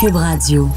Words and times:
Cube 0.00 0.14
Radio. 0.14 0.70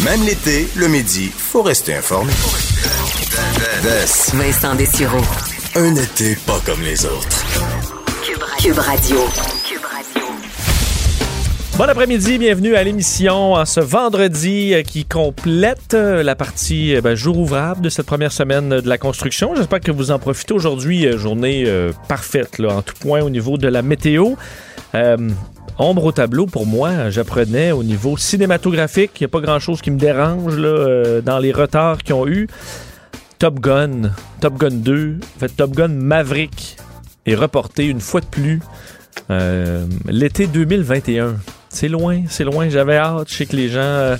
Même 0.00 0.22
l'été, 0.24 0.66
le 0.76 0.88
midi, 0.88 1.30
faut 1.36 1.60
rester 1.62 1.94
informé. 1.94 2.32
Vincent 4.32 4.74
Dessureau. 4.76 5.20
Un 5.74 5.94
été 5.94 6.36
pas 6.46 6.58
comme 6.64 6.80
les 6.80 7.04
autres. 7.04 7.44
Cube 8.62 8.78
Radio. 8.78 9.57
Bon 11.78 11.88
après-midi, 11.88 12.38
bienvenue 12.38 12.74
à 12.74 12.82
l'émission 12.82 13.52
en 13.52 13.64
ce 13.64 13.78
vendredi 13.78 14.74
euh, 14.74 14.82
qui 14.82 15.04
complète 15.04 15.94
euh, 15.94 16.24
la 16.24 16.34
partie 16.34 16.96
euh, 16.96 17.00
ben, 17.00 17.14
jour 17.14 17.38
ouvrable 17.38 17.82
de 17.82 17.88
cette 17.88 18.04
première 18.04 18.32
semaine 18.32 18.80
de 18.80 18.88
la 18.88 18.98
construction. 18.98 19.54
J'espère 19.54 19.78
que 19.78 19.92
vous 19.92 20.10
en 20.10 20.18
profitez 20.18 20.54
aujourd'hui, 20.54 21.06
journée 21.16 21.72
parfaite 22.08 22.58
là, 22.58 22.74
en 22.78 22.82
tout 22.82 22.96
point 22.98 23.22
au 23.22 23.30
niveau 23.30 23.58
de 23.58 23.68
la 23.68 23.82
météo. 23.82 24.34
ombre 25.78 26.04
au 26.06 26.10
tableau 26.10 26.46
pour 26.46 26.66
moi, 26.66 27.10
j'apprenais 27.10 27.70
au 27.70 27.84
niveau 27.84 28.16
cinématographique, 28.16 29.12
il 29.20 29.22
n'y 29.22 29.26
a 29.26 29.28
pas 29.28 29.40
grand-chose 29.40 29.80
qui 29.80 29.92
me 29.92 30.00
dérange 30.00 30.56
dans 31.22 31.38
les 31.38 31.52
retards 31.52 31.98
qu'ils 31.98 32.16
ont 32.16 32.26
eu. 32.26 32.48
Top 33.38 33.60
Gun, 33.60 34.10
Top 34.40 34.58
Gun 34.58 34.70
2, 34.72 35.18
en 35.22 35.38
fait 35.38 35.56
Top 35.56 35.70
Gun 35.70 35.86
Maverick 35.86 36.76
est 37.24 37.36
reporté 37.36 37.86
une 37.86 38.00
fois 38.00 38.20
de 38.20 38.26
plus 38.26 38.60
l'été 40.08 40.48
2021. 40.48 41.36
C'est 41.70 41.88
loin, 41.88 42.22
c'est 42.28 42.44
loin. 42.44 42.68
J'avais 42.68 42.96
hâte. 42.96 43.28
Je 43.30 43.34
sais 43.34 43.46
que 43.46 43.56
les 43.56 43.68
gens, 43.68 43.80
euh, 43.80 44.16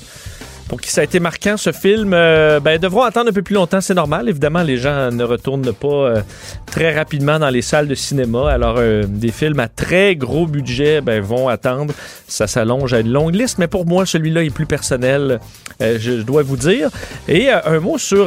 pour 0.68 0.80
qui 0.80 0.90
ça 0.90 1.00
a 1.00 1.04
été 1.04 1.18
marquant, 1.18 1.56
ce 1.56 1.72
film, 1.72 2.12
euh, 2.12 2.60
ben, 2.60 2.78
devront 2.78 3.02
attendre 3.02 3.30
un 3.30 3.32
peu 3.32 3.42
plus 3.42 3.54
longtemps. 3.54 3.80
C'est 3.80 3.94
normal. 3.94 4.28
Évidemment, 4.28 4.62
les 4.62 4.76
gens 4.76 5.10
ne 5.10 5.24
retournent 5.24 5.72
pas 5.72 5.88
euh, 5.88 6.20
très 6.66 6.94
rapidement 6.94 7.38
dans 7.38 7.48
les 7.48 7.62
salles 7.62 7.88
de 7.88 7.94
cinéma. 7.94 8.50
Alors, 8.50 8.80
des 9.08 9.32
films 9.32 9.60
à 9.60 9.68
très 9.68 10.14
gros 10.14 10.46
budget 10.46 11.00
ben, 11.00 11.22
vont 11.22 11.48
attendre. 11.48 11.94
Ça 12.27 12.46
s'allonge 12.46 12.92
à 12.92 13.00
une 13.00 13.10
longue 13.10 13.34
liste. 13.34 13.58
Mais 13.58 13.68
pour 13.68 13.86
moi, 13.86 14.05
celui-là 14.05 14.44
est 14.44 14.50
plus 14.50 14.66
personnel, 14.66 15.40
je, 15.80 16.22
dois 16.22 16.42
vous 16.42 16.56
dire. 16.56 16.90
Et 17.28 17.50
un 17.50 17.80
mot 17.80 17.96
sur... 17.96 18.27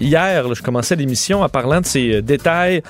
hier, 0.00 0.54
je 0.54 0.62
commençais 0.62 0.94
l'émission 0.94 1.42
en 1.42 1.48
parlant 1.48 1.80
de 1.80 1.86
ces 1.86 2.22
détails 2.22 2.82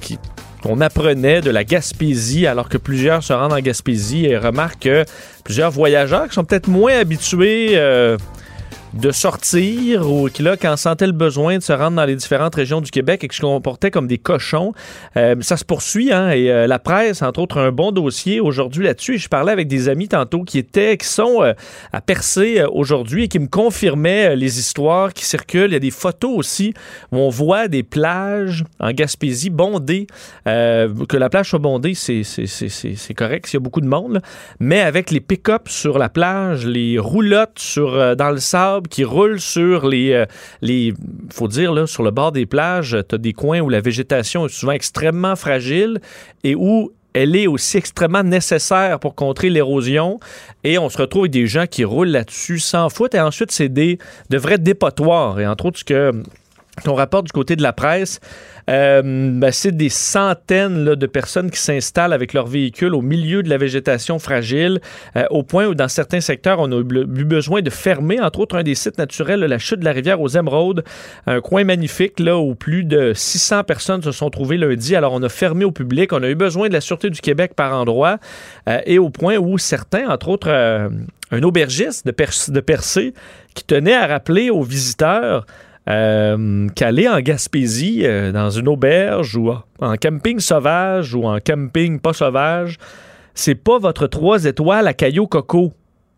qui 0.00 0.18
qu'on 0.62 0.80
apprenait 0.80 1.40
de 1.40 1.50
la 1.50 1.64
Gaspésie 1.64 2.46
alors 2.46 2.68
que 2.68 2.78
plusieurs 2.78 3.22
se 3.22 3.32
rendent 3.32 3.52
en 3.52 3.60
Gaspésie 3.60 4.26
et 4.26 4.36
remarquent 4.36 4.80
que 4.80 5.04
plusieurs 5.44 5.70
voyageurs 5.70 6.28
qui 6.28 6.34
sont 6.34 6.44
peut-être 6.44 6.68
moins 6.68 6.98
habitués 6.98 7.72
euh, 7.74 8.16
de 8.94 9.10
sortir 9.10 10.10
ou 10.10 10.28
qui, 10.28 10.42
là, 10.42 10.56
quand 10.56 10.76
sentait 10.76 11.06
le 11.06 11.12
besoin 11.12 11.58
de 11.58 11.62
se 11.62 11.72
rendre 11.72 11.96
dans 11.96 12.04
les 12.04 12.16
différentes 12.16 12.54
régions 12.54 12.80
du 12.80 12.90
Québec 12.90 13.22
et 13.22 13.28
qui 13.28 13.36
se 13.36 13.42
comportaient 13.42 13.90
comme 13.90 14.06
des 14.06 14.18
cochons, 14.18 14.72
euh, 15.16 15.36
ça 15.40 15.56
se 15.56 15.64
poursuit. 15.64 16.12
Hein, 16.12 16.30
et 16.30 16.50
euh, 16.50 16.66
la 16.66 16.78
presse, 16.78 17.22
entre 17.22 17.40
autres, 17.40 17.58
un 17.58 17.70
bon 17.70 17.92
dossier 17.92 18.40
aujourd'hui 18.40 18.84
là-dessus. 18.84 19.16
Et 19.16 19.18
je 19.18 19.28
parlais 19.28 19.52
avec 19.52 19.68
des 19.68 19.88
amis 19.88 20.08
tantôt 20.08 20.42
qui 20.42 20.58
étaient, 20.58 20.96
qui 20.96 21.06
sont 21.06 21.42
euh, 21.42 21.52
à 21.92 22.00
percer 22.00 22.64
aujourd'hui 22.72 23.24
et 23.24 23.28
qui 23.28 23.38
me 23.38 23.46
confirmaient 23.46 24.36
les 24.36 24.58
histoires 24.58 25.12
qui 25.12 25.24
circulent. 25.24 25.70
Il 25.70 25.74
y 25.74 25.76
a 25.76 25.80
des 25.80 25.90
photos 25.90 26.32
aussi 26.34 26.74
où 27.12 27.18
on 27.18 27.28
voit 27.28 27.68
des 27.68 27.82
plages 27.82 28.64
en 28.80 28.92
Gaspésie 28.92 29.50
bondées. 29.50 30.06
que 30.44 31.16
la 31.16 31.28
plage 31.28 31.50
soit 31.50 31.58
bondée, 31.58 31.94
c'est, 31.94 32.22
correct, 33.14 33.50
il 33.52 33.54
y 33.54 33.56
a 33.56 33.60
beaucoup 33.60 33.80
de 33.80 33.86
monde. 33.86 34.20
mais 34.60 34.80
avec 34.80 35.10
les 35.10 35.20
pick-up 35.20 35.68
sur 35.68 35.98
la 35.98 36.08
plage, 36.08 36.66
les 36.66 36.98
roulottes 36.98 37.58
sur, 37.58 38.16
dans 38.16 38.30
le 38.30 38.38
sable, 38.38 38.77
qui 38.86 39.04
roulent 39.04 39.40
sur 39.40 39.88
les, 39.88 40.12
euh, 40.12 40.26
les 40.62 40.94
faut 41.32 41.48
dire, 41.48 41.72
là, 41.72 41.86
sur 41.86 42.02
le 42.02 42.10
bord 42.10 42.32
des 42.32 42.46
plages, 42.46 42.96
tu 43.08 43.14
as 43.14 43.18
des 43.18 43.32
coins 43.32 43.60
où 43.60 43.68
la 43.68 43.80
végétation 43.80 44.46
est 44.46 44.50
souvent 44.50 44.72
extrêmement 44.72 45.34
fragile 45.34 46.00
et 46.44 46.54
où 46.54 46.92
elle 47.14 47.34
est 47.34 47.46
aussi 47.46 47.78
extrêmement 47.78 48.22
nécessaire 48.22 49.00
pour 49.00 49.14
contrer 49.14 49.50
l'érosion. 49.50 50.20
Et 50.62 50.78
on 50.78 50.88
se 50.88 50.98
retrouve 50.98 51.22
avec 51.22 51.32
des 51.32 51.46
gens 51.46 51.66
qui 51.66 51.84
roulent 51.84 52.08
là-dessus 52.08 52.58
sans 52.58 52.88
foot. 52.90 53.14
Et 53.14 53.20
ensuite, 53.20 53.50
c'est 53.50 53.68
des 53.68 53.98
de 54.30 54.38
vrais 54.38 54.58
dépotoirs. 54.58 55.40
Et 55.40 55.46
entre 55.46 55.66
autres, 55.66 55.78
ce 55.78 55.84
que 55.84 56.12
on 56.86 56.94
rapporte 56.94 57.26
du 57.26 57.32
côté 57.32 57.56
de 57.56 57.62
la 57.62 57.72
presse, 57.72 58.20
euh, 58.68 59.02
ben, 59.02 59.50
c'est 59.50 59.76
des 59.76 59.88
centaines 59.88 60.94
de 60.94 61.06
personnes 61.06 61.50
qui 61.50 61.58
s'installent 61.58 62.12
avec 62.12 62.34
leur 62.34 62.46
véhicule 62.46 62.94
au 62.94 63.00
milieu 63.00 63.42
de 63.42 63.48
la 63.48 63.56
végétation 63.56 64.18
fragile, 64.18 64.80
euh, 65.16 65.24
au 65.30 65.42
point 65.42 65.66
où 65.66 65.74
dans 65.74 65.88
certains 65.88 66.20
secteurs, 66.20 66.58
on 66.60 66.70
a 66.72 66.76
eu 66.76 67.24
besoin 67.24 67.62
de 67.62 67.70
fermer, 67.70 68.20
entre 68.20 68.40
autres, 68.40 68.56
un 68.56 68.62
des 68.62 68.74
sites 68.74 68.98
naturels, 68.98 69.40
la 69.40 69.58
chute 69.58 69.80
de 69.80 69.84
la 69.84 69.92
rivière 69.92 70.20
aux 70.20 70.28
Émeraudes, 70.28 70.84
un 71.26 71.40
coin 71.40 71.64
magnifique 71.64 72.20
là 72.20 72.38
où 72.38 72.54
plus 72.54 72.84
de 72.84 73.12
600 73.14 73.64
personnes 73.64 74.02
se 74.02 74.12
sont 74.12 74.28
trouvées 74.30 74.58
lundi. 74.58 74.94
Alors, 74.94 75.14
on 75.14 75.22
a 75.22 75.28
fermé 75.28 75.64
au 75.64 75.72
public, 75.72 76.12
on 76.12 76.22
a 76.22 76.28
eu 76.28 76.34
besoin 76.34 76.68
de 76.68 76.74
la 76.74 76.80
Sûreté 76.80 77.08
du 77.10 77.20
Québec 77.20 77.52
par 77.56 77.72
endroit, 77.74 78.18
euh, 78.68 78.80
et 78.84 78.98
au 78.98 79.08
point 79.08 79.38
où 79.38 79.56
certains, 79.56 80.08
entre 80.08 80.28
autres, 80.28 80.48
un 81.30 81.42
aubergiste 81.42 82.06
de, 82.06 82.14
de 82.52 82.60
Percé, 82.60 83.14
qui 83.54 83.64
tenait 83.64 83.94
à 83.94 84.06
rappeler 84.06 84.50
aux 84.50 84.62
visiteurs 84.62 85.46
euh, 85.88 86.68
qu'aller 86.74 87.08
en 87.08 87.20
Gaspésie, 87.20 88.02
euh, 88.04 88.30
dans 88.32 88.50
une 88.50 88.68
auberge 88.68 89.36
ou 89.36 89.50
en 89.80 89.96
camping 89.96 90.38
sauvage 90.38 91.14
ou 91.14 91.24
en 91.24 91.38
camping 91.40 91.98
pas 91.98 92.12
sauvage, 92.12 92.76
c'est 93.34 93.54
pas 93.54 93.78
votre 93.78 94.06
trois 94.06 94.44
étoiles 94.44 94.86
à 94.86 94.94
Caillou 94.94 95.26
Coco. 95.26 95.72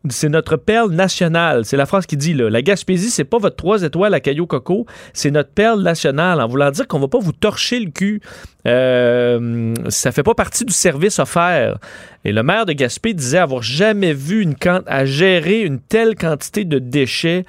C'est 0.08 0.30
notre 0.30 0.56
perle 0.56 0.92
nationale. 0.92 1.66
C'est 1.66 1.76
la 1.76 1.84
phrase 1.84 2.06
qui 2.06 2.16
dit 2.16 2.32
là. 2.32 2.48
La 2.48 2.62
Gaspésie, 2.62 3.10
c'est 3.10 3.24
pas 3.24 3.36
votre 3.36 3.56
trois 3.56 3.82
étoiles 3.82 4.14
à 4.14 4.20
Caillou 4.20 4.46
Coco, 4.46 4.86
c'est 5.12 5.30
notre 5.30 5.50
perle 5.50 5.82
nationale. 5.82 6.40
En 6.40 6.48
voulant 6.48 6.70
dire 6.70 6.88
qu'on 6.88 6.98
va 6.98 7.08
pas 7.08 7.18
vous 7.18 7.32
torcher 7.32 7.78
le 7.78 7.90
cul. 7.90 8.22
Euh, 8.66 9.74
ça 9.88 10.10
fait 10.10 10.22
pas 10.22 10.34
partie 10.34 10.64
du 10.64 10.72
service 10.72 11.18
offert. 11.18 11.78
Et 12.24 12.32
le 12.32 12.42
maire 12.42 12.66
de 12.66 12.72
Gaspé 12.72 13.14
disait 13.14 13.38
avoir 13.38 13.62
jamais 13.62 14.12
vu 14.12 14.42
une 14.42 14.54
à 14.86 15.04
gérer 15.06 15.62
une 15.62 15.80
telle 15.80 16.14
quantité 16.16 16.64
de 16.64 16.78
déchets 16.78 17.44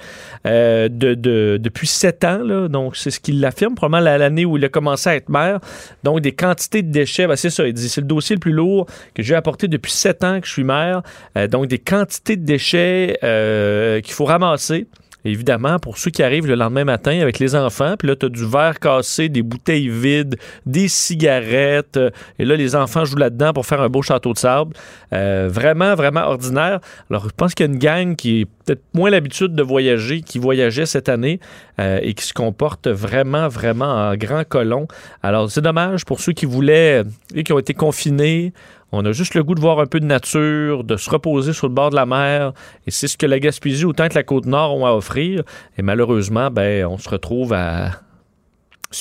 euh, 0.46 0.88
de, 0.88 1.58
depuis 1.58 1.86
sept 1.86 2.24
ans. 2.24 2.68
Donc, 2.68 2.96
c'est 2.96 3.10
ce 3.10 3.20
qu'il 3.20 3.44
affirme, 3.44 3.74
probablement 3.74 4.18
l'année 4.18 4.44
où 4.46 4.56
il 4.56 4.64
a 4.64 4.68
commencé 4.68 5.10
à 5.10 5.16
être 5.16 5.28
maire. 5.28 5.60
Donc, 6.04 6.20
des 6.20 6.32
quantités 6.32 6.82
de 6.82 6.90
déchets, 6.90 7.26
ben, 7.26 7.36
c'est 7.36 7.50
ça, 7.50 7.66
il 7.66 7.74
dit, 7.74 7.88
c'est 7.88 8.00
le 8.00 8.06
dossier 8.06 8.36
le 8.36 8.40
plus 8.40 8.52
lourd 8.52 8.86
que 9.14 9.22
j'ai 9.22 9.34
apporté 9.34 9.68
depuis 9.68 9.92
sept 9.92 10.24
ans 10.24 10.40
que 10.40 10.46
je 10.46 10.52
suis 10.52 10.64
maire. 10.64 11.02
Euh, 11.36 11.48
donc, 11.48 11.66
des 11.66 11.78
quantités 11.78 12.36
de 12.36 12.44
déchets 12.44 13.18
euh, 13.22 14.00
qu'il 14.00 14.14
faut 14.14 14.24
ramasser. 14.24 14.86
Évidemment, 15.24 15.78
pour 15.78 15.98
ceux 15.98 16.10
qui 16.10 16.22
arrivent 16.22 16.46
le 16.46 16.56
lendemain 16.56 16.84
matin 16.84 17.20
avec 17.20 17.38
les 17.38 17.54
enfants, 17.54 17.94
puis 17.98 18.08
là, 18.08 18.16
tu 18.16 18.26
as 18.26 18.28
du 18.28 18.44
verre 18.44 18.80
cassé, 18.80 19.28
des 19.28 19.42
bouteilles 19.42 19.88
vides, 19.88 20.36
des 20.66 20.88
cigarettes, 20.88 21.96
euh, 21.96 22.10
et 22.38 22.44
là, 22.44 22.56
les 22.56 22.74
enfants 22.74 23.04
jouent 23.04 23.18
là-dedans 23.18 23.52
pour 23.52 23.66
faire 23.66 23.80
un 23.80 23.88
beau 23.88 24.02
château 24.02 24.32
de 24.32 24.38
sable. 24.38 24.74
Euh, 25.12 25.48
vraiment, 25.50 25.94
vraiment 25.94 26.22
ordinaire. 26.22 26.80
Alors, 27.10 27.24
je 27.24 27.34
pense 27.36 27.54
qu'il 27.54 27.66
y 27.66 27.68
a 27.68 27.72
une 27.72 27.78
gang 27.78 28.16
qui 28.16 28.40
est 28.40 28.44
peut-être 28.44 28.82
moins 28.94 29.10
l'habitude 29.10 29.54
de 29.54 29.62
voyager, 29.62 30.22
qui 30.22 30.38
voyageait 30.38 30.86
cette 30.86 31.08
année 31.08 31.38
euh, 31.78 32.00
et 32.02 32.14
qui 32.14 32.24
se 32.24 32.32
comporte 32.32 32.88
vraiment, 32.88 33.48
vraiment 33.48 34.08
en 34.08 34.16
grand 34.16 34.44
colon. 34.44 34.88
Alors, 35.22 35.50
c'est 35.50 35.60
dommage 35.60 36.04
pour 36.04 36.20
ceux 36.20 36.32
qui 36.32 36.46
voulaient 36.46 37.02
et 37.34 37.44
qui 37.44 37.52
ont 37.52 37.58
été 37.58 37.74
confinés. 37.74 38.52
On 38.94 39.04
a 39.06 39.12
juste 39.12 39.34
le 39.34 39.42
goût 39.42 39.54
de 39.54 39.60
voir 39.60 39.80
un 39.80 39.86
peu 39.86 40.00
de 40.00 40.04
nature, 40.04 40.84
de 40.84 40.96
se 40.98 41.08
reposer 41.08 41.54
sur 41.54 41.66
le 41.66 41.72
bord 41.72 41.88
de 41.88 41.96
la 41.96 42.04
mer. 42.04 42.52
Et 42.86 42.90
c'est 42.90 43.08
ce 43.08 43.16
que 43.16 43.24
la 43.24 43.40
Gaspésie, 43.40 43.86
autant 43.86 44.08
que 44.08 44.14
la 44.14 44.22
Côte-Nord 44.22 44.76
ont 44.76 44.84
à 44.84 44.92
offrir. 44.92 45.42
Et 45.78 45.82
malheureusement, 45.82 46.50
ben, 46.50 46.84
on 46.84 46.98
se 46.98 47.08
retrouve 47.08 47.54
à 47.54 47.92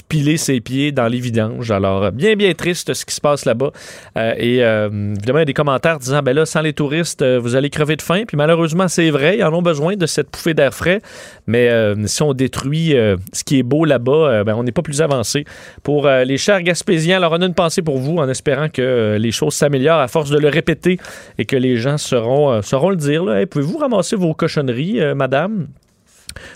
piler 0.07 0.37
ses 0.37 0.61
pieds 0.61 0.91
dans 0.91 1.07
les 1.07 1.19
vidanges. 1.19 1.71
Alors, 1.71 2.11
bien, 2.11 2.35
bien 2.35 2.53
triste 2.53 2.93
ce 2.93 3.05
qui 3.05 3.13
se 3.13 3.21
passe 3.21 3.45
là-bas. 3.45 3.71
Euh, 4.17 4.33
et 4.37 4.63
euh, 4.63 4.89
évidemment, 5.15 5.39
il 5.39 5.41
y 5.41 5.43
a 5.43 5.45
des 5.45 5.53
commentaires 5.53 5.99
disant, 5.99 6.21
ben 6.21 6.33
là, 6.33 6.45
sans 6.45 6.61
les 6.61 6.73
touristes, 6.73 7.21
euh, 7.21 7.39
vous 7.39 7.55
allez 7.55 7.69
crever 7.69 7.95
de 7.95 8.01
faim. 8.01 8.23
Puis 8.27 8.37
malheureusement, 8.37 8.87
c'est 8.87 9.09
vrai, 9.09 9.37
ils 9.37 9.43
en 9.43 9.53
ont 9.53 9.61
besoin 9.61 9.95
de 9.95 10.05
cette 10.05 10.29
pouffée 10.29 10.53
d'air 10.53 10.73
frais. 10.73 11.01
Mais 11.47 11.69
si 12.05 12.23
on 12.23 12.33
détruit 12.33 12.95
ce 13.33 13.43
qui 13.43 13.59
est 13.59 13.63
beau 13.63 13.83
là-bas, 13.83 14.43
ben, 14.43 14.55
on 14.55 14.63
n'est 14.63 14.71
pas 14.71 14.81
plus 14.81 15.01
avancé. 15.01 15.43
Pour 15.83 16.07
les 16.07 16.37
chers 16.37 16.61
Gaspésiens, 16.61 17.17
alors 17.17 17.33
on 17.33 17.41
a 17.41 17.45
une 17.45 17.53
pensée 17.53 17.81
pour 17.81 17.97
vous 17.97 18.17
en 18.17 18.29
espérant 18.29 18.69
que 18.69 19.17
les 19.19 19.31
choses 19.31 19.53
s'améliorent 19.53 19.99
à 19.99 20.07
force 20.07 20.29
de 20.29 20.37
le 20.37 20.47
répéter 20.47 20.97
et 21.37 21.45
que 21.45 21.55
les 21.55 21.77
gens 21.77 21.97
sauront, 21.97 22.61
sauront 22.61 22.91
le 22.91 22.95
dire. 22.95 23.25
Pouvez-vous 23.49 23.77
ramasser 23.77 24.15
vos 24.15 24.33
cochonneries, 24.33 25.01
madame? 25.15 25.67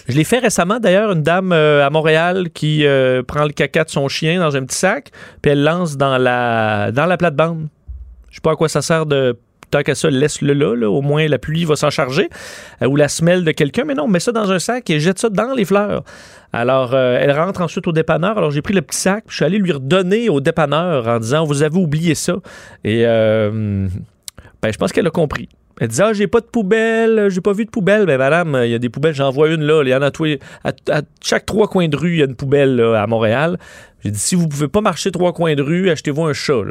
Je 0.08 0.16
l'ai 0.16 0.24
fait 0.24 0.40
récemment 0.40 0.80
d'ailleurs, 0.80 1.12
une 1.12 1.24
dame 1.24 1.52
euh, 1.52 1.86
à 1.86 1.90
Montréal 1.90 2.50
qui 2.54 2.86
euh, 2.86 3.24
prend 3.24 3.44
le 3.44 3.52
caca 3.52 3.84
de 3.84 3.90
son 3.90 4.08
chien 4.08 4.40
dans 4.40 4.56
un 4.56 4.64
petit 4.66 4.78
sac, 4.78 5.12
puis 5.42 5.52
elle 5.52 5.64
lance 5.64 5.98
dans 5.98 6.18
la, 6.18 6.92
dans 6.92 7.06
la 7.06 7.18
plate-bande. 7.18 7.68
Je 8.30 8.36
sais 8.36 8.42
pas 8.42 8.52
à 8.52 8.56
quoi 8.56 8.70
ça 8.70 8.82
sert 8.82 9.06
de 9.06 9.38
tant 9.72 9.82
qu'à 9.82 9.96
ça, 9.96 10.10
laisse-le 10.10 10.54
là, 10.54 10.90
au 10.90 11.02
moins 11.02 11.28
la 11.28 11.40
pluie 11.40 11.66
va 11.66 11.76
s'en 11.76 11.90
charger, 11.90 12.30
euh, 12.82 12.88
ou 12.88 12.96
la 12.96 13.08
semelle 13.08 13.44
de 13.44 13.52
quelqu'un, 13.52 13.84
mais 13.84 13.96
non, 13.96 14.08
met 14.08 14.20
ça 14.20 14.32
dans 14.32 14.52
un 14.52 14.60
sac 14.60 14.90
et 14.90 15.00
jette 15.00 15.20
ça 15.20 15.30
dans 15.30 15.54
les 15.54 15.66
fleurs. 15.66 16.04
Alors, 16.54 16.96
elle 16.96 17.34
rentre 17.34 17.62
ensuite 17.62 17.86
au 17.86 17.92
dépanneur. 17.92 18.38
Alors, 18.38 18.50
j'ai 18.50 18.62
pris 18.62 18.74
le 18.74 18.82
petit 18.82 18.98
sac, 18.98 19.26
je 19.28 19.36
suis 19.36 19.44
allé 19.44 19.58
lui 19.58 19.74
redonner 19.74 20.30
au 20.30 20.40
dépanneur 20.40 21.06
en 21.06 21.20
disant, 21.20 21.44
vous 21.44 21.64
avez 21.64 21.78
oublié 21.78 22.16
ça. 22.16 22.38
Et 22.86 23.04
ben, 23.04 23.90
je 24.72 24.78
pense 24.78 24.94
qu'elle 24.94 25.08
a 25.08 25.12
compris. 25.12 25.50
Elle 25.80 25.90
disait, 25.90 26.04
ah, 26.04 26.14
j'ai 26.14 26.28
pas 26.28 26.40
de 26.40 26.46
poubelle, 26.46 27.28
j'ai 27.30 27.42
pas 27.42 27.54
vu 27.54 27.66
de 27.66 27.70
poubelle. 27.70 28.06
Ben, 28.06 28.18
madame, 28.18 28.60
il 28.64 28.70
y 28.70 28.76
a 28.76 28.80
des 28.80 28.90
poubelles, 28.90 29.16
j'en 29.16 29.32
vois 29.32 29.50
une 29.50 29.64
là. 29.64 29.82
Il 29.84 29.90
y 29.90 29.96
en 29.96 30.02
a 30.02 30.12
tous 30.12 30.38
à, 30.64 30.72
chaque 31.22 31.46
trois 31.46 31.68
coins 31.68 31.88
de 31.88 31.98
rue, 31.98 32.14
il 32.14 32.20
y 32.20 32.22
a 32.22 32.26
une 32.26 32.36
poubelle 32.36 32.80
à 32.80 33.08
Montréal. 33.08 33.58
J'ai 34.04 34.12
dit, 34.12 34.20
si 34.20 34.36
vous 34.36 34.48
pouvez 34.48 34.68
pas 34.68 34.82
marcher 34.82 35.12
trois 35.12 35.34
coins 35.34 35.56
de 35.56 35.64
rue, 35.64 35.90
achetez-vous 35.90 36.24
un 36.24 36.34
chat. 36.34 36.62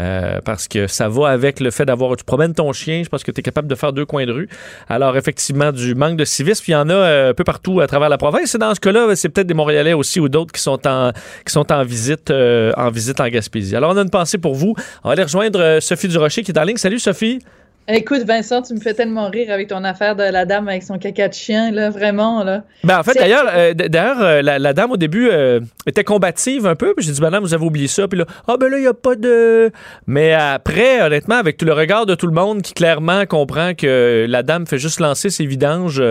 Euh, 0.00 0.40
parce 0.44 0.66
que 0.66 0.88
ça 0.88 1.08
va 1.08 1.28
avec 1.28 1.60
le 1.60 1.70
fait 1.70 1.84
d'avoir. 1.84 2.16
Tu 2.16 2.24
promènes 2.24 2.52
ton 2.52 2.72
chien, 2.72 3.02
je 3.04 3.08
pense 3.08 3.22
que 3.22 3.30
tu 3.30 3.38
es 3.38 3.42
capable 3.42 3.68
de 3.68 3.76
faire 3.76 3.92
deux 3.92 4.04
coins 4.04 4.26
de 4.26 4.32
rue. 4.32 4.48
Alors, 4.88 5.16
effectivement, 5.16 5.70
du 5.70 5.94
manque 5.94 6.16
de 6.16 6.24
civisme, 6.24 6.64
il 6.66 6.72
y 6.72 6.74
en 6.74 6.88
a 6.88 6.94
euh, 6.94 7.30
un 7.30 7.34
peu 7.34 7.44
partout 7.44 7.80
à 7.80 7.86
travers 7.86 8.08
la 8.08 8.18
province. 8.18 8.54
Et 8.54 8.58
dans 8.58 8.74
ce 8.74 8.80
cas-là, 8.80 9.14
c'est 9.14 9.28
peut-être 9.28 9.46
des 9.46 9.54
Montréalais 9.54 9.92
aussi 9.92 10.18
ou 10.18 10.28
d'autres 10.28 10.52
qui 10.52 10.60
sont 10.60 10.84
en, 10.86 11.12
qui 11.46 11.52
sont 11.52 11.70
en 11.70 11.84
visite, 11.84 12.30
euh, 12.30 12.72
en 12.76 12.90
visite 12.90 13.20
en 13.20 13.28
Gaspésie. 13.28 13.76
Alors, 13.76 13.92
on 13.92 13.96
a 13.96 14.02
une 14.02 14.10
pensée 14.10 14.38
pour 14.38 14.56
vous. 14.56 14.74
On 15.04 15.08
va 15.08 15.12
aller 15.12 15.22
rejoindre 15.22 15.78
Sophie 15.80 16.08
Durocher 16.08 16.42
qui 16.42 16.50
est 16.50 16.58
en 16.58 16.64
ligne. 16.64 16.76
Salut, 16.76 16.98
Sophie. 16.98 17.38
Écoute, 17.86 18.22
Vincent, 18.26 18.62
tu 18.62 18.72
me 18.72 18.80
fais 18.80 18.94
tellement 18.94 19.28
rire 19.28 19.52
avec 19.52 19.68
ton 19.68 19.84
affaire 19.84 20.16
de 20.16 20.22
la 20.22 20.46
dame 20.46 20.68
avec 20.68 20.82
son 20.82 20.96
caca 20.98 21.28
de 21.28 21.34
chien, 21.34 21.70
là, 21.70 21.90
vraiment, 21.90 22.42
là. 22.42 22.62
Ben, 22.82 22.98
en 22.98 23.02
fait, 23.02 23.12
d'ailleurs, 23.12 23.44
euh, 23.54 23.74
d'ailleurs 23.74 24.22
euh, 24.22 24.40
la, 24.40 24.58
la 24.58 24.72
dame 24.72 24.90
au 24.92 24.96
début 24.96 25.28
euh, 25.30 25.60
était 25.86 26.02
combative 26.02 26.66
un 26.66 26.76
peu. 26.76 26.94
Puis 26.96 27.04
j'ai 27.04 27.12
dit, 27.12 27.20
madame, 27.20 27.42
vous 27.44 27.52
avez 27.52 27.64
oublié 27.64 27.86
ça. 27.86 28.08
Puis 28.08 28.18
là, 28.18 28.24
ah, 28.48 28.56
ben 28.58 28.70
là, 28.70 28.78
il 28.78 28.82
n'y 28.82 28.86
a 28.86 28.94
pas 28.94 29.16
de. 29.16 29.70
Mais 30.06 30.32
après, 30.32 31.02
honnêtement, 31.02 31.34
avec 31.34 31.58
tout 31.58 31.66
le 31.66 31.74
regard 31.74 32.06
de 32.06 32.14
tout 32.14 32.26
le 32.26 32.32
monde 32.32 32.62
qui 32.62 32.72
clairement 32.72 33.26
comprend 33.26 33.74
que 33.74 34.24
la 34.30 34.42
dame 34.42 34.66
fait 34.66 34.78
juste 34.78 34.98
lancer 35.00 35.28
ses 35.28 35.44
vidanges. 35.44 36.02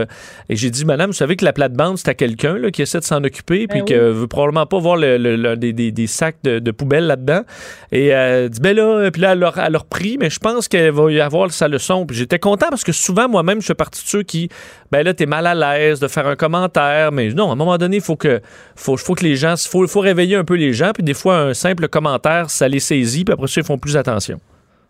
et 0.49 0.55
j'ai 0.55 0.69
dit, 0.69 0.85
madame, 0.85 1.07
vous 1.07 1.13
savez 1.15 1.35
que 1.37 1.43
la 1.45 1.53
plate-bande, 1.53 1.97
c'est 1.97 2.09
à 2.09 2.13
quelqu'un 2.13 2.55
là, 2.59 2.69
qui 2.69 2.83
essaie 2.83 2.99
de 2.99 3.03
s'en 3.03 3.23
occuper. 3.23 3.65
Puis 3.67 3.79
Ben 3.79 3.85
que 3.85 3.95
veut 4.11 4.27
probablement 4.27 4.67
pas 4.67 4.77
voir 4.77 4.95
le, 4.95 5.17
le- 5.17 5.35
le- 5.37 5.57
des, 5.57 5.73
des- 5.73 5.91
des 5.91 6.05
sacs 6.07 6.35
de, 6.43 6.59
de 6.59 6.71
poubelle 6.71 7.07
là-dedans. 7.07 7.41
Et 7.91 8.07
elle 8.09 8.49
dit, 8.51 8.59
ben 8.61 8.75
là, 8.75 9.09
puis 9.11 9.23
là, 9.23 9.31
elle 9.31 9.39
leur, 9.39 9.57
elle 9.57 9.71
leur 9.73 9.85
prie, 9.85 10.17
mais 10.19 10.29
je 10.29 10.37
pense 10.39 10.67
qu'elle 10.67 10.91
va 10.91 11.11
y 11.11 11.19
avoir 11.19 11.47
leçon. 11.67 12.05
J'étais 12.11 12.39
content 12.39 12.67
parce 12.69 12.83
que 12.83 12.91
souvent, 12.91 13.27
moi-même, 13.27 13.61
je 13.61 13.67
fais 13.67 13.75
partie 13.75 14.03
de 14.03 14.07
ceux 14.07 14.23
qui, 14.23 14.49
ben 14.91 15.03
là, 15.03 15.13
t'es 15.13 15.25
mal 15.25 15.47
à 15.47 15.55
l'aise 15.55 15.99
de 15.99 16.07
faire 16.07 16.27
un 16.27 16.35
commentaire. 16.35 17.11
Mais 17.11 17.29
non, 17.29 17.49
à 17.49 17.53
un 17.53 17.55
moment 17.55 17.77
donné, 17.77 17.97
il 17.97 18.01
faut 18.01 18.15
que, 18.15 18.41
les 19.21 19.35
gens, 19.35 19.55
faut, 19.57 19.87
faut 19.87 19.99
réveiller 19.99 20.35
un 20.35 20.43
peu 20.43 20.55
les 20.55 20.73
gens. 20.73 20.91
Puis 20.93 21.03
des 21.03 21.13
fois, 21.13 21.37
un 21.37 21.53
simple 21.53 21.87
commentaire, 21.87 22.49
ça 22.49 22.67
les 22.67 22.79
saisit. 22.79 23.25
Puis 23.25 23.33
après 23.33 23.47
ça, 23.47 23.61
ils 23.61 23.65
font 23.65 23.77
plus 23.77 23.97
attention. 23.97 24.39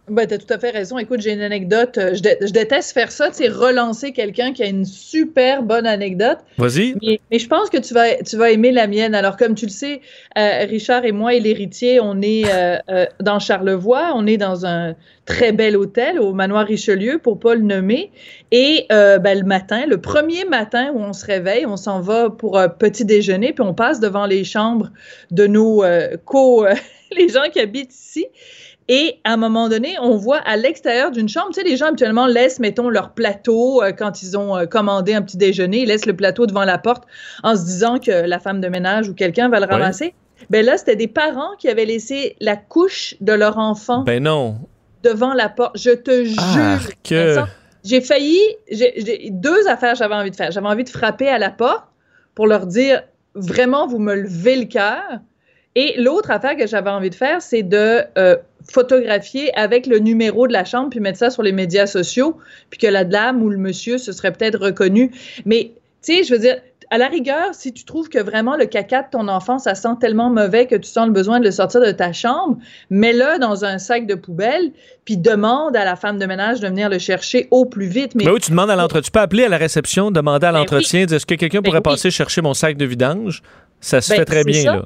Ben, 0.10 0.28
t'as 0.28 0.38
tout 0.38 0.54
à 0.54 0.60
fait 0.60 0.72
raison. 0.72 0.98
Écoute, 0.98 1.22
j'ai 1.22 1.32
une 1.32 1.42
anecdote. 1.42 1.98
euh, 1.98 2.14
Je, 2.14 2.22
dé- 2.22 2.36
je 2.42 2.52
déteste 2.52 2.92
faire 2.92 3.10
ça, 3.10 3.30
tu 3.30 3.36
sais, 3.36 3.48
relancer 3.48 4.12
quelqu'un 4.12 4.52
qui 4.52 4.62
a 4.62 4.68
une 4.68 4.84
super 4.84 5.64
bonne 5.64 5.88
anecdote. 5.88 6.40
Vas-y. 6.58 6.96
Mais, 7.02 7.22
mais 7.32 7.40
je 7.40 7.48
pense 7.48 7.70
que 7.70 7.78
tu 7.78 7.94
vas, 7.94 8.16
tu 8.16 8.36
vas 8.36 8.52
aimer 8.52 8.74
la 8.74 8.88
mienne. 8.88 9.16
Alors, 9.16 9.38
comme 9.38 9.56
tu 9.56 9.66
le 9.66 9.72
sais, 9.72 10.02
euh, 10.38 10.66
Richard 10.66 11.06
et 11.06 11.14
moi 11.14 11.34
et 11.36 11.40
l'héritier, 11.40 12.02
on 12.02 12.22
est 12.22 12.44
euh, 12.54 12.78
euh, 12.90 13.06
dans 13.22 13.40
Charlevoix. 13.40 14.12
On 14.14 14.28
est 14.28 14.36
dans 14.36 14.66
un 14.66 14.94
très 15.26 15.54
bel 15.54 15.78
hôtel 15.78 16.20
au 16.20 16.34
manoir 16.34 16.66
Richelieu, 16.68 17.18
pour 17.18 17.40
pas 17.40 17.56
le 17.56 17.62
nommer. 17.62 18.12
Et 18.52 18.86
ben, 18.90 19.40
le 19.40 19.46
matin, 19.46 19.86
le 19.88 20.02
premier 20.02 20.44
matin 20.44 20.92
où 20.94 21.00
on 21.00 21.14
se 21.14 21.26
réveille, 21.26 21.66
on 21.66 21.78
s'en 21.78 22.02
va 22.02 22.30
pour 22.30 22.60
un 22.60 22.68
petit 22.68 23.06
déjeuner, 23.06 23.54
puis 23.54 23.64
on 23.64 23.74
passe 23.74 24.02
devant 24.02 24.26
les 24.26 24.44
chambres 24.44 24.90
de 25.32 25.48
nos 25.48 25.82
co... 26.26 26.66
les 27.18 27.30
gens 27.30 27.44
qui 27.52 27.62
habitent 27.62 27.94
ici. 27.94 28.26
Et 28.90 29.20
à 29.24 29.34
un 29.34 29.38
moment 29.38 29.70
donné, 29.70 29.96
on 30.02 30.18
voit 30.18 30.40
à 30.40 30.58
l'extérieur 30.58 31.12
d'une 31.12 31.30
chambre, 31.30 31.48
tu 31.54 31.62
sais, 31.62 31.64
les 31.68 31.78
gens 31.78 31.88
habituellement 31.88 32.28
laissent, 32.28 32.60
mettons, 32.60 32.90
leur 32.90 33.12
plateau 33.14 33.82
euh, 33.82 33.92
quand 33.94 34.22
ils 34.22 34.38
ont 34.38 34.58
euh, 34.58 34.66
commandé 34.66 35.14
un 35.14 35.22
petit 35.22 35.38
déjeuner, 35.38 35.84
ils 35.84 35.88
laissent 35.88 36.06
le 36.06 36.16
plateau 36.16 36.46
devant 36.48 36.66
la 36.66 36.78
porte 36.78 37.04
en 37.44 37.56
se 37.56 37.64
disant 37.64 37.98
que 38.00 38.12
la 38.12 38.40
femme 38.40 38.60
de 38.60 38.68
ménage 38.68 39.08
ou 39.08 39.14
quelqu'un 39.14 39.48
va 39.50 39.60
le 39.62 39.68
ramasser. 39.68 40.14
Ben 40.50 40.66
là, 40.66 40.78
c'était 40.78 40.98
des 40.98 41.08
parents 41.08 41.56
qui 41.58 41.70
avaient 41.70 41.86
laissé 41.86 42.36
la 42.42 42.58
couche 42.58 43.16
de 43.22 43.32
leur 43.32 43.58
enfant 43.58 44.00
Ben 44.04 44.22
non. 44.22 44.58
devant 45.04 45.34
la 45.34 45.48
porte. 45.48 45.78
Je 45.78 45.92
te 45.92 46.26
jure. 46.26 46.38
Arc. 46.42 47.08
Vincent, 47.10 47.48
J'ai 47.86 48.02
failli, 48.02 48.40
j'ai 48.70 48.94
j'ai- 48.98 49.30
deux 49.32 49.68
affaires 49.70 49.96
j'avais 49.96 50.16
envie 50.16 50.32
de 50.32 50.36
faire. 50.36 50.52
J'avais 50.52 50.68
envie 50.68 50.84
de 50.84 50.90
frapper 50.90 51.30
à 51.30 51.38
la 51.38 51.50
porte 51.52 51.86
pour 52.36 52.48
leur 52.48 52.66
dire 52.68 53.02
vraiment, 53.36 53.88
vous 53.88 54.00
me 54.00 54.14
levez 54.16 54.58
le 54.58 54.66
cœur. 54.66 55.04
Et 55.76 55.96
l'autre 56.00 56.30
affaire 56.32 56.56
que 56.56 56.68
j'avais 56.68 56.90
envie 56.92 57.10
de 57.10 57.16
faire, 57.16 57.42
c'est 57.42 57.64
de 57.64 58.02
euh, 58.18 58.36
photographier 58.72 59.52
avec 59.58 59.88
le 59.88 60.00
numéro 60.00 60.48
de 60.48 60.54
la 60.54 60.66
chambre 60.66 60.90
puis 60.90 61.00
mettre 61.00 61.18
ça 61.20 61.30
sur 61.30 61.44
les 61.44 61.52
médias 61.52 61.88
sociaux, 61.88 62.38
puis 62.70 62.80
que 62.80 62.88
la 62.88 63.04
dame 63.06 63.42
ou 63.42 63.50
le 63.50 63.58
monsieur 63.58 63.98
se 63.98 64.12
serait 64.12 64.32
peut-être 64.32 64.60
reconnu. 64.60 65.12
Mais 65.46 65.72
tu 66.04 66.16
sais, 66.18 66.24
je 66.24 66.34
veux 66.34 66.40
dire, 66.40 66.58
à 66.92 66.98
la 67.00 67.08
rigueur, 67.08 67.54
si 67.54 67.74
tu 67.74 67.86
trouves 67.86 68.08
que 68.08 68.20
vraiment 68.20 68.56
le 68.56 68.66
caca 68.66 69.02
de 69.04 69.08
ton 69.12 69.28
enfant, 69.28 69.58
ça 69.58 69.74
sent 69.74 69.96
tellement 70.00 70.30
mauvais 70.30 70.68
que 70.68 70.76
tu 70.76 70.88
sens 70.88 71.08
le 71.08 71.14
besoin 71.14 71.40
de 71.40 71.46
le 71.46 71.52
sortir 71.52 71.82
de 71.82 71.92
ta 71.92 72.14
chambre, 72.14 72.58
mets-le 72.92 73.40
dans 73.40 73.66
un 73.66 73.80
sac 73.80 74.06
de 74.06 74.14
poubelle, 74.14 74.72
puis 75.06 75.18
demande 75.18 75.76
à 75.76 75.86
la 75.86 75.96
femme 75.96 76.20
de 76.20 76.26
ménage 76.28 76.60
de 76.60 76.68
venir 76.68 76.90
le 76.90 77.00
chercher 77.00 77.48
au 77.50 77.66
plus 77.66 77.88
vite. 77.88 78.14
Mais 78.14 78.26
Ben 78.26 78.34
oui, 78.34 78.40
tu 78.42 78.52
demandes 78.52 78.70
à 78.70 78.76
l'entretien. 78.76 79.02
Tu 79.02 79.12
peux 79.12 79.20
appeler 79.22 79.46
à 79.46 79.50
la 79.50 79.58
réception, 79.58 80.12
demander 80.12 80.46
à 80.46 80.52
Ben 80.52 80.60
l'entretien, 80.60 81.06
dire 81.06 81.16
est-ce 81.16 81.26
que 81.26 81.34
quelqu'un 81.36 81.60
Ben 81.62 81.64
pourrait 81.64 81.78
oui. 81.80 81.84
passer 81.94 82.12
chercher 82.12 82.42
mon 82.42 82.54
sac 82.54 82.78
de 82.78 82.86
vidange? 82.86 83.42
Ça 83.82 84.00
se 84.00 84.12
Ben, 84.12 84.18
fait 84.18 84.26
très 84.26 84.44
bien, 84.44 84.62
ça. 84.62 84.76
là. 84.76 84.86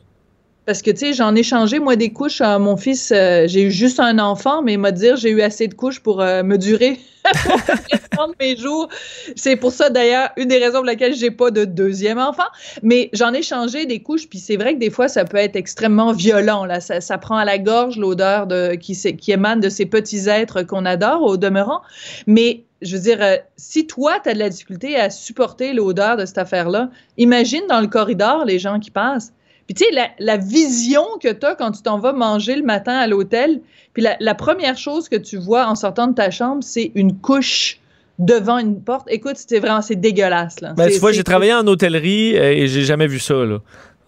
Parce 0.67 0.81
que, 0.81 0.91
tu 0.91 0.97
sais, 0.97 1.13
j'en 1.13 1.33
ai 1.33 1.43
changé, 1.43 1.79
moi, 1.79 1.95
des 1.95 2.11
couches 2.11 2.41
à 2.41 2.59
mon 2.59 2.75
fils. 2.75 3.13
euh, 3.13 3.45
j'ai 3.47 3.63
eu 3.63 3.71
juste 3.71 4.01
un 4.01 4.19
enfant, 4.19 4.61
mais 4.61 4.73
il 4.73 4.79
m'a 4.79 4.91
dit 4.91 5.07
j'ai 5.15 5.29
eu 5.29 5.41
assez 5.41 5.69
de 5.69 5.73
couches 5.73 6.01
pour 6.01 6.19
euh, 6.19 6.43
me 6.43 6.57
durer 6.57 6.99
pour 8.11 8.27
de 8.27 8.33
mes 8.37 8.57
jours. 8.57 8.89
C'est 9.37 9.55
pour 9.55 9.71
ça, 9.71 9.89
d'ailleurs, 9.89 10.29
une 10.35 10.49
des 10.49 10.57
raisons 10.57 10.79
pour 10.79 10.85
laquelle 10.85 11.15
j'ai 11.15 11.31
pas 11.31 11.51
de 11.51 11.63
deuxième 11.63 12.19
enfant. 12.19 12.49
Mais 12.83 13.09
j'en 13.13 13.31
ai 13.31 13.43
changé 13.43 13.85
des 13.85 14.01
couches, 14.01 14.27
puis 14.27 14.39
c'est 14.39 14.57
vrai 14.57 14.73
que 14.73 14.79
des 14.79 14.89
fois, 14.89 15.07
ça 15.07 15.23
peut 15.23 15.37
être 15.37 15.55
extrêmement 15.55 16.11
violent. 16.11 16.65
Là. 16.65 16.81
Ça, 16.81 17.17
prend 17.17 17.37
à 17.37 17.45
la 17.45 17.59
gorge 17.59 17.95
l'odeur 17.97 18.45
de, 18.45 18.75
qui, 18.75 18.97
émane 19.31 19.61
de 19.61 19.69
ces 19.69 19.85
petits 19.85 20.27
êtres 20.27 20.63
qu'on 20.63 20.83
adore 20.83 21.23
au 21.23 21.37
demeurant. 21.37 21.81
Mais 22.27 22.65
je 22.81 22.97
veux 22.97 23.01
dire, 23.01 23.19
euh, 23.21 23.37
si 23.55 23.87
toi, 23.87 24.19
tu 24.21 24.31
as 24.31 24.33
de 24.33 24.39
la 24.39 24.49
difficulté 24.49 24.97
à 24.97 25.09
supporter 25.09 25.71
l'odeur 25.71 26.17
de 26.17 26.25
cette 26.25 26.39
affaire-là, 26.39 26.89
imagine 27.17 27.63
dans 27.69 27.79
le 27.79 27.87
corridor 27.87 28.43
les 28.43 28.59
gens 28.59 28.81
qui 28.81 28.91
passent. 28.91 29.31
Puis 29.67 29.75
tu 29.75 29.83
sais, 29.83 29.91
la, 29.91 30.09
la 30.19 30.37
vision 30.37 31.03
que 31.21 31.31
tu 31.31 31.45
as 31.45 31.55
quand 31.55 31.71
tu 31.71 31.81
t'en 31.81 31.99
vas 31.99 32.13
manger 32.13 32.55
le 32.55 32.63
matin 32.63 32.93
à 32.93 33.05
l'hôtel, 33.05 33.61
puis 33.93 34.01
la, 34.01 34.15
la 34.19 34.33
première 34.33 34.77
chose 34.77 35.09
que 35.09 35.17
tu 35.17 35.37
vois 35.37 35.67
en 35.67 35.75
sortant 35.75 36.07
de 36.07 36.15
ta 36.15 36.31
chambre, 36.31 36.63
c'est 36.63 36.91
une 36.95 37.17
couche 37.19 37.79
devant 38.17 38.57
une 38.57 38.81
porte. 38.81 39.07
Écoute, 39.11 39.35
c'est 39.35 39.59
vraiment, 39.59 39.81
c'est 39.81 39.95
dégueulasse. 39.95 40.61
Là. 40.61 40.73
Ben, 40.75 40.89
tu 40.89 40.99
vois, 40.99 41.11
j'ai 41.11 41.23
travaillé 41.23 41.53
en 41.53 41.67
hôtellerie 41.67 42.37
euh, 42.37 42.51
et 42.51 42.67
j'ai 42.67 42.83
jamais 42.83 43.07
vu 43.07 43.19
ça, 43.19 43.35
là. 43.35 43.59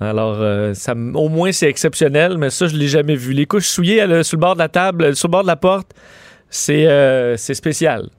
Alors, 0.02 0.38
euh, 0.40 0.74
ça, 0.74 0.94
au 0.94 1.28
moins, 1.28 1.52
c'est 1.52 1.68
exceptionnel, 1.68 2.38
mais 2.38 2.50
ça, 2.50 2.68
je 2.68 2.76
l'ai 2.78 2.88
jamais 2.88 3.16
vu. 3.16 3.34
Les 3.34 3.46
couches 3.46 3.68
souillées 3.68 4.02
euh, 4.02 4.24
sur 4.24 4.38
le 4.38 4.42
bord 4.42 4.54
de 4.54 4.60
la 4.60 4.70
table, 4.70 5.14
sur 5.14 5.28
le 5.28 5.32
bord 5.32 5.42
de 5.42 5.48
la 5.48 5.58
porte, 5.58 5.92
c'est 6.50 6.88
euh, 6.88 7.36
c'est 7.36 7.54
spécial. 7.54 8.10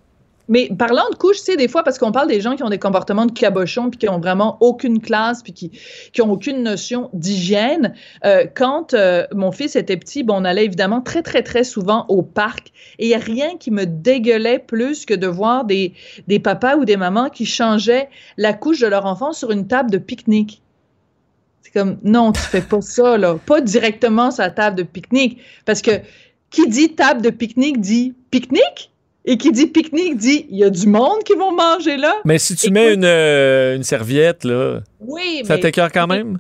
Mais 0.51 0.69
parlant 0.77 1.09
de 1.13 1.15
couches, 1.15 1.39
tu 1.39 1.45
sais, 1.45 1.57
des 1.57 1.69
fois, 1.69 1.85
parce 1.85 1.97
qu'on 1.97 2.11
parle 2.11 2.27
des 2.27 2.41
gens 2.41 2.57
qui 2.57 2.65
ont 2.65 2.69
des 2.69 2.79
comportements 2.81 3.25
de 3.25 3.31
cabochon, 3.31 3.89
puis 3.89 3.99
qui 3.99 4.09
ont 4.09 4.19
vraiment 4.19 4.59
aucune 4.61 5.01
classe, 5.01 5.45
puis 5.45 5.53
qui, 5.53 5.71
qui 6.13 6.21
ont 6.23 6.33
aucune 6.33 6.65
notion 6.65 7.09
d'hygiène. 7.13 7.95
Euh, 8.25 8.47
quand 8.53 8.93
euh, 8.93 9.25
mon 9.33 9.53
fils 9.53 9.77
était 9.77 9.97
petit, 9.97 10.25
bon, 10.25 10.35
on 10.39 10.45
allait 10.45 10.65
évidemment 10.65 11.03
très, 11.03 11.23
très, 11.23 11.45
très 11.45 11.63
souvent 11.63 12.05
au 12.09 12.23
parc. 12.23 12.73
Et 12.99 13.07
il 13.07 13.09
n'y 13.11 13.15
a 13.15 13.19
rien 13.19 13.57
qui 13.59 13.71
me 13.71 13.87
dégueulait 13.87 14.59
plus 14.59 15.07
que 15.07 15.15
de 15.15 15.29
voir 15.29 15.65
des, 15.65 15.95
des 16.27 16.41
papas 16.41 16.77
ou 16.77 16.85
des 16.85 16.97
mamans 16.97 17.31
qui 17.31 17.47
changeaient 17.47 18.09
la 18.37 18.53
couche 18.53 18.81
de 18.81 18.89
leur 18.89 19.07
enfant 19.07 19.33
sur 19.33 19.53
une 19.53 19.69
table 19.69 19.93
de 19.93 19.99
pique-nique. 19.99 20.63
C'est 21.63 21.73
comme, 21.73 21.99
non, 22.03 22.33
tu 22.33 22.41
fais 22.41 22.61
pas 22.61 22.81
ça, 22.81 23.17
là. 23.17 23.37
Pas 23.47 23.61
directement 23.61 24.33
sur 24.33 24.43
la 24.43 24.51
table 24.51 24.75
de 24.77 24.83
pique-nique. 24.83 25.39
Parce 25.65 25.81
que 25.81 25.93
qui 26.51 26.67
dit 26.67 26.97
table 26.97 27.23
de 27.23 27.31
pique-nique 27.31 27.81
dit 27.81 28.15
pique-nique? 28.33 28.90
Et 29.27 29.37
qui 29.37 29.53
dit 29.53 29.67
pique-nique 29.67 30.17
dit 30.17 30.47
il 30.49 30.57
y 30.59 30.65
a 30.65 30.71
du 30.71 30.87
monde 30.87 31.23
qui 31.25 31.35
vont 31.35 31.53
manger 31.55 31.97
là. 31.99 32.15
Mais 32.25 32.39
si 32.39 32.57
tu 32.57 32.67
Écoute- 32.67 32.75
mets 32.75 32.95
une, 32.95 33.05
euh, 33.05 33.77
une 33.77 33.83
serviette, 33.83 34.45
là, 34.45 34.81
Oui, 35.01 35.43
ça 35.45 35.59
t'écœure 35.59 35.93
quand 35.93 36.07
même? 36.07 36.39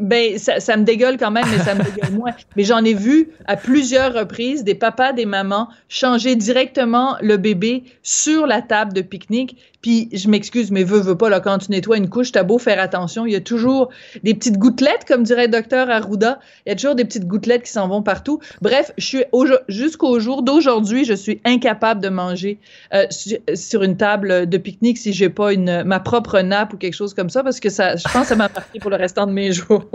ben 0.00 0.38
ça, 0.38 0.60
ça 0.60 0.76
me 0.78 0.84
dégueule 0.84 1.18
quand 1.18 1.30
même, 1.30 1.44
mais 1.50 1.58
ça 1.62 1.74
me 1.74 1.82
dégueule 1.82 2.12
moins. 2.12 2.30
Mais 2.56 2.64
j'en 2.64 2.82
ai 2.84 2.94
vu 2.94 3.28
à 3.46 3.56
plusieurs 3.56 4.14
reprises 4.14 4.64
des 4.64 4.74
papas, 4.74 5.12
des 5.12 5.26
mamans 5.26 5.68
changer 5.88 6.36
directement 6.36 7.16
le 7.20 7.36
bébé 7.36 7.84
sur 8.02 8.46
la 8.46 8.62
table 8.62 8.92
de 8.94 9.02
pique-nique. 9.02 9.56
Puis 9.82 10.08
je 10.12 10.28
m'excuse, 10.28 10.70
mais 10.70 10.84
veux, 10.84 11.00
veux 11.00 11.16
pas, 11.16 11.30
là, 11.30 11.40
quand 11.40 11.58
tu 11.58 11.70
nettoies 11.70 11.96
une 11.96 12.08
couche, 12.10 12.32
t'as 12.32 12.42
beau 12.42 12.58
faire 12.58 12.80
attention, 12.80 13.24
il 13.24 13.32
y 13.32 13.36
a 13.36 13.40
toujours 13.40 13.88
des 14.22 14.34
petites 14.34 14.58
gouttelettes, 14.58 15.04
comme 15.08 15.22
dirait 15.22 15.46
le 15.46 15.52
docteur 15.52 15.88
Arruda. 15.88 16.38
Il 16.66 16.70
y 16.70 16.72
a 16.72 16.76
toujours 16.76 16.94
des 16.94 17.04
petites 17.04 17.26
gouttelettes 17.26 17.62
qui 17.62 17.72
s'en 17.72 17.88
vont 17.88 18.02
partout. 18.02 18.40
Bref, 18.60 18.92
je 18.98 19.04
suis 19.04 19.24
au- 19.32 19.46
jusqu'au 19.68 20.20
jour 20.20 20.42
d'aujourd'hui, 20.42 21.04
je 21.04 21.14
suis 21.14 21.40
incapable 21.46 22.02
de 22.02 22.10
manger 22.10 22.58
euh, 22.94 23.06
sur, 23.54 23.82
une 23.82 23.96
table 23.96 24.46
de 24.48 24.58
pique-nique 24.58 24.98
si 24.98 25.12
j'ai 25.14 25.30
pas 25.30 25.52
une 25.54 25.82
ma 25.84 26.00
propre 26.00 26.40
nappe 26.40 26.74
ou 26.74 26.76
quelque 26.76 26.94
chose 26.94 27.14
comme 27.14 27.30
ça, 27.30 27.42
parce 27.42 27.58
que 27.60 27.70
ça, 27.70 27.96
je 27.96 28.02
pense 28.04 28.22
que 28.22 28.28
ça 28.28 28.36
m'a 28.36 28.50
marqué 28.54 28.78
pour 28.80 28.90
le 28.90 28.96
restant 28.96 29.26
de 29.26 29.32
mes 29.32 29.52
jours. 29.52 29.84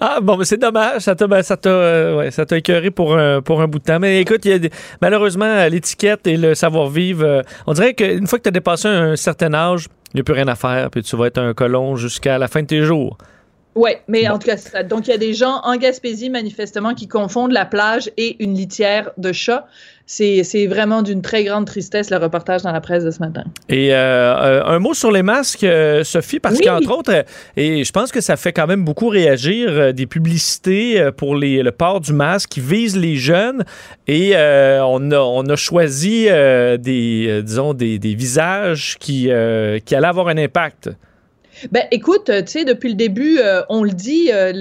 Ah, 0.00 0.18
bon, 0.20 0.36
mais 0.36 0.44
c'est 0.44 0.56
dommage. 0.56 1.02
Ça 1.02 1.14
t'a, 1.14 1.26
ben, 1.26 1.40
euh, 1.66 2.30
écœuré 2.52 2.90
pour 2.90 3.16
un, 3.16 3.40
pour 3.40 3.60
un 3.62 3.66
bout 3.66 3.78
de 3.78 3.84
temps. 3.84 3.98
Mais 3.98 4.20
écoute, 4.20 4.46
malheureusement, 5.00 5.66
l'étiquette 5.66 6.26
et 6.26 6.36
le 6.36 6.54
savoir-vivre, 6.54 7.24
euh, 7.24 7.42
on 7.66 7.72
dirait 7.72 7.94
qu'une 7.94 8.26
fois 8.26 8.38
que 8.38 8.44
tu 8.44 8.48
as 8.48 8.52
dépassé 8.52 8.88
un 8.88 9.03
certain 9.16 9.54
âge, 9.54 9.88
il 10.12 10.16
n'y 10.16 10.20
a 10.20 10.24
plus 10.24 10.34
rien 10.34 10.48
à 10.48 10.54
faire, 10.54 10.90
puis 10.90 11.02
tu 11.02 11.16
vas 11.16 11.26
être 11.26 11.38
un 11.38 11.54
colon 11.54 11.96
jusqu'à 11.96 12.38
la 12.38 12.48
fin 12.48 12.62
de 12.62 12.66
tes 12.66 12.82
jours. 12.82 13.18
Oui, 13.74 13.90
mais 14.06 14.28
en 14.28 14.38
tout 14.38 14.46
cas, 14.46 14.82
donc 14.84 15.08
il 15.08 15.10
y 15.10 15.14
a 15.14 15.18
des 15.18 15.34
gens 15.34 15.60
en 15.64 15.76
Gaspésie, 15.76 16.30
manifestement, 16.30 16.94
qui 16.94 17.08
confondent 17.08 17.52
la 17.52 17.64
plage 17.64 18.10
et 18.16 18.36
une 18.42 18.54
litière 18.54 19.10
de 19.16 19.32
chat. 19.32 19.66
C'est 20.06 20.66
vraiment 20.66 21.02
d'une 21.02 21.22
très 21.22 21.44
grande 21.44 21.66
tristesse, 21.66 22.10
le 22.10 22.18
reportage 22.18 22.62
dans 22.62 22.72
la 22.72 22.82
presse 22.82 23.04
de 23.04 23.10
ce 23.10 23.20
matin. 23.20 23.42
Et 23.70 23.94
euh, 23.94 23.96
euh, 23.96 24.64
un 24.64 24.78
mot 24.78 24.92
sur 24.92 25.10
les 25.10 25.22
masques, 25.22 25.64
euh, 25.64 26.04
Sophie, 26.04 26.40
parce 26.40 26.60
qu'entre 26.60 26.96
autres, 26.96 27.24
et 27.56 27.84
je 27.84 27.90
pense 27.90 28.12
que 28.12 28.20
ça 28.20 28.36
fait 28.36 28.52
quand 28.52 28.66
même 28.66 28.84
beaucoup 28.84 29.08
réagir, 29.08 29.94
des 29.94 30.06
publicités 30.06 31.10
pour 31.16 31.34
les, 31.34 31.62
le 31.62 31.72
port 31.72 32.00
du 32.00 32.12
masque 32.12 32.50
qui 32.50 32.60
visent 32.60 32.98
les 32.98 33.16
jeunes. 33.16 33.64
Et 34.06 34.34
on, 34.36 35.10
a, 35.10 35.18
on 35.18 35.46
a 35.46 35.56
choisi 35.56 36.26
des, 36.26 37.42
disons, 37.42 37.72
des, 37.72 37.98
des 37.98 38.14
visages 38.14 38.98
qui, 39.00 39.30
qui 39.84 39.94
allaient 39.94 40.06
avoir 40.06 40.28
un 40.28 40.36
impact. 40.36 40.90
Ben, 41.70 41.84
écoute, 41.90 42.24
tu 42.26 42.42
sais, 42.46 42.64
depuis 42.64 42.88
le 42.88 42.94
début, 42.94 43.38
euh, 43.38 43.62
on 43.68 43.84
le 43.84 43.92
dit, 43.92 44.30
euh, 44.32 44.52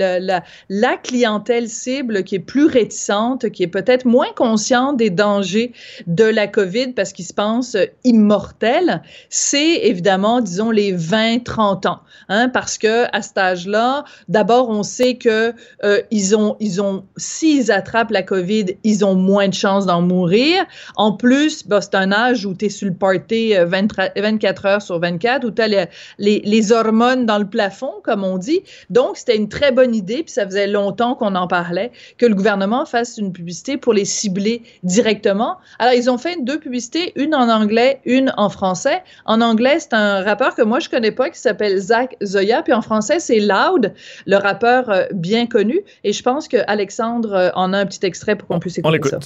la, 0.69 0.97
clientèle 0.97 1.69
cible 1.69 2.23
qui 2.23 2.35
est 2.35 2.39
plus 2.39 2.65
réticente, 2.65 3.49
qui 3.49 3.63
est 3.63 3.67
peut-être 3.67 4.05
moins 4.05 4.31
consciente 4.35 4.97
des 4.97 5.09
dangers 5.09 5.73
de 6.07 6.23
la 6.23 6.47
COVID 6.47 6.93
parce 6.93 7.13
qu'ils 7.13 7.25
se 7.25 7.33
pensent 7.33 7.77
immortels, 8.03 9.01
c'est 9.29 9.75
évidemment, 9.83 10.39
disons, 10.39 10.71
les 10.71 10.93
20-30 10.95 11.87
ans. 11.87 11.99
Hein, 12.29 12.49
parce 12.49 12.77
que 12.77 13.05
à 13.11 13.21
cet 13.21 13.37
âge-là, 13.37 14.05
d'abord, 14.29 14.69
on 14.69 14.83
sait 14.83 15.15
que 15.15 15.53
euh, 15.83 16.01
ils 16.11 16.35
ont, 16.35 16.55
ils 16.59 16.81
ont, 16.81 17.03
s'ils 17.17 17.71
attrapent 17.71 18.11
la 18.11 18.23
COVID, 18.23 18.65
ils 18.83 19.03
ont 19.03 19.15
moins 19.15 19.47
de 19.47 19.53
chances 19.53 19.85
d'en 19.85 20.01
mourir. 20.01 20.63
En 20.95 21.13
plus, 21.13 21.67
ben, 21.67 21.81
c'est 21.81 21.95
un 21.95 22.11
âge 22.11 22.45
où 22.45 22.53
tu 22.53 22.65
es 22.65 22.69
sur 22.69 22.87
le 22.87 22.93
party 22.93 23.53
24 23.65 24.65
heures 24.65 24.81
sur 24.81 24.99
24, 24.99 25.45
où 25.45 25.51
tu 25.51 25.61
as 25.61 25.67
les, 25.67 25.85
les, 26.17 26.41
les 26.45 26.71
hormones 26.83 27.25
dans 27.25 27.37
le 27.37 27.45
plafond, 27.45 27.93
comme 28.03 28.23
on 28.23 28.37
dit. 28.37 28.61
Donc, 28.89 29.17
c'était 29.17 29.35
une 29.35 29.49
très 29.49 29.71
bonne 29.71 29.95
idée, 29.95 30.23
puis 30.23 30.31
ça 30.31 30.45
faisait 30.45 30.67
longtemps 30.67 31.15
qu'on 31.15 31.35
en 31.35 31.47
parlait, 31.47 31.91
que 32.17 32.25
le 32.25 32.35
gouvernement 32.35 32.85
fasse 32.85 33.17
une 33.17 33.33
publicité 33.33 33.77
pour 33.77 33.93
les 33.93 34.05
cibler 34.05 34.63
directement. 34.83 35.57
Alors, 35.79 35.93
ils 35.93 36.09
ont 36.09 36.17
fait 36.17 36.37
deux 36.41 36.59
publicités, 36.59 37.13
une 37.15 37.35
en 37.35 37.49
anglais, 37.49 37.99
une 38.05 38.33
en 38.37 38.49
français. 38.49 39.03
En 39.25 39.41
anglais, 39.41 39.79
c'est 39.79 39.93
un 39.93 40.23
rappeur 40.23 40.55
que 40.55 40.61
moi, 40.61 40.79
je 40.79 40.89
connais 40.89 41.11
pas, 41.11 41.29
qui 41.29 41.39
s'appelle 41.39 41.77
Zach 41.79 42.15
Zoya, 42.23 42.61
puis 42.63 42.73
en 42.73 42.81
français, 42.81 43.19
c'est 43.19 43.39
Loud, 43.39 43.93
le 44.25 44.37
rappeur 44.37 44.89
euh, 44.89 45.05
bien 45.13 45.45
connu. 45.47 45.81
Et 46.03 46.13
je 46.13 46.23
pense 46.23 46.47
que 46.47 46.57
Alexandre 46.67 47.33
euh, 47.33 47.49
en 47.55 47.73
a 47.73 47.77
un 47.79 47.85
petit 47.85 48.05
extrait 48.05 48.35
pour 48.35 48.47
qu'on 48.47 48.59
puisse 48.59 48.77
écouter 48.77 49.09
ça. 49.09 49.19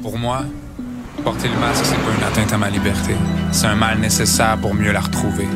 Pour 0.00 0.18
moi, 0.18 0.42
porter 1.22 1.48
le 1.48 1.58
masque, 1.60 1.84
c'est 1.84 1.96
pas 1.96 2.16
une 2.16 2.24
atteinte 2.24 2.52
à 2.52 2.58
ma 2.58 2.70
liberté. 2.70 3.14
C'est 3.52 3.66
un 3.66 3.74
mal 3.74 3.98
nécessaire 3.98 4.58
pour 4.60 4.74
mieux 4.74 4.92
la 4.92 5.00
retrouver. 5.00 5.46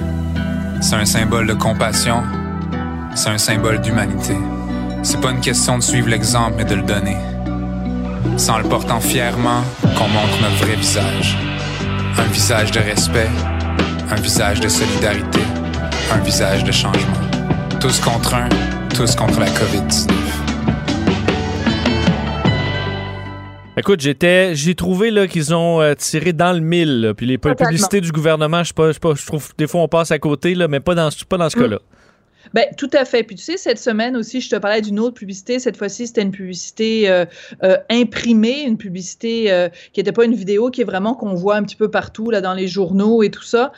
C'est 0.80 0.94
un 0.94 1.04
symbole 1.04 1.46
de 1.46 1.54
compassion. 1.54 2.22
C'est 3.14 3.30
un 3.30 3.38
symbole 3.38 3.80
d'humanité. 3.80 4.36
C'est 5.02 5.20
pas 5.20 5.30
une 5.30 5.40
question 5.40 5.78
de 5.78 5.82
suivre 5.82 6.08
l'exemple, 6.08 6.54
mais 6.58 6.64
de 6.64 6.74
le 6.74 6.82
donner. 6.82 7.16
C'est 8.36 8.50
en 8.50 8.58
le 8.58 8.68
portant 8.68 9.00
fièrement 9.00 9.62
qu'on 9.82 10.08
montre 10.08 10.40
notre 10.42 10.64
vrai 10.64 10.76
visage. 10.76 11.36
Un 12.18 12.26
visage 12.32 12.70
de 12.70 12.80
respect, 12.80 13.30
un 14.10 14.16
visage 14.16 14.60
de 14.60 14.68
solidarité, 14.68 15.40
un 16.12 16.18
visage 16.18 16.64
de 16.64 16.72
changement. 16.72 17.20
Tous 17.80 17.98
contre 18.00 18.34
un, 18.34 18.48
tous 18.94 19.14
contre 19.14 19.40
la 19.40 19.46
COVID-19. 19.46 20.45
Écoute, 23.78 24.00
j'étais, 24.00 24.54
j'ai 24.54 24.74
trouvé 24.74 25.10
là 25.10 25.26
qu'ils 25.26 25.54
ont 25.54 25.82
euh, 25.82 25.94
tiré 25.94 26.32
dans 26.32 26.54
le 26.54 26.60
mille, 26.60 27.12
puis 27.14 27.26
les 27.26 27.36
publicités 27.36 28.00
du 28.00 28.10
gouvernement, 28.10 28.62
je 28.62 28.68
sais 28.68 28.74
pas, 28.74 28.92
je 28.92 29.26
trouve 29.26 29.50
des 29.58 29.66
fois 29.66 29.82
on 29.82 29.88
passe 29.88 30.10
à 30.10 30.18
côté 30.18 30.54
là, 30.54 30.66
mais 30.66 30.80
pas 30.80 30.94
dans, 30.94 31.10
pas 31.28 31.36
dans 31.36 31.50
ce 31.50 31.58
mm. 31.58 31.62
cas-là. 31.62 31.78
Ben, 32.54 32.66
tout 32.76 32.90
à 32.92 33.04
fait. 33.04 33.22
Puis 33.22 33.36
tu 33.36 33.42
sais, 33.42 33.56
cette 33.56 33.78
semaine 33.78 34.16
aussi, 34.16 34.40
je 34.40 34.50
te 34.50 34.56
parlais 34.56 34.80
d'une 34.80 34.98
autre 34.98 35.14
publicité. 35.14 35.58
Cette 35.58 35.76
fois-ci, 35.76 36.06
c'était 36.06 36.22
une 36.22 36.30
publicité 36.30 37.08
euh, 37.08 37.24
euh, 37.62 37.76
imprimée, 37.90 38.62
une 38.62 38.76
publicité 38.76 39.50
euh, 39.50 39.68
qui 39.92 40.00
n'était 40.00 40.12
pas 40.12 40.24
une 40.24 40.34
vidéo, 40.34 40.70
qui 40.70 40.82
est 40.82 40.84
vraiment 40.84 41.14
qu'on 41.14 41.34
voit 41.34 41.56
un 41.56 41.62
petit 41.62 41.76
peu 41.76 41.90
partout, 41.90 42.30
là, 42.30 42.40
dans 42.40 42.54
les 42.54 42.68
journaux 42.68 43.22
et 43.22 43.30
tout 43.30 43.42
ça, 43.42 43.72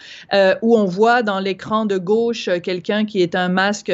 où 0.63 0.77
on 0.77 0.85
voit 0.85 1.23
dans 1.23 1.41
l'écran 1.41 1.87
de 1.87 1.99
gauche 1.99 2.49
quelqu'un 2.63 3.05
qui 3.05 3.23
est 3.23 3.35
un 3.35 3.49
masque, 3.49 3.93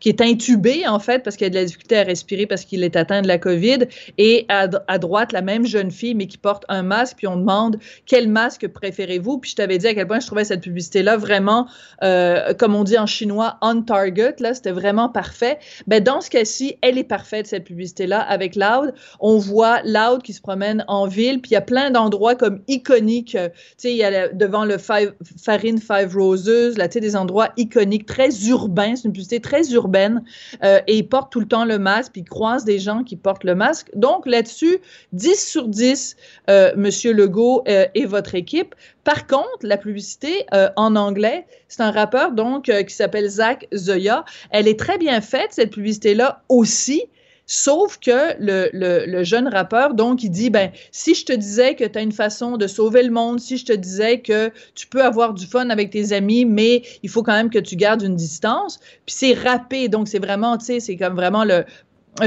qui 0.00 0.08
est 0.08 0.20
intubé, 0.20 0.86
en 0.86 0.98
fait, 0.98 1.22
parce 1.22 1.36
qu'il 1.36 1.46
a 1.46 1.50
de 1.50 1.54
la 1.54 1.64
difficulté 1.64 1.98
à 1.98 2.02
respirer 2.02 2.46
parce 2.46 2.64
qu'il 2.64 2.84
est 2.84 2.96
atteint 2.96 3.22
de 3.22 3.28
la 3.28 3.38
COVID. 3.38 3.78
Et 4.18 4.46
à, 4.48 4.68
à, 4.88 4.98
droite, 4.98 5.32
la 5.32 5.42
même 5.42 5.66
jeune 5.66 5.90
fille, 5.90 6.14
mais 6.14 6.26
qui 6.26 6.38
porte 6.38 6.64
un 6.68 6.82
masque. 6.82 7.16
Puis 7.18 7.26
on 7.26 7.36
demande 7.36 7.78
quel 8.06 8.28
masque 8.28 8.68
préférez-vous? 8.68 9.38
Puis 9.38 9.50
je 9.50 9.56
t'avais 9.56 9.78
dit 9.78 9.86
à 9.86 9.94
quel 9.94 10.06
point 10.06 10.20
je 10.20 10.26
trouvais 10.26 10.44
cette 10.44 10.62
publicité-là 10.62 11.16
vraiment, 11.16 11.66
comme 12.00 12.74
on 12.74 12.84
dit 12.84 12.98
en 12.98 13.06
chinois, 13.06 13.58
target, 13.90 14.36
là, 14.38 14.54
c'était 14.54 14.70
vraiment 14.70 15.08
parfait. 15.08 15.58
Ben, 15.88 16.00
dans 16.00 16.20
ce 16.20 16.30
cas-ci, 16.30 16.76
elle 16.80 16.96
est 16.96 17.04
parfaite, 17.04 17.48
cette 17.48 17.64
publicité-là, 17.64 18.20
avec 18.20 18.54
Loud. 18.54 18.94
On 19.18 19.36
voit 19.38 19.82
Loud 19.82 20.22
qui 20.22 20.32
se 20.32 20.40
promène 20.40 20.84
en 20.86 21.08
ville, 21.08 21.40
puis 21.40 21.50
il 21.50 21.54
y 21.54 21.56
a 21.56 21.60
plein 21.60 21.90
d'endroits 21.90 22.36
comme 22.36 22.60
iconiques. 22.68 23.34
Euh, 23.34 23.48
tu 23.48 23.54
sais, 23.78 23.90
il 23.90 23.96
y 23.96 24.04
a 24.04 24.28
devant 24.28 24.64
le 24.64 24.78
five, 24.78 25.12
Farine 25.42 25.80
Five 25.80 26.14
Roses, 26.14 26.78
là, 26.78 26.86
tu 26.86 26.94
sais, 26.94 27.00
des 27.00 27.16
endroits 27.16 27.48
iconiques, 27.56 28.06
très 28.06 28.30
urbains. 28.46 28.94
C'est 28.94 29.08
une 29.08 29.12
publicité 29.12 29.40
très 29.40 29.72
urbaine. 29.72 30.22
Euh, 30.62 30.78
et 30.86 30.98
il 30.98 31.08
porte 31.08 31.32
tout 31.32 31.40
le 31.40 31.48
temps 31.48 31.64
le 31.64 31.80
masque, 31.80 32.12
puis 32.12 32.22
il 32.22 32.28
croise 32.28 32.64
des 32.64 32.78
gens 32.78 33.02
qui 33.02 33.16
portent 33.16 33.44
le 33.44 33.56
masque. 33.56 33.88
Donc, 33.96 34.24
là-dessus, 34.24 34.78
10 35.14 35.48
sur 35.48 35.66
10, 35.66 36.16
euh, 36.48 36.70
Monsieur 36.76 37.12
Legault 37.12 37.64
et 37.66 38.06
votre 38.06 38.36
équipe. 38.36 38.76
Par 39.10 39.26
contre, 39.26 39.64
la 39.64 39.76
publicité 39.76 40.46
euh, 40.54 40.68
en 40.76 40.94
anglais, 40.94 41.44
c'est 41.66 41.82
un 41.82 41.90
rappeur 41.90 42.30
donc 42.30 42.68
euh, 42.68 42.84
qui 42.84 42.94
s'appelle 42.94 43.28
Zach 43.28 43.66
Zoya. 43.74 44.24
Elle 44.50 44.68
est 44.68 44.78
très 44.78 44.98
bien 44.98 45.20
faite, 45.20 45.48
cette 45.50 45.72
publicité-là 45.72 46.44
aussi. 46.48 47.02
Sauf 47.44 47.98
que 47.98 48.36
le, 48.38 49.24
jeune 49.24 49.48
rappeur, 49.48 49.94
donc, 49.94 50.22
il 50.22 50.30
dit, 50.30 50.48
ben, 50.48 50.70
si 50.92 51.16
je 51.16 51.24
te 51.24 51.32
disais 51.32 51.74
que 51.74 51.82
tu 51.82 51.98
as 51.98 52.02
une 52.02 52.12
façon 52.12 52.56
de 52.56 52.68
sauver 52.68 53.02
le 53.02 53.10
monde, 53.10 53.40
si 53.40 53.56
je 53.56 53.64
te 53.64 53.72
disais 53.72 54.20
que 54.20 54.52
tu 54.76 54.86
peux 54.86 55.02
avoir 55.02 55.34
du 55.34 55.44
fun 55.44 55.70
avec 55.70 55.90
tes 55.90 56.12
amis, 56.12 56.44
mais 56.44 56.82
il 57.02 57.10
faut 57.10 57.24
quand 57.24 57.32
même 57.32 57.50
que 57.50 57.58
tu 57.58 57.74
gardes 57.74 58.02
une 58.02 58.14
distance. 58.14 58.78
Puis 59.06 59.16
c'est 59.18 59.32
rappé, 59.32 59.88
donc 59.88 60.06
c'est 60.06 60.20
vraiment, 60.20 60.56
tu 60.56 60.66
sais, 60.66 60.78
c'est 60.78 60.96
comme 60.96 61.16
vraiment 61.16 61.42
le 61.42 61.64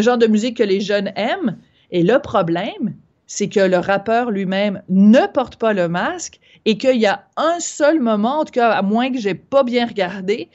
genre 0.01 0.17
de 0.17 0.27
musique 0.27 0.57
que 0.57 0.63
les 0.63 0.81
jeunes 0.81 1.13
aiment. 1.15 1.57
Et 1.91 2.03
le 2.03 2.19
problème, 2.19 2.93
c'est 3.25 3.49
que 3.49 3.61
le 3.61 3.77
rappeur 3.77 4.31
lui-même 4.31 4.83
ne 4.89 5.25
porte 5.25 5.55
pas 5.55 5.73
le 5.73 5.87
masque 5.87 6.39
et 6.65 6.77
qu'il 6.77 6.97
y 6.97 7.05
a 7.05 7.25
un 7.37 7.59
seul 7.59 7.99
moment, 7.99 8.39
en 8.39 8.45
tout 8.45 8.51
cas, 8.51 8.71
à 8.71 8.81
moins 8.81 9.11
que 9.11 9.19
j'ai 9.19 9.35
pas 9.35 9.63
bien 9.63 9.85
regardé, 9.85 10.49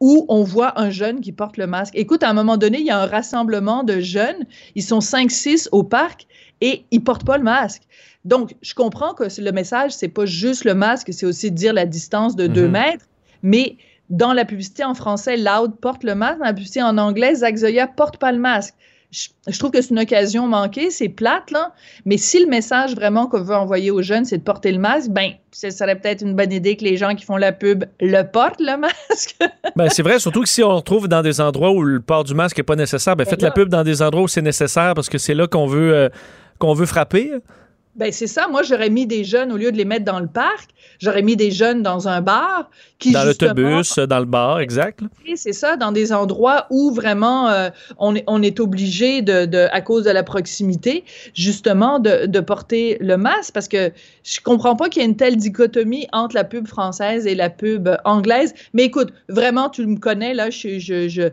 où 0.00 0.26
on 0.28 0.42
voit 0.42 0.78
un 0.78 0.90
jeune 0.90 1.20
qui 1.20 1.32
porte 1.32 1.56
le 1.56 1.66
masque. 1.66 1.94
Écoute, 1.96 2.22
à 2.22 2.28
un 2.28 2.34
moment 2.34 2.56
donné, 2.56 2.80
il 2.80 2.86
y 2.86 2.90
a 2.90 2.98
un 2.98 3.06
rassemblement 3.06 3.84
de 3.84 4.00
jeunes, 4.00 4.44
ils 4.74 4.82
sont 4.82 4.98
5-6 4.98 5.68
au 5.72 5.82
parc 5.82 6.26
et 6.60 6.84
ils 6.90 7.02
portent 7.02 7.24
pas 7.24 7.38
le 7.38 7.44
masque. 7.44 7.82
Donc, 8.24 8.54
je 8.62 8.74
comprends 8.74 9.14
que 9.14 9.24
le 9.40 9.52
message, 9.52 9.92
c'est 9.92 10.08
pas 10.08 10.26
juste 10.26 10.64
le 10.64 10.74
masque, 10.74 11.12
c'est 11.12 11.26
aussi 11.26 11.50
dire 11.50 11.72
la 11.72 11.86
distance 11.86 12.36
de 12.36 12.46
2 12.46 12.64
mhm. 12.64 12.70
mètres, 12.70 13.06
mais 13.42 13.76
dans 14.10 14.32
la 14.32 14.44
publicité 14.44 14.84
en 14.84 14.94
français, 14.94 15.36
Loud 15.36 15.76
porte 15.80 16.04
le 16.04 16.14
masque, 16.14 16.38
dans 16.38 16.44
la 16.44 16.52
publicité 16.52 16.82
en 16.82 16.98
anglais, 16.98 17.36
Zach 17.36 17.56
Zoya 17.56 17.86
porte 17.86 18.18
pas 18.18 18.32
le 18.32 18.38
masque 18.38 18.74
je, 19.14 19.58
trouve 19.58 19.70
que 19.70 19.80
c'est 19.80 19.90
une 19.90 20.00
occasion 20.00 20.48
manquée, 20.48 20.90
c'est 20.90 21.08
plate, 21.08 21.50
là. 21.50 21.72
Mais 22.04 22.16
si 22.16 22.40
le 22.42 22.48
message 22.48 22.94
vraiment 22.94 23.26
qu'on 23.28 23.42
veut 23.42 23.54
envoyer 23.54 23.90
aux 23.90 24.02
jeunes, 24.02 24.24
c'est 24.24 24.38
de 24.38 24.42
porter 24.42 24.72
le 24.72 24.78
masque, 24.78 25.10
ben, 25.10 25.32
ce 25.52 25.70
serait 25.70 25.96
peut-être 25.96 26.22
une 26.22 26.34
bonne 26.34 26.52
idée 26.52 26.76
que 26.76 26.84
les 26.84 26.96
gens 26.96 27.14
qui 27.14 27.24
font 27.24 27.36
la 27.36 27.52
pub 27.52 27.84
le 28.00 28.22
portent, 28.22 28.60
le 28.60 28.76
masque. 28.78 29.36
ben, 29.76 29.88
c'est 29.88 30.02
vrai, 30.02 30.18
surtout 30.18 30.42
que 30.42 30.48
si 30.48 30.62
on 30.62 30.74
retrouve 30.74 31.06
dans 31.06 31.22
des 31.22 31.40
endroits 31.40 31.70
où 31.70 31.82
le 31.82 32.00
port 32.00 32.24
du 32.24 32.34
masque 32.34 32.58
n'est 32.58 32.64
pas 32.64 32.76
nécessaire, 32.76 33.14
ben, 33.14 33.24
faites 33.24 33.42
la 33.42 33.52
pub 33.52 33.68
dans 33.68 33.84
des 33.84 34.02
endroits 34.02 34.24
où 34.24 34.28
c'est 34.28 34.42
nécessaire 34.42 34.94
parce 34.94 35.08
que 35.08 35.18
c'est 35.18 35.34
là 35.34 35.46
qu'on 35.46 35.66
veut, 35.66 35.94
euh, 35.94 36.08
qu'on 36.58 36.74
veut 36.74 36.86
frapper. 36.86 37.32
Ben 37.96 38.10
c'est 38.10 38.26
ça. 38.26 38.48
Moi, 38.48 38.62
j'aurais 38.64 38.90
mis 38.90 39.06
des 39.06 39.22
jeunes 39.22 39.52
au 39.52 39.56
lieu 39.56 39.70
de 39.70 39.76
les 39.76 39.84
mettre 39.84 40.04
dans 40.04 40.18
le 40.18 40.26
parc. 40.26 40.70
J'aurais 40.98 41.22
mis 41.22 41.36
des 41.36 41.50
jeunes 41.50 41.82
dans 41.82 42.08
un 42.08 42.20
bar 42.20 42.70
qui 42.98 43.12
dans 43.12 43.24
l'autobus, 43.24 43.98
dans 43.98 44.18
le 44.18 44.24
bar, 44.24 44.60
exact. 44.60 45.00
C'est 45.36 45.52
ça, 45.52 45.76
dans 45.76 45.92
des 45.92 46.12
endroits 46.12 46.66
où 46.70 46.92
vraiment 46.92 47.48
euh, 47.48 47.70
on 47.98 48.14
est 48.16 48.24
on 48.26 48.42
est 48.42 48.58
obligé 48.60 49.22
de, 49.22 49.46
de, 49.46 49.68
à 49.70 49.80
cause 49.80 50.04
de 50.04 50.10
la 50.10 50.22
proximité, 50.22 51.04
justement 51.34 51.98
de, 51.98 52.26
de 52.26 52.40
porter 52.40 52.96
le 53.00 53.16
masque 53.16 53.52
parce 53.54 53.68
que 53.68 53.92
je 54.24 54.40
comprends 54.40 54.76
pas 54.76 54.88
qu'il 54.88 55.02
y 55.02 55.04
ait 55.04 55.08
une 55.08 55.16
telle 55.16 55.36
dichotomie 55.36 56.08
entre 56.12 56.34
la 56.34 56.44
pub 56.44 56.66
française 56.66 57.26
et 57.26 57.34
la 57.34 57.50
pub 57.50 57.88
anglaise. 58.04 58.54
Mais 58.72 58.84
écoute, 58.84 59.12
vraiment, 59.28 59.68
tu 59.68 59.86
me 59.86 59.98
connais 59.98 60.34
là, 60.34 60.50
je, 60.50 60.78
je, 60.78 61.08
je 61.08 61.30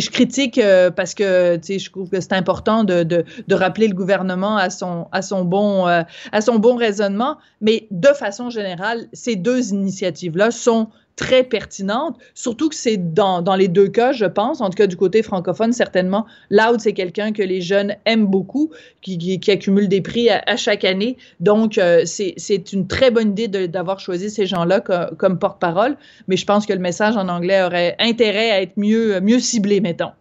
je 0.00 0.10
critique 0.10 0.58
euh, 0.58 0.90
parce 0.90 1.14
que 1.14 1.58
je 1.62 1.90
trouve 1.90 2.08
que 2.08 2.20
c'est 2.20 2.32
important 2.32 2.84
de, 2.84 3.24
rappeler 3.50 3.88
le 3.88 3.94
gouvernement 3.94 4.56
à 4.56 4.70
son, 4.70 5.44
bon, 5.44 5.86
euh, 5.88 6.02
à 6.32 6.40
son 6.40 6.56
bon 6.56 6.76
raisonnement, 6.76 7.38
mais 7.60 7.86
de 7.90 8.08
façon 8.08 8.50
générale, 8.50 9.06
ces 9.12 9.36
deux 9.36 9.72
initiatives-là 9.72 10.50
sont 10.50 10.88
très 11.16 11.44
pertinentes, 11.44 12.16
surtout 12.34 12.68
que 12.68 12.74
c'est 12.74 12.96
dans, 12.96 13.42
dans 13.42 13.54
les 13.54 13.68
deux 13.68 13.88
cas, 13.88 14.12
je 14.12 14.24
pense, 14.24 14.60
en 14.60 14.70
tout 14.70 14.76
cas 14.76 14.86
du 14.86 14.96
côté 14.96 15.22
francophone, 15.22 15.72
certainement. 15.72 16.26
Loud, 16.50 16.80
c'est 16.80 16.92
quelqu'un 16.92 17.32
que 17.32 17.42
les 17.42 17.60
jeunes 17.60 17.96
aiment 18.06 18.26
beaucoup, 18.26 18.70
qui, 19.02 19.18
qui, 19.18 19.50
accumule 19.50 19.88
des 19.88 20.00
prix 20.00 20.30
à, 20.30 20.56
chaque 20.56 20.84
année. 20.84 21.16
Donc, 21.40 21.78
euh, 21.78 22.02
c'est 22.06 22.72
une 22.72 22.86
très 22.86 23.10
bonne 23.10 23.30
idée 23.30 23.48
d'avoir 23.68 24.00
choisi 24.00 24.30
ces 24.30 24.46
gens-là 24.46 24.80
comme, 24.80 25.16
comme 25.16 25.38
porte-parole, 25.38 25.96
mais 26.28 26.36
je 26.36 26.46
pense 26.46 26.66
que 26.66 26.72
le 26.72 26.78
message 26.78 27.16
en 27.16 27.28
anglais 27.28 27.62
aurait 27.62 27.96
intérêt 27.98 28.50
à 28.50 28.62
être 28.62 28.76
mieux, 28.76 29.20
mieux 29.20 29.40
ciblé, 29.40 29.80
mettons. 29.80 30.12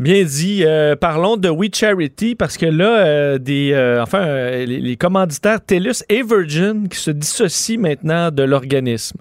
Bien 0.00 0.24
dit. 0.24 0.64
Euh, 0.64 0.96
parlons 0.96 1.36
de 1.36 1.50
We 1.50 1.68
Charity 1.74 2.34
parce 2.34 2.56
que 2.56 2.64
là, 2.64 3.04
euh, 3.04 3.38
des, 3.38 3.72
euh, 3.74 4.02
enfin, 4.02 4.24
les, 4.64 4.80
les 4.80 4.96
commanditaires 4.96 5.60
TELUS 5.60 6.04
et 6.08 6.22
Virgin 6.22 6.88
qui 6.88 6.98
se 6.98 7.10
dissocient 7.10 7.78
maintenant 7.78 8.30
de 8.30 8.42
l'organisme. 8.42 9.18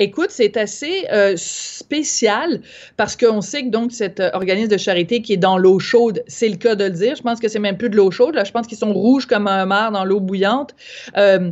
Écoute, 0.00 0.28
c'est 0.30 0.56
assez 0.56 1.06
euh, 1.12 1.34
spécial 1.36 2.60
parce 2.96 3.16
qu'on 3.16 3.40
sait 3.40 3.64
que 3.64 3.70
donc 3.70 3.90
cet 3.90 4.20
euh, 4.20 4.30
organisme 4.32 4.70
de 4.70 4.76
charité 4.76 5.22
qui 5.22 5.32
est 5.32 5.38
dans 5.38 5.58
l'eau 5.58 5.80
chaude, 5.80 6.22
c'est 6.28 6.48
le 6.48 6.56
cas 6.56 6.76
de 6.76 6.84
le 6.84 6.90
dire. 6.90 7.16
Je 7.16 7.22
pense 7.22 7.40
que 7.40 7.48
c'est 7.48 7.58
même 7.58 7.76
plus 7.76 7.90
de 7.90 7.96
l'eau 7.96 8.12
chaude. 8.12 8.36
Là, 8.36 8.44
je 8.44 8.52
pense 8.52 8.68
qu'ils 8.68 8.78
sont 8.78 8.92
rouges 8.92 9.26
comme 9.26 9.48
un 9.48 9.66
mar 9.66 9.90
dans 9.90 10.04
l'eau 10.04 10.20
bouillante. 10.20 10.76
Euh, 11.16 11.50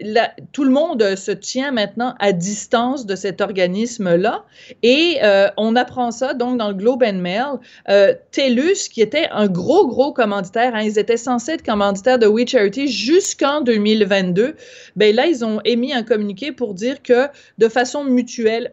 la, 0.00 0.32
tout 0.52 0.64
le 0.64 0.70
monde 0.70 1.16
se 1.16 1.30
tient 1.30 1.70
maintenant 1.72 2.14
à 2.18 2.32
distance 2.32 3.06
de 3.06 3.16
cet 3.16 3.40
organisme-là 3.40 4.44
et 4.82 5.18
euh, 5.22 5.48
on 5.56 5.76
apprend 5.76 6.10
ça 6.10 6.34
donc 6.34 6.58
dans 6.58 6.68
le 6.68 6.74
Globe 6.74 7.02
and 7.02 7.14
Mail. 7.14 7.58
Euh, 7.88 8.14
TELUS, 8.30 8.88
qui 8.90 9.00
était 9.00 9.28
un 9.30 9.48
gros, 9.48 9.88
gros 9.88 10.12
commanditaire, 10.12 10.74
hein, 10.74 10.82
ils 10.82 10.98
étaient 10.98 11.16
censés 11.16 11.52
être 11.52 11.64
commanditaires 11.64 12.18
de 12.18 12.26
We 12.26 12.48
Charity 12.48 12.88
jusqu'en 12.88 13.60
2022, 13.60 14.56
ben 14.96 15.14
là, 15.14 15.26
ils 15.26 15.44
ont 15.44 15.60
émis 15.64 15.92
un 15.92 16.02
communiqué 16.02 16.52
pour 16.52 16.74
dire 16.74 17.02
que 17.02 17.28
de 17.58 17.68
façon 17.68 18.04
mutuelle, 18.04 18.72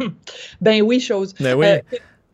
ben 0.60 0.82
oui, 0.82 1.00
chose. 1.00 1.34
Ben 1.38 1.54
oui. 1.54 1.66
Euh, 1.66 1.78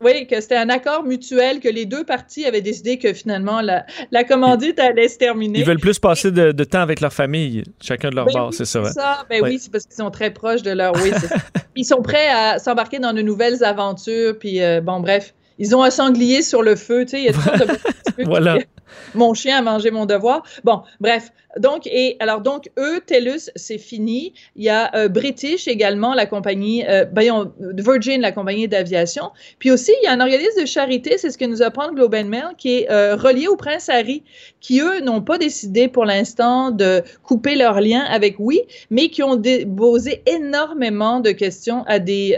oui, 0.01 0.27
que 0.27 0.39
c'était 0.41 0.57
un 0.57 0.69
accord 0.69 1.03
mutuel, 1.03 1.59
que 1.59 1.69
les 1.69 1.85
deux 1.85 2.03
parties 2.03 2.45
avaient 2.45 2.61
décidé 2.61 2.97
que 2.97 3.13
finalement 3.13 3.61
la, 3.61 3.85
la 4.11 4.23
commandite 4.23 4.79
allait 4.79 5.07
se 5.07 5.17
terminer. 5.17 5.59
Ils 5.59 5.65
veulent 5.65 5.79
plus 5.79 5.99
passer 5.99 6.31
de, 6.31 6.51
de 6.51 6.63
temps 6.63 6.81
avec 6.81 7.01
leur 7.01 7.13
famille, 7.13 7.63
chacun 7.81 8.09
de 8.09 8.15
leur 8.15 8.25
ben 8.25 8.33
bord, 8.33 8.49
oui, 8.49 8.55
c'est 8.55 8.65
ça. 8.65 8.83
ça. 8.91 9.25
Ben 9.29 9.41
oui, 9.43 9.57
c'est 9.59 9.71
parce 9.71 9.85
qu'ils 9.85 9.95
sont 9.95 10.11
très 10.11 10.31
proches 10.31 10.61
de 10.61 10.71
leur. 10.71 10.93
Oui, 11.01 11.11
ils 11.75 11.85
sont 11.85 12.01
prêts 12.01 12.27
à 12.29 12.59
s'embarquer 12.59 12.99
dans 12.99 13.13
de 13.13 13.21
nouvelles 13.21 13.63
aventures. 13.63 14.37
Puis 14.37 14.61
euh, 14.61 14.81
bon, 14.81 14.99
bref, 14.99 15.33
ils 15.57 15.75
ont 15.75 15.83
un 15.83 15.89
sanglier 15.89 16.41
sur 16.41 16.61
le 16.61 16.75
feu. 16.75 17.05
Tu 17.05 17.11
sais, 17.11 17.19
il 17.19 17.25
y 17.25 17.29
a 17.29 17.33
toutes 17.33 17.43
sortes 17.43 17.67
de. 18.17 18.23
voilà. 18.25 18.57
Mon 19.15 19.33
chien 19.33 19.57
a 19.57 19.61
mangé 19.61 19.91
mon 19.91 20.05
devoir. 20.05 20.43
Bon, 20.63 20.83
bref. 20.99 21.31
Donc, 21.59 21.87
et 21.87 22.17
alors, 22.19 22.41
donc, 22.41 22.69
eux, 22.77 23.01
TELUS, 23.05 23.49
c'est 23.55 23.77
fini. 23.77 24.33
Il 24.55 24.63
y 24.63 24.69
a 24.69 24.95
euh, 24.95 25.07
British 25.07 25.67
également, 25.67 26.13
la 26.13 26.25
compagnie, 26.25 26.85
euh, 26.87 27.05
Virgin, 27.59 28.21
la 28.21 28.31
compagnie 28.31 28.67
d'aviation. 28.67 29.31
Puis 29.59 29.71
aussi, 29.71 29.93
il 30.01 30.05
y 30.05 30.07
a 30.07 30.13
un 30.13 30.19
organisme 30.19 30.61
de 30.61 30.65
charité, 30.65 31.17
c'est 31.17 31.29
ce 31.29 31.37
que 31.37 31.45
nous 31.45 31.61
apprend 31.61 31.91
Globe 31.91 32.15
and 32.15 32.25
Mail, 32.25 32.49
qui 32.57 32.79
est 32.79 32.91
euh, 32.91 33.15
relié 33.15 33.47
au 33.47 33.55
Prince 33.55 33.89
Harry, 33.89 34.23
qui, 34.61 34.81
eux, 34.81 35.01
n'ont 35.01 35.21
pas 35.21 35.37
décidé 35.37 35.87
pour 35.87 36.05
l'instant 36.05 36.71
de 36.71 37.03
couper 37.23 37.55
leur 37.55 37.81
lien 37.81 38.01
avec 38.01 38.35
Oui, 38.39 38.61
mais 38.89 39.09
qui 39.09 39.23
ont 39.23 39.41
posé 39.75 40.23
énormément 40.25 41.19
de 41.19 41.31
questions 41.31 41.83
à 41.87 41.99
des 41.99 42.35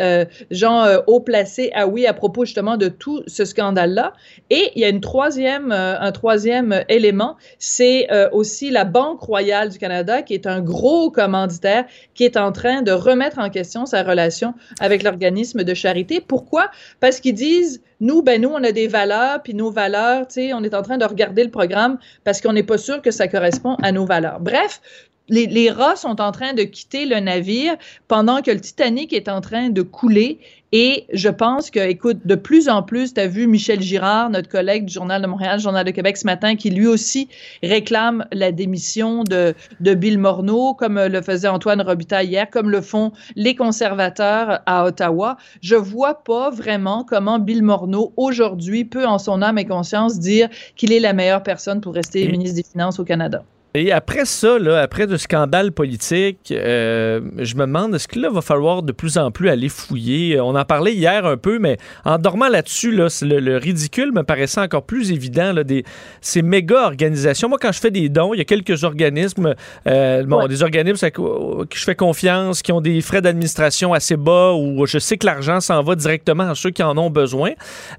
gens 0.52 0.86
haut 1.08 1.20
placés 1.20 1.72
à 1.74 1.88
Oui 1.88 2.06
à 2.06 2.14
propos 2.14 2.46
justement 2.46 2.78
de 2.78 2.88
tout 2.88 3.24
ce 3.28 3.46
scandale-là. 3.46 4.14
Et 4.50 4.72
il 4.76 4.82
y 4.82 4.86
a 4.86 4.90
une 4.90 5.02
troisième, 5.02 5.72
un 5.72 6.12
troisième 6.12 6.84
élément, 6.90 7.36
c'est 7.58 8.08
aussi 8.32 8.70
la 8.70 8.86
Banque 8.86 9.09
royale 9.16 9.70
du 9.70 9.78
Canada, 9.78 10.22
qui 10.22 10.34
est 10.34 10.48
un 10.48 10.62
gros 10.62 11.12
commanditaire, 11.12 11.86
qui 12.14 12.26
est 12.26 12.38
en 12.38 12.52
train 12.52 12.82
de 12.82 12.92
remettre 12.92 13.40
en 13.40 13.50
question 13.50 13.86
sa 13.86 14.04
relation 14.04 14.54
avec 14.80 15.04
l'organisme 15.04 15.64
de 15.64 15.74
charité. 15.74 16.22
Pourquoi? 16.22 16.70
Parce 17.00 17.20
qu'ils 17.20 17.36
disent, 17.36 17.82
nous, 18.02 18.22
ben 18.22 18.42
nous, 18.42 18.50
on 18.50 18.64
a 18.64 18.72
des 18.72 18.88
valeurs, 18.88 19.42
puis 19.44 19.54
nos 19.54 19.72
valeurs, 19.72 20.28
tu 20.28 20.36
sais, 20.36 20.54
on 20.54 20.64
est 20.64 20.74
en 20.74 20.82
train 20.82 20.98
de 20.98 21.06
regarder 21.06 21.44
le 21.44 21.52
programme 21.52 21.98
parce 22.24 22.42
qu'on 22.42 22.54
n'est 22.54 22.64
pas 22.64 22.78
sûr 22.78 23.02
que 23.02 23.12
ça 23.12 23.28
correspond 23.28 23.76
à 23.82 23.92
nos 23.92 24.06
valeurs. 24.06 24.40
Bref, 24.40 24.82
les, 25.30 25.46
les, 25.46 25.70
rats 25.70 25.96
sont 25.96 26.22
en 26.22 26.32
train 26.32 26.54
de 26.54 26.64
quitter 26.64 27.06
le 27.06 27.20
navire 27.20 27.76
pendant 28.08 28.42
que 28.42 28.52
le 28.52 28.60
Titanic 28.60 29.14
est 29.14 29.30
en 29.30 29.42
train 29.42 29.70
de 29.70 29.82
couler. 29.82 30.40
Et 30.72 31.06
je 31.12 31.30
pense 31.30 31.72
que, 31.72 31.80
écoute, 31.80 32.20
de 32.26 32.36
plus 32.36 32.70
en 32.70 32.84
plus, 32.84 33.14
tu 33.14 33.20
as 33.20 33.28
vu 33.28 33.48
Michel 33.48 33.82
Girard, 33.82 34.30
notre 34.30 34.50
collègue 34.50 34.86
du 34.86 34.94
Journal 34.94 35.22
de 35.22 35.28
Montréal, 35.28 35.60
Journal 35.60 35.84
de 35.84 35.92
Québec 35.92 36.18
ce 36.18 36.26
matin, 36.26 36.56
qui 36.56 36.70
lui 36.70 36.86
aussi 36.86 37.28
réclame 37.64 38.26
la 38.32 38.52
démission 38.52 39.24
de, 39.24 39.56
de 39.80 39.94
Bill 39.96 40.20
Morneau, 40.20 40.76
comme 40.76 41.00
le 41.00 41.22
faisait 41.22 41.48
Antoine 41.48 41.82
Robitaille 41.82 42.28
hier, 42.28 42.50
comme 42.50 42.70
le 42.70 42.82
font 42.82 43.12
les 43.36 43.56
conservateurs 43.56 44.60
à 44.68 44.86
Ottawa. 44.86 45.38
Je 45.62 45.76
vois 45.76 46.24
pas 46.24 46.52
vraiment 46.52 47.04
comment 47.04 47.40
Bill 47.40 47.64
Morneau, 47.64 48.14
aujourd'hui, 48.16 48.86
peut, 48.86 49.08
en 49.08 49.18
son 49.18 49.42
âme 49.42 49.58
et 49.58 49.66
conscience, 49.66 50.20
dire 50.20 50.50
qu'il 50.76 50.92
est 50.92 51.00
la 51.00 51.14
meilleure 51.14 51.42
personne 51.42 51.82
pour 51.82 51.96
rester 51.96 52.28
ministre 52.28 52.58
des 52.58 52.64
Finances 52.64 53.00
au 53.00 53.04
Canada. 53.04 53.44
Et 53.76 53.92
après 53.92 54.26
ça, 54.26 54.58
là, 54.58 54.80
après 54.82 55.06
le 55.06 55.18
scandale 55.18 55.72
politique, 55.72 56.52
euh, 56.52 57.22
je 57.38 57.54
me 57.54 57.62
demande, 57.62 57.94
est-ce 57.94 58.08
que 58.08 58.18
là, 58.18 58.32
va 58.32 58.42
falloir 58.42 58.82
de 58.82 58.92
plus 58.92 59.20
en 59.20 59.30
plus 59.30 59.48
aller 59.48 59.70
fouiller? 59.70 60.42
On 60.42 60.56
en 60.56 60.66
parlait 60.66 60.96
hier 60.96 61.24
un 61.28 61.38
peu, 61.38 61.60
mais 61.60 61.78
en 62.04 62.18
dormant 62.18 62.50
là-dessus, 62.50 62.92
là, 62.92 63.10
le, 63.22 63.40
le, 63.40 63.58
ridicule 63.58 64.12
me 64.12 64.24
paraissait 64.24 64.62
encore 64.62 64.84
plus 64.84 65.12
évident. 65.12 65.54
Là, 65.54 65.64
des, 65.64 65.84
ces 66.20 66.42
méga 66.42 66.88
organisations. 66.88 67.48
Moi, 67.48 67.60
quand 67.62 67.72
je 67.72 67.80
fais 67.80 67.92
des 67.92 68.10
dons, 68.10 68.34
il 68.34 68.40
y 68.40 68.42
a 68.42 68.46
quelques 68.46 68.84
organismes, 68.84 69.54
euh, 69.86 70.24
bon, 70.24 70.42
ouais. 70.42 70.48
des 70.48 70.64
organismes 70.64 71.06
à 71.06 71.12
qui 71.12 71.78
je 71.78 71.84
fais 71.84 71.96
confiance, 71.96 72.64
qui 72.64 72.72
ont 72.72 72.82
des 72.82 73.02
frais 73.02 73.22
d'administration 73.22 73.94
assez 73.94 74.18
bas, 74.18 74.54
où 74.54 74.88
je 74.88 74.98
sais 74.98 75.18
que 75.18 75.28
l'argent 75.28 75.60
s'en 75.60 75.84
va 75.84 75.94
directement 75.94 76.50
à 76.50 76.56
ceux 76.56 76.72
qui 76.72 76.82
en 76.82 76.98
ont 76.98 77.12
besoin. 77.12 77.52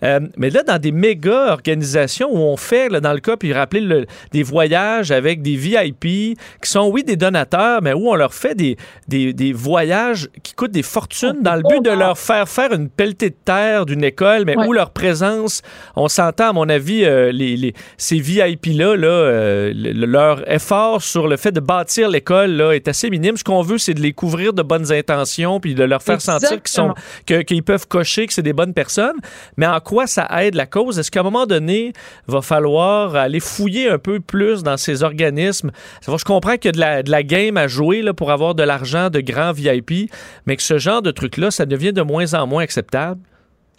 Euh, 0.03 0.19
mais 0.37 0.51
là, 0.51 0.65
dans 0.65 0.81
des 0.81 0.91
méga 0.91 1.53
organisations 1.53 2.29
où 2.33 2.39
on 2.39 2.57
fait, 2.57 2.89
là, 2.89 2.99
dans 2.99 3.13
le 3.13 3.21
cas, 3.21 3.37
puis 3.37 3.53
rappeler 3.53 3.81
le, 3.81 4.07
des 4.33 4.43
voyages 4.43 5.13
avec 5.13 5.43
des 5.43 5.60
VIP 5.61 6.01
qui 6.01 6.37
sont, 6.63 6.89
oui, 6.89 7.05
des 7.05 7.17
donateurs, 7.17 7.83
mais 7.83 7.93
où 7.93 8.09
on 8.09 8.15
leur 8.15 8.35
fait 8.35 8.55
des, 8.55 8.77
des, 9.09 9.33
des 9.33 9.53
voyages 9.53 10.29
qui 10.43 10.55
coûtent 10.55 10.71
des 10.71 10.83
fortunes 10.83 11.43
dans 11.43 11.55
le 11.55 11.63
but 11.63 11.85
de 11.85 11.91
leur 11.91 12.19
faire 12.19 12.49
faire 12.49 12.73
une 12.73 12.89
pelletée 12.89 13.31
de 13.31 13.37
terre 13.45 13.87
d'une 13.87 14.05
école, 14.05 14.45
mais 14.47 14.57
ouais. 14.57 14.67
où 14.67 14.73
leur 14.73 14.91
présence, 14.91 15.63
on 15.97 16.09
s'entend, 16.09 16.51
à 16.51 16.53
mon 16.53 16.69
avis, 16.69 17.05
euh, 17.05 17.31
les, 17.33 17.57
les, 17.57 17.75
ces 17.97 18.19
VIP-là, 18.19 18.97
là, 18.97 19.09
euh, 19.09 19.73
le, 19.75 20.07
leur 20.07 20.51
effort 20.51 21.03
sur 21.03 21.29
le 21.29 21.37
fait 21.37 21.53
de 21.53 21.61
bâtir 21.61 22.09
l'école 22.09 22.51
là, 22.53 22.73
est 22.73 22.89
assez 22.89 23.11
minime. 23.11 23.37
Ce 23.37 23.45
qu'on 23.45 23.63
veut, 23.63 23.79
c'est 23.79 23.95
de 23.95 24.01
les 24.01 24.13
couvrir 24.13 24.53
de 24.53 24.63
bonnes 24.63 24.93
intentions 24.93 25.61
puis 25.61 25.75
de 25.75 25.85
leur 25.85 26.03
faire 26.03 26.17
Exactement. 26.17 26.41
sentir 26.41 26.63
qu'ils 26.63 26.73
sont 26.73 26.95
que, 27.27 27.43
qu'ils 27.43 27.63
peuvent 27.63 27.87
cocher 27.87 28.27
que 28.27 28.33
c'est 28.33 28.43
des 28.43 28.53
bonnes 28.53 28.75
personnes. 28.75 29.17
Mais 29.57 29.67
en 29.67 29.81
quoi 29.81 30.07
ça 30.07 30.29
aide 30.43 30.55
la 30.55 30.67
cause? 30.67 30.99
Est-ce 30.99 31.11
qu'à 31.11 31.21
un 31.21 31.25
moment 31.25 31.47
donné, 31.47 31.93
va 32.27 32.43
falloir 32.43 33.17
aller 33.17 33.41
fouiller 33.41 33.89
un 33.89 33.99
peu 33.99 34.21
plus 34.21 34.63
dans 34.63 34.77
ces 34.77 35.03
organismes? 35.03 35.50
Je 35.53 36.25
comprends 36.25 36.57
qu'il 36.57 36.67
y 36.67 36.69
a 36.69 36.73
de 36.73 36.81
la, 36.81 37.03
de 37.03 37.11
la 37.11 37.23
game 37.23 37.57
à 37.57 37.69
jouer 37.69 38.03
là, 38.03 38.15
pour 38.15 38.31
avoir 38.31 38.55
de 38.55 38.63
l'argent 38.63 39.11
de 39.11 39.21
grands 39.21 39.53
VIP, 39.53 40.11
mais 40.47 40.57
que 40.57 40.63
ce 40.63 40.79
genre 40.79 41.03
de 41.03 41.11
truc-là, 41.11 41.51
ça 41.51 41.67
devient 41.67 41.93
de 41.93 42.03
moins 42.03 42.35
en 42.35 42.47
moins 42.47 42.63
acceptable. 42.63 43.21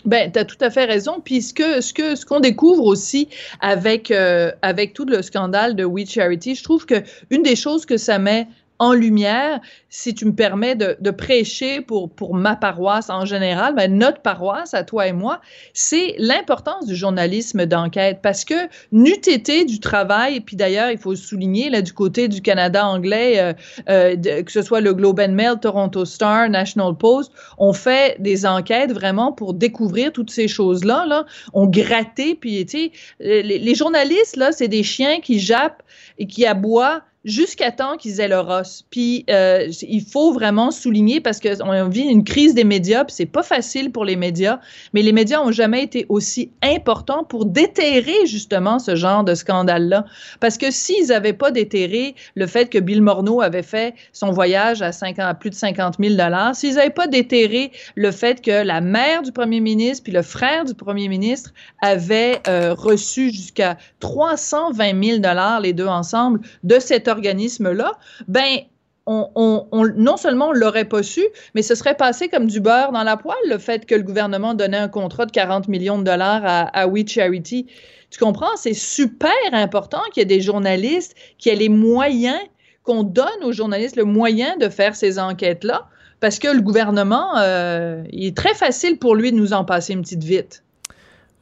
Ben, 0.05 0.31
tu 0.31 0.39
as 0.39 0.45
tout 0.45 0.57
à 0.61 0.69
fait 0.69 0.85
raison. 0.85 1.21
Puis 1.23 1.41
ce 1.41 1.81
ce 1.81 1.93
que 1.93 2.15
ce 2.15 2.25
qu'on 2.25 2.39
découvre 2.39 2.85
aussi 2.85 3.29
avec 3.59 4.09
euh, 4.09 4.51
avec 4.61 4.93
tout 4.93 5.05
le 5.05 5.21
scandale 5.21 5.75
de 5.75 5.85
We 5.85 6.09
Charity, 6.09 6.55
je 6.55 6.63
trouve 6.63 6.85
que 6.85 6.95
une 7.29 7.43
des 7.43 7.55
choses 7.55 7.85
que 7.85 7.97
ça 7.97 8.17
met 8.17 8.47
en 8.81 8.93
lumière, 8.93 9.59
si 9.89 10.15
tu 10.15 10.25
me 10.25 10.33
permets 10.33 10.75
de, 10.75 11.11
prêcher 11.11 11.81
pour, 11.81 12.09
ma 12.33 12.55
paroisse 12.55 13.11
en 13.11 13.25
général, 13.25 13.75
ben 13.75 13.95
notre 13.95 14.23
paroisse, 14.23 14.73
à 14.73 14.83
toi 14.83 15.05
et 15.05 15.13
moi, 15.13 15.39
c'est 15.71 16.15
l'importance 16.17 16.87
du 16.87 16.95
journalisme 16.95 17.67
d'enquête 17.67 18.21
parce 18.23 18.43
que 18.43 18.55
n'eût 18.91 19.11
été 19.11 19.65
du 19.65 19.79
travail, 19.79 20.37
et 20.37 20.41
puis 20.41 20.55
d'ailleurs, 20.55 20.89
il 20.89 20.97
faut 20.97 21.15
souligner, 21.15 21.69
là, 21.69 21.83
du 21.83 21.93
côté 21.93 22.27
du 22.27 22.41
Canada 22.41 22.87
anglais, 22.87 23.39
euh, 23.39 23.53
euh, 23.87 24.41
que 24.41 24.51
ce 24.51 24.63
soit 24.63 24.81
le 24.81 24.95
Globe 24.95 25.19
and 25.19 25.33
Mail, 25.33 25.57
Toronto 25.61 26.03
Star, 26.03 26.49
National 26.49 26.95
Post, 26.97 27.31
on 27.59 27.73
fait 27.73 28.19
des 28.19 28.47
enquêtes 28.47 28.91
vraiment 28.91 29.31
pour 29.31 29.53
découvrir 29.53 30.11
toutes 30.11 30.31
ces 30.31 30.47
choses-là. 30.47 31.05
Là. 31.05 31.27
On 31.53 31.67
grattait, 31.67 32.33
puis 32.33 32.65
tu 32.65 32.79
sais, 32.79 32.91
les, 33.19 33.59
les 33.59 33.75
journalistes, 33.75 34.37
là, 34.37 34.51
c'est 34.51 34.69
des 34.69 34.81
chiens 34.81 35.19
qui 35.19 35.39
jappent 35.39 35.83
et 36.17 36.25
qui 36.25 36.47
aboient 36.47 37.03
jusqu'à 37.23 37.71
temps 37.71 37.97
qu'ils 37.97 38.19
aient 38.19 38.27
leur 38.27 38.49
os. 38.49 38.83
Puis 38.89 39.25
euh, 39.29 39.67
il 39.81 40.03
faut 40.03 40.33
vraiment 40.33 40.71
souligner 40.71 41.21
parce 41.21 41.39
qu'on 41.39 41.89
vit 41.89 42.01
une 42.01 42.23
crise 42.23 42.55
des 42.55 42.63
médias, 42.63 43.05
puis 43.05 43.13
c'est 43.15 43.25
pas 43.25 43.43
facile 43.43 43.91
pour 43.91 44.05
les 44.05 44.15
médias, 44.15 44.59
mais 44.93 45.01
les 45.01 45.11
médias 45.11 45.39
ont 45.41 45.51
jamais 45.51 45.83
été 45.83 46.05
aussi 46.09 46.51
importants 46.63 47.23
pour 47.23 47.45
déterrer 47.45 48.25
justement 48.25 48.79
ce 48.79 48.95
genre 48.95 49.23
de 49.23 49.35
scandale-là. 49.35 50.05
Parce 50.39 50.57
que 50.57 50.71
s'ils 50.71 51.11
avaient 51.11 51.33
pas 51.33 51.51
déterré 51.51 52.15
le 52.35 52.47
fait 52.47 52.69
que 52.69 52.79
Bill 52.79 53.01
Morneau 53.01 53.41
avait 53.41 53.63
fait 53.63 53.93
son 54.13 54.31
voyage 54.31 54.81
à, 54.81 54.91
50, 54.91 55.19
à 55.19 55.33
plus 55.33 55.51
de 55.51 55.55
50 55.55 55.97
000 55.99 56.15
dollars, 56.15 56.55
s'ils 56.55 56.79
avaient 56.79 56.89
pas 56.89 57.07
déterré 57.07 57.71
le 57.95 58.11
fait 58.11 58.41
que 58.41 58.63
la 58.63 58.81
mère 58.81 59.21
du 59.21 59.31
premier 59.31 59.59
ministre 59.59 60.03
puis 60.03 60.13
le 60.13 60.23
frère 60.23 60.65
du 60.65 60.73
premier 60.73 61.07
ministre 61.07 61.53
avaient 61.81 62.39
euh, 62.47 62.73
reçu 62.73 63.31
jusqu'à 63.31 63.77
320 63.99 65.03
000 65.03 65.19
dollars 65.19 65.59
les 65.59 65.73
deux 65.73 65.87
ensemble 65.87 66.41
de 66.63 66.79
cette 66.79 67.07
organisme-là, 67.11 67.93
ben, 68.27 68.61
on, 69.05 69.91
non 69.95 70.17
seulement 70.17 70.49
on 70.49 70.51
l'aurait 70.51 70.85
pas 70.85 71.03
su, 71.03 71.21
mais 71.55 71.61
ce 71.61 71.75
serait 71.75 71.95
passé 71.95 72.29
comme 72.29 72.47
du 72.47 72.59
beurre 72.59 72.91
dans 72.91 73.03
la 73.03 73.17
poêle, 73.17 73.37
le 73.49 73.57
fait 73.57 73.85
que 73.85 73.95
le 73.95 74.03
gouvernement 74.03 74.53
donnait 74.53 74.77
un 74.77 74.87
contrat 74.87 75.25
de 75.25 75.31
40 75.31 75.67
millions 75.67 75.99
de 75.99 76.03
dollars 76.03 76.41
à, 76.45 76.61
à 76.61 76.87
We 76.87 77.07
Charity. 77.07 77.67
Tu 78.09 78.19
comprends? 78.19 78.55
C'est 78.57 78.73
super 78.73 79.31
important 79.51 80.01
qu'il 80.13 80.21
y 80.21 80.23
ait 80.23 80.25
des 80.25 80.41
journalistes 80.41 81.15
qui 81.37 81.49
aient 81.49 81.55
les 81.55 81.69
moyens, 81.69 82.39
qu'on 82.83 83.03
donne 83.03 83.43
aux 83.43 83.51
journalistes 83.51 83.95
le 83.95 84.05
moyen 84.05 84.57
de 84.57 84.69
faire 84.69 84.95
ces 84.95 85.19
enquêtes-là, 85.19 85.87
parce 86.19 86.39
que 86.39 86.47
le 86.47 86.61
gouvernement, 86.61 87.37
euh, 87.37 88.03
il 88.11 88.27
est 88.27 88.37
très 88.37 88.53
facile 88.53 88.97
pour 88.97 89.15
lui 89.15 89.31
de 89.31 89.37
nous 89.37 89.53
en 89.53 89.65
passer 89.65 89.93
une 89.93 90.01
petite 90.01 90.23
vite. 90.23 90.63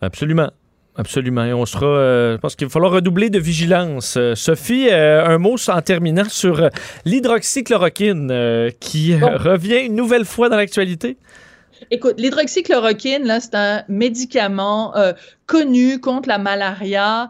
Absolument. 0.01 0.51
Absolument. 0.95 1.45
Et 1.45 1.53
on 1.53 1.65
sera. 1.65 1.85
Euh, 1.85 2.33
je 2.33 2.37
pense 2.37 2.55
qu'il 2.55 2.67
va 2.67 2.71
falloir 2.71 2.91
redoubler 2.91 3.29
de 3.29 3.39
vigilance. 3.39 4.15
Euh, 4.17 4.35
Sophie, 4.35 4.89
euh, 4.89 5.25
un 5.25 5.37
mot 5.37 5.55
en 5.67 5.81
terminant 5.81 6.27
sur 6.27 6.69
l'hydroxychloroquine 7.05 8.71
qui 8.79 9.15
revient 9.21 9.85
une 9.85 9.95
nouvelle 9.95 10.25
fois 10.25 10.49
dans 10.49 10.57
l'actualité. 10.57 11.17
Écoute, 11.91 12.15
l'hydroxychloroquine, 12.17 13.25
là, 13.25 13.39
c'est 13.39 13.55
un 13.55 13.83
médicament 13.87 14.93
connu 15.45 16.01
contre 16.01 16.27
la 16.27 16.37
malaria 16.37 17.29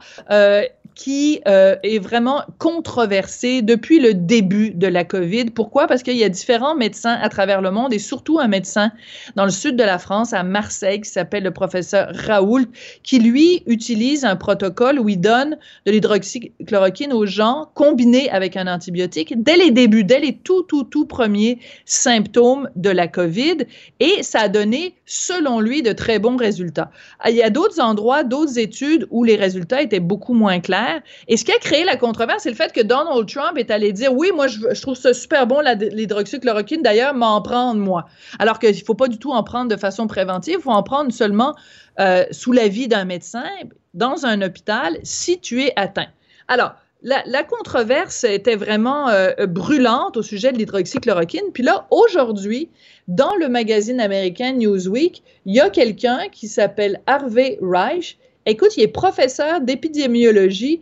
qui 1.00 1.40
euh, 1.48 1.78
est 1.82 1.98
vraiment 1.98 2.44
controversé 2.58 3.62
depuis 3.62 4.02
le 4.02 4.14
début 4.14 4.72
de 4.72 4.86
la 4.86 5.06
COVID. 5.06 5.46
Pourquoi? 5.46 5.88
Parce 5.88 6.04
qu'il 6.04 6.18
y 6.18 6.26
a 6.26 6.30
différents 6.30 6.76
médecins 6.76 7.18
à 7.22 7.30
travers 7.30 7.62
le 7.62 7.72
monde 7.72 7.94
et 7.94 8.00
surtout 8.00 8.38
un 8.38 8.50
médecin 8.50 8.92
dans 9.38 9.46
le 9.46 9.50
sud 9.50 9.78
de 9.78 9.84
la 9.84 9.98
France, 9.98 10.34
à 10.34 10.44
Marseille, 10.44 11.00
qui 11.00 11.10
s'appelle 11.10 11.44
le 11.44 11.52
professeur 11.52 12.12
Raoult, 12.14 12.66
qui 13.02 13.20
lui 13.20 13.64
utilise 13.66 14.26
un 14.26 14.36
protocole 14.36 15.00
où 15.00 15.08
il 15.08 15.22
donne 15.22 15.58
de 15.86 15.92
l'hydroxychloroquine 15.92 17.14
aux 17.14 17.26
gens 17.26 17.70
combiné 17.76 18.30
avec 18.30 18.58
un 18.58 18.68
antibiotique 18.68 19.42
dès 19.42 19.56
les 19.56 19.72
débuts, 19.72 20.04
dès 20.04 20.20
les 20.20 20.36
tout, 20.36 20.64
tout, 20.64 20.84
tout 20.84 21.06
premiers 21.06 21.60
symptômes 21.86 22.70
de 22.76 22.90
la 22.90 23.08
COVID. 23.08 23.60
Et 24.02 24.22
ça 24.22 24.42
a 24.42 24.50
donné, 24.50 24.96
selon 25.06 25.62
lui, 25.62 25.82
de 25.82 25.94
très 25.94 26.20
bons 26.20 26.36
résultats. 26.36 26.92
Il 27.26 27.36
y 27.36 27.42
a 27.42 27.50
d'autres 27.50 27.80
endroits, 27.80 28.26
d'autres 28.26 28.60
études 28.60 29.08
où 29.12 29.24
les 29.24 29.38
résultats 29.38 29.82
étaient 29.82 30.02
beaucoup 30.02 30.34
moins 30.34 30.60
clairs. 30.60 30.89
Et 31.28 31.38
ce 31.38 31.46
qui 31.46 31.52
a 31.52 31.58
créé 31.58 31.84
la 31.84 31.96
controverse, 31.96 32.44
c'est 32.44 32.50
le 32.50 32.56
fait 32.56 32.74
que 32.74 32.82
Donald 32.82 33.28
Trump 33.28 33.58
est 33.58 33.72
allé 33.72 33.94
dire 33.94 34.14
oui, 34.14 34.32
moi, 34.34 34.48
je, 34.48 34.82
trouve 34.82 34.96
ça 34.96 35.14
super 35.14 35.48
bon, 35.48 35.62
l'hydroxychloroquine, 35.62 36.82
d'ailleurs, 36.82 37.14
m'en 37.14 37.42
prendre, 37.42 37.80
moi. 37.80 38.06
Alors 38.40 38.60
qu'il 38.60 38.70
ne 38.70 38.84
faut 38.84 38.96
pas 38.96 39.08
du 39.08 39.18
tout 39.18 39.32
en 39.32 39.44
prendre 39.44 39.70
de 39.70 39.78
façon 39.78 40.08
préventive, 40.08 40.56
il 40.60 40.62
faut 40.62 40.72
en 40.72 40.84
prendre 40.84 41.12
seulement 41.12 41.56
euh, 42.00 42.26
sous 42.32 42.52
l'avis 42.52 42.88
d'un 42.88 43.06
médecin 43.06 43.46
dans 43.94 44.26
un 44.26 44.42
hôpital 44.42 44.98
si 45.04 45.40
tu 45.40 45.64
es 45.64 45.74
atteint. 45.76 46.08
Alors, 46.48 46.74
la, 47.02 47.44
controverse 47.44 48.26
était 48.26 48.56
vraiment 48.56 49.08
euh, 49.10 49.46
brûlante 49.48 50.18
au 50.18 50.22
sujet 50.22 50.52
de 50.52 50.58
l'hydroxychloroquine. 50.58 51.52
Puis 51.54 51.64
là, 51.64 51.88
aujourd'hui, 51.92 52.70
dans 53.08 53.36
le 53.36 53.48
magazine 53.48 54.02
américain 54.02 54.52
Newsweek, 54.54 55.24
il 55.46 55.56
y 55.56 55.60
a 55.62 55.70
quelqu'un 55.70 56.28
qui 56.30 56.48
s'appelle 56.48 57.02
Harvey 57.08 57.58
Reich 57.62 58.18
Écoute, 58.50 58.78
il 58.78 58.84
est 58.84 58.88
professeur 58.88 59.62
d'épidémiologie 59.62 60.82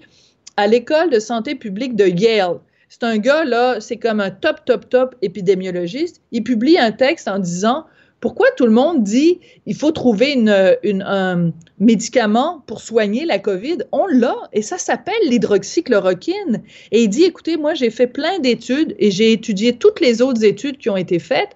à 0.55 0.67
l'école 0.67 1.09
de 1.09 1.19
santé 1.19 1.53
publique 1.53 1.97
de 1.97 2.07
Yale. 2.07 2.59
C'est 2.87 3.03
un 3.03 3.17
gars, 3.17 3.43
là, 3.43 3.81
c'est 3.81 3.97
comme 3.97 4.21
un 4.21 4.31
top, 4.31 4.63
top, 4.63 4.87
top 4.87 5.15
épidémiologiste. 5.21 6.21
Il 6.31 6.43
publie 6.43 6.77
un 6.77 6.93
texte 6.93 7.27
en 7.27 7.39
disant 7.39 7.83
pourquoi 8.21 8.47
tout 8.55 8.65
le 8.65 8.71
monde 8.71 9.03
dit 9.03 9.41
il 9.65 9.75
faut 9.75 9.91
trouver 9.91 10.41
un 10.47 11.51
médicament 11.77 12.63
pour 12.67 12.79
soigner 12.79 13.25
la 13.25 13.37
COVID? 13.37 13.79
On 13.91 14.07
l'a 14.07 14.37
et 14.53 14.61
ça 14.61 14.77
s'appelle 14.77 15.13
l'hydroxychloroquine. 15.25 16.63
Et 16.93 17.03
il 17.03 17.09
dit 17.09 17.25
écoutez, 17.25 17.57
moi 17.57 17.73
j'ai 17.73 17.89
fait 17.89 18.07
plein 18.07 18.39
d'études 18.39 18.95
et 18.97 19.11
j'ai 19.11 19.33
étudié 19.33 19.73
toutes 19.73 19.99
les 19.99 20.21
autres 20.21 20.45
études 20.45 20.77
qui 20.77 20.89
ont 20.89 20.95
été 20.95 21.19
faites. 21.19 21.51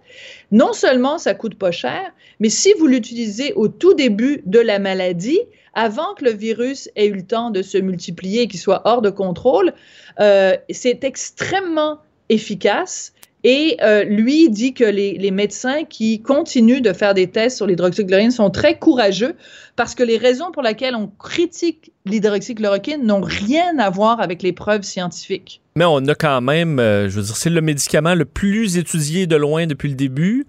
Non 0.51 0.73
seulement 0.73 1.17
ça 1.17 1.35
coûte 1.35 1.55
pas 1.55 1.71
cher, 1.71 2.11
mais 2.41 2.49
si 2.49 2.73
vous 2.77 2.87
l'utilisez 2.87 3.53
au 3.53 3.69
tout 3.69 3.93
début 3.93 4.43
de 4.45 4.59
la 4.59 4.77
maladie, 4.77 5.39
avant 5.73 6.13
que 6.15 6.25
le 6.25 6.31
virus 6.31 6.89
ait 6.95 7.07
eu 7.07 7.13
le 7.13 7.25
temps 7.25 7.49
de 7.49 7.61
se 7.61 7.77
multiplier 7.77 8.43
et 8.43 8.47
qu'il 8.47 8.59
soit 8.59 8.81
hors 8.85 9.01
de 9.01 9.09
contrôle, 9.09 9.73
euh, 10.19 10.55
c'est 10.69 11.03
extrêmement 11.03 11.99
efficace. 12.29 13.13
Et 13.43 13.77
euh, 13.81 14.03
lui 14.03 14.49
dit 14.51 14.73
que 14.73 14.83
les, 14.83 15.31
médecins 15.31 15.83
qui 15.83 16.21
continuent 16.21 16.81
de 16.81 16.93
faire 16.93 17.15
des 17.15 17.27
tests 17.27 17.57
sur 17.57 17.65
l'hydroxychloroquine 17.65 18.29
sont 18.29 18.51
très 18.51 18.77
courageux 18.77 19.35
parce 19.75 19.95
que 19.95 20.03
les 20.03 20.17
raisons 20.17 20.51
pour 20.51 20.61
lesquelles 20.61 20.95
on 20.95 21.07
critique 21.07 21.91
l'hydroxychloroquine 22.05 23.03
n'ont 23.03 23.21
rien 23.21 23.79
à 23.79 23.89
voir 23.89 24.21
avec 24.21 24.43
les 24.43 24.53
preuves 24.53 24.83
scientifiques. 24.83 25.59
Mais 25.75 25.85
on 25.85 26.05
a 26.07 26.13
quand 26.13 26.41
même, 26.41 26.79
euh, 26.79 27.09
je 27.09 27.15
veux 27.15 27.25
dire, 27.25 27.35
c'est 27.35 27.49
le 27.49 27.61
médicament 27.61 28.13
le 28.13 28.25
plus 28.25 28.77
étudié 28.77 29.25
de 29.25 29.37
loin 29.37 29.65
depuis 29.65 29.89
le 29.89 29.95
début. 29.95 30.45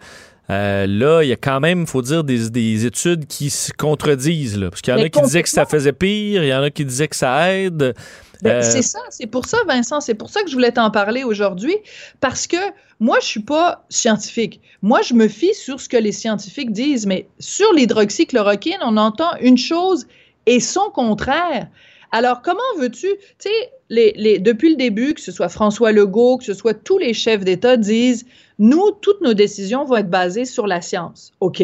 Euh, 0.51 0.87
là, 0.87 1.23
il 1.23 1.29
y 1.29 1.33
a 1.33 1.37
quand 1.37 1.61
même, 1.61 1.83
il 1.83 1.87
faut 1.87 2.03
dire, 2.03 2.25
des, 2.25 2.87
études 2.87 3.27
qui 3.27 3.51
se 3.51 3.73
contredisent. 3.73 4.59
Là, 4.59 4.71
parce 4.71 4.83
qu'il 4.83 4.93
y 4.93 4.97
en 4.97 5.01
a 5.01 5.09
qui 5.09 5.23
disaient 5.23 5.43
que 5.43 5.49
ça 5.49 5.67
faisait 5.67 5.93
pire, 5.93 6.43
il 6.43 6.49
y 6.49 6.55
en 6.55 6.63
a 6.63 6.71
qui 6.71 6.85
disaient 6.85 7.09
que 7.09 7.17
ça 7.17 7.53
aide. 7.53 7.95
Ben, 8.43 8.57
euh, 8.57 8.63
c'est 8.63 8.83
ça, 8.83 8.99
c'est 9.11 9.29
pour 9.29 9.47
ça, 9.47 9.59
Vincent, 9.69 10.01
c'est 10.01 10.15
pour 10.15 10.29
ça 10.29 10.43
que 10.43 10.49
je 10.49 10.55
voulais 10.55 10.73
t'en 10.73 10.91
parler 10.91 11.23
aujourd'hui, 11.23 11.77
parce 12.19 12.49
que 12.49 12.57
moi, 12.99 13.19
je 13.21 13.27
suis 13.27 13.43
pas 13.43 13.85
scientifique. 13.89 14.61
Moi, 14.83 15.01
je 15.03 15.15
me 15.15 15.29
fie 15.29 15.55
sur 15.55 15.81
ce 15.81 15.89
que 15.89 15.97
les 15.97 16.11
scientifiques 16.11 16.73
disent, 16.73 17.07
mais 17.07 17.29
sur 17.39 17.73
l'hydroxychloroquine, 17.73 18.79
on 18.83 18.97
entend 18.97 19.37
une 19.41 19.59
chose 19.59 20.09
et 20.47 20.59
son 20.59 20.91
contraire. 20.91 21.69
Alors, 22.11 22.43
comment 22.43 22.61
veux-tu, 22.79 23.07
tu 23.07 23.17
sais, 23.39 23.73
depuis 23.93 24.71
le 24.71 24.77
début, 24.77 25.15
que 25.15 25.21
ce 25.21 25.33
soit 25.33 25.49
François 25.49 25.93
Legault, 25.93 26.39
que 26.39 26.45
ce 26.45 26.55
soit 26.55 26.75
tous 26.75 26.99
les 26.99 27.13
chefs 27.13 27.45
d'État 27.45 27.77
disent, 27.77 28.25
nous, 28.59 28.91
toutes 29.01 29.21
nos 29.21 29.35
décisions 29.35 29.85
vont 29.85 29.97
être 29.97 30.11
basées 30.11 30.47
sur 30.47 30.67
la 30.67 30.81
science. 30.81 31.33
OK, 31.41 31.63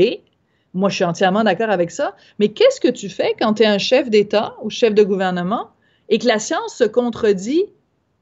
moi, 0.74 0.90
je 0.90 0.96
suis 0.96 1.04
entièrement 1.04 1.44
d'accord 1.44 1.70
avec 1.70 1.90
ça, 1.90 2.14
mais 2.38 2.48
qu'est-ce 2.48 2.80
que 2.80 2.88
tu 2.88 3.08
fais 3.08 3.34
quand 3.38 3.54
tu 3.54 3.62
es 3.62 3.66
un 3.66 3.78
chef 3.78 4.10
d'État 4.10 4.54
ou 4.62 4.70
chef 4.70 4.94
de 4.94 5.02
gouvernement 5.02 5.70
et 6.08 6.18
que 6.18 6.26
la 6.26 6.38
science 6.38 6.74
se 6.74 6.84
contredit 6.84 7.64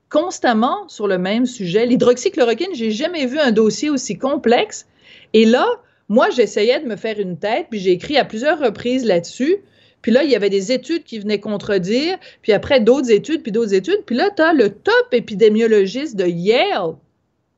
constamment 0.08 0.88
sur 0.88 1.08
le 1.08 1.18
même 1.18 1.46
sujet? 1.46 1.86
L'hydroxychloroquine, 1.86 2.74
j'ai 2.74 2.92
jamais 2.92 3.26
vu 3.26 3.38
un 3.38 3.50
dossier 3.50 3.90
aussi 3.90 4.16
complexe. 4.16 4.86
Et 5.32 5.44
là, 5.44 5.66
moi, 6.08 6.30
j'essayais 6.30 6.80
de 6.80 6.86
me 6.86 6.94
faire 6.94 7.18
une 7.18 7.36
tête, 7.36 7.66
puis 7.70 7.80
j'ai 7.80 7.90
écrit 7.90 8.16
à 8.16 8.24
plusieurs 8.24 8.60
reprises 8.60 9.04
là-dessus. 9.04 9.56
Puis 10.02 10.12
là, 10.12 10.22
il 10.22 10.30
y 10.30 10.36
avait 10.36 10.50
des 10.50 10.72
études 10.72 11.04
qui 11.04 11.18
venaient 11.18 11.40
contredire, 11.40 12.16
puis 12.42 12.52
après 12.52 12.80
d'autres 12.80 13.10
études, 13.10 13.42
puis 13.42 13.52
d'autres 13.52 13.74
études. 13.74 14.02
Puis 14.06 14.14
là, 14.14 14.30
tu 14.34 14.42
as 14.42 14.52
le 14.52 14.70
top 14.70 15.08
épidémiologiste 15.12 16.16
de 16.16 16.26
Yale 16.26 16.94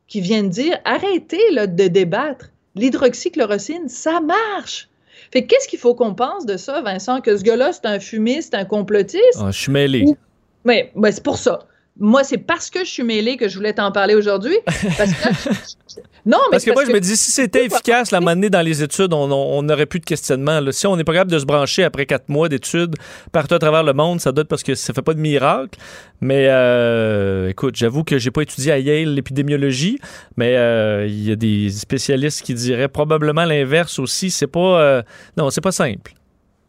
qui 0.07 0.21
vient 0.21 0.43
de 0.43 0.49
dire 0.49 0.79
arrêtez 0.85 1.51
là, 1.53 1.67
de 1.67 1.89
débattre. 1.89 2.51
L'hydroxychloroquine, 2.75 3.89
ça 3.89 4.21
marche. 4.21 4.89
Fait 5.31 5.45
qu'est-ce 5.45 5.69
qu'il 5.69 5.79
faut 5.79 5.95
qu'on 5.95 6.15
pense 6.15 6.47
de 6.47 6.57
ça, 6.57 6.81
Vincent? 6.81 7.21
Que 7.21 7.37
ce 7.37 7.43
gars-là, 7.43 7.73
c'est 7.73 7.87
un 7.87 8.01
fumiste, 8.01 8.55
un 8.55 8.65
complotiste? 8.65 9.39
Ah, 9.39 9.51
je 9.51 9.61
suis 9.61 9.73
mêlé. 9.73 10.07
Mais, 10.65 10.91
mais 10.95 11.13
c'est 11.13 11.23
pour 11.23 11.37
ça 11.37 11.68
moi, 11.99 12.23
c'est 12.23 12.39
parce 12.39 12.71
que 12.71 12.81
je 12.81 12.91
suis 12.91 13.03
mêlée 13.03 13.37
que 13.37 13.49
je 13.49 13.57
voulais 13.57 13.73
t'en 13.73 13.91
parler 13.91 14.15
aujourd'hui. 14.15 14.57
Parce 14.97 15.13
que, 15.13 15.29
non, 16.27 16.39
mais 16.47 16.53
parce 16.53 16.65
que 16.65 16.73
moi, 16.73 16.85
je 16.85 16.93
me 16.93 17.01
dis, 17.01 17.17
si 17.17 17.31
c'était 17.31 17.65
efficace, 17.65 18.11
la 18.11 18.21
monnaie 18.21 18.51
dans 18.51 18.61
les 18.61 18.83
études, 18.83 19.13
on 19.13 19.63
n'aurait 19.63 19.87
plus 19.87 19.99
de 19.99 20.05
questionnement. 20.05 20.61
Si 20.71 20.87
on 20.87 20.97
n'est 20.97 21.05
pas 21.05 21.13
capable 21.13 21.33
de 21.33 21.39
se 21.39 21.45
brancher 21.45 21.85
après 21.85 22.07
quatre 22.07 22.29
mois 22.29 22.49
d'études 22.49 22.95
partout 23.33 23.55
à 23.55 23.59
travers 23.59 23.83
le 23.83 23.93
monde, 23.95 24.21
ça 24.21 24.31
doit 24.31 24.43
être 24.43 24.49
parce 24.49 24.63
que 24.63 24.75
ça 24.75 24.93
fait 24.93 25.03
pas 25.03 25.15
de 25.15 25.21
miracle. 25.21 25.79
Mais 26.21 26.47
euh, 26.49 27.49
écoute, 27.49 27.77
j'avoue 27.77 28.05
que 28.05 28.19
j'ai 28.19 28.31
pas 28.31 28.43
étudié 28.43 28.73
à 28.73 28.79
Yale 28.79 29.15
l'épidémiologie, 29.15 29.99
mais 30.37 30.57
euh, 30.57 31.07
il 31.07 31.29
y 31.29 31.33
a 31.33 31.37
des 31.37 31.71
spécialistes 31.71 32.43
qui 32.43 32.55
diraient 32.55 32.89
probablement 32.89 33.45
l'inverse 33.45 33.99
aussi. 33.99 34.31
C'est 34.31 34.47
pas, 34.47 34.81
euh, 34.81 35.03
non, 35.37 35.51
c'est 35.51 35.61
pas 35.61 35.73
simple. 35.73 36.13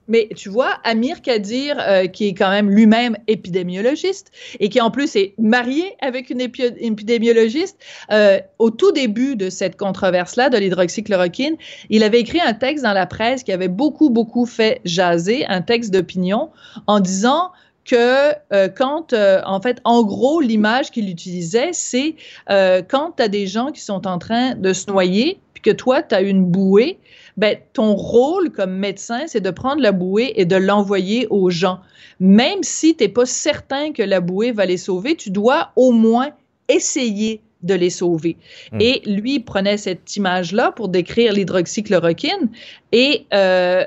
Mais 0.09 0.27
tu 0.35 0.49
vois, 0.49 0.79
Amir 0.83 1.21
Kadir, 1.21 1.77
euh, 1.79 2.07
qui 2.07 2.27
est 2.27 2.33
quand 2.33 2.49
même 2.49 2.69
lui-même 2.69 3.15
épidémiologiste 3.27 4.31
et 4.59 4.69
qui 4.69 4.81
en 4.81 4.91
plus 4.91 5.15
est 5.15 5.33
marié 5.37 5.95
avec 6.01 6.29
une 6.29 6.41
épidémiologiste, 6.41 7.77
euh, 8.11 8.39
au 8.57 8.71
tout 8.71 8.91
début 8.91 9.35
de 9.35 9.49
cette 9.49 9.77
controverse-là 9.77 10.49
de 10.49 10.57
l'hydroxychloroquine, 10.57 11.55
il 11.89 12.03
avait 12.03 12.19
écrit 12.19 12.41
un 12.41 12.53
texte 12.53 12.83
dans 12.83 12.93
la 12.93 13.05
presse 13.05 13.43
qui 13.43 13.51
avait 13.51 13.67
beaucoup, 13.67 14.09
beaucoup 14.09 14.45
fait 14.45 14.81
jaser, 14.83 15.45
un 15.47 15.61
texte 15.61 15.93
d'opinion, 15.93 16.49
en 16.87 16.99
disant 16.99 17.51
que 17.89 18.33
euh, 18.53 18.69
quand, 18.69 19.13
euh, 19.13 19.41
en 19.45 19.61
fait, 19.61 19.81
en 19.83 20.03
gros, 20.03 20.41
l'image 20.41 20.91
qu'il 20.91 21.09
utilisait, 21.09 21.71
c'est 21.73 22.15
euh, 22.49 22.81
quand 22.87 23.13
tu 23.17 23.23
as 23.23 23.27
des 23.27 23.47
gens 23.47 23.71
qui 23.71 23.81
sont 23.81 24.05
en 24.05 24.19
train 24.19 24.55
de 24.55 24.73
se 24.73 24.89
noyer, 24.89 25.39
puis 25.53 25.63
que 25.63 25.71
toi, 25.71 26.03
tu 26.03 26.13
as 26.13 26.21
une 26.21 26.45
bouée, 26.45 26.99
ben, 27.39 27.57
ton 27.71 27.95
rôle 27.95 28.51
comme 28.51 28.73
médecin, 28.73 29.21
c'est 29.27 29.39
de 29.39 29.49
prendre 29.49 29.81
la 29.81 29.93
bouée 29.93 30.33
et 30.35 30.43
de 30.43 30.57
l'envoyer 30.57 31.25
aux 31.29 31.49
gens. 31.49 31.79
Même 32.19 32.63
si 32.63 32.97
tu 32.97 33.05
n'es 33.05 33.07
pas 33.07 33.25
certain 33.25 33.93
que 33.93 34.03
la 34.03 34.19
bouée 34.19 34.51
va 34.51 34.65
les 34.65 34.75
sauver, 34.75 35.15
tu 35.15 35.29
dois 35.29 35.71
au 35.77 35.93
moins 35.93 36.31
essayer 36.67 37.39
de 37.63 37.75
les 37.75 37.89
sauver. 37.89 38.35
Mm. 38.73 38.81
Et 38.81 39.01
lui 39.05 39.35
il 39.35 39.45
prenait 39.45 39.77
cette 39.77 40.17
image-là 40.17 40.73
pour 40.73 40.89
décrire 40.89 41.31
l'hydroxychloroquine 41.31 42.49
et 42.91 43.25
euh, 43.33 43.85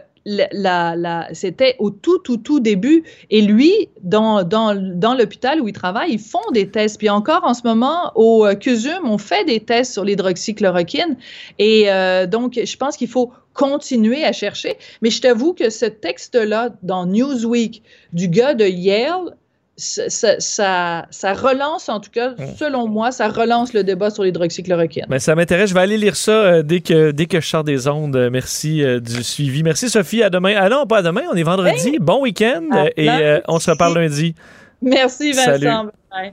c'était 1.33 1.77
au 1.79 1.91
tout, 1.91 2.19
tout, 2.19 2.37
tout 2.37 2.61
début. 2.61 3.05
Et 3.31 3.43
lui, 3.43 3.89
dans, 4.03 4.43
dans, 4.43 4.75
dans 4.75 5.15
l'hôpital 5.15 5.61
où 5.61 5.69
il 5.69 5.73
travaille, 5.73 6.13
ils 6.13 6.19
font 6.19 6.51
des 6.53 6.69
tests. 6.69 6.99
Puis 6.99 7.11
encore 7.11 7.45
en 7.45 7.55
ce 7.55 7.63
moment, 7.65 8.13
au 8.15 8.47
euh, 8.47 8.55
CUSUM, 8.55 9.01
on 9.05 9.19
fait 9.19 9.45
des 9.45 9.61
tests 9.61 9.93
sur 9.93 10.05
l'hydroxychloroquine. 10.05 11.17
Et 11.59 11.91
euh, 11.91 12.27
donc, 12.27 12.61
je 12.63 12.77
pense 12.77 12.97
qu'il 12.97 13.09
faut 13.09 13.33
continuer 13.55 14.25
à 14.25 14.33
chercher. 14.33 14.77
Mais 15.03 15.11
je 15.11 15.21
t'avoue 15.21 15.53
que 15.53 15.71
ce 15.71 15.87
texte-là, 15.87 16.71
dans 16.83 17.07
Newsweek, 17.07 17.83
du 18.13 18.29
gars 18.29 18.55
de 18.55 18.65
Yale, 18.65 19.37
ça, 19.83 20.09
ça, 20.09 20.37
ça- 20.39 21.07
ça 21.11 21.33
relance, 21.33 21.89
en 21.89 21.99
tout 22.01 22.11
cas, 22.11 22.35
selon 22.59 22.87
moi, 22.89 23.11
ça 23.11 23.29
relance 23.29 23.73
le 23.73 23.83
débat 23.83 24.11
sur 24.11 24.23
l'hydroxychloroquine. 24.23 25.07
Ben, 25.09 25.19
ça 25.19 25.35
m'intéresse. 25.35 25.71
Je 25.71 25.75
vais 25.75 25.81
aller 25.81 25.99
lire 25.99 26.15
ça 26.17 26.31
euh, 26.33 26.63
dès, 26.63 26.81
que, 26.81 27.11
dès 27.11 27.27
que 27.27 27.41
je 27.41 27.47
sors 27.49 27.65
des 27.65 27.89
ondes. 27.89 28.15
Euh, 28.17 28.31
Merci 28.31 28.83
euh, 28.85 29.01
du 29.01 29.23
suivi. 29.25 29.63
Merci, 29.63 29.91
Sophie. 29.91 30.23
À 30.23 30.31
demain. 30.31 30.55
Ah 30.57 30.69
non, 30.69 30.87
pas 30.87 30.99
à 30.99 31.03
demain. 31.03 31.23
On 31.33 31.35
est 31.37 31.43
vendredi. 31.43 31.99
Bon 32.01 32.21
week-end. 32.23 32.87
Et 32.97 33.09
euh, 33.11 33.41
on 33.49 33.59
se 33.59 33.71
reparle 33.71 33.99
lundi. 33.99 34.35
Merci, 34.83 35.33
Vincent. 35.33 35.45
Salut. 35.45 35.67
Bye. 36.11 36.33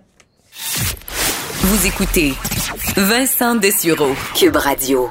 Vous 1.62 1.88
écoutez 1.88 2.34
Vincent 2.96 3.56
Dessureau, 3.56 4.12
Cube 4.36 4.56
Radio. 4.56 5.10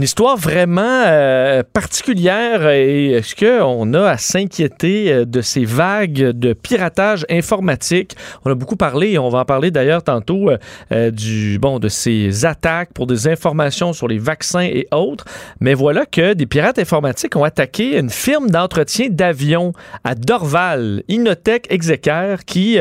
Une 0.00 0.04
histoire 0.04 0.38
vraiment 0.38 1.02
euh, 1.08 1.62
particulière. 1.74 2.66
Et 2.70 3.10
est-ce 3.10 3.36
qu'on 3.36 3.92
a 3.92 4.08
à 4.08 4.16
s'inquiéter 4.16 5.12
euh, 5.12 5.24
de 5.26 5.42
ces 5.42 5.66
vagues 5.66 6.30
de 6.30 6.54
piratage 6.54 7.26
informatique? 7.28 8.16
On 8.46 8.50
a 8.50 8.54
beaucoup 8.54 8.76
parlé, 8.76 9.10
et 9.10 9.18
on 9.18 9.28
va 9.28 9.40
en 9.40 9.44
parler 9.44 9.70
d'ailleurs 9.70 10.02
tantôt, 10.02 10.48
euh, 10.90 11.10
du, 11.10 11.58
bon, 11.58 11.78
de 11.78 11.88
ces 11.88 12.46
attaques 12.46 12.94
pour 12.94 13.06
des 13.06 13.28
informations 13.28 13.92
sur 13.92 14.08
les 14.08 14.16
vaccins 14.16 14.62
et 14.62 14.88
autres. 14.90 15.26
Mais 15.60 15.74
voilà 15.74 16.06
que 16.06 16.32
des 16.32 16.46
pirates 16.46 16.78
informatiques 16.78 17.36
ont 17.36 17.44
attaqué 17.44 17.98
une 17.98 18.08
firme 18.08 18.48
d'entretien 18.48 19.08
d'avions 19.10 19.74
à 20.04 20.14
Dorval, 20.14 21.02
Inotech 21.08 21.66
Exeker, 21.68 22.46
qui 22.46 22.78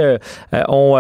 ont 0.54 0.96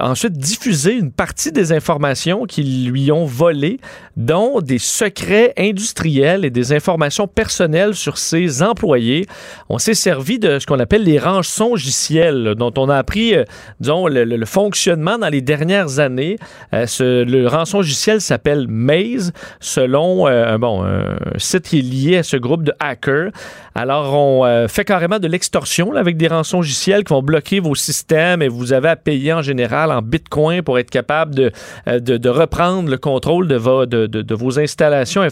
ensuite 0.00 0.38
diffusé 0.38 0.94
une 0.94 1.12
partie 1.12 1.52
des 1.52 1.72
informations 1.72 2.46
qu'ils 2.46 2.88
lui 2.88 3.12
ont 3.12 3.26
volées, 3.26 3.80
dont 4.16 4.60
des 4.60 4.78
secrets 4.78 5.52
industriels 5.58 6.44
et 6.44 6.50
des 6.50 6.72
informations 6.72 7.26
personnelles 7.26 7.94
sur 7.94 8.16
ses 8.18 8.62
employés. 8.62 9.26
On 9.68 9.78
s'est 9.78 9.94
servi 9.94 10.38
de 10.38 10.58
ce 10.58 10.66
qu'on 10.66 10.78
appelle 10.78 11.02
les 11.04 11.18
rançongiciels, 11.18 12.42
là, 12.42 12.54
dont 12.54 12.72
on 12.76 12.88
a 12.88 12.96
appris, 12.96 13.34
euh, 13.34 13.44
le, 13.80 14.44
fonctionnement 14.46 15.18
dans 15.18 15.28
les 15.28 15.40
dernières 15.42 15.98
années. 15.98 16.36
Euh, 16.72 16.86
ce- 16.86 17.24
le 17.24 17.46
rançongiciel 17.46 18.20
s'appelle 18.20 18.66
Maze, 18.68 19.32
selon 19.60 20.26
euh, 20.28 20.56
bon, 20.58 20.82
un 20.84 21.16
site 21.38 21.64
qui 21.68 21.78
est 21.80 21.82
lié 21.82 22.16
à 22.18 22.22
ce 22.22 22.36
groupe 22.36 22.62
de 22.62 22.72
hackers. 22.80 23.30
Alors, 23.74 24.12
on 24.14 24.66
fait 24.68 24.84
carrément 24.84 25.18
de 25.20 25.28
l'extorsion 25.28 25.94
avec 25.94 26.16
des 26.16 26.26
rançongiciels 26.26 27.04
qui 27.04 27.12
vont 27.12 27.22
bloquer 27.22 27.60
vos 27.60 27.76
systèmes 27.76 28.42
et 28.42 28.48
vous 28.48 28.72
avez 28.72 28.88
à 28.88 28.96
payer 28.96 29.32
en 29.32 29.42
général 29.42 29.92
en 29.92 30.02
bitcoin 30.02 30.62
pour 30.62 30.78
être 30.80 30.90
capable 30.90 31.34
de, 31.34 31.52
de, 31.86 32.28
reprendre 32.28 32.90
le 32.90 32.98
contrôle 32.98 33.46
de, 33.46 33.54
vos- 33.56 33.86
de, 33.86 34.06
de- 34.06 34.34
vos 34.34 34.58
installations. 34.58 35.22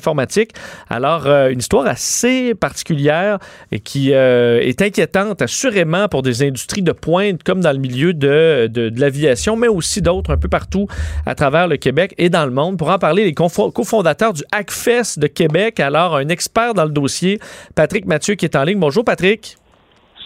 Alors, 0.91 1.27
euh, 1.27 1.49
une 1.51 1.59
histoire 1.59 1.87
assez 1.87 2.55
particulière 2.55 3.39
et 3.73 3.81
qui 3.81 4.13
euh, 4.13 4.61
est 4.61 4.83
inquiétante 4.83 5.43
assurément 5.43 6.09
pour 6.09 6.23
des 6.23 6.43
industries 6.43 6.83
de 6.83 6.93
pointe 6.93 7.43
comme 7.43 7.61
dans 7.61 7.73
le 7.73 7.79
milieu 7.79 8.13
de, 8.13 8.69
de, 8.71 8.89
de 8.89 9.01
l'aviation, 9.01 9.57
mais 9.57 9.69
aussi 9.69 10.03
d'autres 10.03 10.33
un 10.33 10.37
peu 10.37 10.49
partout 10.49 10.87
à 11.25 11.35
travers 11.35 11.69
le 11.69 11.77
Québec 11.77 12.15
et 12.19 12.29
dans 12.31 12.45
le 12.45 12.53
monde. 12.53 12.79
Pour 12.79 12.91
en 12.91 12.99
parler, 12.99 13.25
les 13.25 13.35
cofondateurs 13.35 14.33
du 14.33 14.43
Hackfest 14.53 15.19
de 15.19 15.27
Québec. 15.27 15.81
Alors, 15.81 16.17
un 16.17 16.29
expert 16.29 16.75
dans 16.75 16.85
le 16.85 16.91
dossier, 16.91 17.41
Patrick 17.75 18.07
Mathieu, 18.07 18.35
qui 18.35 18.45
est 18.45 18.57
en 18.57 18.65
ligne. 18.65 18.79
Bonjour, 18.79 19.05
Patrick. 19.05 19.57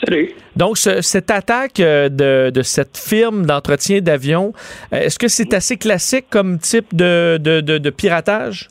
Salut. 0.05 0.31
Donc, 0.57 0.79
ce- 0.79 1.03
cette 1.03 1.31
attaque 1.31 1.79
euh, 1.81 2.09
de, 2.09 2.51
de 2.51 2.63
cette 2.63 2.97
firme 2.97 3.45
d'entretien 3.45 4.01
d'avions, 4.01 4.55
euh, 4.95 4.99
est-ce 5.01 5.19
que 5.19 5.29
c'est 5.29 5.53
assez 5.53 5.77
classique 5.77 6.25
comme 6.31 6.59
type 6.59 6.95
de- 6.97 7.39
de 7.79 7.91
piratage? 7.91 8.69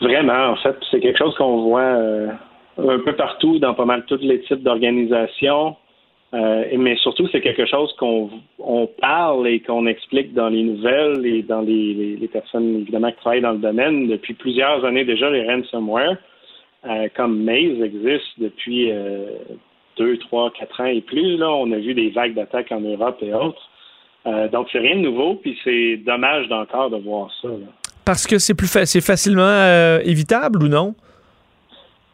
Vraiment, 0.00 0.50
en 0.50 0.56
fait, 0.56 0.76
c'est 0.90 1.00
quelque 1.00 1.18
chose 1.18 1.34
qu'on 1.36 1.62
voit 1.62 1.80
euh, 1.80 2.28
un 2.78 2.98
peu 3.00 3.14
partout 3.16 3.58
dans 3.58 3.74
pas 3.74 3.84
mal 3.84 4.04
tous 4.06 4.20
les 4.20 4.40
types 4.42 4.62
d'organisations. 4.62 5.76
Euh, 6.34 6.64
mais 6.76 6.94
surtout, 6.96 7.26
c'est 7.32 7.40
quelque 7.40 7.64
chose 7.64 7.90
qu'on 7.98 8.28
on 8.58 8.86
parle 8.86 9.48
et 9.48 9.60
qu'on 9.60 9.86
explique 9.86 10.34
dans 10.34 10.50
les 10.50 10.62
nouvelles 10.62 11.24
et 11.24 11.42
dans 11.42 11.62
les, 11.62 11.94
les- 11.94 12.16
les 12.16 12.28
personnes 12.28 12.80
évidemment 12.80 13.10
qui 13.10 13.16
travaillent 13.16 13.40
dans 13.40 13.52
le 13.52 13.58
domaine 13.58 14.06
depuis 14.08 14.34
plusieurs 14.34 14.84
années 14.84 15.04
déjà. 15.06 15.30
Les 15.30 15.46
ransomware, 15.48 16.18
euh, 16.86 17.08
comme 17.16 17.42
Maze, 17.42 17.80
existent 17.82 18.34
depuis 18.38 18.92
euh, 18.92 19.26
deux, 19.96 20.18
trois, 20.18 20.50
quatre 20.50 20.80
ans 20.82 20.84
et 20.86 21.00
plus. 21.00 21.38
Là, 21.38 21.50
on 21.50 21.72
a 21.72 21.78
vu 21.78 21.94
des 21.94 22.10
vagues 22.10 22.34
d'attaques 22.34 22.70
en 22.72 22.80
Europe 22.80 23.16
et 23.22 23.32
autres. 23.32 23.66
Euh, 24.26 24.48
donc, 24.48 24.68
c'est 24.70 24.80
rien 24.80 24.96
de 24.96 25.00
nouveau, 25.00 25.34
puis 25.36 25.58
c'est 25.64 25.96
dommage 25.96 26.46
d'encore 26.48 26.90
de 26.90 26.98
voir 26.98 27.30
ça. 27.40 27.48
là. 27.48 27.56
Parce 28.08 28.26
que 28.26 28.38
c'est 28.38 28.56
plus 28.56 28.72
fa- 28.72 28.86
c'est 28.86 29.02
facilement 29.02 29.42
euh, 29.42 29.98
évitable 30.02 30.62
ou 30.64 30.68
non? 30.68 30.94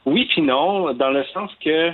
Oui 0.05 0.27
puis 0.31 0.43
non, 0.43 0.93
dans 0.93 1.11
le 1.11 1.23
sens 1.33 1.53
que 1.65 1.71
euh, 1.71 1.93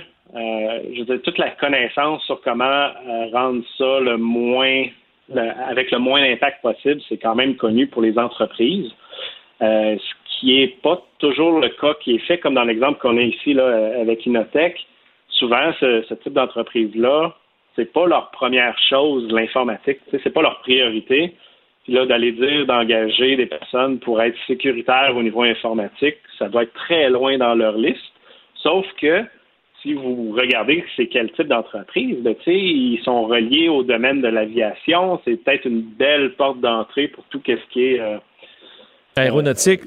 je 0.91 0.99
veux 1.01 1.05
dire, 1.05 1.21
toute 1.23 1.37
la 1.37 1.51
connaissance 1.51 2.23
sur 2.23 2.41
comment 2.41 2.65
euh, 2.65 3.27
rendre 3.31 3.61
ça 3.77 3.99
le 3.99 4.17
moins 4.17 4.85
avec 5.69 5.91
le 5.91 5.99
moins 5.99 6.19
d'impact 6.19 6.63
possible, 6.63 6.99
c'est 7.07 7.19
quand 7.19 7.35
même 7.35 7.55
connu 7.57 7.85
pour 7.85 8.01
les 8.01 8.17
entreprises. 8.17 8.91
Ce 9.59 10.11
qui 10.31 10.61
est 10.61 10.81
pas 10.81 10.99
toujours 11.19 11.59
le 11.59 11.69
cas 11.69 11.93
qui 12.01 12.15
est 12.15 12.25
fait, 12.27 12.39
comme 12.39 12.55
dans 12.55 12.63
l'exemple 12.63 12.97
qu'on 12.99 13.17
a 13.17 13.21
ici 13.21 13.53
là, 13.53 13.67
avec 14.01 14.25
Inotech. 14.25 14.75
Souvent, 15.29 15.71
ce, 15.79 16.03
ce 16.09 16.15
type 16.15 16.33
d'entreprise-là, 16.33 17.35
c'est 17.75 17.93
pas 17.93 18.07
leur 18.07 18.31
première 18.31 18.75
chose, 18.89 19.31
l'informatique. 19.31 19.99
C'est 20.23 20.33
pas 20.33 20.41
leur 20.41 20.59
priorité. 20.61 21.35
Là, 21.91 22.05
d'aller 22.05 22.31
dire 22.31 22.65
d'engager 22.65 23.35
des 23.35 23.47
personnes 23.47 23.99
pour 23.99 24.21
être 24.21 24.37
sécuritaires 24.47 25.13
au 25.13 25.21
niveau 25.21 25.43
informatique, 25.43 26.15
ça 26.39 26.47
doit 26.47 26.63
être 26.63 26.73
très 26.73 27.09
loin 27.09 27.37
dans 27.37 27.53
leur 27.53 27.77
liste. 27.77 28.13
Sauf 28.55 28.85
que 29.01 29.23
si 29.81 29.93
vous 29.93 30.31
regardez 30.31 30.85
c'est 30.95 31.07
quel 31.07 31.31
type 31.33 31.47
d'entreprise, 31.47 32.17
ben, 32.21 32.33
ils 32.47 33.01
sont 33.03 33.23
reliés 33.23 33.67
au 33.67 33.83
domaine 33.83 34.21
de 34.21 34.29
l'aviation. 34.29 35.19
C'est 35.25 35.43
peut-être 35.43 35.65
une 35.65 35.81
belle 35.81 36.33
porte 36.35 36.61
d'entrée 36.61 37.09
pour 37.09 37.25
tout 37.25 37.41
ce 37.45 37.73
qui 37.73 37.83
est 37.83 37.99
euh, 37.99 38.19
Aéronautique, 39.17 39.81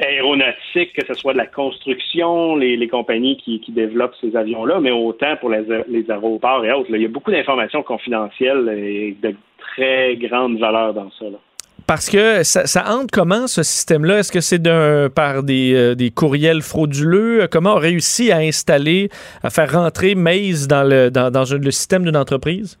aéronautique, 0.00 0.92
que 0.94 1.06
ce 1.06 1.14
soit 1.14 1.32
de 1.32 1.38
la 1.38 1.46
construction, 1.46 2.56
les, 2.56 2.76
les 2.76 2.88
compagnies 2.88 3.36
qui, 3.36 3.60
qui 3.60 3.70
développent 3.70 4.16
ces 4.20 4.34
avions-là, 4.34 4.80
mais 4.80 4.90
autant 4.90 5.36
pour 5.36 5.50
les, 5.50 5.62
les 5.86 6.10
aéroports 6.10 6.64
et 6.64 6.72
autres. 6.72 6.90
là. 6.90 6.98
Il 6.98 7.02
y 7.04 7.06
a 7.06 7.08
beaucoup 7.08 7.30
d'informations 7.30 7.84
confidentielles 7.84 8.68
et 8.76 9.16
de 9.22 9.36
très 9.58 10.16
grande 10.16 10.58
valeur 10.58 10.94
dans 10.94 11.10
ça. 11.18 11.24
là. 11.26 11.38
Parce 11.86 12.10
que 12.10 12.42
ça, 12.42 12.66
ça 12.66 12.84
entre 12.96 13.06
comment 13.12 13.46
ce 13.46 13.62
système-là? 13.62 14.18
Est-ce 14.18 14.32
que 14.32 14.40
c'est 14.40 14.58
d'un 14.60 15.08
par 15.08 15.44
des, 15.44 15.72
euh, 15.74 15.94
des 15.94 16.10
courriels 16.10 16.62
frauduleux? 16.62 17.46
Comment 17.50 17.74
on 17.74 17.78
réussit 17.78 18.32
à 18.32 18.38
installer, 18.38 19.08
à 19.44 19.50
faire 19.50 19.70
rentrer 19.72 20.16
Maze 20.16 20.66
dans 20.66 20.82
le, 20.82 21.10
dans, 21.10 21.30
dans 21.30 21.54
un- 21.54 21.58
le 21.58 21.70
système 21.70 22.04
d'une 22.04 22.16
entreprise? 22.16 22.76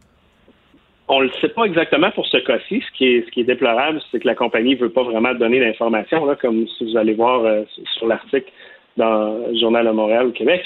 On 1.08 1.20
ne 1.20 1.26
le 1.26 1.30
sait 1.40 1.50
pas 1.50 1.64
exactement 1.66 2.10
pour 2.10 2.26
ce 2.26 2.38
cas-ci. 2.38 2.82
Ce 2.84 2.98
qui 2.98 3.06
est, 3.06 3.24
ce 3.26 3.30
qui 3.30 3.40
est 3.42 3.44
déplorable, 3.44 4.00
c'est 4.10 4.18
que 4.18 4.26
la 4.26 4.34
compagnie 4.34 4.74
ne 4.74 4.80
veut 4.80 4.90
pas 4.90 5.04
vraiment 5.04 5.34
donner 5.34 5.60
d'informations, 5.60 6.26
comme 6.40 6.66
si 6.76 6.84
vous 6.90 6.96
allez 6.96 7.14
voir 7.14 7.44
euh, 7.44 7.62
sur 7.96 8.08
l'article 8.08 8.50
dans 8.96 9.38
le 9.46 9.56
Journal 9.60 9.86
de 9.86 9.92
Montréal 9.92 10.26
au 10.26 10.32
Québec. 10.32 10.62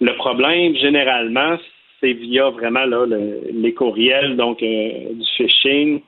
Le 0.00 0.14
problème, 0.14 0.76
généralement, 0.76 1.56
c'est 2.02 2.12
via 2.12 2.50
vraiment 2.50 2.84
les 2.84 3.74
courriels, 3.74 4.36
donc 4.36 4.62
euh, 4.62 5.12
du 5.12 5.26
phishing, 5.36 6.00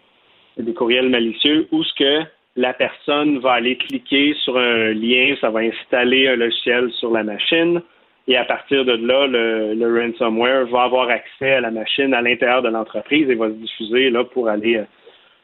des 0.59 0.74
courriels 0.74 1.09
malicieux, 1.09 1.68
où 1.70 1.83
ce 1.85 1.94
que 1.94 2.26
la 2.57 2.72
personne 2.72 3.38
va 3.38 3.52
aller 3.52 3.76
cliquer 3.76 4.35
sur 4.44 4.57
un 4.59 4.92
lien, 4.92 5.35
ça 5.40 5.50
va 5.50 5.61
installer 5.61 6.28
un 6.28 6.37
logiciel 6.37 6.90
sur 6.92 7.11
la 7.12 7.22
machine, 7.22 7.80
et 8.26 8.37
à 8.37 8.44
partir 8.44 8.85
de 8.85 8.92
là, 8.92 9.26
le, 9.26 9.74
le 9.74 10.00
ransomware 10.00 10.66
va 10.66 10.85
avoir 10.85 11.11
accès 11.11 11.52
à 11.52 11.61
la 11.61 11.70
machine 11.70 12.14
à 12.14 12.22
l'intérieur 12.22 12.62
de 12.62 12.70
l'entreprise 12.70 13.28
et 13.28 13.35
va 13.35 13.48
se 13.48 13.54
diffuser 13.54 14.11
là 14.11 14.24
pour 14.24 14.48
aller 14.48 14.76
euh, 14.76 14.85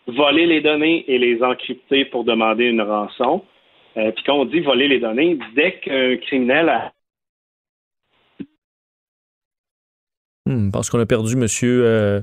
voler 0.06 0.46
les 0.46 0.60
données 0.62 1.04
et 1.06 1.18
les 1.18 1.42
encrypter 1.42 2.06
pour 2.06 2.24
demander 2.24 2.64
une 2.64 2.80
rançon. 2.80 3.42
Euh, 3.96 4.10
puis 4.12 4.24
quand 4.24 4.34
on 4.34 4.44
dit 4.46 4.60
voler 4.60 4.88
les 4.88 4.98
données, 4.98 5.38
dès 5.54 5.72
qu'un 5.72 6.16
criminel 6.16 6.68
a 6.70 6.92
Hmm, 10.50 10.66
je 10.66 10.70
pense 10.70 10.90
qu'on 10.90 11.00
a 11.00 11.06
perdu 11.06 11.36
monsieur. 11.36 11.82
euh, 11.84 12.20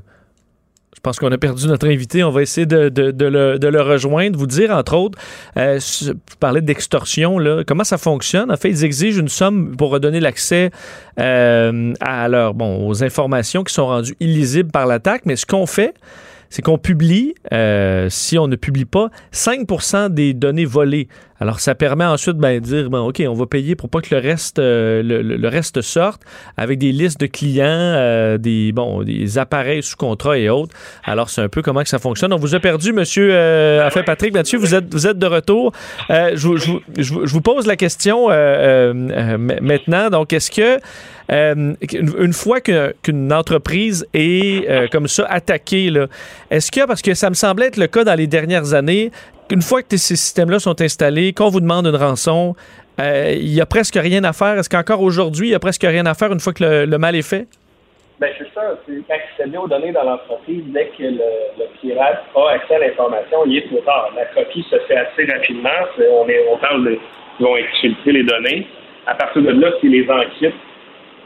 je 0.96 1.00
pense 1.02 1.20
qu'on 1.20 1.32
a 1.32 1.38
perdu 1.38 1.68
notre 1.68 1.88
invité. 1.88 2.24
On 2.24 2.32
va 2.32 2.42
essayer 2.42 2.66
de, 2.66 2.90
de- 2.90 3.12
de 3.12 3.26
le, 3.26 3.60
de. 3.60 4.36
Vous 4.36 4.48
dire, 4.48 4.72
entre 4.72 4.96
autres, 4.96 5.20
euh, 5.56 5.80
vous 6.04 6.14
parlez 6.40 6.62
d'extorsion. 6.62 7.38
Comment 7.68 7.84
ça 7.84 7.98
fonctionne? 8.00 8.52
En 8.52 8.58
fait, 8.58 8.70
ils 8.70 8.84
exigent 8.84 9.20
une 9.20 9.28
somme 9.28 9.78
pour 9.78 9.92
redonner 9.92 10.20
l'accès 10.20 10.72
euh, 11.20 11.94
à 12.02 12.28
aux 12.88 13.04
informations 13.04 13.64
qui 13.64 13.74
sont 13.74 13.86
rendues 13.86 14.16
illisibles 14.20 14.72
par 14.72 14.88
l'attaque. 14.88 15.22
Mais 15.26 15.36
ce 15.36 15.46
qu'on 15.46 15.68
fait, 15.68 15.94
c'est 16.50 16.62
qu'on 16.62 16.78
publie, 16.78 17.36
euh, 17.54 18.08
si 18.10 18.38
on 18.38 18.48
ne 18.48 18.56
publie 18.56 18.86
pas, 18.86 19.10
5% 19.34 20.10
des 20.10 20.34
données 20.34 20.66
volées. 20.66 21.08
Alors, 21.40 21.60
ça 21.60 21.76
permet 21.76 22.06
ensuite 22.06 22.38
ben, 22.38 22.60
de 22.60 22.66
dire, 22.66 22.90
bon, 22.90 23.10
OK, 23.10 23.22
on 23.28 23.34
va 23.34 23.46
payer 23.46 23.76
pour 23.76 23.90
pas 23.90 24.02
que 24.02 24.14
le 24.16 24.20
reste, 24.20 24.58
euh, 24.58 25.04
le, 25.04 25.48
reste 25.48 25.82
sorte 25.82 26.24
avec 26.58 26.80
des 26.80 26.92
listes 26.92 27.20
de 27.20 27.28
clients, 27.28 27.66
euh, 27.68 28.38
des, 28.40 28.72
bon, 28.72 29.04
des 29.04 29.38
appareils 29.38 29.84
sous 29.84 29.98
contrat 29.98 30.38
et 30.38 30.50
autres. 30.50 30.76
Alors, 31.04 31.30
c'est 31.30 31.42
un 31.42 31.50
peu 31.50 31.62
comment 31.62 31.84
que 31.84 31.90
ça 31.90 32.00
fonctionne. 32.00 32.34
On 32.34 32.38
vous 32.38 32.56
a 32.56 32.60
perdu, 32.60 32.92
monsieur, 32.92 33.30
euh, 33.32 33.86
enfin, 33.86 34.02
Patrick 34.02 34.34
Mathieu, 34.34 34.58
vous 34.58 34.74
êtes, 34.74 34.92
vous 34.92 35.06
êtes 35.06 35.20
de 35.20 35.28
retour. 35.28 35.74
Euh, 36.10 36.32
je, 36.34 36.48
vous- 37.14 37.42
pose 37.42 37.68
la 37.68 37.76
question 37.76 38.30
maintenant. 38.30 40.10
Donc, 40.10 40.34
est-ce 40.34 40.52
que 40.52 40.80
euh, 41.32 41.74
une, 41.94 42.14
une 42.20 42.34
fois 42.34 42.62
qu'une 42.62 43.34
entreprise 43.34 44.08
est 44.14 44.70
euh, 44.70 44.88
comme 44.92 45.08
ça 45.08 45.26
attaquée, 45.30 45.92
est-ce 46.50 46.72
que, 46.72 46.86
parce 46.86 47.02
que 47.02 47.14
ça 47.14 47.30
me 47.30 47.36
semblait 47.36 47.68
être 47.68 47.78
le 47.78 47.88
cas 47.88 48.04
dans 48.04 48.16
les 48.16 48.28
dernières 48.28 48.74
années, 48.74 49.12
qu'une 49.50 49.62
fois 49.62 49.82
que 49.82 49.98
ces 49.98 50.16
systèmes-là 50.16 50.60
sont 50.60 50.82
installés, 50.82 51.34
qu'on 51.34 51.50
vous 51.50 51.62
demande 51.62 51.88
une 51.88 51.96
rançon, 51.96 52.56
euh, 53.00 53.34
il 53.36 53.54
y 53.54 53.62
a 53.62 53.66
presque 53.66 53.96
rien 53.96 54.24
à 54.24 54.34
faire. 54.34 54.58
Est-ce 54.58 54.70
qu'encore 54.70 55.02
aujourd'hui, 55.02 55.50
il 55.50 55.52
y 55.52 55.56
a 55.56 55.60
presque 55.60 55.84
rien 55.84 56.06
à 56.06 56.14
faire 56.14 56.32
une 56.32 56.40
fois 56.40 56.54
que 56.54 56.86
le, 56.86 56.98
mal 56.98 57.16
est 57.16 57.28
fait? 57.28 57.48
Ben, 58.20 58.32
c'est 58.38 58.48
ça. 58.54 58.76
C'est 58.88 59.14
accéder 59.14 59.58
aux 59.58 59.68
données 59.68 59.92
dans 59.92 60.04
l'entreprise 60.04 60.64
dès 60.74 60.88
que 60.98 61.04
le, 61.04 61.66
pirate 61.80 62.24
a 62.36 62.50
accès 62.54 62.76
à 62.76 62.80
l'information, 62.80 63.46
il 63.46 63.58
est 63.58 63.68
trop 63.68 63.82
tard. 63.82 64.12
La 64.16 64.26
copie 64.26 64.66
se 64.70 64.80
fait 64.88 64.98
assez 64.98 65.26
rapidement. 65.32 65.70
C'est- 65.96 66.08
On, 66.10 66.28
est, 66.28 66.44
on 66.52 66.58
parle 66.58 66.86
de 66.86 66.98
ils 67.40 67.46
vont 67.46 67.56
exfiltrer 67.56 68.14
les 68.14 68.24
données. 68.24 68.68
À 69.06 69.14
partir 69.14 69.44
de 69.44 69.50
là, 69.50 69.72
s'ils 69.80 69.92
les 69.92 70.10
enquêtent, 70.10 70.56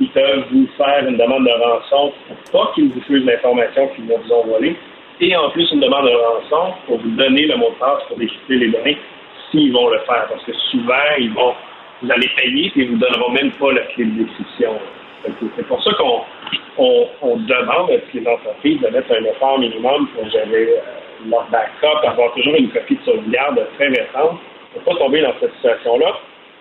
ils 0.02 0.10
peuvent 0.10 0.46
vous 0.52 0.68
faire 0.78 1.08
une 1.08 1.18
demande 1.18 1.46
de 1.46 1.52
rançon 1.52 2.12
pour 2.28 2.66
pas 2.66 2.72
qu'ils 2.74 2.90
vous 2.90 3.02
fusent 3.02 3.24
l'information 3.24 3.88
qu'ils 3.90 4.06
vous 4.06 4.34
ont 4.34 4.46
volée. 4.48 4.76
Et 5.20 5.36
en 5.36 5.52
plus, 5.52 5.72
une 5.72 5.80
demande 5.80 6.08
de 6.08 6.16
rançon 6.16 6.74
pour 6.88 6.98
vous 6.98 7.10
donner 7.12 7.46
le 7.46 7.56
mot 7.58 7.70
de 7.70 7.76
passe 7.76 8.04
pour 8.08 8.18
décrypter 8.18 8.56
les 8.56 8.70
données 8.70 8.98
s'ils 9.52 9.72
vont 9.72 9.90
le 9.90 10.00
faire. 10.00 10.26
Parce 10.28 10.44
que 10.44 10.54
souvent, 10.72 11.06
ils 11.20 11.32
vont, 11.32 11.54
vous 12.02 12.12
allez 12.12 12.28
payer 12.36 12.66
et 12.66 12.72
ils 12.76 12.90
vous 12.90 12.98
donneront 12.98 13.30
même 13.30 13.52
pas 13.52 13.72
la 13.74 13.82
clé 13.94 14.06
de 14.06 14.24
que 14.24 15.46
C'est 15.56 15.68
pour 15.68 15.84
ça 15.84 15.92
qu'on 15.94 16.22
on, 16.80 17.08
on 17.22 17.36
demande 17.38 17.92
à 17.92 18.00
toutes 18.00 18.14
les 18.16 18.28
entreprises 18.28 18.82
de 18.82 18.88
mettre 18.88 19.12
un 19.12 19.24
effort 19.26 19.60
minimum 19.60 20.08
pour 20.16 20.28
gérer 20.32 20.68
euh, 20.68 21.30
leur 21.30 21.46
backup, 21.52 22.08
avoir 22.08 22.34
toujours 22.34 22.56
une 22.56 22.70
copie 22.70 22.96
de 22.96 23.04
sauvegarde 23.04 23.68
très 23.78 23.90
récente 23.90 24.40
pour 24.74 24.82
pas 24.82 25.00
tomber 25.00 25.22
dans 25.22 25.34
cette 25.40 25.54
situation-là, 25.58 26.12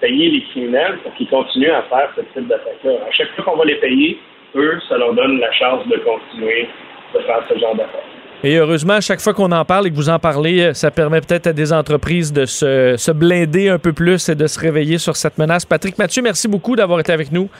payer 0.00 0.30
les 0.30 0.42
criminels 0.50 0.98
pour 1.02 1.14
qu'ils 1.14 1.28
continuent 1.28 1.72
à 1.72 1.82
faire 1.82 2.10
ce 2.16 2.22
type 2.32 2.48
d'attaque-là. 2.48 2.92
À 3.08 3.12
chaque 3.12 3.28
fois 3.34 3.44
qu'on 3.44 3.56
va 3.56 3.64
les 3.64 3.76
payer, 3.76 4.18
eux, 4.54 4.78
ça 4.88 4.98
leur 4.98 5.14
donne 5.14 5.38
la 5.38 5.52
chance 5.52 5.86
de 5.86 5.96
continuer 5.98 6.68
de 7.14 7.20
faire 7.20 7.42
ce 7.48 7.58
genre 7.58 7.74
d'attaque. 7.74 8.04
Et 8.42 8.56
heureusement, 8.56 8.94
à 8.94 9.00
chaque 9.02 9.20
fois 9.20 9.34
qu'on 9.34 9.52
en 9.52 9.64
parle 9.66 9.86
et 9.86 9.90
que 9.90 9.96
vous 9.96 10.08
en 10.08 10.18
parlez, 10.18 10.62
euh, 10.62 10.72
ça 10.72 10.90
permet 10.90 11.20
peut-être 11.20 11.48
à 11.48 11.52
des 11.52 11.74
entreprises 11.74 12.32
de 12.32 12.46
se, 12.46 12.94
se 12.96 13.10
blinder 13.10 13.68
un 13.68 13.78
peu 13.78 13.92
plus 13.92 14.30
et 14.30 14.34
de 14.34 14.46
se 14.46 14.58
réveiller 14.58 14.96
sur 14.96 15.14
cette 15.14 15.36
menace. 15.36 15.66
Patrick 15.66 15.98
Mathieu, 15.98 16.22
merci 16.22 16.48
beaucoup 16.48 16.74
d'avoir 16.74 17.00
été 17.00 17.12
avec 17.12 17.32
nous. 17.32 17.50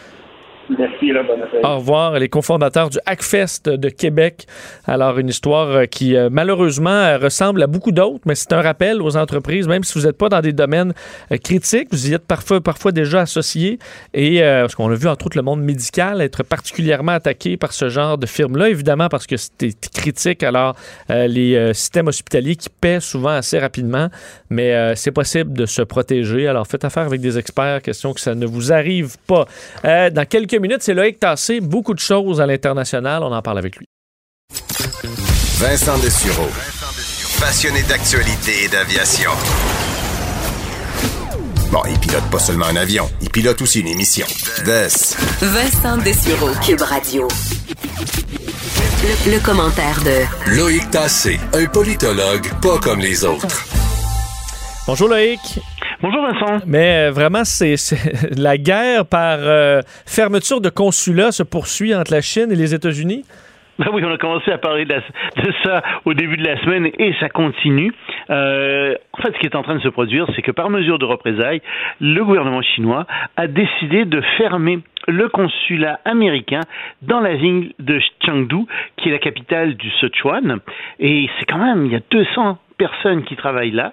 Merci, 0.78 1.10
Au 1.64 1.76
revoir, 1.76 2.18
les 2.18 2.28
cofondateurs 2.28 2.90
du 2.90 2.98
Hackfest 3.04 3.62
de 3.66 3.88
Québec. 3.88 4.46
Alors, 4.86 5.18
une 5.18 5.28
histoire 5.28 5.68
euh, 5.68 5.84
qui, 5.86 6.16
euh, 6.16 6.28
malheureusement, 6.30 6.90
euh, 6.90 7.18
ressemble 7.18 7.62
à 7.62 7.66
beaucoup 7.66 7.90
d'autres, 7.90 8.20
mais 8.24 8.36
c'est 8.36 8.52
un 8.52 8.62
rappel 8.62 9.02
aux 9.02 9.16
entreprises, 9.16 9.66
même 9.66 9.82
si 9.82 9.98
vous 9.98 10.06
n'êtes 10.06 10.16
pas 10.16 10.28
dans 10.28 10.40
des 10.40 10.52
domaines 10.52 10.92
critiques, 11.42 11.88
vous 11.90 12.10
y 12.10 12.14
êtes 12.14 12.24
parfois, 12.24 12.60
parfois 12.60 12.92
déjà 12.92 13.22
associés. 13.22 13.78
Et 14.14 14.40
parce 14.40 14.74
qu'on 14.74 14.90
a 14.90 14.94
vu, 14.94 15.08
entre 15.08 15.26
autres, 15.26 15.36
le 15.36 15.42
monde 15.42 15.62
médical 15.62 16.20
être 16.20 16.44
particulièrement 16.44 17.12
attaqué 17.12 17.56
par 17.56 17.72
ce 17.72 17.88
genre 17.88 18.16
de 18.16 18.26
firme-là, 18.26 18.68
évidemment, 18.68 19.08
parce 19.08 19.26
que 19.26 19.36
c'était 19.36 19.72
critique. 19.92 20.42
Alors, 20.42 20.76
les 21.08 21.72
systèmes 21.74 22.08
hospitaliers 22.08 22.56
qui 22.56 22.68
paient 22.68 23.00
souvent 23.00 23.30
assez 23.30 23.58
rapidement, 23.58 24.08
mais 24.50 24.94
c'est 24.96 25.12
possible 25.12 25.52
de 25.52 25.66
se 25.66 25.82
protéger. 25.82 26.46
Alors, 26.48 26.66
faites 26.66 26.84
affaire 26.84 27.04
avec 27.04 27.20
des 27.20 27.38
experts, 27.38 27.82
question 27.82 28.12
que 28.12 28.20
ça 28.20 28.34
ne 28.34 28.46
vous 28.46 28.72
arrive 28.72 29.16
pas. 29.26 29.46
Dans 29.84 30.26
quelques 30.28 30.59
minutes, 30.60 30.82
c'est 30.82 30.94
Loïc 30.94 31.18
Tassé. 31.18 31.60
Beaucoup 31.60 31.94
de 31.94 31.98
choses 31.98 32.40
à 32.40 32.46
l'international. 32.46 33.22
On 33.22 33.32
en 33.32 33.42
parle 33.42 33.58
avec 33.58 33.76
lui. 33.76 33.86
Vincent 35.58 35.98
Dessureau. 35.98 36.48
Passionné 37.40 37.82
d'actualité 37.82 38.64
et 38.64 38.68
d'aviation. 38.68 39.30
Bon, 41.70 41.82
il 41.88 41.98
pilote 42.00 42.24
pas 42.32 42.40
seulement 42.40 42.66
un 42.66 42.74
avion, 42.74 43.08
il 43.22 43.30
pilote 43.30 43.62
aussi 43.62 43.80
une 43.80 43.86
émission. 43.86 44.26
Vess. 44.64 45.16
Vincent 45.40 45.98
Dessureau, 45.98 46.50
Cube 46.66 46.80
Radio. 46.82 47.28
Le, 49.02 49.32
le 49.32 49.38
commentaire 49.40 50.00
de 50.02 50.56
Loïc 50.56 50.90
Tassé, 50.90 51.38
un 51.54 51.66
politologue 51.66 52.48
pas 52.60 52.78
comme 52.78 52.98
les 52.98 53.24
autres. 53.24 53.64
Bonjour 54.86 55.08
Loïc. 55.08 55.60
Bonjour 56.02 56.22
Vincent. 56.22 56.64
Mais 56.66 57.08
euh, 57.08 57.10
vraiment, 57.10 57.44
c'est 57.44 57.74
la 58.38 58.56
guerre 58.56 59.04
par 59.06 59.38
euh, 59.40 59.82
fermeture 60.06 60.60
de 60.60 60.70
consulats 60.70 61.32
se 61.32 61.42
poursuit 61.42 61.94
entre 61.94 62.12
la 62.12 62.20
Chine 62.22 62.50
et 62.50 62.56
les 62.56 62.74
États-Unis. 62.74 63.24
Ben 63.78 63.86
oui, 63.94 64.02
on 64.04 64.12
a 64.12 64.18
commencé 64.18 64.50
à 64.50 64.58
parler 64.58 64.84
de, 64.84 64.92
la- 64.92 65.42
de 65.42 65.52
ça 65.64 65.82
au 66.04 66.12
début 66.12 66.36
de 66.36 66.44
la 66.46 66.58
semaine 66.62 66.86
et 66.98 67.14
ça 67.18 67.28
continue. 67.30 67.92
Euh, 68.28 68.94
en 69.12 69.22
fait, 69.22 69.32
ce 69.34 69.38
qui 69.38 69.46
est 69.46 69.54
en 69.56 69.62
train 69.62 69.74
de 69.74 69.80
se 69.80 69.88
produire, 69.88 70.26
c'est 70.36 70.42
que 70.42 70.50
par 70.52 70.68
mesure 70.70 70.98
de 70.98 71.06
représailles, 71.06 71.62
le 72.00 72.22
gouvernement 72.24 72.60
chinois 72.62 73.06
a 73.36 73.46
décidé 73.46 74.04
de 74.04 74.20
fermer 74.36 74.80
le 75.08 75.28
consulat 75.28 76.00
américain 76.04 76.60
dans 77.02 77.20
la 77.20 77.34
ville 77.34 77.72
de 77.78 77.98
Chengdu, 78.24 78.66
qui 78.96 79.08
est 79.08 79.12
la 79.12 79.18
capitale 79.18 79.74
du 79.74 79.90
Sichuan. 79.92 80.58
Et 80.98 81.28
c'est 81.38 81.46
quand 81.46 81.58
même, 81.58 81.86
il 81.86 81.92
y 81.92 81.96
a 81.96 82.00
200 82.10 82.58
personnes 82.76 83.24
qui 83.24 83.36
travaillent 83.36 83.72
là. 83.72 83.92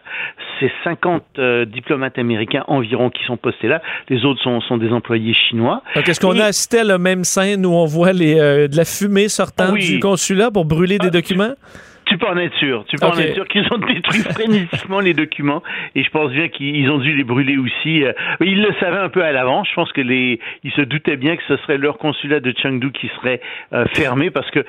C'est 0.60 0.72
50 0.86 1.22
euh, 1.40 1.66
diplomates 1.66 2.18
américains 2.18 2.64
environ 2.68 3.10
qui 3.10 3.24
sont 3.26 3.36
postés 3.38 3.68
là. 3.68 3.82
Les 4.10 4.24
autres 4.26 4.42
sont, 4.42 4.62
sont 4.62 4.78
des 4.78 4.92
employés 4.92 5.34
chinois. 5.34 5.82
Donc, 5.96 6.08
est-ce 6.08 6.20
qu'on 6.22 6.34
Et- 6.36 6.42
a 6.42 6.46
assisté 6.46 6.80
à 6.80 6.84
la 6.86 6.98
même 6.98 7.24
scène 7.26 7.66
où 7.66 7.72
on 7.72 7.86
voit 7.86 8.14
les, 8.14 8.40
euh, 8.40 8.68
de 8.68 8.78
la 8.78 8.86
fumée 8.86 9.28
sortant 9.28 9.74
Oui. 9.74 9.86
du 9.86 10.00
consulat 10.00 10.52
pour 10.52 10.64
brûler 10.66 11.00
des 11.00 11.08
Ah, 11.08 11.12
documents? 11.12 11.52
Tu 11.54 11.78
peux 12.18 12.28
en 12.28 12.38
être 12.38 12.56
sûr. 12.58 12.86
Tu 12.88 12.98
peux 12.98 13.08
en 13.08 13.18
être 13.18 13.34
sûr 13.34 13.48
qu'ils 13.48 13.66
ont 13.74 13.78
détruit 13.78 14.22
frénétiquement 14.34 15.00
les 15.00 15.14
documents 15.14 15.64
et 15.96 16.04
je 16.04 16.10
pense 16.10 16.32
bien 16.32 16.48
qu'ils 16.48 16.90
ont 16.92 17.00
dû 17.00 17.16
les 17.16 17.24
brûler 17.24 17.58
aussi. 17.58 18.04
Euh, 18.04 18.14
mais 18.40 18.48
Ils 18.48 18.62
le 18.62 18.74
savaient 18.80 19.00
un 19.00 19.10
peu 19.10 19.24
à 19.24 19.32
l'avance. 19.32 19.68
Je 19.70 19.76
pense 19.76 19.92
que 19.92 20.02
les, 20.02 20.40
ils 20.64 20.72
se 20.72 20.82
doutaient 20.82 21.18
bien 21.18 21.36
que 21.36 21.44
ce 21.48 21.58
serait 21.58 21.78
leur 21.78 21.98
consulat 21.98 22.40
de 22.40 22.54
Chengdu 22.62 22.92
qui 22.92 23.10
serait 23.20 23.42
euh, 23.74 23.86
fermé 23.94 24.30
parce 24.30 24.50
que 24.52 24.64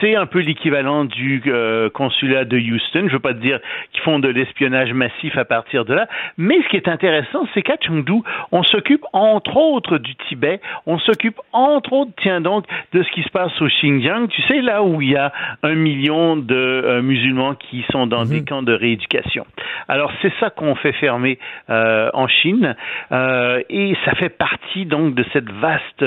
c'est 0.00 0.14
un 0.14 0.26
peu 0.26 0.40
l'équivalent 0.40 1.04
du 1.04 1.42
euh, 1.46 1.88
consulat 1.90 2.44
de 2.44 2.58
Houston. 2.58 3.06
Je 3.08 3.12
veux 3.12 3.18
pas 3.18 3.34
te 3.34 3.40
dire 3.40 3.60
qu'ils 3.92 4.02
font 4.02 4.18
de 4.18 4.28
l'espionnage 4.28 4.92
massif 4.92 5.36
à 5.36 5.44
partir 5.44 5.84
de 5.84 5.94
là, 5.94 6.06
mais 6.36 6.60
ce 6.62 6.68
qui 6.68 6.76
est 6.76 6.88
intéressant, 6.88 7.46
c'est 7.54 7.62
qu'à 7.62 7.76
Chengdu, 7.80 8.20
on 8.52 8.62
s'occupe 8.62 9.04
entre 9.12 9.56
autres 9.56 9.98
du 9.98 10.14
Tibet, 10.28 10.60
on 10.86 10.98
s'occupe 10.98 11.40
entre 11.52 11.92
autres, 11.92 12.12
tiens 12.22 12.40
donc, 12.40 12.66
de 12.92 13.02
ce 13.02 13.10
qui 13.12 13.22
se 13.22 13.30
passe 13.30 13.52
au 13.60 13.66
Xinjiang. 13.66 14.28
Tu 14.28 14.42
sais 14.42 14.60
là 14.60 14.82
où 14.82 15.00
il 15.00 15.10
y 15.10 15.16
a 15.16 15.32
un 15.62 15.74
million 15.74 16.36
de 16.36 16.83
euh, 16.84 17.02
musulmans 17.02 17.54
qui 17.54 17.84
sont 17.90 18.06
dans 18.06 18.24
des 18.24 18.44
camps 18.44 18.62
de 18.62 18.72
rééducation. 18.72 19.46
Alors 19.88 20.12
c'est 20.22 20.32
ça 20.40 20.50
qu'on 20.50 20.74
fait 20.74 20.92
fermer 20.92 21.38
euh, 21.70 22.10
en 22.14 22.28
Chine 22.28 22.76
euh, 23.12 23.62
et 23.68 23.96
ça 24.04 24.14
fait 24.14 24.28
partie 24.28 24.86
donc 24.86 25.14
de 25.14 25.24
cette 25.32 25.50
vaste 25.50 26.04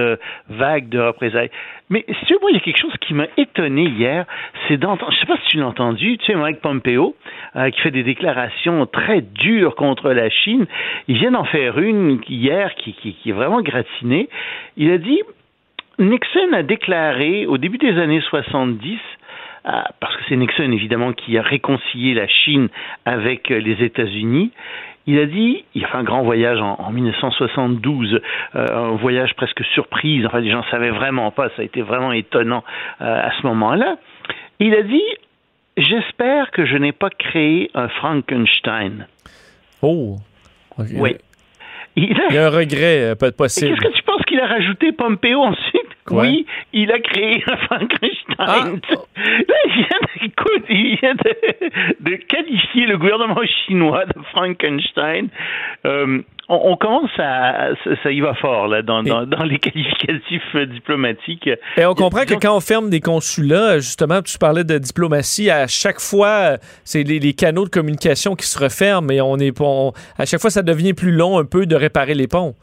vague 0.49 0.89
de 0.89 0.99
représailles. 0.99 1.51
Mais 1.89 2.05
si 2.25 2.33
moi, 2.41 2.51
il 2.51 2.55
y 2.55 2.57
a 2.57 2.59
quelque 2.59 2.81
chose 2.81 2.95
qui 2.99 3.13
m'a 3.13 3.27
étonné 3.37 3.83
hier, 3.83 4.25
c'est 4.67 4.77
d'entendre, 4.77 5.11
je 5.13 5.19
sais 5.19 5.25
pas 5.25 5.37
si 5.43 5.49
tu 5.49 5.57
l'as 5.57 5.67
entendu, 5.67 6.17
tu 6.17 6.25
sais, 6.25 6.35
Mike 6.35 6.59
Pompeo, 6.59 7.15
euh, 7.55 7.69
qui 7.69 7.79
fait 7.79 7.91
des 7.91 8.03
déclarations 8.03 8.85
très 8.85 9.21
dures 9.21 9.75
contre 9.75 10.11
la 10.11 10.29
Chine. 10.29 10.65
Il 11.07 11.17
vient 11.17 11.31
d'en 11.31 11.45
faire 11.45 11.79
une 11.79 12.19
hier 12.27 12.75
qui, 12.75 12.93
qui, 12.93 13.13
qui 13.13 13.29
est 13.29 13.33
vraiment 13.33 13.61
gratinée. 13.61 14.27
Il 14.75 14.91
a 14.91 14.97
dit, 14.97 15.21
Nixon 15.97 16.53
a 16.53 16.61
déclaré 16.61 17.45
au 17.45 17.57
début 17.57 17.77
des 17.77 17.97
années 17.97 18.21
70 18.21 18.91
euh, 18.93 18.97
parce 19.99 20.15
que 20.15 20.21
c'est 20.29 20.35
Nixon 20.37 20.71
évidemment 20.71 21.13
qui 21.13 21.37
a 21.37 21.41
réconcilié 21.41 22.13
la 22.13 22.27
Chine 22.27 22.69
avec 23.05 23.51
euh, 23.51 23.59
les 23.59 23.83
États-Unis. 23.83 24.51
Il 25.05 25.19
a 25.19 25.25
dit, 25.25 25.63
il 25.73 25.85
a 25.85 25.87
fait 25.87 25.97
un 25.97 26.03
grand 26.03 26.21
voyage 26.23 26.59
en, 26.59 26.75
en 26.79 26.91
1972, 26.91 28.19
euh, 28.55 28.65
un 28.73 28.95
voyage 28.95 29.33
presque 29.35 29.63
surprise. 29.73 30.25
Enfin, 30.25 30.39
les 30.41 30.51
gens 30.51 30.63
savaient 30.69 30.89
vraiment 30.91 31.31
pas. 31.31 31.49
Ça 31.55 31.61
a 31.61 31.63
été 31.63 31.81
vraiment 31.81 32.11
étonnant 32.11 32.63
euh, 33.01 33.21
à 33.27 33.31
ce 33.41 33.47
moment-là. 33.47 33.97
Il 34.59 34.73
a 34.73 34.83
dit, 34.83 35.03
j'espère 35.77 36.51
que 36.51 36.65
je 36.65 36.75
n'ai 36.75 36.91
pas 36.91 37.09
créé 37.09 37.69
un 37.73 37.87
Frankenstein. 37.87 39.07
Oh! 39.81 40.17
Ok. 40.77 40.87
Oui. 40.95 41.15
Il 41.95 42.11
a, 42.19 42.25
Il 42.29 42.35
y 42.35 42.37
a 42.37 42.47
un 42.47 42.49
regret 42.49 43.15
peut-être 43.19 43.37
possible. 43.37 43.77
qu'est-ce 43.79 43.91
que 43.91 43.97
tu 43.97 44.03
penses 44.03 44.21
qu'il 44.27 44.39
a 44.39 44.45
rajouté 44.47 44.91
Pompeo 44.91 45.41
ensuite? 45.43 45.86
Oui, 46.11 46.45
il 46.73 46.91
a 46.91 46.99
créé 46.99 47.43
un 47.47 47.57
Frankenstein. 47.57 48.17
Ah. 48.37 48.69
Là, 49.17 49.55
il 49.65 49.73
vient, 49.73 50.25
écoute, 50.25 50.63
il 50.69 50.97
vient 51.01 51.15
de, 51.99 52.15
qualifier 52.15 52.85
le 52.85 52.97
gouvernement 52.97 53.41
chinois 53.65 54.05
de 54.05 54.21
Frankenstein. 54.31 55.29
Euh, 55.85 56.21
on, 56.49 56.77
commence 56.77 57.11
à, 57.17 57.71
ça, 58.03 58.11
y 58.11 58.21
va 58.21 58.33
fort 58.35 58.67
là 58.67 58.81
dans, 58.81 59.03
dans, 59.03 59.43
les 59.43 59.59
qualificatifs 59.59 60.55
diplomatiques. 60.71 61.49
Et 61.75 61.85
on 61.85 61.93
comprend 61.93 62.23
que 62.23 62.35
quand 62.35 62.55
on 62.55 62.61
ferme 62.61 62.89
des 62.89 63.01
consulats, 63.01 63.79
justement, 63.79 64.21
tu 64.21 64.37
parlais 64.37 64.63
de 64.63 64.77
diplomatie, 64.77 65.49
à 65.49 65.67
chaque 65.67 65.99
fois, 65.99 66.57
c'est 66.83 67.03
les, 67.03 67.33
canaux 67.33 67.65
de 67.65 67.69
communication 67.69 68.35
qui 68.35 68.45
se 68.45 68.57
referment 68.57 69.11
et 69.11 69.19
on 69.19 69.37
est, 69.37 69.53
à 70.17 70.25
chaque 70.25 70.39
fois, 70.39 70.49
ça 70.49 70.63
devient 70.63 70.93
plus 70.93 71.11
long 71.11 71.37
un 71.37 71.45
peu 71.45 71.65
de 71.65 71.75
réparer 71.75 72.13
les 72.13 72.27
ponts. 72.27 72.55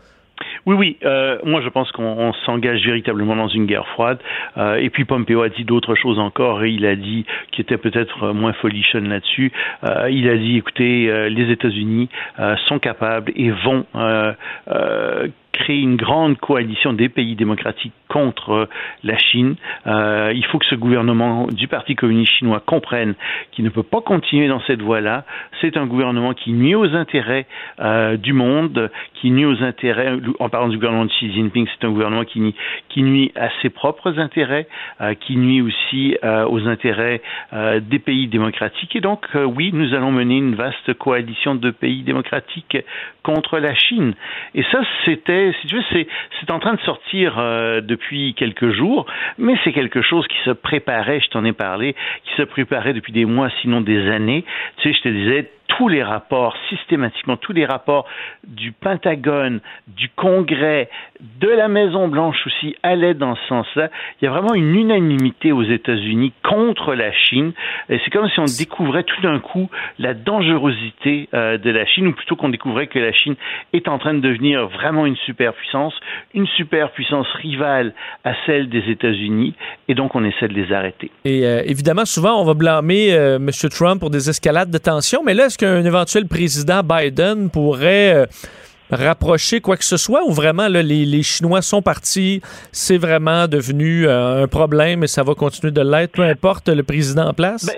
Oui, 0.67 0.77
oui. 0.77 0.97
Euh, 1.05 1.39
moi, 1.45 1.61
je 1.61 1.69
pense 1.69 1.93
qu'on 1.93 2.33
s'engage 2.47 2.85
véritablement 2.85 3.37
dans 3.37 3.49
une 3.49 3.67
guerre 3.67 3.87
froide. 3.89 4.19
Euh, 4.57 4.77
et 4.77 4.89
puis 4.89 5.05
Pompeo 5.05 5.43
a 5.43 5.49
dit 5.49 5.65
d'autres 5.65 5.95
choses 5.95 6.19
encore. 6.19 6.65
Et 6.65 6.71
il 6.71 6.87
a 6.87 6.97
dit, 6.97 7.27
qui 7.53 7.61
était 7.61 7.77
peut-être 7.77 8.33
moins 8.33 8.55
folichonne 8.55 9.09
là-dessus, 9.09 9.53
euh, 9.85 10.09
il 10.11 10.29
a 10.29 10.37
dit, 10.37 10.57
écoutez, 10.57 11.29
les 11.29 11.51
États-Unis 11.51 12.09
sont 12.67 12.79
capables 12.79 13.33
et 13.37 13.51
vont 13.51 13.85
créer 15.53 15.81
une 15.81 15.97
grande 15.97 16.39
coalition 16.39 16.93
des 16.93 17.09
pays 17.09 17.37
démocratiques 17.37 17.93
contre 18.15 18.51
euh, 18.51 18.67
la 19.03 19.19
Chine. 19.19 19.57
Euh, 19.89 20.33
il 20.33 20.47
faut 20.47 20.61
que 20.61 20.67
ce 20.67 20.77
gouvernement 20.77 21.49
du 21.49 21.67
Parti 21.67 21.97
communiste 21.97 22.35
chinois 22.35 22.63
comprenne 22.65 23.15
qu'il 23.51 23.65
ne 23.65 23.71
peut 23.71 23.83
pas 23.83 24.03
continuer 24.03 24.47
dans 24.47 24.61
cette 24.69 24.81
voie-là. 24.81 25.25
C'est 25.61 25.77
un 25.77 25.87
gouvernement 25.87 26.33
qui 26.33 26.53
nuit 26.53 26.77
aux 26.77 26.95
intérêts 26.95 27.47
euh, 27.81 28.17
du 28.17 28.33
monde, 28.33 28.89
qui 29.15 29.33
nuit 29.33 29.45
aux 29.45 29.65
intérêts, 29.65 30.13
en 30.39 30.49
parlant 30.49 30.69
du 30.69 30.77
gouvernement 30.77 31.07
de 31.07 31.11
Xi 31.11 31.33
Jinping, 31.33 31.67
c'est 31.67 31.85
un 31.85 31.91
gouvernement 31.91 32.25
qui 32.25 33.03
nuit, 33.03 33.33
à 33.35 33.49
ses 33.61 33.71
propres 33.71 34.21
intérêts, 34.21 34.69
qui 35.21 35.37
nuit 35.37 35.61
aussi 35.61 36.17
aux 36.23 36.69
intérêts 36.69 37.21
des 37.81 37.99
pays 37.99 38.29
démocratiques. 38.29 38.95
Et 38.95 39.01
donc, 39.01 39.27
oui, 39.35 39.71
nous 39.73 39.95
allons 39.95 40.13
mener 40.13 40.37
une 40.37 40.55
vaste 40.55 40.95
coalition 40.95 41.55
de 41.55 41.71
pays 41.71 42.03
démocratiques 42.03 42.77
contre 43.23 43.59
la 43.59 43.75
Chine. 43.75 44.15
Et 44.55 44.63
ça, 44.71 44.81
c'était 45.05 45.53
si 45.61 45.67
tu 45.67 45.77
veux, 45.77 46.07
c'est 46.41 46.51
en 46.51 46.61
train 46.61 46.75
de 46.75 46.81
sortir 46.81 47.39
euh, 47.39 47.81
depuis 48.05 48.35
quelques 48.35 48.71
jours, 48.71 49.07
mais 49.39 49.55
c'est 49.65 49.73
quelque 49.73 50.03
chose 50.03 50.27
qui 50.29 50.37
se 50.45 50.51
préparait, 50.51 51.21
je 51.21 51.29
t'en 51.29 51.45
ai 51.45 51.53
parlé, 51.53 51.95
qui 52.25 52.35
se 52.37 52.43
préparait 52.43 52.93
depuis 52.93 53.13
des 53.13 53.25
mois, 53.25 53.51
sinon 53.63 53.81
des 53.81 54.11
années. 54.11 54.45
Tu 54.79 54.89
sais, 54.89 54.99
je 54.99 55.03
te 55.03 55.09
disais, 55.09 55.51
tous 55.67 55.89
les 55.89 56.03
rapports, 56.03 56.57
systématiquement, 56.69 57.37
tous 57.37 57.53
les 57.53 57.65
rapports 57.65 58.07
du 58.47 58.73
Pentagone, 58.73 59.61
du 59.89 60.09
Congrès, 60.15 60.89
de 61.41 61.49
la 61.49 61.69
Maison 61.69 62.09
Blanche 62.09 62.37
aussi 62.47 62.77
allaient 62.83 63.15
dans 63.15 63.35
ce 63.35 63.47
sens-là. 63.49 63.91
Il 64.21 64.25
y 64.25 64.29
a 64.29 64.31
vraiment 64.31 64.55
une 64.55 64.75
unanimité 64.75 65.53
aux 65.53 65.63
États-Unis 65.63 66.33
contre 66.43 66.95
la 66.95 67.13
Chine. 67.13 67.53
C'est 67.89 68.11
comme 68.13 68.29
si 68.29 68.41
on 68.41 68.45
découvrait 68.45 69.05
tout 69.05 69.21
d'un 69.23 69.39
coup 69.39 69.69
la 69.99 70.15
dangerosité 70.15 71.29
euh, 71.35 71.59
de 71.59 71.71
la 71.71 71.87
Chine, 71.87 72.09
ou 72.09 72.13
plutôt 72.13 72.37
qu'on 72.37 72.51
découvrait 72.51 72.87
que 72.87 72.99
la 72.99 73.13
Chine 73.13 73.37
est 73.73 73.89
en 73.89 73.99
train 73.99 74.15
de 74.15 74.21
devenir 74.21 74.67
vraiment 74.69 75.07
une 75.07 75.17
superpuissance, 75.17 75.95
une 76.35 76.47
superpuissance 76.47 77.27
rivale 77.41 77.95
à 78.25 78.35
celle 78.47 78.69
des 78.69 78.91
États-Unis, 78.91 79.55
et 79.89 79.95
donc 79.95 80.15
on 80.15 80.25
essaie 80.25 80.49
de 80.49 80.55
les 80.55 80.73
arrêter. 80.73 81.11
Et 81.25 81.47
euh, 81.47 81.63
évidemment, 81.65 82.05
souvent, 82.05 82.41
on 82.41 82.45
va 82.45 82.55
blâmer 82.55 83.13
euh, 83.13 83.37
M. 83.37 83.51
Trump 83.71 84.01
pour 84.01 84.11
des 84.11 84.29
escalades 84.29 84.71
de 84.71 84.79
tension, 84.79 85.23
mais 85.25 85.35
là, 85.35 85.49
est-ce 85.55 85.59
qu'un 85.59 85.85
éventuel 85.85 86.27
président 86.27 86.83
Biden 86.83 87.49
pourrait 87.49 88.13
euh, 88.13 88.27
rapprocher 88.91 89.61
quoi 89.61 89.77
que 89.77 89.85
ce 89.85 89.97
soit 89.97 90.25
ou 90.27 90.33
vraiment 90.33 90.67
les, 90.67 91.23
Chinois 91.23 91.63
sont 91.63 91.81
partis, 91.81 92.41
c'est 92.73 92.99
vraiment 92.99 93.47
devenu 93.47 94.09
euh, 94.09 94.43
un 94.43 94.49
problème 94.49 95.05
et 95.05 95.07
ça 95.07 95.23
va 95.23 95.37
continuer 95.37 95.71
de 95.71 95.81
l'être, 95.81 96.13
peu 96.13 96.23
importe 96.23 96.69
le 96.69 96.83
président 96.83 97.29
en 97.29 97.35
place? 97.35 97.67
Ben, 97.67 97.77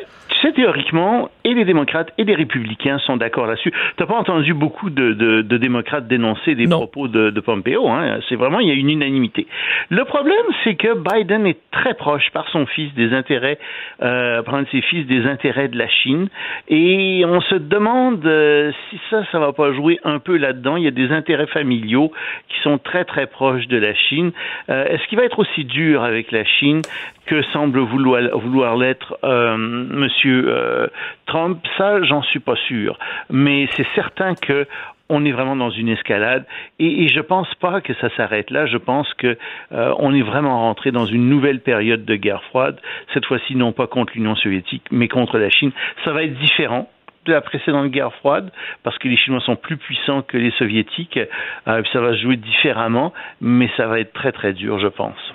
théoriquement, 0.53 1.31
et 1.45 1.55
les 1.55 1.65
démocrates 1.65 2.13
et 2.19 2.25
les 2.25 2.35
républicains 2.35 2.99
sont 2.99 3.17
d'accord 3.17 3.47
là-dessus. 3.47 3.71
Tu 3.71 4.03
n'as 4.03 4.07
pas 4.07 4.17
entendu 4.17 4.55
beaucoup 4.55 4.91
de, 4.91 5.43
démocrates 5.43 6.07
dénoncer 6.09 6.55
des 6.55 6.67
propos 6.67 7.09
de, 7.09 7.41
Pompeo. 7.41 7.89
Hein. 7.89 8.19
C'est 8.29 8.35
vraiment, 8.35 8.61
il 8.61 8.69
y 8.69 8.71
a 8.71 8.75
une 8.75 8.91
unanimité. 8.91 9.47
Le 9.91 10.05
problème, 10.05 10.37
c'est 10.65 10.75
que 10.75 10.95
Biden 10.95 11.47
est 11.47 11.59
très 11.71 11.95
proche 11.95 12.31
par 12.33 12.49
son 12.49 12.67
fils 12.67 12.93
des 12.95 13.13
intérêts, 13.13 13.59
euh, 14.03 14.43
par 14.43 14.57
un 14.57 14.63
de 14.63 14.69
ses 14.69 14.83
fils 14.83 15.07
des 15.07 15.27
intérêts 15.27 15.69
de 15.69 15.79
la 15.79 15.89
Chine. 15.89 16.29
Et 16.69 17.25
on 17.27 17.41
se 17.41 17.55
demande 17.55 18.27
euh, 18.27 18.73
si 18.91 19.01
ça, 19.11 19.25
ça 19.31 19.39
va 19.39 19.53
pas 19.53 19.73
jouer 19.73 20.01
un 20.05 20.19
peu 20.19 20.37
là-dedans. 20.37 20.77
Il 20.77 20.85
y 20.85 20.89
a 20.89 20.93
des 20.93 21.13
intérêts 21.13 21.47
familiaux 21.47 22.11
qui 22.49 22.61
sont 22.63 22.79
très, 22.79 23.05
très 23.05 23.27
proches 23.27 23.69
de 23.69 23.77
la 23.77 23.95
Chine. 23.95 24.33
Euh, 24.69 24.87
est-ce 24.87 25.07
qu'il 25.09 25.19
va 25.19 25.25
être 25.25 25.39
aussi 25.39 25.65
dur 25.65 26.03
avec 26.03 26.33
la 26.33 26.45
Chine 26.45 26.83
que 27.27 27.43
semble 27.53 27.81
vouloir, 27.81 28.39
vouloir 28.39 28.77
l'être 28.77 29.19
Monsieur 29.57 30.36
euh, 30.47 30.87
Trump, 31.27 31.59
ça, 31.77 32.03
j'en 32.03 32.23
suis 32.23 32.41
pas 32.41 32.57
sûr. 32.57 32.99
Mais 33.31 33.69
c'est 33.77 33.87
certain 33.95 34.35
que 34.35 34.67
on 35.09 35.25
est 35.25 35.33
vraiment 35.33 35.55
dans 35.55 35.71
une 35.71 35.89
escalade 35.89 36.45
et, 36.79 37.05
et 37.05 37.09
je 37.09 37.21
pense 37.21 37.53
pas 37.57 37.81
que 37.81 37.95
ça 37.95 38.09
s'arrête 38.17 38.51
là. 38.51 38.67
Je 38.67 38.77
pense 38.77 39.13
que 39.15 39.37
euh, 39.73 39.95
on 39.99 40.13
est 40.15 40.23
vraiment 40.23 40.61
rentré 40.61 40.91
dans 40.91 41.07
une 41.07 41.29
nouvelle 41.29 41.61
période 41.61 42.05
de 42.05 42.17
guerre 42.17 42.43
froide. 42.45 42.81
Cette 43.15 43.25
fois-ci, 43.27 43.55
non 43.55 43.73
pas 43.73 43.87
contre 43.87 44.15
l'Union 44.15 44.35
soviétique, 44.35 44.83
mais 44.91 45.09
contre 45.09 45.39
la 45.39 45.51
Chine. 45.51 45.71
Ça 46.05 46.13
va 46.13 46.25
être 46.25 46.35
différent 46.35 46.91
de 47.27 47.33
la 47.33 47.41
précédente 47.41 47.91
guerre 47.91 48.15
froide, 48.15 48.51
parce 48.85 48.97
que 48.99 49.09
les 49.09 49.17
Chinois 49.17 49.41
sont 49.41 49.57
plus 49.57 49.77
puissants 49.77 50.23
que 50.23 50.37
les 50.39 50.53
Soviétiques. 50.53 51.19
Euh, 51.19 51.83
ça 51.93 52.01
va 52.01 52.13
se 52.13 52.23
jouer 52.23 52.37
différemment, 52.37 53.13
mais 53.41 53.69
ça 53.77 53.87
va 53.87 54.01
être 54.01 54.13
très 54.13 54.33
très 54.33 54.53
dur, 54.53 54.79
je 54.79 54.87
pense. 54.87 55.35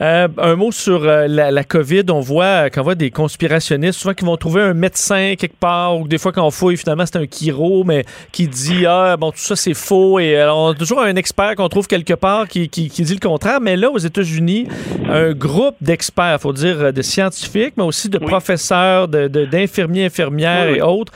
Euh, 0.00 0.28
un 0.38 0.56
mot 0.56 0.72
sur 0.72 1.04
euh, 1.04 1.26
la, 1.26 1.64
COVID. 1.64 2.04
On 2.10 2.20
voit 2.20 2.44
euh, 2.44 2.68
quand 2.70 2.82
on 2.82 2.84
voit 2.84 2.94
des 2.94 3.10
conspirationnistes, 3.10 3.98
souvent 3.98 4.14
qui 4.14 4.24
vont 4.24 4.36
trouver 4.36 4.62
un 4.62 4.74
médecin 4.74 5.34
quelque 5.38 5.56
part, 5.56 5.98
ou 5.98 6.06
des 6.06 6.18
fois 6.18 6.32
quand 6.32 6.46
on 6.46 6.50
fouille, 6.50 6.76
finalement, 6.76 7.06
c'est 7.06 7.16
un 7.16 7.26
chiro, 7.26 7.82
mais 7.84 8.04
qui 8.30 8.46
dit 8.46 8.84
Ah, 8.86 9.16
bon, 9.16 9.30
tout 9.30 9.38
ça, 9.38 9.56
c'est 9.56 9.74
faux. 9.74 10.18
Et 10.18 10.36
alors, 10.36 10.58
on 10.58 10.68
a 10.72 10.74
toujours 10.74 11.00
un 11.00 11.16
expert 11.16 11.54
qu'on 11.56 11.68
trouve 11.68 11.86
quelque 11.86 12.14
part 12.14 12.46
qui, 12.46 12.68
qui, 12.68 12.88
dit 12.88 13.14
le 13.14 13.26
contraire. 13.26 13.60
Mais 13.60 13.76
là, 13.76 13.90
aux 13.90 13.98
États-Unis, 13.98 14.68
un 15.08 15.32
groupe 15.32 15.76
d'experts, 15.80 16.40
faut 16.40 16.52
dire 16.52 16.92
de 16.92 17.02
scientifiques, 17.02 17.74
mais 17.76 17.84
aussi 17.84 18.08
de 18.08 18.18
professeurs, 18.18 19.08
d'infirmiers, 19.08 20.02
de, 20.02 20.06
infirmières 20.06 20.68
et 20.68 20.82
autres, 20.82 21.12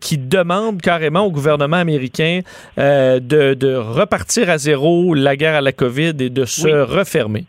qui 0.00 0.16
demandent 0.18 0.80
carrément 0.80 1.26
au 1.26 1.30
gouvernement 1.30 1.76
américain 1.76 2.40
de, 2.78 3.18
de, 3.54 3.74
repartir 3.74 4.48
à 4.48 4.58
zéro 4.58 5.14
la 5.14 5.36
guerre 5.36 5.56
à 5.56 5.60
la 5.60 5.72
COVID 5.72 6.14
et 6.20 6.30
de 6.30 6.44
se 6.44 6.68
refermer 6.68 7.44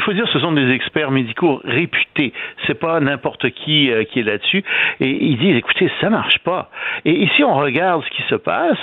il 0.00 0.02
faut 0.02 0.12
dire, 0.14 0.26
ce 0.32 0.38
sont 0.38 0.52
des 0.52 0.70
experts 0.70 1.10
médicaux 1.10 1.60
réputés. 1.62 2.32
C'est 2.66 2.78
pas 2.78 3.00
n'importe 3.00 3.50
qui 3.50 3.90
euh, 3.90 4.04
qui 4.04 4.20
est 4.20 4.22
là-dessus. 4.22 4.64
Et 4.98 5.10
ils 5.10 5.36
disent, 5.36 5.56
écoutez, 5.56 5.90
ça 6.00 6.08
marche 6.08 6.38
pas. 6.38 6.70
Et 7.04 7.12
ici, 7.12 7.44
on 7.44 7.54
regarde 7.54 8.02
ce 8.04 8.10
qui 8.10 8.22
se 8.22 8.34
passe. 8.34 8.78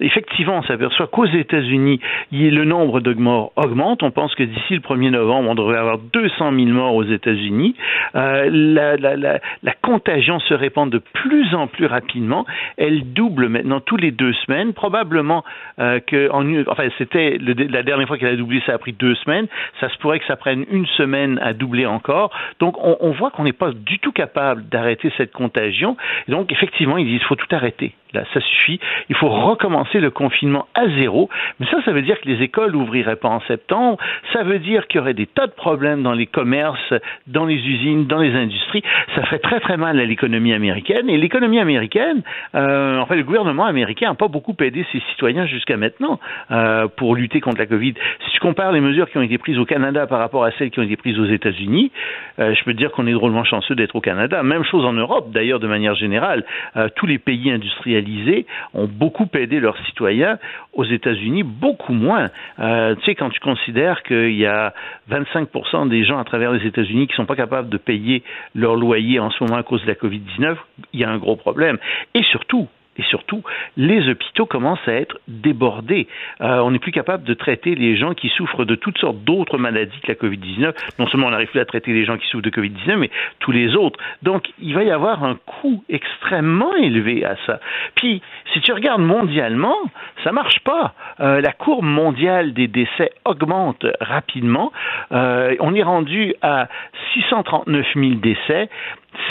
Effectivement, 0.00 0.58
on 0.58 0.62
s'aperçoit 0.62 1.08
qu'aux 1.08 1.26
États-Unis, 1.26 2.00
le 2.30 2.64
nombre 2.64 3.00
de 3.00 3.12
morts 3.12 3.52
augmente. 3.56 4.02
On 4.02 4.10
pense 4.10 4.34
que 4.34 4.44
d'ici 4.44 4.74
le 4.74 4.80
1er 4.80 5.10
novembre, 5.10 5.50
on 5.50 5.54
devrait 5.54 5.78
avoir 5.78 5.98
200 5.98 6.52
000 6.52 6.66
morts 6.68 6.94
aux 6.94 7.04
États-Unis. 7.04 7.74
Euh, 8.14 8.48
la, 8.50 9.74
contagion 9.82 10.38
se 10.38 10.54
répand 10.54 10.88
de 10.88 10.98
plus 10.98 11.54
en 11.54 11.66
plus 11.66 11.86
rapidement. 11.86 12.46
Elle 12.78 13.12
double 13.12 13.48
maintenant 13.48 13.80
tous 13.80 13.96
les 13.96 14.10
deux 14.10 14.32
semaines. 14.46 14.72
Probablement 14.72 15.44
euh, 15.78 16.00
que, 16.00 16.30
en, 16.30 16.46
enfin, 16.70 16.88
c'était 16.96 17.36
la 17.38 17.82
dernière 17.82 18.06
fois 18.08 18.16
qu'elle 18.16 18.32
a 18.32 18.36
doublé, 18.36 18.62
ça 18.64 18.72
a 18.72 18.78
pris 18.78 18.92
deux 18.92 19.14
semaines. 19.16 19.48
Ça 19.80 19.90
se 19.90 19.98
pourrait 19.98 20.20
que 20.20 20.26
ça 20.26 20.36
prenne 20.36 20.61
une 20.70 20.86
semaine 20.86 21.38
à 21.42 21.52
doubler 21.52 21.86
encore. 21.86 22.30
Donc, 22.58 22.76
on, 22.78 23.10
voit 23.12 23.30
qu'on 23.30 23.44
n'est 23.44 23.52
pas 23.52 23.72
du 23.72 23.98
tout 23.98 24.12
capable 24.12 24.68
d'arrêter 24.68 25.12
cette 25.16 25.32
contagion. 25.32 25.96
donc, 26.28 26.52
effectivement, 26.52 26.98
ils 26.98 27.06
disent 27.06 27.18
qu'il 27.18 27.28
faut 27.28 27.36
tout 27.36 27.54
arrêter. 27.54 27.94
Là, 28.12 28.24
ça 28.34 28.40
suffit. 28.40 28.78
Il 29.08 29.16
faut 29.16 29.28
recommencer 29.28 29.98
le 29.98 30.10
confinement 30.10 30.66
à 30.74 30.86
zéro. 31.00 31.30
Mais 31.58 31.66
ça, 31.66 31.78
ça 31.84 31.92
veut 31.92 32.02
dire 32.02 32.20
que 32.20 32.28
les 32.28 32.42
écoles 32.42 32.72
n'ouvriraient 32.72 33.16
pas 33.16 33.28
en 33.28 33.40
septembre. 33.42 33.96
Ça 34.32 34.42
veut 34.42 34.58
dire 34.58 34.86
qu'il 34.86 34.98
y 34.98 35.00
aurait 35.00 35.14
des 35.14 35.26
tas 35.26 35.46
de 35.46 35.52
problèmes 35.52 36.02
dans 36.02 36.12
les 36.12 36.26
commerces, 36.26 36.92
dans 37.26 37.46
les 37.46 37.56
usines, 37.56 38.06
dans 38.06 38.18
les 38.18 38.34
industries. 38.34 38.82
Ça 39.14 39.22
fait 39.24 39.38
très 39.38 39.60
très 39.60 39.78
mal 39.78 39.98
à 39.98 40.04
l'économie 40.04 40.52
américaine. 40.52 41.08
Et 41.08 41.16
l'économie 41.16 41.58
américaine, 41.58 42.22
euh, 42.54 42.98
en 42.98 43.06
fait, 43.06 43.16
le 43.16 43.24
gouvernement 43.24 43.64
américain 43.64 44.08
n'a 44.08 44.14
pas 44.14 44.28
beaucoup 44.28 44.54
aidé 44.60 44.84
ses 44.92 45.00
citoyens 45.10 45.46
jusqu'à 45.46 45.78
maintenant 45.78 46.20
euh, 46.50 46.88
pour 46.88 47.16
lutter 47.16 47.40
contre 47.40 47.58
la 47.58 47.66
COVID. 47.66 47.94
Si 48.26 48.30
tu 48.32 48.40
compares 48.40 48.72
les 48.72 48.80
mesures 48.80 49.08
qui 49.10 49.16
ont 49.16 49.22
été 49.22 49.38
prises 49.38 49.58
au 49.58 49.64
Canada 49.64 50.06
par 50.06 50.18
rapport 50.18 50.44
à 50.44 50.51
celles 50.58 50.70
qui 50.70 50.80
ont 50.80 50.82
été 50.82 50.96
prises 50.96 51.18
aux 51.18 51.26
États-Unis, 51.26 51.90
euh, 52.38 52.54
je 52.54 52.64
peux 52.64 52.72
te 52.72 52.78
dire 52.78 52.90
qu'on 52.92 53.06
est 53.06 53.12
drôlement 53.12 53.44
chanceux 53.44 53.74
d'être 53.74 53.96
au 53.96 54.00
Canada. 54.00 54.42
Même 54.42 54.64
chose 54.64 54.84
en 54.84 54.92
Europe, 54.92 55.30
d'ailleurs, 55.32 55.60
de 55.60 55.66
manière 55.66 55.94
générale. 55.94 56.44
Euh, 56.76 56.88
tous 56.96 57.06
les 57.06 57.18
pays 57.18 57.50
industrialisés 57.50 58.46
ont 58.74 58.86
beaucoup 58.86 59.28
aidé 59.34 59.60
leurs 59.60 59.78
citoyens. 59.86 60.38
Aux 60.72 60.84
États-Unis, 60.84 61.42
beaucoup 61.42 61.92
moins. 61.92 62.30
Euh, 62.58 62.94
tu 62.96 63.04
sais, 63.04 63.14
quand 63.14 63.30
tu 63.30 63.40
considères 63.40 64.02
qu'il 64.02 64.34
y 64.34 64.46
a 64.46 64.72
25% 65.10 65.88
des 65.88 66.04
gens 66.04 66.18
à 66.18 66.24
travers 66.24 66.52
les 66.52 66.66
États-Unis 66.66 67.06
qui 67.06 67.12
ne 67.12 67.16
sont 67.16 67.26
pas 67.26 67.36
capables 67.36 67.68
de 67.68 67.78
payer 67.78 68.22
leur 68.54 68.76
loyer 68.76 69.20
en 69.20 69.30
ce 69.30 69.42
moment 69.44 69.56
à 69.56 69.62
cause 69.62 69.82
de 69.82 69.88
la 69.88 69.94
COVID-19, 69.94 70.56
il 70.92 71.00
y 71.00 71.04
a 71.04 71.10
un 71.10 71.18
gros 71.18 71.36
problème. 71.36 71.78
Et 72.14 72.22
surtout, 72.24 72.68
et 72.98 73.02
surtout, 73.04 73.42
les 73.76 74.08
hôpitaux 74.08 74.44
commencent 74.44 74.86
à 74.86 74.92
être 74.92 75.18
débordés. 75.26 76.08
Euh, 76.42 76.58
on 76.58 76.72
n'est 76.72 76.78
plus 76.78 76.92
capable 76.92 77.24
de 77.24 77.32
traiter 77.32 77.74
les 77.74 77.96
gens 77.96 78.12
qui 78.12 78.28
souffrent 78.28 78.64
de 78.64 78.74
toutes 78.74 78.98
sortes 78.98 79.18
d'autres 79.24 79.56
maladies 79.56 79.98
que 80.02 80.08
la 80.08 80.14
COVID-19. 80.14 80.74
Non 80.98 81.06
seulement 81.06 81.28
on 81.28 81.30
n'arrive 81.30 81.48
plus 81.48 81.60
à 81.60 81.64
traiter 81.64 81.92
les 81.92 82.04
gens 82.04 82.18
qui 82.18 82.26
souffrent 82.26 82.42
de 82.42 82.50
COVID-19, 82.50 82.96
mais 82.96 83.10
tous 83.38 83.52
les 83.52 83.76
autres. 83.76 83.98
Donc, 84.22 84.44
il 84.60 84.74
va 84.74 84.82
y 84.84 84.90
avoir 84.90 85.24
un 85.24 85.36
coût 85.36 85.82
extrêmement 85.88 86.74
élevé 86.76 87.24
à 87.24 87.36
ça. 87.46 87.60
Puis, 87.94 88.20
si 88.52 88.60
tu 88.60 88.72
regardes 88.72 89.02
mondialement, 89.02 89.76
ça 90.22 90.32
marche 90.32 90.60
pas. 90.60 90.92
Euh, 91.20 91.40
la 91.40 91.52
courbe 91.52 91.84
mondiale 91.84 92.52
des 92.52 92.68
décès 92.68 93.12
augmente 93.24 93.86
rapidement. 94.00 94.72
Euh, 95.12 95.56
on 95.60 95.74
est 95.74 95.82
rendu 95.82 96.34
à 96.42 96.68
639 97.14 97.86
000 97.94 98.14
décès. 98.16 98.68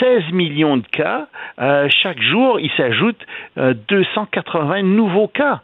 16 0.00 0.32
millions 0.32 0.76
de 0.76 0.86
cas. 0.86 1.26
Euh, 1.60 1.88
chaque 2.02 2.20
jour, 2.20 2.60
il 2.60 2.70
s'ajoute 2.76 3.20
euh, 3.58 3.74
280 3.88 4.82
nouveaux 4.82 5.28
cas. 5.28 5.62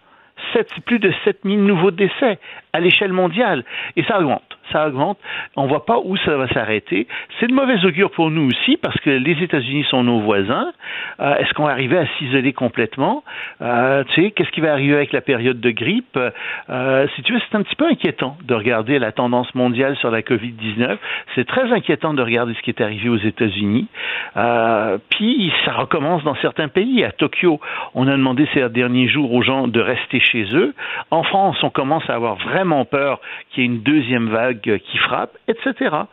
7, 0.52 0.68
plus 0.86 0.98
de 0.98 1.12
7000 1.24 1.64
nouveaux 1.64 1.90
décès 1.90 2.38
à 2.72 2.80
l'échelle 2.80 3.12
mondiale. 3.12 3.64
Et 3.96 4.04
ça 4.04 4.18
augmente. 4.20 4.57
Ça 4.72 4.86
augmente. 4.86 5.18
On 5.56 5.64
ne 5.64 5.68
voit 5.68 5.86
pas 5.86 5.98
où 5.98 6.16
ça 6.18 6.36
va 6.36 6.48
s'arrêter. 6.48 7.06
C'est 7.38 7.46
de 7.46 7.54
mauvais 7.54 7.84
augure 7.84 8.10
pour 8.10 8.30
nous 8.30 8.48
aussi 8.48 8.76
parce 8.76 8.98
que 9.00 9.10
les 9.10 9.42
États-Unis 9.42 9.84
sont 9.90 10.04
nos 10.04 10.20
voisins. 10.20 10.72
Euh, 11.20 11.36
Est-ce 11.36 11.52
qu'on 11.54 11.64
va 11.64 11.70
arriver 11.70 11.98
à 11.98 12.06
s'isoler 12.18 12.52
complètement? 12.52 13.24
Euh, 13.62 14.04
tu 14.04 14.22
sais, 14.22 14.30
qu'est-ce 14.30 14.50
qui 14.50 14.60
va 14.60 14.72
arriver 14.72 14.94
avec 14.94 15.12
la 15.12 15.20
période 15.20 15.60
de 15.60 15.70
grippe? 15.70 16.18
Euh, 16.70 17.06
si 17.14 17.22
tu 17.22 17.32
veux, 17.32 17.40
c'est 17.48 17.56
un 17.56 17.62
petit 17.62 17.76
peu 17.76 17.86
inquiétant 17.86 18.36
de 18.44 18.54
regarder 18.54 18.98
la 18.98 19.12
tendance 19.12 19.54
mondiale 19.54 19.96
sur 19.96 20.10
la 20.10 20.22
COVID-19. 20.22 20.98
C'est 21.34 21.46
très 21.46 21.72
inquiétant 21.72 22.14
de 22.14 22.22
regarder 22.22 22.54
ce 22.54 22.62
qui 22.62 22.70
est 22.70 22.80
arrivé 22.80 23.08
aux 23.08 23.16
États-Unis. 23.16 23.86
Puis, 25.10 25.52
ça 25.64 25.72
recommence 25.72 26.22
dans 26.24 26.36
certains 26.36 26.68
pays. 26.68 27.04
À 27.04 27.12
Tokyo, 27.12 27.60
on 27.94 28.06
a 28.06 28.12
demandé 28.12 28.48
ces 28.54 28.68
derniers 28.68 29.08
jours 29.08 29.32
aux 29.32 29.42
gens 29.42 29.68
de 29.68 29.80
rester 29.80 30.20
chez 30.20 30.44
eux. 30.54 30.74
En 31.10 31.22
France, 31.22 31.56
on 31.62 31.70
commence 31.70 32.08
à 32.08 32.14
avoir 32.14 32.36
vraiment 32.36 32.84
peur 32.84 33.20
qu'il 33.50 33.62
y 33.62 33.66
ait 33.66 33.70
une 33.70 33.82
deuxième 33.82 34.28
vague 34.28 34.57
qui 34.58 34.98
frappe, 34.98 35.36
etc. 35.48 36.04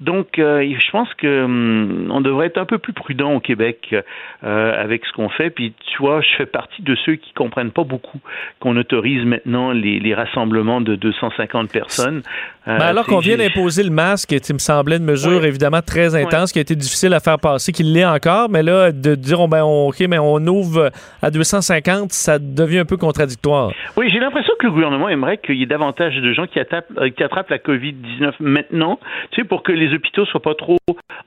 Donc, 0.00 0.38
euh, 0.38 0.62
je 0.62 0.90
pense 0.90 1.12
que 1.14 1.44
hum, 1.44 2.10
on 2.10 2.22
devrait 2.22 2.46
être 2.46 2.56
un 2.56 2.64
peu 2.64 2.78
plus 2.78 2.94
prudent 2.94 3.34
au 3.34 3.40
Québec 3.40 3.94
euh, 4.42 4.82
avec 4.82 5.04
ce 5.04 5.12
qu'on 5.12 5.28
fait. 5.28 5.50
Puis, 5.50 5.74
tu 5.92 5.98
vois, 5.98 6.22
je 6.22 6.36
fais 6.38 6.46
partie 6.46 6.80
de 6.80 6.96
ceux 7.04 7.16
qui 7.16 7.34
comprennent 7.34 7.70
pas 7.70 7.84
beaucoup 7.84 8.18
qu'on 8.60 8.76
autorise 8.78 9.24
maintenant 9.26 9.72
les, 9.72 10.00
les, 10.00 10.14
rassemblements 10.14 10.80
de 10.80 10.96
250 10.96 11.70
personnes. 11.70 12.22
Euh, 12.66 12.78
ben 12.78 12.86
alors 12.86 13.06
qu'on 13.06 13.18
vient 13.18 13.36
d'imposer 13.36 13.82
le 13.82 13.90
masque, 13.90 14.32
il 14.32 14.54
me 14.54 14.58
semblait 14.58 14.96
une 14.96 15.04
mesure 15.04 15.40
oui. 15.40 15.48
évidemment 15.48 15.82
très 15.82 16.14
intense 16.14 16.50
oui. 16.50 16.52
qui 16.54 16.58
a 16.58 16.62
été 16.62 16.76
difficile 16.76 17.12
à 17.12 17.20
faire 17.20 17.38
passer, 17.38 17.72
qu'il 17.72 17.92
l'est 17.92 18.04
encore, 18.04 18.48
mais 18.48 18.62
là, 18.62 18.92
de 18.92 19.14
dire, 19.14 19.46
ben, 19.48 19.64
on, 19.64 19.88
OK, 19.88 20.00
mais 20.08 20.18
on 20.18 20.38
ouvre 20.46 20.90
à 21.22 21.30
250, 21.30 22.12
ça 22.12 22.38
devient 22.38 22.80
un 22.80 22.84
peu 22.86 22.96
contradictoire. 22.96 23.72
Oui, 23.96 24.08
j'ai 24.10 24.18
l'impression 24.18 24.52
que 24.58 24.66
le 24.66 24.72
gouvernement 24.72 25.08
aimerait 25.10 25.38
qu'il 25.38 25.56
y 25.56 25.62
ait 25.62 25.66
davantage 25.66 26.16
de 26.16 26.32
gens 26.32 26.46
qui 26.46 26.58
attrapent, 26.58 26.92
qui 27.16 27.22
attrapent 27.22 27.50
la 27.50 27.58
COVID-19 27.58 28.32
maintenant, 28.40 28.98
tu 29.30 29.42
sais, 29.42 29.46
pour 29.46 29.62
que 29.62 29.72
les 29.72 29.89
hôpitaux 29.94 30.24
soient 30.26 30.42
pas 30.42 30.54
trop 30.54 30.78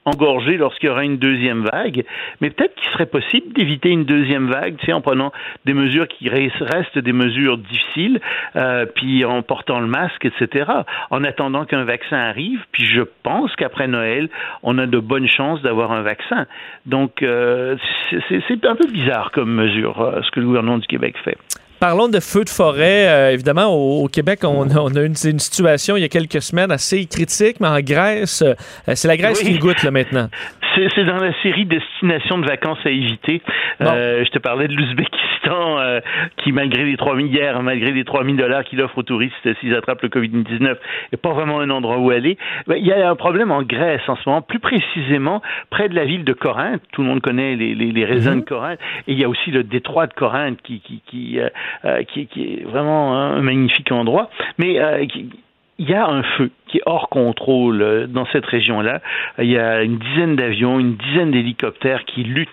engorgés 0.05 0.57
lorsqu'il 0.57 0.87
y 0.87 0.89
aura 0.91 1.03
une 1.03 1.17
deuxième 1.17 1.63
vague. 1.63 2.05
Mais 2.41 2.49
peut-être 2.49 2.75
qu'il 2.75 2.91
serait 2.91 3.05
possible 3.05 3.53
d'éviter 3.53 3.89
une 3.89 4.05
deuxième 4.05 4.49
vague, 4.49 4.75
en 4.91 5.01
prenant 5.01 5.31
des 5.65 5.73
mesures 5.73 6.07
qui 6.07 6.29
restent 6.29 6.97
des 6.97 7.13
mesures 7.13 7.57
difficiles, 7.57 8.19
euh, 8.55 8.85
puis 8.85 9.25
en 9.25 9.41
portant 9.41 9.79
le 9.79 9.87
masque, 9.87 10.25
etc. 10.25 10.71
En 11.09 11.23
attendant 11.23 11.65
qu'un 11.65 11.83
vaccin 11.83 12.17
arrive, 12.17 12.59
puis 12.71 12.85
je 12.85 13.01
pense 13.23 13.55
qu'après 13.55 13.87
Noël, 13.87 14.29
on 14.61 14.77
a 14.77 14.85
de 14.85 14.99
bonnes 14.99 15.27
chances 15.27 15.61
d'avoir 15.61 15.91
un 15.91 16.01
vaccin. 16.01 16.45
Donc, 16.85 17.23
euh, 17.23 17.77
c'est 18.09 18.65
un 18.65 18.75
peu 18.75 18.87
bizarre 18.91 19.31
comme 19.31 19.53
mesure, 19.53 20.01
euh, 20.01 20.21
ce 20.21 20.31
que 20.31 20.39
le 20.39 20.47
gouvernement 20.47 20.77
du 20.77 20.87
Québec 20.87 21.15
fait. 21.23 21.37
Parlons 21.83 22.07
de 22.07 22.21
feux 22.21 22.45
de 22.45 22.49
forêt. 22.49 23.09
Euh, 23.09 23.33
évidemment, 23.33 23.65
au, 23.65 24.05
au 24.05 24.07
Québec, 24.07 24.39
on, 24.45 24.69
on 24.73 24.95
a 24.95 25.01
une, 25.01 25.15
une, 25.25 25.39
situation 25.39 25.97
il 25.97 25.99
y 25.99 26.05
a 26.05 26.07
quelques 26.07 26.41
semaines 26.41 26.71
assez 26.71 27.05
critique, 27.07 27.57
mais 27.59 27.67
en 27.67 27.81
Grèce, 27.81 28.41
euh, 28.41 28.53
c'est 28.95 29.09
la 29.09 29.17
Grèce 29.17 29.39
oui. 29.43 29.51
qui 29.51 29.59
goûte 29.59 29.83
là, 29.83 29.91
maintenant. 29.91 30.29
C'est 30.75 31.05
dans 31.05 31.17
la 31.17 31.33
série 31.41 31.65
Destinations 31.65 32.39
de 32.39 32.47
vacances 32.47 32.79
à 32.85 32.89
éviter. 32.89 33.41
Euh, 33.81 34.23
je 34.25 34.29
te 34.29 34.39
parlais 34.39 34.67
de 34.67 34.75
l'Ouzbékistan 34.75 35.79
euh, 35.79 35.99
qui, 36.37 36.51
malgré 36.51 36.83
les 36.83 36.97
3 36.97 37.15
000 37.15 37.27
hier, 37.27 37.61
malgré 37.61 37.91
les 37.91 38.03
3 38.03 38.23
000 38.23 38.37
dollars 38.37 38.63
qu'il 38.63 38.81
offre 38.81 38.97
aux 38.97 39.03
touristes 39.03 39.35
s'ils 39.59 39.75
attrapent 39.75 40.01
le 40.01 40.09
COVID-19, 40.09 40.75
n'est 41.11 41.17
pas 41.21 41.33
vraiment 41.33 41.59
un 41.59 41.69
endroit 41.69 41.97
où 41.97 42.09
aller. 42.09 42.37
Il 42.75 42.85
y 42.85 42.91
a 42.91 43.09
un 43.09 43.15
problème 43.15 43.51
en 43.51 43.61
Grèce 43.61 44.01
en 44.07 44.15
ce 44.15 44.27
moment, 44.27 44.41
plus 44.41 44.59
précisément 44.59 45.41
près 45.69 45.89
de 45.89 45.95
la 45.95 46.05
ville 46.05 46.23
de 46.23 46.33
Corinthe. 46.33 46.81
Tout 46.91 47.03
le 47.03 47.07
monde 47.07 47.21
connaît 47.21 47.55
les, 47.55 47.75
les, 47.75 47.91
les 47.91 48.05
raisins 48.05 48.31
mm 48.31 48.39
-hmm. 48.39 48.43
de 48.43 48.49
Corinthe. 48.49 48.79
Et 49.07 49.13
il 49.13 49.19
y 49.19 49.23
a 49.23 49.29
aussi 49.29 49.51
le 49.51 49.63
détroit 49.63 50.07
de 50.07 50.13
Corinthe 50.13 50.59
qui, 50.63 50.79
qui, 50.79 51.01
qui, 51.07 51.39
euh, 51.39 52.03
qui, 52.03 52.27
qui 52.27 52.41
est 52.53 52.63
vraiment 52.63 53.15
un 53.15 53.41
magnifique 53.41 53.91
endroit. 53.91 54.29
Mais 54.57 54.79
euh, 54.79 55.05
qui, 55.05 55.29
il 55.79 55.89
y 55.89 55.93
a 55.93 56.05
un 56.07 56.23
feu 56.23 56.51
qui 56.67 56.77
est 56.77 56.83
hors 56.85 57.09
contrôle 57.09 57.81
euh, 57.81 58.07
dans 58.07 58.25
cette 58.27 58.45
région-là. 58.45 59.01
Il 59.39 59.49
y 59.49 59.57
a 59.57 59.83
une 59.83 59.97
dizaine 59.97 60.35
d'avions, 60.35 60.79
une 60.79 60.95
dizaine 60.95 61.31
d'hélicoptères 61.31 62.03
qui 62.05 62.23
luttent 62.23 62.49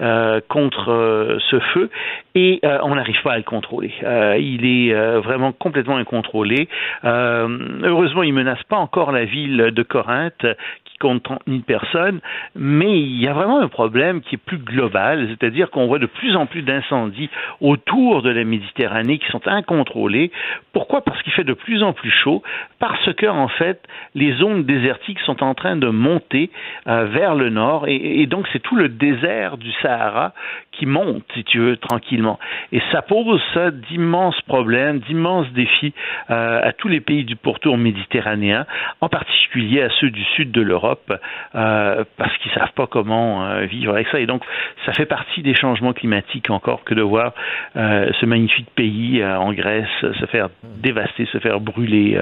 euh, 0.00 0.40
contre 0.48 0.90
euh, 0.90 1.38
ce 1.50 1.58
feu 1.72 1.90
et 2.34 2.60
on 2.62 2.94
n'arrive 2.94 3.20
pas 3.22 3.32
à 3.32 3.36
le 3.36 3.42
contrôler. 3.42 3.92
il 4.40 4.64
est 4.64 4.94
vraiment 5.18 5.52
complètement 5.52 5.98
incontrôlé. 5.98 6.66
heureusement, 7.04 8.22
il 8.22 8.32
menace 8.32 8.62
pas 8.62 8.78
encore 8.78 9.12
la 9.12 9.26
ville 9.26 9.70
de 9.70 9.82
Corinthe 9.82 10.46
qui 10.86 10.96
compte 10.96 11.22
30 11.22 11.42
000 11.46 11.60
personnes, 11.60 12.20
mais 12.54 13.00
il 13.00 13.20
y 13.20 13.28
a 13.28 13.34
vraiment 13.34 13.60
un 13.60 13.68
problème 13.68 14.22
qui 14.22 14.36
est 14.36 14.42
plus 14.42 14.56
global, 14.56 15.28
c'est-à-dire 15.28 15.70
qu'on 15.70 15.86
voit 15.86 15.98
de 15.98 16.06
plus 16.06 16.34
en 16.34 16.46
plus 16.46 16.62
d'incendies 16.62 17.28
autour 17.60 18.22
de 18.22 18.30
la 18.30 18.44
Méditerranée 18.44 19.18
qui 19.18 19.26
sont 19.30 19.46
incontrôlés. 19.46 20.30
Pourquoi? 20.72 21.02
Parce 21.02 21.22
qu'il 21.22 21.34
fait 21.34 21.44
de 21.44 21.52
plus 21.52 21.82
en 21.82 21.92
plus 21.92 22.10
chaud, 22.10 22.42
parce 22.82 23.12
que 23.14 23.26
en 23.26 23.46
fait, 23.46 23.80
les 24.16 24.32
zones 24.32 24.64
désertiques 24.64 25.20
sont 25.20 25.42
en 25.44 25.54
train 25.54 25.76
de 25.76 25.88
monter 25.88 26.50
euh, 26.88 27.04
vers 27.04 27.36
le 27.36 27.48
nord, 27.48 27.84
et, 27.86 28.26
donc 28.26 28.48
c'est 28.52 28.58
tout 28.58 28.74
le 28.74 28.88
désert 28.88 29.56
du 29.56 29.70
Sahara 29.82 30.32
qui 30.72 30.86
monte, 30.86 31.22
si 31.34 31.44
tu 31.44 31.58
veux, 31.58 31.76
tranquillement. 31.76 32.40
Et 32.72 32.80
ça 32.90 33.02
pose 33.02 33.40
ça 33.54 33.70
d'immenses 33.70 34.40
problèmes, 34.42 34.98
d'immenses 34.98 35.46
défis 35.52 35.94
euh, 36.30 36.60
à 36.60 36.72
tous 36.72 36.88
les 36.88 37.00
pays 37.00 37.24
du 37.24 37.36
pourtour 37.36 37.78
méditerranéen, 37.78 38.66
en 39.00 39.08
particulier 39.08 39.82
à 39.82 39.90
ceux 40.00 40.10
du 40.10 40.24
sud 40.34 40.50
de 40.50 40.62
l'Europe, 40.62 41.12
euh, 41.54 42.04
parce 42.16 42.36
qu'ils 42.38 42.50
savent 42.50 42.72
pas 42.72 42.88
comment 42.88 43.60
vivre 43.66 43.92
avec 43.92 44.08
ça. 44.08 44.18
Et 44.18 44.26
donc, 44.26 44.42
ça 44.86 44.92
fait 44.92 45.06
partie 45.06 45.42
des 45.42 45.54
changements 45.54 45.92
climatiques 45.92 46.50
encore 46.50 46.82
que 46.82 46.94
de 46.94 47.02
voir 47.02 47.32
ce 47.74 48.26
magnifique 48.26 48.70
pays 48.74 49.24
en 49.24 49.52
Grèce 49.52 49.86
se 50.00 50.26
faire 50.26 50.48
dévaster, 50.62 51.26
se 51.26 51.38
faire 51.38 51.60
brûler 51.60 52.18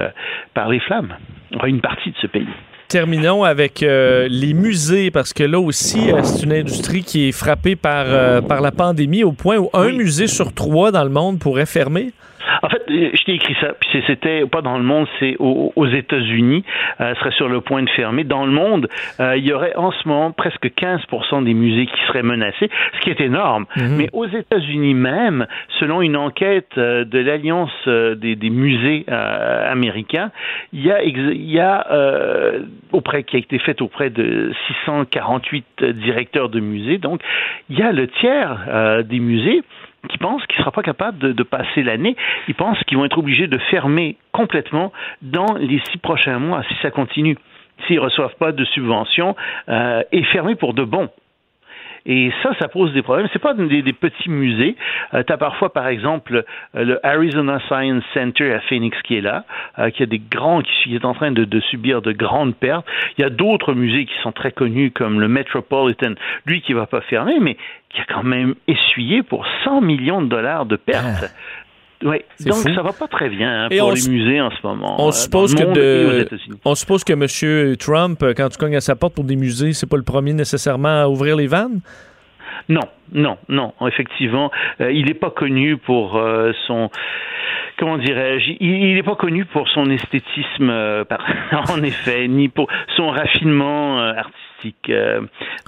par 0.53 0.69
les 0.69 0.79
flammes. 0.79 1.15
Une 1.65 1.81
partie 1.81 2.11
de 2.11 2.17
ce 2.21 2.27
pays 2.27 2.47
terminons 2.91 3.45
avec 3.45 3.83
euh, 3.83 4.27
les 4.29 4.53
musées, 4.53 5.11
parce 5.11 5.31
que 5.31 5.43
là 5.43 5.59
aussi, 5.61 6.11
euh, 6.11 6.23
c'est 6.23 6.43
une 6.43 6.51
industrie 6.51 7.03
qui 7.03 7.29
est 7.29 7.31
frappée 7.31 7.77
par, 7.77 8.03
euh, 8.07 8.41
par 8.41 8.59
la 8.59 8.71
pandémie 8.71 9.23
au 9.23 9.31
point 9.31 9.57
où 9.57 9.69
un 9.73 9.87
oui. 9.87 9.97
musée 9.97 10.27
sur 10.27 10.53
trois 10.53 10.91
dans 10.91 11.05
le 11.05 11.09
monde 11.09 11.39
pourrait 11.39 11.65
fermer. 11.65 12.11
En 12.61 12.69
fait, 12.69 12.83
je 12.87 13.23
t'ai 13.23 13.33
écrit 13.33 13.55
ça, 13.61 13.73
puis 13.79 14.03
c'était 14.07 14.45
pas 14.45 14.61
dans 14.61 14.77
le 14.77 14.83
monde, 14.83 15.07
c'est 15.19 15.35
aux, 15.39 15.71
aux 15.75 15.87
États-Unis, 15.87 16.63
euh, 16.99 17.15
serait 17.15 17.31
sur 17.31 17.49
le 17.49 17.61
point 17.61 17.83
de 17.83 17.89
fermer. 17.89 18.23
Dans 18.23 18.45
le 18.45 18.51
monde, 18.51 18.87
euh, 19.19 19.37
il 19.37 19.45
y 19.45 19.53
aurait 19.53 19.75
en 19.75 19.91
ce 19.91 20.07
moment 20.07 20.31
presque 20.31 20.67
15% 20.67 21.43
des 21.43 21.53
musées 21.53 21.85
qui 21.85 22.01
seraient 22.07 22.23
menacés, 22.23 22.69
ce 22.93 22.99
qui 23.01 23.09
est 23.09 23.21
énorme. 23.21 23.65
Mm 23.75 23.81
-hmm. 23.81 23.97
Mais 23.97 24.09
aux 24.13 24.27
États-Unis 24.27 24.93
même, 24.93 25.45
selon 25.79 26.01
une 26.01 26.17
enquête 26.17 26.77
euh, 26.77 27.03
de 27.05 27.19
l'Alliance 27.19 27.71
euh, 27.87 28.15
des, 28.15 28.35
des, 28.35 28.49
musées 28.49 29.05
euh, 29.09 29.71
américains, 29.71 30.31
il 30.73 30.85
y 30.85 30.91
a, 30.91 31.03
il 31.03 31.51
y 31.51 31.59
a 31.59 31.87
auprès 32.91 33.23
qui 33.23 33.35
a 33.35 33.39
été 33.39 33.57
faite 33.59 33.81
auprès 33.81 34.09
de 34.09 34.51
648 34.67 35.83
directeurs 35.83 36.49
de 36.49 36.59
musées, 36.59 36.97
donc 36.97 37.21
il 37.69 37.79
y 37.79 37.81
a 37.81 37.91
le 37.91 38.07
tiers 38.07 39.03
des 39.05 39.19
musées 39.19 39.61
qui 40.09 40.17
pensent 40.17 40.45
qu'ils 40.47 40.57
ne 40.57 40.63
seront 40.63 40.71
pas 40.71 40.83
capables 40.83 41.33
de, 41.33 41.43
passer 41.43 41.83
l'année. 41.83 42.15
Ils 42.47 42.55
pensent 42.55 42.81
qu'ils 42.85 42.97
vont 42.97 43.05
être 43.05 43.17
obligés 43.17 43.47
de 43.47 43.57
fermer 43.57 44.17
complètement 44.31 44.91
dans 45.21 45.53
les 45.59 45.81
six 45.91 45.97
prochains 45.97 46.39
mois 46.39 46.63
si 46.63 46.75
ça 46.81 46.91
continue. 46.91 47.37
S'ils 47.85 47.97
ne 47.97 48.01
reçoivent 48.01 48.35
pas 48.35 48.51
de 48.51 48.63
subventions 48.65 49.35
euh, 49.69 50.03
et 50.11 50.23
fermer 50.23 50.55
pour 50.55 50.73
de 50.73 50.83
bon. 50.83 51.09
Et 52.05 52.31
ça, 52.41 52.51
ça 52.59 52.67
pose 52.67 52.93
des 52.93 53.01
problèmes. 53.01 53.27
C'est 53.31 53.39
pas 53.39 53.53
des, 53.53 53.93
petits 53.93 54.29
musées. 54.29 54.75
Euh, 55.13 55.23
parfois, 55.23 55.71
par 55.71 55.87
exemple, 55.87 56.43
euh, 56.75 56.83
le 56.83 57.05
Arizona 57.05 57.59
Science 57.67 58.03
Center 58.13 58.53
à 58.53 58.59
Phoenix 58.61 58.97
qui 59.03 59.17
est 59.17 59.21
là, 59.21 59.45
euh, 59.79 59.89
qui 59.91 60.03
a 60.03 60.05
des 60.05 60.19
grands, 60.19 60.61
qui 60.61 60.95
est 60.95 61.05
en 61.05 61.13
train 61.13 61.31
de, 61.31 61.45
de 61.45 61.59
subir 61.59 62.01
de 62.01 62.11
grandes 62.11 62.55
pertes. 62.55 62.85
Il 63.17 63.21
y 63.21 63.25
a 63.25 63.29
d'autres 63.29 63.73
musées 63.73 64.05
qui 64.05 64.17
sont 64.23 64.31
très 64.31 64.51
connus, 64.51 64.91
comme 64.91 65.19
le 65.19 65.27
Metropolitan, 65.27 66.13
lui 66.45 66.61
qui 66.61 66.73
va 66.73 66.85
pas 66.85 67.01
fermer, 67.01 67.39
mais 67.39 67.57
qui 67.89 68.01
a 68.01 68.05
quand 68.05 68.23
même 68.23 68.55
essuyé 68.67 69.21
pour 69.21 69.45
100 69.63 69.81
millions 69.81 70.21
de 70.21 70.27
dollars 70.27 70.65
de 70.65 70.75
pertes. 70.77 71.25
Ah. 71.25 71.27
Oui, 72.03 72.17
donc 72.45 72.55
fou. 72.55 72.73
ça 72.73 72.81
va 72.81 72.93
pas 72.93 73.07
très 73.07 73.29
bien 73.29 73.65
hein, 73.65 73.69
pour 73.69 73.91
les 73.91 74.09
musées 74.09 74.41
en 74.41 74.49
ce 74.49 74.65
moment. 74.65 74.95
On, 74.99 75.09
euh, 75.09 75.11
suppose, 75.11 75.53
que 75.53 75.63
de, 75.63 76.27
on 76.65 76.75
suppose 76.75 77.03
que 77.03 77.13
M. 77.13 77.77
Trump, 77.77 78.23
quand 78.35 78.49
tu 78.49 78.57
cognes 78.57 78.75
à 78.75 78.81
sa 78.81 78.95
porte 78.95 79.13
pour 79.13 79.23
des 79.23 79.35
musées, 79.35 79.73
c'est 79.73 79.89
pas 79.89 79.97
le 79.97 80.03
premier 80.03 80.33
nécessairement 80.33 81.01
à 81.01 81.07
ouvrir 81.07 81.35
les 81.35 81.47
vannes? 81.47 81.81
Non, 82.69 82.87
non, 83.11 83.37
non. 83.49 83.73
Effectivement, 83.87 84.51
euh, 84.79 84.91
il 84.91 85.05
n'est 85.05 85.13
pas 85.13 85.31
connu 85.31 85.77
pour 85.77 86.17
euh, 86.17 86.51
son 86.67 86.89
comment 87.77 87.97
dirais-je, 87.97 88.51
il 88.59 88.93
n'est 88.93 89.03
pas 89.03 89.15
connu 89.15 89.45
pour 89.45 89.67
son 89.69 89.89
esthétisme, 89.89 90.69
euh, 90.69 91.03
en 91.69 91.81
effet, 91.81 92.27
ni 92.27 92.47
pour 92.47 92.67
son 92.95 93.09
raffinement 93.09 93.99
artistique 93.99 94.50
euh, 94.89 95.21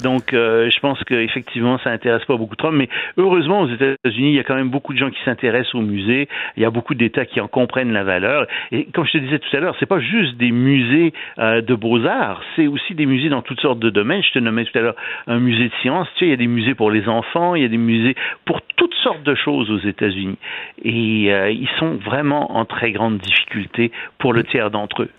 donc, 0.03 0.33
euh, 0.33 0.69
je 0.69 0.79
pense 0.79 1.03
qu'effectivement, 1.03 1.77
ça 1.79 1.91
intéresse 1.91 2.23
pas 2.25 2.37
beaucoup 2.37 2.55
trop. 2.55 2.71
Mais 2.71 2.89
heureusement, 3.17 3.61
aux 3.61 3.69
États-Unis, 3.69 4.29
il 4.29 4.35
y 4.35 4.39
a 4.39 4.43
quand 4.43 4.55
même 4.55 4.69
beaucoup 4.69 4.93
de 4.93 4.97
gens 4.97 5.09
qui 5.09 5.21
s'intéressent 5.23 5.75
aux 5.75 5.81
musées. 5.81 6.27
Il 6.57 6.63
y 6.63 6.65
a 6.65 6.69
beaucoup 6.69 6.95
d'États 6.95 7.25
qui 7.25 7.39
en 7.41 7.47
comprennent 7.47 7.93
la 7.93 8.03
valeur. 8.03 8.47
Et 8.71 8.85
comme 8.85 9.05
je 9.05 9.13
te 9.13 9.17
disais 9.17 9.39
tout 9.39 9.55
à 9.55 9.59
l'heure, 9.59 9.75
c'est 9.79 9.85
pas 9.85 9.99
juste 9.99 10.37
des 10.37 10.51
musées 10.51 11.13
euh, 11.39 11.61
de 11.61 11.75
beaux-arts, 11.75 12.41
c'est 12.55 12.67
aussi 12.67 12.95
des 12.95 13.05
musées 13.05 13.29
dans 13.29 13.41
toutes 13.41 13.61
sortes 13.61 13.79
de 13.79 13.89
domaines. 13.89 14.23
Je 14.23 14.31
te 14.31 14.39
nommais 14.39 14.65
tout 14.65 14.77
à 14.77 14.81
l'heure 14.81 14.95
un 15.27 15.39
musée 15.39 15.69
de 15.69 15.73
sciences. 15.81 16.07
Tu 16.15 16.19
sais, 16.19 16.25
il 16.25 16.31
y 16.31 16.33
a 16.33 16.37
des 16.37 16.47
musées 16.47 16.75
pour 16.75 16.91
les 16.91 17.07
enfants, 17.07 17.55
il 17.55 17.61
y 17.61 17.65
a 17.65 17.69
des 17.69 17.77
musées 17.77 18.15
pour 18.45 18.61
toutes 18.75 18.93
sortes 18.95 19.23
de 19.23 19.35
choses 19.35 19.69
aux 19.69 19.79
États-Unis. 19.79 20.37
Et 20.83 21.29
ils 21.29 21.69
sont 21.79 21.95
vraiment 21.95 22.55
en 22.57 22.65
très 22.65 22.91
grande 22.91 23.17
difficulté 23.17 23.91
pour 24.17 24.33
le 24.33 24.43
tiers 24.43 24.71
d'entre 24.71 25.03
eux. 25.03 25.09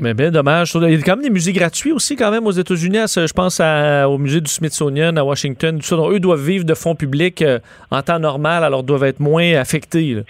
Mais 0.00 0.12
bien 0.12 0.30
dommage. 0.30 0.72
Il 0.74 0.90
y 0.90 0.94
a 0.96 1.02
quand 1.02 1.16
même 1.16 1.24
des 1.24 1.30
musées 1.30 1.52
gratuits 1.52 1.92
aussi, 1.92 2.16
quand 2.16 2.30
même, 2.30 2.46
aux 2.46 2.52
États-Unis. 2.52 2.98
Je 3.06 3.32
pense 3.32 3.60
au 3.60 4.18
musée 4.18 4.40
du 4.40 4.50
Smithsonian 4.50 5.16
à 5.16 5.22
Washington. 5.22 5.78
Tout 5.78 5.86
ça, 5.86 5.96
eux 5.96 6.18
doivent 6.18 6.44
vivre 6.44 6.64
de 6.64 6.74
fonds 6.74 6.96
publics 6.96 7.42
euh, 7.42 7.60
en 7.90 8.02
temps 8.02 8.18
normal, 8.18 8.64
alors 8.64 8.82
doivent 8.82 9.04
être 9.04 9.20
moins 9.20 9.54
affectés. 9.54 10.24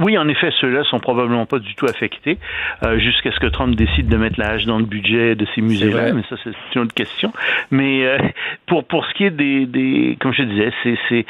Oui, 0.00 0.16
en 0.16 0.28
effet, 0.28 0.50
ceux-là 0.62 0.82
sont 0.84 0.98
probablement 0.98 1.44
pas 1.44 1.58
du 1.58 1.74
tout 1.74 1.84
affectés 1.84 2.38
euh, 2.82 2.98
jusqu'à 2.98 3.32
ce 3.32 3.38
que 3.38 3.48
Trump 3.48 3.76
décide 3.76 4.08
de 4.08 4.16
mettre 4.16 4.40
l'âge 4.40 4.64
dans 4.64 4.78
le 4.78 4.86
budget 4.86 5.34
de 5.34 5.46
ces 5.54 5.60
musées-là. 5.60 6.14
Mais 6.14 6.22
ça, 6.30 6.36
c'est 6.42 6.54
une 6.74 6.82
autre 6.82 6.94
question. 6.94 7.32
Mais 7.70 8.06
euh, 8.06 8.18
pour 8.66 8.84
pour 8.84 9.04
ce 9.04 9.12
qui 9.12 9.24
est 9.24 9.30
des, 9.30 9.66
des 9.66 10.16
comme 10.18 10.32
je 10.32 10.42
disais, 10.42 10.72
c'est 10.82 10.98
c'est 11.10 11.26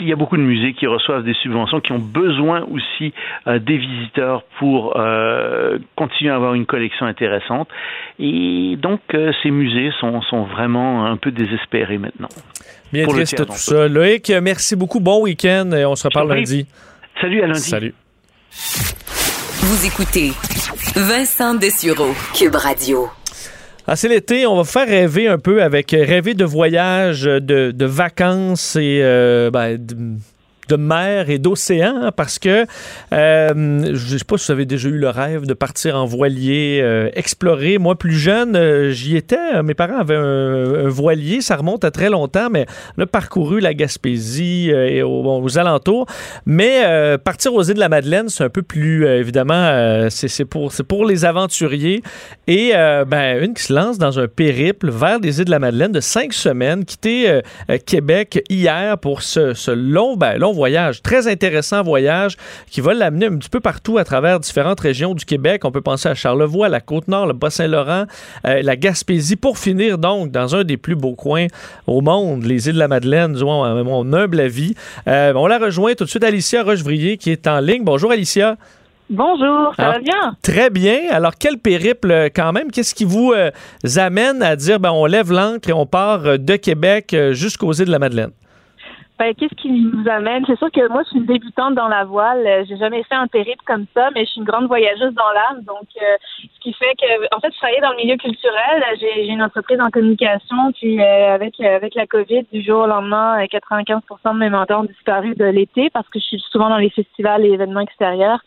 il 0.00 0.08
y 0.08 0.12
a 0.12 0.16
beaucoup 0.16 0.36
de 0.36 0.42
musées 0.42 0.74
qui 0.74 0.86
reçoivent 0.86 1.24
des 1.24 1.32
subventions, 1.34 1.80
qui 1.80 1.92
ont 1.92 1.98
besoin 1.98 2.66
aussi 2.70 3.14
euh, 3.46 3.58
des 3.58 3.78
visiteurs 3.78 4.42
pour 4.58 4.94
continuer 5.96 6.30
à 6.30 6.36
avoir 6.36 6.52
une 6.54 6.66
collection 6.66 7.06
intéressante. 7.06 7.68
Et 8.18 8.76
donc, 8.76 9.00
ces 9.42 9.50
musées 9.50 9.90
sont 10.00 10.20
sont 10.22 10.42
vraiment 10.42 11.06
un 11.06 11.16
peu 11.16 11.30
désespérés 11.30 11.96
maintenant. 11.96 12.28
Bien 12.92 13.06
triste 13.06 13.46
tout 13.46 13.52
ça. 13.52 13.88
Loïc, 13.88 14.30
merci 14.42 14.76
beaucoup. 14.76 15.00
Bon 15.00 15.22
week-end 15.22 15.70
et 15.72 15.86
on 15.86 15.94
se 15.94 16.08
reparle 16.08 16.34
lundi. 16.34 16.66
Salut 17.20 17.42
à 17.42 17.46
lundi. 17.46 17.60
Salut. 17.60 17.94
Vous 18.50 19.86
écoutez 19.86 20.32
Vincent 20.96 21.54
Dessureau, 21.54 22.14
Cube 22.34 22.54
Radio. 22.54 23.08
Ah, 23.86 23.94
c'est 23.94 24.08
l'été, 24.08 24.46
on 24.46 24.56
va 24.56 24.64
faire 24.64 24.86
rêver 24.86 25.28
un 25.28 25.38
peu 25.38 25.62
avec 25.62 25.90
rêver 25.90 26.32
de 26.32 26.44
voyage, 26.44 27.22
de, 27.22 27.72
de 27.72 27.84
vacances 27.84 28.76
et 28.76 29.00
euh, 29.02 29.50
ben, 29.50 29.76
de 29.76 29.96
mer 30.76 31.30
et 31.30 31.38
d'océan 31.38 32.10
parce 32.16 32.38
que 32.38 32.66
euh, 33.12 33.94
je 33.94 34.16
sais 34.16 34.24
pas 34.24 34.38
si 34.38 34.46
vous 34.46 34.52
avez 34.52 34.66
déjà 34.66 34.88
eu 34.88 34.98
le 34.98 35.08
rêve 35.08 35.46
de 35.46 35.54
partir 35.54 35.96
en 35.96 36.06
voilier, 36.06 36.80
euh, 36.82 37.10
explorer. 37.14 37.78
Moi, 37.78 37.96
plus 37.96 38.16
jeune, 38.16 38.56
euh, 38.56 38.90
j'y 38.90 39.16
étais. 39.16 39.62
Mes 39.62 39.74
parents 39.74 39.98
avaient 39.98 40.16
un, 40.16 40.88
voilier. 40.88 41.40
Ça 41.40 41.56
remonte 41.56 41.84
à 41.84 41.90
très 41.90 42.10
longtemps, 42.10 42.48
mais 42.50 42.66
on 42.98 43.02
a 43.02 43.06
parcouru 43.06 43.60
la 43.60 43.74
Gaspésie 43.74 44.70
et 44.70 45.02
aux, 45.02 45.58
alentours. 45.58 46.06
Mais 46.46 47.16
partir 47.18 47.54
aux 47.54 47.62
îles 47.62 47.74
de 47.74 47.80
la 47.80 47.88
Madeleine, 47.88 48.28
c'est 48.28 48.44
un 48.44 48.48
peu 48.48 48.62
plus, 48.62 49.06
évidemment, 49.06 50.08
c'est 50.10 50.44
pour, 50.44 50.72
pour 50.88 51.04
les 51.04 51.24
aventuriers. 51.24 52.02
Et 52.46 52.72
ben, 52.72 53.42
une 53.42 53.54
qui 53.54 53.62
se 53.62 53.72
lance 53.72 53.98
dans 53.98 54.18
un 54.18 54.28
périple 54.28 54.90
vers 54.90 55.18
les 55.20 55.38
îles 55.38 55.44
de 55.44 55.50
la 55.50 55.58
Madeleine 55.58 55.92
de 55.92 56.00
cinq 56.00 56.32
semaines, 56.32 56.84
quitter 56.84 57.40
Québec 57.86 58.42
hier 58.48 58.98
pour 58.98 59.22
ce, 59.22 59.54
ce 59.54 59.70
long, 59.70 60.16
ben, 60.16 60.36
long 60.38 60.52
voyage, 60.52 60.59
très 61.02 61.28
intéressant 61.28 61.82
voyage 61.82 62.36
qui 62.70 62.80
va 62.80 62.94
l'amener 62.94 63.26
un 63.26 63.36
petit 63.36 63.48
peu 63.48 63.60
partout 63.60 63.98
à 63.98 64.04
travers 64.04 64.40
différentes 64.40 64.80
régions 64.80 65.14
du 65.14 65.24
Québec. 65.24 65.64
On 65.64 65.70
peut 65.70 65.80
penser 65.80 66.08
à 66.08 66.14
Charlevoix, 66.14 66.68
la 66.68 66.80
Côte-Nord, 66.80 67.26
le 67.26 67.32
Bas-Saint-Laurent, 67.32 68.04
euh, 68.46 68.62
la 68.62 68.76
Gaspésie, 68.76 69.36
pour 69.36 69.58
finir 69.58 69.98
donc 69.98 70.30
dans 70.30 70.54
un 70.54 70.64
des 70.64 70.76
plus 70.76 70.96
beaux 70.96 71.14
coins 71.14 71.46
au 71.86 72.00
monde, 72.00 72.44
les 72.44 72.68
îles 72.68 72.74
de 72.74 72.78
la 72.78 72.88
Madeleine, 72.88 73.32
disons, 73.32 73.84
mon 73.84 74.12
humble 74.12 74.40
avis. 74.40 74.74
Euh, 75.08 75.32
on 75.34 75.46
la 75.46 75.58
rejoint 75.58 75.94
tout 75.94 76.04
de 76.04 76.10
suite 76.10 76.24
Alicia 76.24 76.62
Rochevrier 76.62 77.16
qui 77.16 77.30
est 77.30 77.46
en 77.46 77.60
ligne. 77.60 77.84
Bonjour 77.84 78.12
Alicia. 78.12 78.56
Bonjour, 79.08 79.74
ça 79.76 79.90
va 79.90 79.98
bien? 79.98 80.36
Très 80.40 80.70
bien. 80.70 80.98
Alors, 81.10 81.32
quel 81.36 81.58
périple 81.58 82.12
euh, 82.12 82.28
quand 82.34 82.52
même? 82.52 82.70
Qu'est-ce 82.70 82.94
qui 82.94 83.04
vous 83.04 83.32
amène 83.96 84.40
à 84.42 84.54
dire, 84.54 84.78
ben, 84.78 84.92
on 84.92 85.06
lève 85.06 85.32
l'ancre 85.32 85.68
et 85.68 85.72
on 85.72 85.84
part 85.86 86.38
de 86.38 86.56
Québec 86.56 87.16
jusqu'aux 87.32 87.72
îles 87.72 87.86
de 87.86 87.90
la 87.90 87.98
Madeleine? 87.98 88.30
Ben, 89.20 89.34
qu'est-ce 89.34 89.54
qui 89.54 89.68
nous 89.70 90.08
amène? 90.08 90.44
C'est 90.46 90.56
sûr 90.56 90.70
que 90.72 90.88
moi, 90.88 91.02
je 91.02 91.10
suis 91.10 91.18
une 91.18 91.26
débutante 91.26 91.74
dans 91.74 91.88
la 91.88 92.04
voile. 92.04 92.42
Euh, 92.46 92.64
j'ai 92.66 92.78
jamais 92.78 93.02
fait 93.02 93.16
un 93.16 93.26
périple 93.26 93.62
comme 93.66 93.84
ça, 93.92 94.08
mais 94.14 94.24
je 94.24 94.30
suis 94.30 94.40
une 94.40 94.46
grande 94.46 94.66
voyageuse 94.66 95.12
dans 95.12 95.30
l'âme. 95.34 95.62
Donc, 95.64 95.88
euh, 96.00 96.16
ce 96.42 96.60
qui 96.60 96.72
fait 96.72 96.94
que, 96.98 97.36
en 97.36 97.38
fait, 97.38 97.52
je 97.52 97.58
travaillais 97.58 97.82
dans 97.82 97.90
le 97.90 97.98
milieu 97.98 98.16
culturel. 98.16 98.82
J'ai 98.98 99.26
une 99.26 99.42
entreprise 99.42 99.78
en 99.78 99.90
communication. 99.90 100.72
Puis, 100.72 100.98
euh, 101.02 101.34
avec 101.34 101.60
avec 101.60 101.94
la 101.96 102.06
COVID, 102.06 102.46
du 102.50 102.62
jour 102.62 102.84
au 102.84 102.86
lendemain, 102.86 103.44
95% 103.44 104.32
de 104.32 104.38
mes 104.38 104.48
mentors 104.48 104.80
ont 104.80 104.84
disparu 104.84 105.34
de 105.34 105.44
l'été 105.44 105.90
parce 105.90 106.08
que 106.08 106.18
je 106.18 106.24
suis 106.24 106.44
souvent 106.50 106.70
dans 106.70 106.78
les 106.78 106.88
festivals 106.88 107.44
et 107.44 107.50
événements 107.50 107.80
extérieurs. 107.80 108.40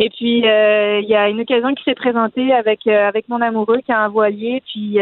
Et 0.00 0.10
puis, 0.10 0.38
il 0.38 1.08
y 1.08 1.14
a 1.14 1.28
une 1.28 1.40
occasion 1.40 1.74
qui 1.74 1.82
s'est 1.84 1.94
présentée 1.94 2.52
avec 2.52 2.86
avec 2.86 3.28
mon 3.28 3.40
amoureux 3.40 3.78
qui 3.84 3.92
a 3.92 4.00
un 4.00 4.08
voilier. 4.08 4.62
Puis, 4.66 4.98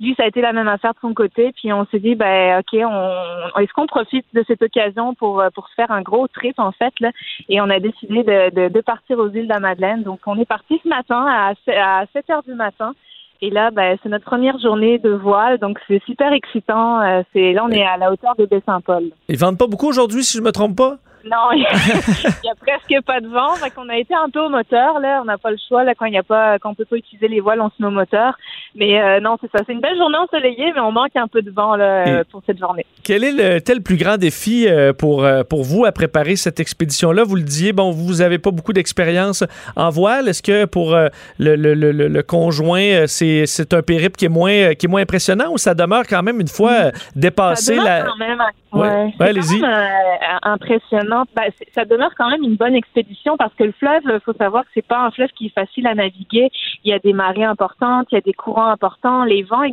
lui, 0.00 0.14
ça 0.16 0.24
a 0.24 0.26
été 0.26 0.40
la 0.40 0.52
même 0.52 0.68
affaire 0.68 0.92
de 0.92 1.00
son 1.00 1.14
côté. 1.14 1.52
Puis, 1.52 1.72
on 1.72 1.86
s'est 1.86 1.98
dit, 1.98 2.14
ben, 2.14 2.60
ok, 2.60 2.80
on, 2.84 3.60
est-ce 3.60 3.72
qu'on 3.72 3.86
profite 3.86 4.26
de 4.34 4.44
cette 4.46 4.62
occasion 4.62 5.14
pour, 5.14 5.40
euh, 5.40 5.50
pour 5.50 5.68
se 5.68 5.74
faire 5.74 5.90
un 5.90 6.02
gros 6.02 6.28
trip, 6.28 6.58
en 6.58 6.72
fait, 6.72 6.92
là, 7.00 7.10
et 7.48 7.60
on 7.60 7.70
a 7.70 7.80
décidé 7.80 8.22
de, 8.22 8.68
de, 8.68 8.80
partir 8.80 9.18
aux 9.18 9.28
îles 9.28 9.48
de 9.48 9.52
la 9.52 9.60
Madeleine. 9.60 10.02
Donc, 10.02 10.20
on 10.26 10.38
est 10.38 10.44
parti 10.44 10.80
ce 10.82 10.88
matin 10.88 11.24
à, 11.26 11.52
à 11.68 12.06
7 12.12 12.30
heures 12.30 12.42
du 12.42 12.54
matin. 12.54 12.94
Et 13.42 13.50
là, 13.50 13.70
ben, 13.70 13.98
c'est 14.02 14.08
notre 14.08 14.24
première 14.24 14.58
journée 14.58 14.98
de 14.98 15.10
voile, 15.10 15.58
donc 15.58 15.78
c'est 15.88 16.02
super 16.04 16.32
excitant. 16.32 17.02
Euh, 17.02 17.22
c'est 17.32 17.52
là, 17.52 17.64
on 17.64 17.70
est 17.70 17.84
à 17.84 17.96
la 17.98 18.10
hauteur 18.10 18.34
de 18.36 18.46
Baie-Saint-Paul. 18.46 19.10
Ils 19.28 19.38
vendent 19.38 19.58
pas 19.58 19.66
beaucoup 19.66 19.88
aujourd'hui, 19.88 20.24
si 20.24 20.38
je 20.38 20.42
me 20.42 20.52
trompe 20.52 20.76
pas? 20.76 20.96
Non, 21.30 21.50
il 21.52 21.62
y, 21.62 22.48
a 22.48 22.54
presque 22.54 23.04
pas 23.04 23.20
de 23.20 23.26
vent. 23.26 23.54
Fait 23.56 23.70
qu'on 23.70 23.88
a 23.88 23.96
été 23.96 24.14
un 24.14 24.30
peu 24.30 24.40
au 24.40 24.48
moteur, 24.48 25.00
là. 25.00 25.18
On 25.22 25.24
n'a 25.24 25.38
pas 25.38 25.50
le 25.50 25.56
choix, 25.68 25.82
là, 25.82 25.94
quand 25.94 26.06
il 26.06 26.14
y 26.14 26.18
a 26.18 26.22
pas, 26.22 26.58
quand 26.58 26.70
on 26.70 26.74
peut 26.74 26.84
pas 26.84 26.96
utiliser 26.96 27.26
les 27.26 27.40
voiles, 27.40 27.60
on 27.60 27.68
se 27.68 27.74
met 27.80 27.88
au 27.88 27.90
moteur. 27.90 28.34
Mais 28.76 29.00
euh, 29.00 29.20
non, 29.20 29.36
c'est 29.40 29.50
ça. 29.50 29.64
C'est 29.66 29.72
une 29.72 29.80
belle 29.80 29.96
journée 29.96 30.18
ensoleillée, 30.18 30.72
mais 30.74 30.80
on 30.80 30.92
manque 30.92 31.16
un 31.16 31.26
peu 31.26 31.42
de 31.42 31.50
vent, 31.50 31.74
là, 31.74 32.06
euh, 32.06 32.24
pour 32.30 32.42
cette 32.46 32.58
journée. 32.58 32.86
Quel 33.02 33.24
est 33.24 33.32
le 33.32 33.60
tel 33.60 33.82
plus 33.82 33.96
grand 33.96 34.18
défi 34.18 34.68
euh, 34.68 34.92
pour, 34.92 35.26
pour 35.48 35.64
vous 35.64 35.84
à 35.84 35.92
préparer 35.92 36.36
cette 36.36 36.60
expédition-là? 36.60 37.24
Vous 37.24 37.36
le 37.36 37.42
disiez, 37.42 37.72
bon, 37.72 37.90
vous 37.90 38.20
avez 38.20 38.38
pas 38.38 38.52
beaucoup 38.52 38.72
d'expérience 38.72 39.42
en 39.74 39.90
voile. 39.90 40.28
Est-ce 40.28 40.42
que 40.42 40.64
pour 40.66 40.94
le, 40.94 41.10
le, 41.56 41.74
le, 41.74 41.90
le, 41.92 42.22
conjoint, 42.22 43.06
c'est, 43.06 43.46
c'est 43.46 43.74
un 43.74 43.82
périple 43.82 44.16
qui 44.16 44.26
est 44.26 44.30
moins, 44.30 44.74
qui 44.74 44.86
est 44.86 44.88
moins 44.88 45.02
impressionnant 45.02 45.50
ou 45.50 45.58
ça 45.58 45.74
demeure 45.74 46.04
quand 46.08 46.22
même 46.22 46.40
une 46.40 46.48
fois 46.48 46.92
dépassé 47.14 47.76
la. 47.76 48.02
Quand 48.02 48.16
même, 48.16 48.42
ouais. 48.72 49.12
ouais 49.18 49.28
allez-y. 49.28 49.62
impressionnant 50.42 51.15
ben, 51.34 51.50
ça 51.74 51.84
demeure 51.84 52.14
quand 52.16 52.30
même 52.30 52.42
une 52.42 52.56
bonne 52.56 52.74
expédition 52.74 53.36
parce 53.36 53.54
que 53.54 53.64
le 53.64 53.72
fleuve, 53.72 54.02
il 54.04 54.20
faut 54.20 54.32
savoir 54.34 54.64
que 54.64 54.70
c'est 54.74 54.86
pas 54.86 55.04
un 55.04 55.10
fleuve 55.10 55.30
qui 55.30 55.46
est 55.46 55.54
facile 55.54 55.86
à 55.86 55.94
naviguer. 55.94 56.50
Il 56.86 56.90
y 56.90 56.92
a 56.92 57.00
des 57.00 57.12
marées 57.12 57.44
importantes, 57.44 58.06
il 58.12 58.14
y 58.14 58.18
a 58.18 58.20
des 58.20 58.32
courants 58.32 58.68
importants, 58.68 59.24
les 59.24 59.42
vents 59.42 59.64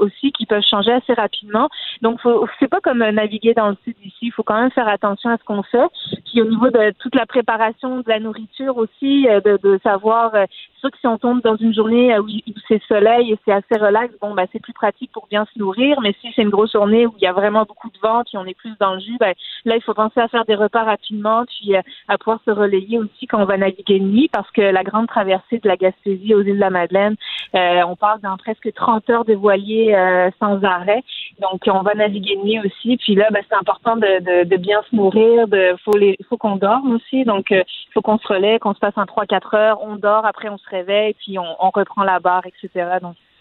aussi 0.00 0.32
qui 0.32 0.44
peuvent 0.44 0.62
changer 0.62 0.92
assez 0.92 1.14
rapidement. 1.14 1.68
Donc, 2.02 2.20
c'est 2.60 2.68
pas 2.68 2.80
comme 2.80 2.98
naviguer 2.98 3.54
dans 3.54 3.70
le 3.70 3.76
sud 3.84 3.96
ici. 4.04 4.18
Il 4.22 4.32
faut 4.32 4.42
quand 4.42 4.60
même 4.60 4.70
faire 4.70 4.88
attention 4.88 5.30
à 5.30 5.38
ce 5.38 5.44
qu'on 5.44 5.62
fait. 5.62 5.88
Puis 6.26 6.42
au 6.42 6.44
niveau 6.44 6.68
de 6.70 6.92
toute 6.98 7.14
la 7.14 7.26
préparation 7.26 7.98
de 7.98 8.04
la 8.06 8.20
nourriture 8.20 8.76
aussi, 8.76 9.26
euh, 9.28 9.40
de, 9.40 9.58
de 9.62 9.80
savoir, 9.82 10.34
euh, 10.34 10.44
c'est 10.74 10.80
sûr 10.80 10.90
que 10.90 10.98
si 10.98 11.06
on 11.06 11.18
tombe 11.18 11.40
dans 11.42 11.56
une 11.56 11.74
journée 11.74 12.16
où 12.18 12.26
c'est 12.68 12.82
soleil 12.84 13.32
et 13.32 13.38
c'est 13.44 13.52
assez 13.52 13.78
relax, 13.80 14.14
bon, 14.20 14.34
ben, 14.34 14.46
c'est 14.52 14.60
plus 14.60 14.72
pratique 14.72 15.10
pour 15.12 15.26
bien 15.28 15.46
se 15.52 15.58
nourrir. 15.58 16.00
Mais 16.02 16.14
si 16.20 16.28
c'est 16.34 16.42
une 16.42 16.50
grosse 16.50 16.72
journée 16.72 17.06
où 17.06 17.14
il 17.16 17.22
y 17.22 17.26
a 17.26 17.32
vraiment 17.32 17.64
beaucoup 17.64 17.90
de 17.90 17.98
vent 18.00 18.22
puis 18.24 18.36
on 18.36 18.44
est 18.44 18.54
plus 18.54 18.74
dans 18.78 18.94
le 18.94 19.00
jus, 19.00 19.16
ben, 19.18 19.34
là, 19.64 19.76
il 19.76 19.82
faut 19.82 19.94
penser 19.94 20.20
à 20.20 20.28
faire 20.28 20.44
des 20.44 20.54
repas 20.54 20.84
rapidement, 20.84 21.44
puis 21.46 21.76
euh, 21.76 21.80
à 22.08 22.18
pouvoir 22.18 22.40
se 22.44 22.50
relayer 22.50 22.98
aussi 22.98 23.26
quand 23.26 23.40
on 23.40 23.46
va 23.46 23.56
naviguer 23.56 24.00
nuit, 24.00 24.28
parce 24.32 24.50
que 24.50 24.60
la 24.60 24.84
grande 24.84 25.08
traversée 25.08 25.58
de 25.58 25.68
la 25.68 25.76
Gaspésie 25.76 26.34
aux 26.34 26.42
îles 26.42 26.57
la 26.58 26.70
Madeleine, 26.70 27.16
euh, 27.54 27.82
on 27.86 27.96
parle 27.96 28.20
dans 28.20 28.36
presque 28.36 28.72
30 28.72 29.08
heures 29.10 29.24
de 29.24 29.34
voilier 29.34 29.94
euh, 29.94 30.30
sans 30.38 30.62
arrêt. 30.64 31.02
Donc, 31.40 31.62
on 31.66 31.82
va 31.82 31.94
naviguer 31.94 32.36
de 32.36 32.42
nuit 32.42 32.60
aussi. 32.60 32.96
Puis 32.96 33.14
là, 33.14 33.28
ben, 33.30 33.42
c'est 33.48 33.56
important 33.56 33.96
de, 33.96 34.44
de, 34.44 34.56
bien 34.56 34.80
se 34.90 34.96
nourrir. 34.96 35.48
De, 35.48 35.74
faut 35.84 35.96
les, 35.96 36.16
faut 36.28 36.36
qu'on 36.36 36.56
dorme 36.56 36.96
aussi. 36.96 37.24
Donc, 37.24 37.50
il 37.50 37.64
faut 37.92 38.02
qu'on 38.02 38.18
se 38.18 38.26
relaie, 38.26 38.58
qu'on 38.58 38.74
se 38.74 38.80
passe 38.80 38.96
en 38.96 39.04
3-4 39.04 39.56
heures. 39.56 39.82
On 39.82 39.96
dort, 39.96 40.26
après 40.26 40.48
on 40.48 40.58
se 40.58 40.68
réveille, 40.68 41.14
puis 41.14 41.38
on, 41.38 41.70
reprend 41.70 42.02
la 42.02 42.18
barre, 42.18 42.44
etc. 42.46 42.98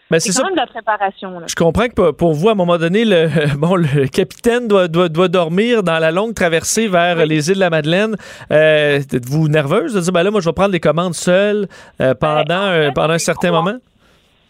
ben, 0.10 0.20
c'est 0.20 0.32
quand 0.32 0.46
même 0.46 0.54
de 0.54 0.60
la 0.60 0.68
préparation. 0.68 1.42
Je 1.48 1.56
comprends 1.56 1.88
que 1.88 2.12
pour 2.12 2.34
vous, 2.34 2.50
à 2.50 2.54
un 2.54 2.56
moment 2.56 2.78
donné, 2.78 3.06
le, 3.06 3.56
bon, 3.58 3.76
le 3.76 4.08
capitaine 4.08 4.68
doit, 4.68 4.88
doit, 4.88 5.10
doit 5.10 5.28
dormir 5.28 5.84
dans 5.84 6.00
la 6.00 6.12
longue 6.12 6.34
traversée 6.34 6.88
vers 6.88 7.26
les 7.26 7.50
îles 7.50 7.56
de 7.56 7.60
la 7.60 7.70
Madeleine. 7.70 8.16
Euh, 8.52 8.98
Êtes-vous 8.98 9.48
nerveuse 9.48 9.94
de 9.94 10.00
dire, 10.00 10.12
ben 10.12 10.24
là, 10.24 10.32
moi, 10.32 10.42
je 10.42 10.50
vais 10.50 10.54
prendre 10.54 10.72
les 10.72 10.80
commandes 10.80 11.16
seule 11.16 11.68
euh, 12.02 12.14
pendant, 12.14 12.70
ben, 12.70 12.94
pendant 12.94 13.14
un 13.14 13.20
certain 13.20 13.52
moment? 13.52 13.78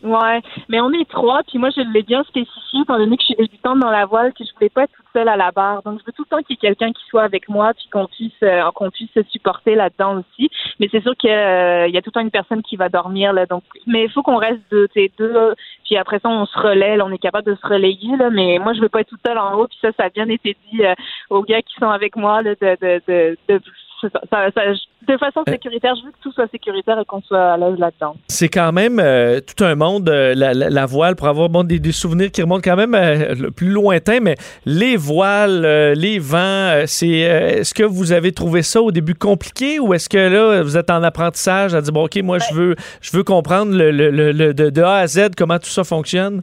Ouais, 0.08 0.42
mais 0.70 0.80
on 0.80 0.92
est 0.94 1.10
trois, 1.10 1.42
puis 1.44 1.58
moi 1.58 1.70
je 1.76 1.82
l'ai 1.82 2.02
bien 2.02 2.24
spécifié, 2.24 2.80
étant 2.82 2.98
donné 2.98 3.18
que 3.18 3.24
je 3.24 3.26
suis 3.26 3.36
débutante 3.36 3.80
dans 3.80 3.90
la 3.90 4.06
voile, 4.06 4.32
que 4.32 4.46
je 4.46 4.54
voulais 4.54 4.70
pas 4.70 4.84
être 4.84 4.94
toute 4.96 5.06
seule 5.12 5.28
à 5.28 5.36
la 5.36 5.52
barre. 5.52 5.84
Donc 5.84 6.00
je 6.00 6.06
veux 6.06 6.14
tout 6.14 6.24
le 6.24 6.30
temps 6.30 6.42
qu'il 6.44 6.56
y 6.56 6.60
ait 6.60 6.68
quelqu'un 6.68 6.94
qui 6.94 7.04
soit 7.10 7.24
avec 7.24 7.50
moi, 7.50 7.74
puis 7.74 7.90
qu'on 7.92 8.06
puisse 8.06 8.32
euh, 8.42 8.72
qu'on 8.74 8.90
puisse 8.90 9.12
se 9.14 9.22
supporter 9.24 9.76
là-dedans 9.76 10.20
aussi. 10.20 10.50
Mais 10.80 10.88
c'est 10.90 11.02
sûr 11.02 11.14
qu'il 11.18 11.30
euh, 11.30 11.90
y 11.90 11.98
a 11.98 12.02
tout 12.02 12.10
le 12.10 12.14
temps 12.14 12.22
une 12.22 12.32
personne 12.32 12.64
qui 12.64 12.78
va 12.78 12.88
dormir 12.88 13.34
là. 13.34 13.46
Donc, 13.48 13.64
mais 13.86 14.06
il 14.06 14.12
faut 14.12 14.24
qu'on 14.24 14.38
reste 14.38 14.62
deux, 14.72 14.88
deux, 15.18 15.56
puis 15.84 15.98
après 15.98 16.20
ça 16.20 16.30
on 16.30 16.46
se 16.46 16.58
relaie, 16.58 16.96
là, 16.96 17.06
on 17.06 17.12
est 17.12 17.18
capable 17.18 17.52
de 17.52 17.56
se 17.56 17.68
relayer 17.68 18.16
là. 18.16 18.30
Mais 18.30 18.60
moi 18.60 18.72
je 18.72 18.80
veux 18.80 18.90
pas 18.90 19.02
être 19.02 19.10
toute 19.10 19.28
seule 19.28 19.38
en 19.38 19.56
haut, 19.56 19.68
puis 19.68 19.78
ça 19.82 19.90
ça 19.98 20.06
a 20.06 20.10
bien 20.10 20.30
été 20.30 20.56
dit 20.72 20.86
euh, 20.86 20.96
aux 21.30 21.44
gars 21.44 21.62
qui 21.62 21.76
sont 21.76 21.90
avec 21.90 22.16
moi 22.16 22.42
là, 22.42 22.56
de, 22.56 22.78
de, 22.82 23.02
de, 23.08 23.38
de 23.50 23.62
de 24.04 25.18
façon 25.18 25.42
euh. 25.48 25.52
sécuritaire, 25.52 25.96
je 25.96 26.06
veux 26.06 26.12
que 26.12 26.18
tout 26.22 26.32
soit 26.32 26.48
sécuritaire 26.52 27.00
et 27.00 27.06
qu'on 27.06 27.22
soit 27.22 27.54
à 27.54 27.58
l'aise 27.58 27.78
là-dedans. 27.78 28.16
C'est 28.28 28.50
quand 28.50 28.72
même 28.72 29.00
euh, 29.00 29.40
tout 29.40 29.64
un 29.64 29.76
monde, 29.76 30.10
euh, 30.10 30.34
la, 30.36 30.86
voile, 30.86 31.16
pour 31.16 31.28
avoir 31.28 31.50
bon, 31.50 31.64
des, 31.64 31.92
souvenirs 31.92 32.32
qui 32.32 32.42
remontent 32.42 32.62
quand 32.64 32.76
même 32.76 32.94
le 32.94 33.50
plus 33.50 33.70
lointain, 33.70 34.20
mais 34.20 34.36
les 34.66 34.98
voiles, 34.98 35.94
les 35.94 36.20
vents, 36.20 36.84
c'est 36.86 37.08
est-ce 37.08 37.74
que 37.74 37.84
vous 37.84 38.12
avez 38.12 38.32
trouvé 38.32 38.62
ça 38.62 38.82
au 38.82 38.92
début 38.92 39.16
compliqué 39.16 39.80
ou 39.80 39.94
est-ce 39.94 40.10
que 40.10 40.18
là, 40.18 40.62
vous 40.62 40.78
êtes 40.78 40.90
en 40.90 41.04
apprentissage 41.04 41.74
à 41.74 41.82
dire, 41.82 41.94
bon, 41.94 42.06
OK, 42.06 42.18
moi, 42.24 42.38
je 42.40 42.54
veux, 42.54 42.76
je 43.02 43.16
veux 43.16 43.24
comprendre 43.24 43.74
le, 43.74 43.92
le, 43.92 44.54
de, 44.54 44.70
de 44.70 44.82
A 44.82 44.98
à 44.98 45.08
Z 45.08 45.30
comment 45.36 45.60
tout 45.60 45.70
ça 45.70 45.84
fonctionne? 45.84 46.42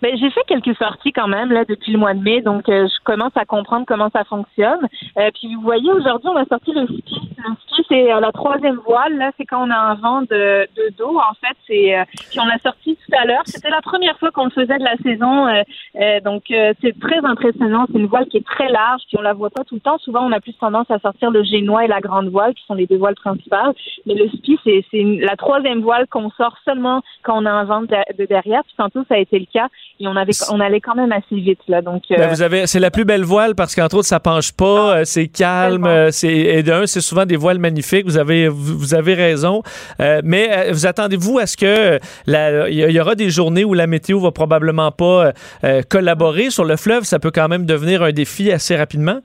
Ben, 0.00 0.16
j'ai 0.16 0.30
fait 0.30 0.42
quelques 0.46 0.76
sorties 0.76 1.12
quand 1.12 1.26
même 1.26 1.50
là 1.50 1.64
depuis 1.64 1.90
le 1.90 1.98
mois 1.98 2.14
de 2.14 2.22
mai, 2.22 2.40
donc 2.40 2.68
euh, 2.68 2.86
je 2.86 3.04
commence 3.04 3.36
à 3.36 3.44
comprendre 3.44 3.84
comment 3.86 4.10
ça 4.10 4.22
fonctionne. 4.24 4.86
Euh, 5.18 5.30
puis 5.34 5.52
vous 5.54 5.60
voyez, 5.62 5.90
aujourd'hui, 5.90 6.28
on 6.28 6.36
a 6.36 6.44
sorti 6.44 6.72
le 6.72 6.86
ski. 6.86 7.20
Le 7.36 7.54
ski, 7.66 7.84
c'est 7.88 8.12
euh, 8.12 8.20
la 8.20 8.30
troisième 8.30 8.76
voile. 8.86 9.16
Là, 9.16 9.32
c'est 9.36 9.44
quand 9.44 9.66
on 9.66 9.70
a 9.70 9.76
un 9.76 9.94
vent 9.94 10.22
de, 10.22 10.68
de 10.76 10.94
dos. 10.96 11.18
En 11.18 11.34
fait, 11.40 11.56
c'est 11.66 11.96
puis 12.30 12.38
on 12.38 12.46
l'a 12.46 12.58
sorti 12.58 12.96
tout 12.96 13.16
à 13.16 13.24
l'heure. 13.24 13.42
C'était 13.46 13.70
la 13.70 13.80
première 13.80 14.16
fois 14.18 14.30
qu'on 14.30 14.44
le 14.44 14.50
faisait 14.50 14.78
de 14.78 14.84
la 14.84 14.96
saison, 14.98 15.46
donc 16.24 16.44
c'est 16.48 16.98
très 17.00 17.24
impressionnant. 17.24 17.86
C'est 17.90 17.98
une 17.98 18.06
voile 18.06 18.26
qui 18.26 18.36
est 18.36 18.46
très 18.46 18.68
large, 18.68 19.02
puis 19.08 19.18
on 19.18 19.22
la 19.22 19.32
voit 19.32 19.50
pas 19.50 19.64
tout 19.64 19.74
le 19.74 19.80
temps. 19.80 19.98
Souvent, 19.98 20.24
on 20.24 20.32
a 20.32 20.40
plus 20.40 20.54
tendance 20.54 20.90
à 20.90 20.98
sortir 20.98 21.30
le 21.30 21.42
génois 21.42 21.84
et 21.84 21.88
la 21.88 22.00
grande 22.00 22.28
voile, 22.28 22.54
qui 22.54 22.64
sont 22.66 22.74
les 22.74 22.86
deux 22.86 22.98
voiles 22.98 23.14
principales. 23.14 23.72
Mais 24.06 24.14
le 24.14 24.28
ski, 24.28 24.58
c'est 24.64 24.84
la 25.20 25.36
troisième 25.36 25.80
voile 25.80 26.06
qu'on 26.08 26.30
sort 26.30 26.56
seulement 26.64 27.02
quand 27.22 27.42
on 27.42 27.46
a 27.46 27.50
un 27.50 27.64
vent 27.64 27.82
de, 27.82 28.26
derrière. 28.26 28.62
Puis 28.64 28.74
tantôt, 28.76 29.04
ça 29.08 29.14
a 29.14 29.18
été 29.18 29.38
le 29.38 29.46
cas 29.52 29.68
et 30.00 30.06
on 30.06 30.16
avait 30.16 30.32
on 30.50 30.60
allait 30.60 30.80
quand 30.80 30.94
même 30.94 31.12
assez 31.12 31.36
vite 31.36 31.60
là 31.66 31.82
donc 31.82 32.02
ben, 32.10 32.20
euh, 32.20 32.26
vous 32.28 32.42
avez 32.42 32.66
c'est 32.66 32.80
la 32.80 32.90
plus 32.90 33.04
belle 33.04 33.24
voile 33.24 33.54
parce 33.54 33.74
qu'entre 33.74 33.96
autres 33.96 34.06
ça 34.06 34.20
penche 34.20 34.52
pas 34.52 34.92
ah, 34.92 34.98
euh, 34.98 35.04
c'est 35.04 35.26
calme 35.28 35.86
euh, 35.86 36.10
c'est 36.10 36.32
et 36.32 36.62
d'un 36.62 36.86
c'est 36.86 37.00
souvent 37.00 37.26
des 37.26 37.36
voiles 37.36 37.58
magnifiques. 37.58 38.04
Vous 38.04 38.18
avez 38.18 38.48
vous 38.48 38.94
avez 38.94 39.14
raison. 39.14 39.62
Mais 39.98 40.70
vous 40.70 40.86
attendez-vous 40.86 41.38
à 41.38 41.46
ce 41.46 41.56
que 41.56 41.98
il 42.26 42.90
y 42.90 43.00
aura 43.00 43.14
des 43.14 43.30
journées 43.30 43.64
où 43.64 43.74
la 43.74 43.86
météo 43.86 44.20
va 44.20 44.30
probablement 44.30 44.90
pas 44.92 45.32
collaborer 45.88 46.50
sur 46.50 46.64
le 46.64 46.76
fleuve? 46.76 47.04
Ça 47.04 47.18
peut 47.18 47.30
quand 47.30 47.48
même 47.48 47.66
devenir 47.66 48.02
un 48.02 48.12
défi 48.12 48.50
assez 48.52 48.76
rapidement? 48.76 49.20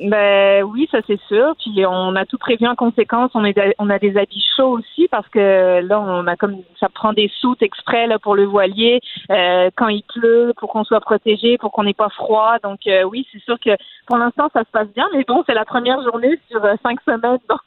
Ben 0.00 0.62
oui, 0.64 0.88
ça 0.90 0.98
c'est 1.06 1.20
sûr. 1.28 1.54
Puis 1.58 1.84
on 1.86 2.16
a 2.16 2.24
tout 2.24 2.38
prévu 2.38 2.66
en 2.66 2.74
conséquence. 2.74 3.30
On, 3.34 3.44
est, 3.44 3.58
on 3.78 3.90
a 3.90 3.98
des 3.98 4.16
habits 4.16 4.44
chauds 4.56 4.78
aussi 4.78 5.06
parce 5.08 5.28
que 5.28 5.80
là 5.82 6.00
on 6.00 6.26
a 6.26 6.36
comme 6.36 6.62
ça 6.80 6.88
prend 6.88 7.12
des 7.12 7.30
soutes 7.40 7.62
exprès 7.62 8.06
là 8.06 8.18
pour 8.18 8.34
le 8.34 8.44
voilier 8.44 9.00
euh, 9.30 9.70
quand 9.76 9.88
il 9.88 10.02
pleut 10.02 10.54
pour 10.56 10.70
qu'on 10.70 10.84
soit 10.84 11.00
protégé, 11.00 11.58
pour 11.58 11.72
qu'on 11.72 11.84
n'ait 11.84 11.92
pas 11.92 12.08
froid. 12.08 12.56
Donc 12.62 12.86
euh, 12.86 13.02
oui, 13.02 13.26
c'est 13.32 13.42
sûr 13.42 13.58
que 13.60 13.70
pour 14.06 14.16
l'instant 14.16 14.48
ça 14.54 14.60
se 14.60 14.70
passe 14.70 14.88
bien, 14.94 15.06
mais 15.12 15.24
bon 15.24 15.44
c'est 15.46 15.54
la 15.54 15.66
première 15.66 16.02
journée 16.02 16.38
sur 16.50 16.64
euh, 16.64 16.74
cinq 16.82 16.98
semaines, 17.02 17.38
donc 17.48 17.60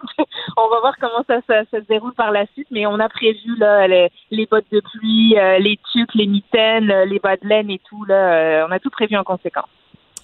on 0.57 0.67
va 0.69 0.79
voir 0.79 0.95
comment 0.99 1.23
ça, 1.27 1.41
ça, 1.47 1.63
se 1.71 1.85
déroule 1.87 2.13
par 2.13 2.31
la 2.31 2.47
suite. 2.53 2.67
Mais 2.71 2.87
on 2.87 2.99
a 2.99 3.07
prévu 3.07 3.55
là 3.57 3.87
les, 3.87 4.09
les 4.31 4.47
bottes 4.47 4.71
de 4.71 4.79
pluie, 4.79 5.35
les 5.59 5.79
tuques, 5.93 6.15
les 6.15 6.27
mitaines, 6.27 6.91
les 7.05 7.19
bas 7.19 7.37
de 7.37 7.47
laine 7.47 7.69
et 7.69 7.79
tout 7.87 8.03
là. 8.05 8.65
on 8.67 8.71
a 8.71 8.79
tout 8.79 8.89
prévu 8.89 9.15
en 9.15 9.23
conséquence. 9.23 9.69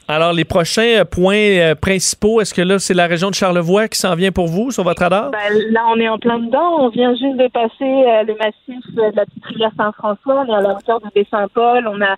Alors, 0.08 0.34
les 0.34 0.43
prochains 0.43 0.99
euh, 0.99 1.06
points 1.06 1.36
euh, 1.36 1.76
principaux, 1.76 2.41
est-ce 2.41 2.54
que 2.54 2.62
là, 2.62 2.80
c'est 2.80 2.93
la 2.93 3.08
région 3.08 3.30
de 3.30 3.36
Charlevoix 3.36 3.88
qui 3.88 3.97
s'en 3.97 4.16
vient 4.16 4.32
pour 4.32 4.47
vous 4.47 4.72
sur 4.72 4.84
votre 4.84 5.02
radar? 5.02 5.32
Ben, 5.32 5.39
là, 5.70 5.86
on 5.89 5.99
est 5.99 6.10
en 6.10 6.18
plein 6.18 6.39
dedans. 6.39 6.80
On 6.80 6.89
vient 6.89 7.12
juste 7.14 7.38
de 7.38 7.47
passer 7.47 7.72
euh, 7.82 8.24
le 8.24 8.36
massif 8.36 8.93
de 8.93 9.16
la 9.16 9.26
petite 9.26 9.45
rivière 9.45 9.72
Saint-François. 9.78 10.45
On 10.47 10.52
est 10.52 10.56
à 10.56 10.62
la 10.62 10.76
hauteur 10.76 10.99
de 10.99 11.08
Baie-Saint-Paul. 11.16 11.88
On 11.88 12.02
a 12.02 12.16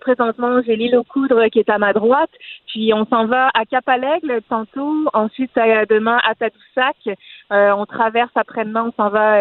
présentement, 0.00 0.60
j'ai 0.66 0.76
l'île 0.76 0.96
aux 0.96 1.04
coudres 1.04 1.48
qui 1.52 1.60
est 1.60 1.70
à 1.70 1.78
ma 1.78 1.92
droite. 1.92 2.30
Puis, 2.76 2.92
on 2.92 3.06
s'en 3.06 3.24
va 3.24 3.48
à 3.54 3.64
Cap-Alègle 3.64 4.42
tantôt. 4.50 5.06
Ensuite, 5.14 5.50
demain 5.56 6.18
à 6.28 6.34
Tadoussac. 6.34 7.16
on 7.50 7.86
traverse 7.86 8.32
après-demain, 8.34 8.88
on 8.88 9.02
s'en 9.02 9.08
va 9.08 9.38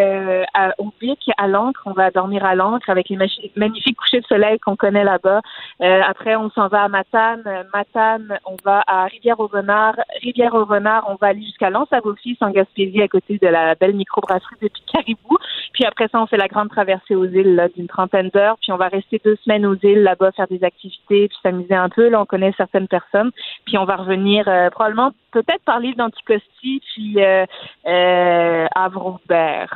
au 0.77 0.93
Bic, 1.01 1.19
à 1.37 1.49
l'encre. 1.49 1.81
On 1.85 1.91
va 1.91 2.11
dormir 2.11 2.45
à 2.45 2.55
l'encre 2.55 2.89
avec 2.89 3.09
les 3.09 3.17
magnifiques 3.57 3.97
couchers 3.97 4.21
de 4.21 4.25
soleil 4.25 4.57
qu'on 4.59 4.77
connaît 4.77 5.03
là-bas. 5.03 5.41
après, 5.81 6.37
on 6.37 6.49
s'en 6.51 6.69
va 6.69 6.83
à 6.83 6.87
Matane. 6.87 7.43
Matane 7.73 8.39
on 8.45 8.55
va 8.63 8.85
à 8.87 9.03
Rivière-au-Renard. 9.03 9.95
Rivière-au-Renard, 10.21 11.05
on 11.09 11.15
va 11.15 11.27
aller 11.27 11.43
jusqu'à 11.43 11.69
lens 11.69 11.91
à 11.91 11.99
en 12.39 12.49
Gaspésie, 12.51 13.01
à 13.01 13.09
côté 13.09 13.37
de 13.37 13.47
la 13.47 13.75
belle 13.75 13.95
microbrasserie 13.95 14.55
de 14.61 14.69
Caribou. 14.93 15.37
Puis 15.73 15.83
après 15.83 16.07
ça, 16.07 16.21
on 16.21 16.25
fait 16.25 16.37
la 16.37 16.47
grande 16.47 16.69
traversée 16.69 17.15
aux 17.15 17.25
îles 17.25 17.69
d'une 17.75 17.87
trentaine 17.87 18.29
d'heures. 18.29 18.55
Puis 18.61 18.71
on 18.71 18.77
va 18.77 18.87
rester 18.87 19.19
deux 19.25 19.35
semaines 19.43 19.65
aux 19.65 19.75
îles 19.83 20.03
là-bas, 20.03 20.31
faire 20.31 20.47
des 20.47 20.63
activités, 20.63 21.27
puis 21.27 21.37
s'amuser 21.43 21.75
un 21.75 21.89
peu. 21.89 22.07
Là, 22.07 22.21
on 22.21 22.25
connaît 22.25 22.53
certaines 22.55 22.87
personnes. 22.87 23.24
Puis 23.65 23.77
on 23.77 23.85
va 23.85 23.95
revenir 23.95 24.47
euh, 24.47 24.69
probablement 24.69 25.11
peut-être 25.31 25.63
par 25.65 25.79
l'île 25.79 25.95
d'Anticosti, 25.95 26.81
puis 26.93 27.23
euh, 27.23 27.45
euh, 27.87 28.67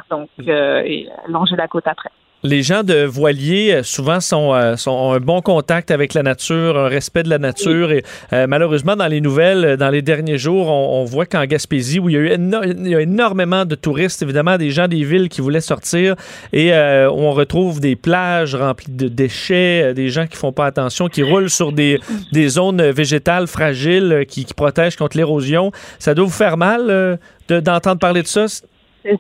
donc 0.10 0.30
euh, 0.48 0.82
et 0.86 1.10
longer 1.28 1.56
la 1.56 1.68
côte 1.68 1.88
après. 1.88 2.12
Les 2.42 2.64
gens 2.64 2.84
de 2.84 3.04
voilier 3.04 3.74
euh, 3.74 3.84
souvent 3.84 4.22
sont, 4.22 4.54
euh, 4.54 4.78
sont, 4.78 4.92
ont 4.92 5.12
un 5.12 5.20
bon 5.20 5.42
contact 5.42 5.92
avec 5.92 6.14
la 6.14 6.24
nature, 6.24 6.78
un 6.78 6.88
respect 6.88 7.24
de 7.24 7.30
la 7.30 7.38
nature. 7.38 7.92
Et 7.92 8.06
euh, 8.32 8.48
malheureusement, 8.48 8.96
dans 8.96 9.08
les 9.08 9.20
nouvelles, 9.20 9.76
dans 9.76 9.90
les 9.90 10.02
derniers 10.02 10.38
jours, 10.38 10.70
on, 10.70 11.04
voit 11.04 11.26
qu'en 11.26 11.44
Gaspésie, 11.46 12.00
où 12.00 12.08
il 12.08 12.14
y, 12.14 12.18
a 12.18 12.22
eu 12.22 13.02
énormément 13.02 13.66
de 13.66 13.76
touristes, 13.76 14.22
évidemment, 14.22 14.58
des 14.58 14.70
gens 14.70 14.88
des 14.88 15.04
villes 15.04 15.28
qui 15.28 15.42
voulaient 15.42 15.60
sortir, 15.60 16.16
et 16.54 16.72
on 16.74 17.32
retrouve 17.32 17.80
des 17.80 17.96
plages 17.96 18.56
remplies 18.56 18.92
de 18.92 19.08
déchets, 19.08 19.94
des 19.94 20.10
gens 20.10 20.28
qui 20.28 20.38
font 20.38 20.52
pas 20.52 20.68
attention, 20.68 21.08
qui 21.08 21.24
roulent 21.24 21.50
sur 21.50 21.72
des, 21.72 22.00
des 22.32 22.48
zones 22.48 22.92
végétales 22.92 23.48
fragiles 23.48 24.26
qui, 24.28 24.46
qui 24.46 24.54
protègent 24.54 24.98
contre 24.98 25.18
l'érosion. 25.18 25.72
Ça 25.98 26.14
doit 26.14 26.26
vous 26.26 26.32
faire 26.32 26.58
mal 26.58 27.18
d'entendre 27.50 28.00
parler 28.00 28.22
de 28.22 28.28
ça? 28.28 28.46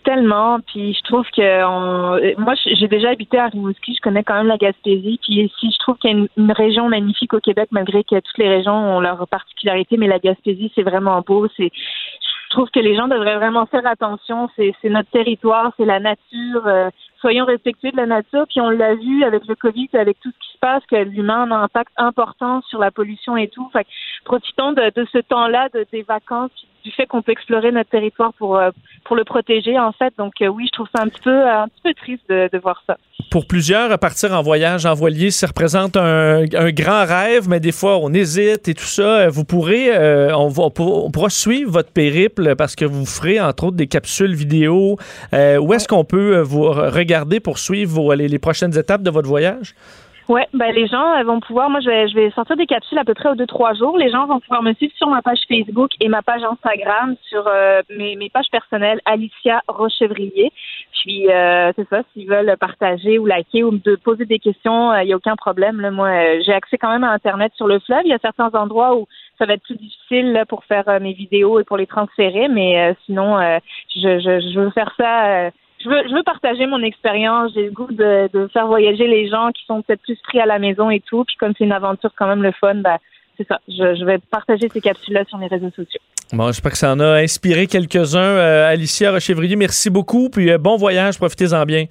Tellement, 0.04 0.60
puis 0.60 0.94
je 0.94 1.02
trouve 1.04 1.26
que 1.32 2.36
moi 2.38 2.54
j'ai 2.66 2.88
déjà 2.90 3.12
habité 3.12 3.38
à 3.38 3.48
Rimouski, 3.48 3.96
je 3.96 4.02
connais 4.02 4.24
quand 4.24 4.36
même 4.36 4.48
la 4.48 4.58
Gaspésie, 4.58 5.20
puis 5.24 5.50
si 5.58 5.72
je 5.72 5.78
trouve 5.80 5.96
qu'il 5.98 6.10
y 6.10 6.14
a 6.14 6.26
une, 6.36 6.52
région 6.52 6.90
magnifique 6.90 7.34
au 7.34 7.40
Québec, 7.40 7.70
malgré 7.72 8.04
que 8.04 8.20
toutes 8.20 8.38
les 8.38 8.50
régions 8.50 8.74
ont 8.74 9.00
leurs 9.00 9.26
particularités, 9.30 9.96
mais 9.96 10.08
la 10.08 10.20
Gaspésie 10.20 10.70
c'est 10.76 10.84
vraiment 10.84 11.22
beau, 11.22 11.48
c'est 11.56 11.72
je 11.74 12.56
trouve 12.56 12.70
que 12.72 12.80
les 12.80 12.96
gens 12.96 13.08
devraient 13.08 13.38
vraiment 13.38 13.68
faire 13.68 13.86
attention, 13.86 14.50
c'est 14.58 14.74
notre 14.86 15.10
territoire, 15.12 15.72
c'est 15.78 15.86
la 15.86 16.00
nature, 16.00 16.66
euh, 16.66 16.90
soyons 17.22 17.46
respectueux 17.46 17.92
de 17.92 17.98
la 17.98 18.08
nature, 18.08 18.46
puis 18.50 18.60
on 18.60 18.70
l'a 18.70 18.96
vu 18.96 19.24
avec 19.24 19.46
le 19.48 19.56
Covid, 19.56 19.90
avec 19.94 20.20
tout 20.20 20.32
ce 20.32 20.40
qui 20.40 20.49
passe, 20.60 20.84
que 20.90 20.96
l'humain 20.96 21.50
a 21.52 21.56
un 21.56 21.64
impact 21.64 21.92
important 21.98 22.62
sur 22.70 22.80
la 22.80 22.92
pollution 22.92 23.38
et 23.38 23.48
tout. 23.48 23.70
Fait 23.72 23.88
profitons 24.26 24.74
de, 24.74 24.92
de 24.96 25.08
ce 25.12 25.20
temps-là, 25.20 25.70
de, 25.74 25.86
des 25.92 26.04
vacances, 26.04 26.52
du 26.84 26.92
fait 26.92 27.06
qu'on 27.06 27.22
peut 27.22 27.32
explorer 27.32 27.72
notre 27.72 27.90
territoire 27.90 28.34
pour, 28.34 28.58
euh, 28.58 28.72
pour 29.06 29.16
le 29.16 29.24
protéger, 29.24 29.78
en 29.78 29.92
fait. 29.92 30.14
Donc, 30.18 30.34
euh, 30.42 30.48
oui, 30.48 30.66
je 30.68 30.72
trouve 30.72 30.88
ça 30.96 31.04
un 31.04 31.08
petit 31.08 31.22
peu, 31.22 31.48
un 31.48 31.68
petit 31.68 31.82
peu 31.84 31.94
triste 31.94 32.24
de, 32.30 32.50
de 32.52 32.58
voir 32.58 32.82
ça. 32.88 32.98
Pour 33.32 33.46
plusieurs, 33.46 33.98
partir 34.00 34.34
en 34.34 34.42
voyage 34.42 34.86
en 34.86 34.94
voilier, 34.94 35.30
ça 35.30 35.48
représente 35.48 35.98
un, 35.98 36.44
un, 36.54 36.72
grand 36.72 37.06
rêve, 37.06 37.48
mais 37.48 37.60
des 37.60 37.72
fois, 37.72 37.98
on 37.98 38.14
hésite 38.14 38.68
et 38.68 38.74
tout 38.74 38.84
ça. 38.84 39.28
Vous 39.30 39.46
pourrez, 39.46 39.96
euh, 39.96 40.36
on, 40.36 40.48
va, 40.48 40.64
on, 40.64 41.12
pourra 41.12 41.30
suivre 41.30 41.72
votre 41.72 41.92
périple 41.92 42.56
parce 42.56 42.76
que 42.76 42.86
vous 42.86 43.06
ferez, 43.06 43.40
entre 43.40 43.66
autres, 43.66 43.78
des 43.78 43.88
capsules 43.88 44.34
vidéo. 44.34 44.98
où 45.34 45.74
est-ce 45.74 45.88
qu'on 45.88 46.06
peut 46.06 46.40
vous 46.40 46.70
regarder 46.70 47.40
pour 47.40 47.60
suivre 47.60 47.92
vos, 47.92 48.14
les, 48.14 48.28
les 48.28 48.40
prochaines 48.40 48.78
étapes 48.78 49.04
de 49.04 49.12
votre 49.12 49.28
voyage? 49.28 49.76
Ouais, 50.30 50.48
ben 50.54 50.72
les 50.72 50.86
gens 50.86 51.24
vont 51.24 51.40
pouvoir, 51.40 51.72
moi 51.72 51.80
je 51.80 51.90
vais, 51.90 52.08
je 52.08 52.14
vais 52.14 52.30
sortir 52.30 52.56
des 52.56 52.68
capsules 52.68 53.00
à 53.00 53.04
peu 53.04 53.16
près 53.16 53.30
aux 53.30 53.36
deux 53.36 53.48
trois 53.48 53.74
jours. 53.74 53.98
Les 53.98 54.12
gens 54.12 54.28
vont 54.28 54.40
pouvoir 54.40 54.62
me 54.62 54.74
suivre 54.74 54.94
sur 54.96 55.08
ma 55.08 55.24
page 55.24 55.40
Facebook 55.48 55.90
et 56.00 56.08
ma 56.08 56.22
page 56.22 56.44
Instagram 56.44 57.16
sur 57.28 57.48
euh, 57.48 57.82
mes, 57.90 58.16
mes 58.16 58.30
pages 58.30 58.52
personnelles 58.52 59.02
Alicia 59.06 59.64
Rochevrier. 59.68 60.52
Puis 60.92 61.32
euh, 61.32 61.72
c'est 61.76 61.90
ça, 61.90 62.04
s'ils 62.14 62.30
veulent 62.30 62.56
partager 62.60 63.18
ou 63.18 63.26
liker 63.26 63.64
ou 63.64 63.72
me 63.72 63.96
poser 63.96 64.26
des 64.26 64.38
questions, 64.38 64.94
il 64.94 65.00
euh, 65.00 65.06
n'y 65.06 65.14
a 65.14 65.16
aucun 65.16 65.36
problème. 65.36 65.82
Là. 65.82 65.90
Moi, 65.90 66.42
j'ai 66.46 66.54
accès 66.54 66.78
quand 66.78 66.92
même 66.92 67.04
à 67.04 67.12
Internet 67.12 67.52
sur 67.56 67.66
le 67.66 67.80
fleuve. 67.80 68.02
Il 68.06 68.12
y 68.12 68.14
a 68.14 68.20
certains 68.20 68.52
endroits 68.54 68.96
où 68.96 69.08
ça 69.40 69.48
va 69.48 69.54
être 69.54 69.64
plus 69.64 69.78
difficile 69.78 70.32
là, 70.34 70.46
pour 70.46 70.64
faire 70.66 71.00
mes 71.02 71.14
vidéos 71.14 71.60
et 71.60 71.64
pour 71.64 71.78
les 71.78 71.88
transférer, 71.88 72.50
mais 72.50 72.96
sinon, 73.06 73.40
je, 73.96 74.20
je, 74.20 74.42
je 74.42 74.60
veux 74.60 74.70
faire 74.72 74.94
ça 74.96 75.50
je 75.84 75.90
veux, 75.90 76.24
partager 76.24 76.66
mon 76.66 76.82
expérience. 76.84 77.52
J'ai 77.54 77.66
le 77.66 77.72
goût 77.72 77.92
de, 77.92 78.30
faire 78.52 78.68
voyager 78.68 79.08
les 79.08 79.30
gens 79.30 79.52
qui 79.52 79.64
sont 79.66 79.82
peut-être 79.82 80.02
plus 80.02 80.18
pris 80.24 80.40
à 80.40 80.46
la 80.46 80.60
maison 80.60 80.90
et 80.90 81.00
tout. 81.00 81.24
Puis 81.24 81.36
comme 81.38 81.54
c'est 81.58 81.64
une 81.64 81.72
aventure 81.72 82.12
quand 82.18 82.28
même 82.28 82.44
le 82.44 82.52
fun, 82.52 82.76
bah, 82.76 82.98
c'est 83.38 83.48
ça. 83.48 83.60
Je, 83.68 83.96
je, 83.96 84.06
vais 84.06 84.18
partager 84.18 84.68
ces 84.70 84.82
capsules-là 84.82 85.24
sur 85.26 85.38
mes 85.38 85.48
réseaux 85.48 85.72
sociaux. 85.72 86.02
Bon, 86.34 86.48
j'espère 86.48 86.72
que 86.74 86.78
ça 86.78 86.92
en 86.92 87.00
a 87.00 87.22
inspiré 87.22 87.66
quelques-uns. 87.66 88.20
Euh, 88.20 88.70
Alicia 88.70 89.12
Rochevrier, 89.12 89.56
merci 89.56 89.90
beaucoup. 89.90 90.30
Puis 90.30 90.52
euh, 90.52 90.58
bon 90.58 90.78
voyage, 90.78 91.18
profitez-en 91.18 91.66
bien. 91.66 91.86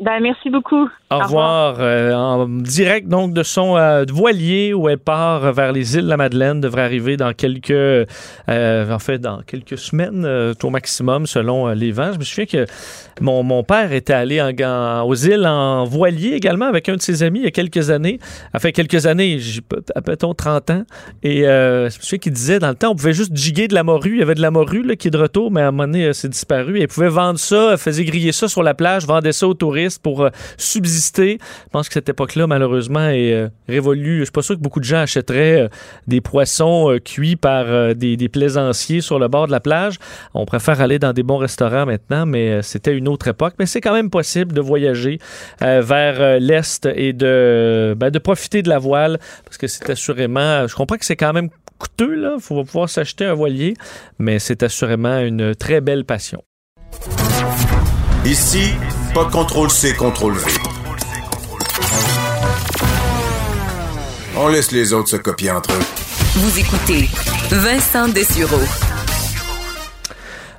Ben, 0.00 0.18
merci 0.20 0.50
beaucoup. 0.50 0.88
Au, 1.12 1.18
revoir. 1.18 1.76
Euh, 1.78 2.12
en 2.12 2.48
direct 2.48 3.06
donc 3.06 3.32
de 3.32 3.44
son 3.44 3.76
euh, 3.76 4.04
voilier 4.12 4.74
où 4.74 4.88
elle 4.88 4.98
part 4.98 5.52
vers 5.52 5.70
les 5.70 5.94
îles 5.94 6.02
de 6.02 6.08
la 6.08 6.16
Madeleine 6.16 6.60
devrait 6.60 6.82
arriver 6.82 7.16
dans 7.16 7.32
quelques 7.32 7.70
euh, 7.70 8.04
en 8.48 8.98
fait 8.98 9.18
dans 9.18 9.42
quelques 9.42 9.78
semaines 9.78 10.26
au 10.60 10.70
maximum 10.70 11.28
selon 11.28 11.68
les 11.68 11.92
vents. 11.92 12.12
Je 12.12 12.18
me 12.18 12.24
souviens 12.24 12.46
que 12.46 12.66
mon, 13.20 13.44
mon 13.44 13.62
père 13.62 13.92
était 13.92 14.12
allé 14.12 14.42
en, 14.42 15.02
aux 15.06 15.14
îles 15.14 15.46
en 15.46 15.84
voilier 15.84 16.30
également 16.30 16.66
avec 16.66 16.88
un 16.88 16.96
de 16.96 17.00
ses 17.00 17.22
amis 17.22 17.40
il 17.40 17.44
y 17.44 17.48
a 17.48 17.52
quelques 17.52 17.90
années. 17.90 18.18
Enfin 18.52 18.72
quelques 18.72 19.06
années, 19.06 19.38
peut-on 20.04 20.34
30 20.34 20.70
ans 20.70 20.84
et 21.22 21.42
je 21.42 21.84
me 21.84 21.90
souviens 21.90 22.18
qu'il 22.18 22.32
disait 22.32 22.58
dans 22.58 22.70
le 22.70 22.74
temps 22.74 22.90
on 22.90 22.96
pouvait 22.96 23.12
juste 23.12 23.36
giguer 23.36 23.68
de 23.68 23.74
la 23.74 23.84
morue, 23.84 24.14
il 24.14 24.18
y 24.18 24.22
avait 24.22 24.34
de 24.34 24.42
la 24.42 24.50
morue 24.50 24.82
là, 24.82 24.96
qui 24.96 25.06
est 25.06 25.12
de 25.12 25.18
retour 25.18 25.52
mais 25.52 25.60
à 25.60 25.68
un 25.68 25.70
moment 25.70 25.84
donné 25.84 26.12
c'est 26.14 26.28
disparu 26.28 26.78
et 26.78 26.82
il 26.82 26.88
pouvait 26.88 27.08
vendre 27.08 27.38
ça, 27.38 27.76
faisait 27.76 28.04
griller 28.04 28.32
ça 28.32 28.48
sur 28.48 28.64
la 28.64 28.74
plage, 28.74 29.06
vendait 29.06 29.30
ça 29.30 29.46
aux 29.46 29.54
touristes 29.54 29.83
pour 30.02 30.22
euh, 30.22 30.30
subsister. 30.56 31.38
Je 31.40 31.70
pense 31.70 31.88
que 31.88 31.94
cette 31.94 32.08
époque-là, 32.08 32.46
malheureusement, 32.46 33.08
est 33.08 33.32
euh, 33.32 33.48
révolue. 33.68 34.18
Je 34.18 34.24
suis 34.24 34.32
pas 34.32 34.42
sûr 34.42 34.56
que 34.56 34.60
beaucoup 34.60 34.80
de 34.80 34.84
gens 34.84 34.98
achèteraient 34.98 35.62
euh, 35.62 35.68
des 36.06 36.20
poissons 36.20 36.98
cuits 37.04 37.36
par 37.36 37.94
des, 37.94 38.28
plaisanciers 38.28 39.00
sur 39.00 39.18
le 39.18 39.28
bord 39.28 39.46
de 39.46 39.52
la 39.52 39.60
plage. 39.60 39.96
On 40.32 40.44
préfère 40.46 40.80
aller 40.80 40.98
dans 40.98 41.12
des 41.12 41.22
bons 41.22 41.36
restaurants 41.36 41.86
maintenant, 41.86 42.26
mais 42.26 42.62
c'était 42.62 42.96
une 42.96 43.08
autre 43.08 43.28
époque. 43.28 43.54
Mais 43.58 43.66
c'est 43.66 43.80
quand 43.80 43.92
même 43.92 44.10
possible 44.10 44.52
de 44.52 44.60
voyager 44.60 45.18
vers 45.60 46.40
l'Est 46.40 46.88
et 46.94 47.12
de, 47.12 47.94
ben, 47.96 48.10
de 48.10 48.18
profiter 48.18 48.62
de 48.62 48.68
la 48.68 48.78
voile, 48.78 49.18
parce 49.44 49.58
que 49.58 49.66
c'est 49.66 49.90
assurément... 49.90 50.66
Je 50.66 50.74
comprends 50.74 50.96
que 50.96 51.04
c'est 51.04 51.16
quand 51.16 51.32
même 51.32 51.50
coûteux, 51.78 52.14
là. 52.14 52.34
Il 52.36 52.42
faut 52.42 52.64
pouvoir 52.64 52.88
s'acheter 52.88 53.24
un 53.24 53.34
voilier, 53.34 53.74
mais 54.18 54.38
c'est 54.38 54.62
assurément 54.62 55.18
une 55.18 55.54
très 55.54 55.80
belle 55.80 56.04
passion. 56.04 56.42
Ici, 58.24 58.72
pas 59.14 59.24
de 59.24 59.30
contrôle 59.30 59.70
C, 59.70 59.94
contrôle 59.94 60.34
V. 60.34 60.50
On 64.36 64.48
laisse 64.48 64.72
les 64.72 64.92
autres 64.92 65.08
se 65.08 65.16
copier 65.16 65.52
entre 65.52 65.70
eux. 65.72 65.82
Vous 66.34 66.58
écoutez 66.58 67.08
Vincent 67.48 68.08
Dessureau. 68.08 68.60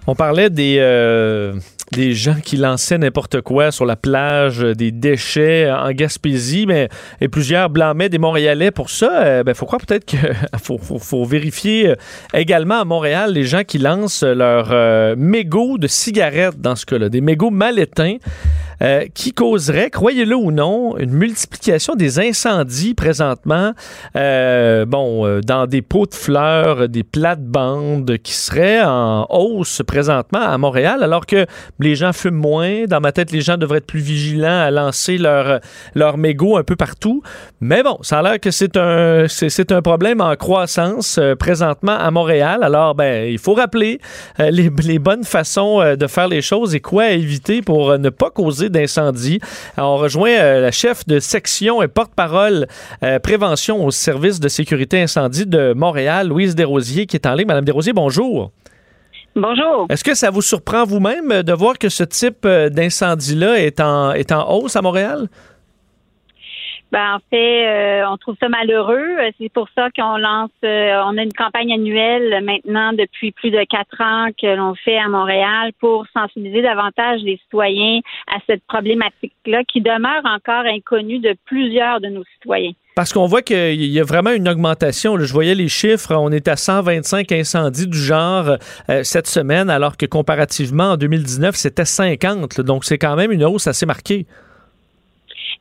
On 0.07 0.15
parlait 0.15 0.49
des, 0.49 0.77
euh, 0.79 1.55
des 1.91 2.13
gens 2.13 2.35
qui 2.43 2.57
lançaient 2.57 2.97
n'importe 2.97 3.41
quoi 3.41 3.71
sur 3.71 3.85
la 3.85 3.95
plage, 3.95 4.63
euh, 4.63 4.73
des 4.73 4.91
déchets 4.91 5.71
en 5.71 5.91
Gaspésie, 5.91 6.65
mais 6.67 6.89
et 7.21 7.27
plusieurs 7.27 7.69
blâmaient 7.69 8.09
des 8.09 8.17
Montréalais 8.17 8.71
pour 8.71 8.89
ça. 8.89 9.07
Il 9.21 9.27
euh, 9.27 9.43
ben, 9.43 9.53
faut 9.53 9.65
croire 9.65 9.81
peut-être 9.85 10.05
qu'il 10.05 10.19
faut, 10.61 10.77
faut, 10.77 11.25
vérifier 11.25 11.89
euh, 11.89 11.95
également 12.33 12.81
à 12.81 12.85
Montréal 12.85 13.33
les 13.33 13.43
gens 13.43 13.63
qui 13.63 13.77
lancent 13.77 14.23
leurs 14.23 15.15
mégots 15.17 15.77
de 15.77 15.87
cigarettes 15.87 16.59
dans 16.59 16.75
ce 16.75 16.85
cas-là, 16.85 17.09
des 17.09 17.21
mégots 17.21 17.51
mal 17.51 17.79
éteints. 17.79 18.17
Qui 19.13 19.33
causeraient, 19.33 19.89
croyez-le 19.89 20.35
ou 20.35 20.51
non, 20.51 20.97
une 20.97 21.11
multiplication 21.11 21.95
des 21.95 22.19
incendies 22.19 22.93
présentement, 22.93 23.73
bon, 24.13 25.41
dans 25.41 25.67
des 25.67 25.81
pots 25.81 26.05
de 26.05 26.13
fleurs, 26.13 26.89
des 26.89 27.03
plates-bandes 27.03 28.17
qui 28.23 28.33
seraient 28.33 28.83
en 28.83 29.25
hausse 29.29 29.81
présentement 29.85 30.41
à 30.41 30.57
Montréal, 30.57 31.03
alors 31.03 31.25
que 31.25 31.45
les 31.79 31.95
gens 31.95 32.13
fument 32.13 32.35
moins. 32.35 32.85
Dans 32.85 32.99
ma 32.99 33.11
tête, 33.11 33.31
les 33.31 33.41
gens 33.41 33.57
devraient 33.57 33.79
être 33.79 33.85
plus 33.85 33.99
vigilants 33.99 34.61
à 34.61 34.71
lancer 34.71 35.17
leur, 35.17 35.59
leur 35.93 36.17
mégot 36.17 36.57
un 36.57 36.63
peu 36.63 36.75
partout. 36.75 37.21
Mais 37.61 37.83
bon, 37.83 37.97
ça 38.01 38.19
a 38.19 38.21
l'air 38.21 38.39
que 38.39 38.51
c'est 38.51 38.77
un, 38.77 39.25
c'est, 39.27 39.71
un 39.71 39.81
problème 39.81 40.21
en 40.21 40.35
croissance 40.35 41.17
euh, 41.17 41.35
présentement 41.35 41.97
à 41.97 42.11
Montréal. 42.11 42.63
Alors, 42.63 42.95
ben, 42.95 43.29
il 43.29 43.39
faut 43.39 43.53
rappeler 43.53 43.99
euh, 44.39 44.51
les, 44.51 44.69
les, 44.83 44.99
bonnes 44.99 45.23
façons 45.23 45.81
euh, 45.81 45.95
de 45.95 46.07
faire 46.07 46.27
les 46.27 46.41
choses 46.41 46.75
et 46.75 46.79
quoi 46.79 47.11
éviter 47.11 47.61
pour 47.61 47.97
ne 47.97 48.09
pas 48.09 48.29
causer 48.29 48.64
d'incendie. 48.69 49.39
On 49.77 49.97
rejoint 49.97 50.59
la 50.59 50.71
chef 50.71 51.05
de 51.07 51.19
section 51.19 51.81
et 51.81 51.87
porte-parole 51.87 52.67
prévention 53.23 53.85
au 53.85 53.91
service 53.91 54.39
de 54.39 54.47
sécurité 54.47 55.01
incendie 55.01 55.45
de 55.45 55.73
Montréal, 55.73 56.27
Louise 56.27 56.55
Desrosiers, 56.55 57.05
qui 57.05 57.15
est 57.15 57.25
en 57.25 57.35
ligne. 57.35 57.47
Madame 57.47 57.65
Desrosiers, 57.65 57.93
bonjour. 57.93 58.51
Bonjour. 59.35 59.85
Est-ce 59.89 60.03
que 60.05 60.13
ça 60.13 60.29
vous 60.29 60.41
surprend 60.41 60.85
vous-même 60.85 61.43
de 61.43 61.51
voir 61.51 61.77
que 61.77 61.89
ce 61.89 62.05
type 62.05 62.45
euh, 62.45 62.69
d'incendie-là 62.69 63.59
est 63.59 63.81
en, 63.81 64.13
est 64.13 64.31
en 64.31 64.49
hausse 64.49 64.77
à 64.77 64.81
Montréal? 64.81 65.27
Ben, 66.95 67.15
en 67.15 67.19
fait, 67.29 67.67
euh, 67.67 68.07
on 68.09 68.15
trouve 68.15 68.37
ça 68.39 68.47
malheureux. 68.47 69.17
C'est 69.37 69.51
pour 69.51 69.67
ça 69.75 69.89
qu'on 69.93 70.15
lance, 70.15 70.49
euh, 70.63 71.01
on 71.03 71.17
a 71.17 71.23
une 71.23 71.33
campagne 71.33 71.73
annuelle 71.73 72.41
maintenant 72.41 72.93
depuis 72.93 73.33
plus 73.33 73.51
de 73.51 73.61
quatre 73.69 73.99
ans 73.99 74.29
que 74.41 74.55
l'on 74.55 74.75
fait 74.75 74.97
à 74.97 75.09
Montréal 75.09 75.73
pour 75.81 76.05
sensibiliser 76.13 76.61
davantage 76.61 77.19
les 77.23 77.35
citoyens 77.43 77.99
à 78.33 78.37
cette 78.47 78.63
problématique-là 78.63 79.65
qui 79.65 79.81
demeure 79.81 80.21
encore 80.23 80.63
inconnue 80.65 81.19
de 81.19 81.35
plusieurs 81.43 81.99
de 81.99 82.07
nos 82.07 82.23
citoyens. 82.35 82.71
Parce 82.95 83.11
qu'on 83.11 83.25
voit 83.25 83.41
qu'il 83.41 83.83
y 83.83 83.99
a 83.99 84.05
vraiment 84.05 84.31
une 84.31 84.47
augmentation. 84.47 85.19
Je 85.19 85.33
voyais 85.33 85.53
les 85.53 85.67
chiffres, 85.67 86.15
on 86.15 86.31
est 86.31 86.47
à 86.47 86.55
125 86.55 87.29
incendies 87.33 87.87
du 87.87 87.97
genre 87.97 88.55
euh, 88.89 89.03
cette 89.03 89.27
semaine, 89.27 89.69
alors 89.69 89.97
que 89.97 90.05
comparativement 90.05 90.91
en 90.91 90.95
2019, 90.95 91.55
c'était 91.57 91.83
50. 91.83 92.61
Donc 92.61 92.85
c'est 92.85 92.97
quand 92.97 93.17
même 93.17 93.33
une 93.33 93.43
hausse 93.43 93.67
assez 93.67 93.85
marquée. 93.85 94.25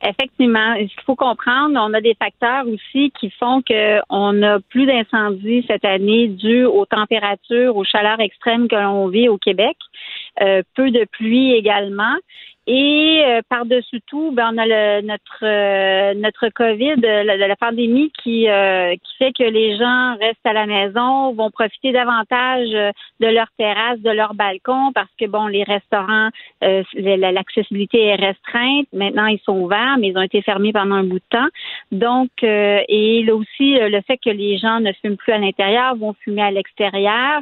Effectivement, 0.07 0.75
qu'il 0.75 1.01
faut 1.05 1.15
comprendre, 1.15 1.79
on 1.81 1.93
a 1.93 2.01
des 2.01 2.15
facteurs 2.15 2.67
aussi 2.67 3.11
qui 3.19 3.31
font 3.31 3.61
qu'on 3.61 4.43
a 4.43 4.59
plus 4.69 4.85
d'incendies 4.85 5.65
cette 5.67 5.85
année 5.85 6.27
dû 6.27 6.63
aux 6.65 6.85
températures, 6.85 7.75
aux 7.75 7.83
chaleurs 7.83 8.19
extrêmes 8.19 8.67
que 8.67 8.75
l'on 8.75 9.07
vit 9.07 9.29
au 9.29 9.37
Québec. 9.37 9.77
Euh, 10.41 10.61
peu 10.75 10.91
de 10.91 11.05
pluie 11.11 11.53
également. 11.53 12.15
Et 12.67 13.21
euh, 13.23 13.41
par-dessus 13.47 14.01
tout, 14.07 14.31
ben, 14.31 14.49
on 14.51 14.57
a 14.57 14.65
le, 14.65 15.01
notre 15.01 15.43
euh, 15.43 16.15
notre 16.15 16.49
COVID, 16.49 16.95
la, 16.95 17.37
la 17.37 17.55
pandémie 17.55 18.11
qui 18.23 18.49
euh, 18.49 18.95
qui 18.95 19.17
fait 19.19 19.33
que 19.33 19.43
les 19.43 19.77
gens 19.77 20.15
restent 20.19 20.45
à 20.45 20.53
la 20.53 20.65
maison, 20.65 21.31
vont 21.33 21.51
profiter 21.51 21.91
davantage 21.91 22.69
de 22.69 23.27
leur 23.27 23.47
terrasse, 23.59 23.99
de 23.99 24.09
leur 24.09 24.33
balcon, 24.33 24.91
parce 24.95 25.09
que 25.19 25.25
bon, 25.27 25.45
les 25.45 25.63
restaurants, 25.63 26.29
l'accessibilité 26.61 28.03
est 28.03 28.15
restreinte. 28.15 28.87
Maintenant, 28.93 29.27
ils 29.27 29.39
sont 29.45 29.59
ouverts, 29.59 29.97
mais 29.99 30.07
ils 30.07 30.17
ont 30.17 30.23
été 30.23 30.41
fermés 30.41 30.73
pendant 30.73 30.95
un 30.95 31.03
bout 31.03 31.19
de 31.19 31.25
temps. 31.29 31.47
Donc, 31.91 32.29
et 32.41 33.23
là 33.23 33.35
aussi, 33.35 33.77
le 33.79 34.01
fait 34.01 34.17
que 34.17 34.31
les 34.31 34.57
gens 34.57 34.79
ne 34.79 34.91
fument 34.93 35.17
plus 35.17 35.33
à 35.33 35.37
l'intérieur, 35.37 35.95
vont 35.95 36.13
fumer 36.23 36.41
à 36.41 36.51
l'extérieur. 36.51 37.41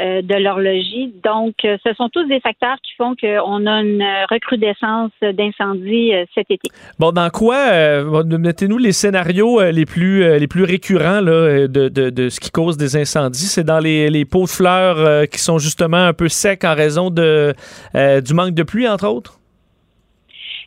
Euh, 0.00 0.22
de 0.22 0.34
leur 0.36 0.58
logis. 0.58 1.12
Donc, 1.22 1.52
euh, 1.66 1.76
ce 1.84 1.92
sont 1.92 2.08
tous 2.08 2.24
des 2.24 2.40
facteurs 2.40 2.78
qui 2.82 2.94
font 2.96 3.14
qu'on 3.14 3.66
a 3.66 3.82
une 3.82 4.02
recrudescence 4.30 5.10
d'incendies 5.20 6.14
euh, 6.14 6.24
cet 6.34 6.50
été. 6.50 6.70
Bon, 6.98 7.12
dans 7.12 7.28
quoi, 7.28 8.02
mettez-nous 8.24 8.78
les 8.78 8.92
scénarios 8.92 9.60
les 9.70 9.84
plus 9.84 10.38
les 10.38 10.46
plus 10.46 10.64
récurrents 10.64 11.20
là, 11.20 11.68
de, 11.68 11.88
de, 11.90 12.08
de, 12.08 12.28
ce 12.30 12.40
qui 12.40 12.50
cause 12.50 12.78
des 12.78 12.96
incendies? 12.96 13.44
C'est 13.44 13.64
dans 13.64 13.80
les, 13.80 14.08
les, 14.08 14.24
pots 14.24 14.44
de 14.44 14.48
fleurs 14.48 15.28
qui 15.28 15.38
sont 15.38 15.58
justement 15.58 15.98
un 16.06 16.14
peu 16.14 16.30
secs 16.30 16.64
en 16.64 16.74
raison 16.74 17.10
de, 17.10 17.52
du 17.94 18.32
manque 18.32 18.54
de 18.54 18.62
pluie, 18.62 18.88
entre 18.88 19.06
autres? 19.06 19.41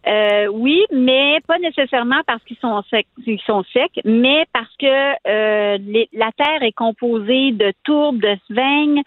Euh, 0.07 0.47
oui, 0.47 0.85
mais 0.91 1.39
pas 1.47 1.57
nécessairement 1.57 2.21
parce 2.27 2.43
qu'ils 2.43 2.57
sont 2.57 2.83
secs, 2.91 3.07
sont 3.45 3.63
secs, 3.73 3.99
mais 4.03 4.45
parce 4.53 4.69
que 4.77 4.85
euh, 5.27 5.77
la 6.13 6.31
terre 6.33 6.61
est 6.61 6.73
composée 6.73 7.51
de 7.53 7.73
tourbe, 7.83 8.19
de 8.19 8.37
sphènes, 8.49 9.01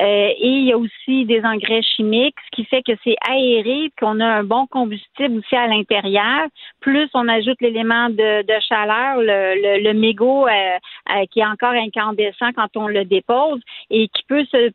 euh, 0.00 0.28
et 0.38 0.48
il 0.48 0.64
y 0.66 0.72
a 0.72 0.78
aussi 0.78 1.24
des 1.24 1.42
engrais 1.44 1.82
chimiques, 1.82 2.36
ce 2.46 2.56
qui 2.56 2.64
fait 2.66 2.82
que 2.82 2.92
c'est 3.02 3.16
aéré, 3.28 3.90
qu'on 3.98 4.20
a 4.20 4.26
un 4.26 4.44
bon 4.44 4.66
combustible 4.66 5.38
aussi 5.38 5.56
à 5.56 5.66
l'intérieur. 5.66 6.46
Plus 6.80 7.08
on 7.14 7.26
ajoute 7.26 7.60
l'élément 7.60 8.08
de, 8.10 8.44
chaleur, 8.68 9.16
le, 9.18 9.82
le, 9.82 9.94
mégot 9.94 10.46
qui 11.30 11.40
est 11.40 11.46
encore 11.46 11.72
incandescent 11.72 12.52
quand 12.54 12.76
on 12.76 12.86
le 12.86 13.04
dépose 13.04 13.60
et 13.90 14.08
qui 14.08 14.22
peut 14.28 14.44
se, 14.50 14.70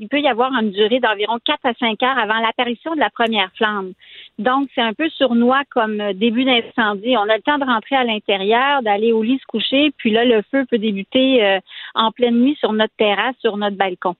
il 0.00 0.08
peut 0.08 0.20
y 0.20 0.28
avoir 0.28 0.52
une 0.52 0.70
durée 0.70 1.00
d'environ 1.00 1.38
4 1.44 1.60
à 1.64 1.74
5 1.74 2.02
heures 2.02 2.18
avant 2.18 2.40
l'apparition 2.40 2.94
de 2.94 3.00
la 3.00 3.10
première 3.10 3.50
flamme. 3.56 3.92
Donc, 4.38 4.68
c'est 4.74 4.82
un 4.82 4.92
peu 4.92 5.08
sournois 5.10 5.62
comme 5.70 6.12
début 6.12 6.44
d'incendie. 6.44 7.16
On 7.16 7.28
a 7.28 7.36
le 7.36 7.42
temps 7.42 7.56
de 7.58 7.64
rentrer 7.64 7.96
à 7.96 8.04
l'intérieur, 8.04 8.82
d'aller 8.82 9.12
au 9.12 9.22
lit 9.22 9.38
se 9.38 9.46
coucher, 9.46 9.92
puis 9.96 10.10
là, 10.10 10.24
le 10.26 10.42
feu 10.50 10.66
peut 10.70 10.78
débuter 10.78 11.42
euh, 11.42 11.58
en 11.94 12.12
pleine 12.12 12.38
nuit 12.38 12.56
sur 12.60 12.72
notre 12.74 12.94
terrasse, 12.98 13.34
sur 13.40 13.56
notre 13.56 13.76
balcon. 13.76 14.14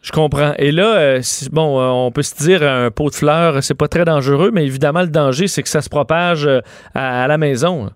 Je 0.00 0.12
comprends. 0.12 0.52
Et 0.58 0.70
là, 0.70 0.94
euh, 0.94 1.20
bon, 1.50 1.80
euh, 1.80 1.88
on 1.88 2.12
peut 2.12 2.22
se 2.22 2.36
dire 2.36 2.62
un 2.62 2.92
pot 2.92 3.10
de 3.10 3.16
fleurs, 3.16 3.64
c'est 3.64 3.76
pas 3.76 3.88
très 3.88 4.04
dangereux, 4.04 4.52
mais 4.52 4.64
évidemment, 4.64 5.02
le 5.02 5.08
danger, 5.08 5.48
c'est 5.48 5.64
que 5.64 5.68
ça 5.68 5.82
se 5.82 5.90
propage 5.90 6.48
à, 6.94 7.26
la 7.26 7.36
maison. 7.36 7.90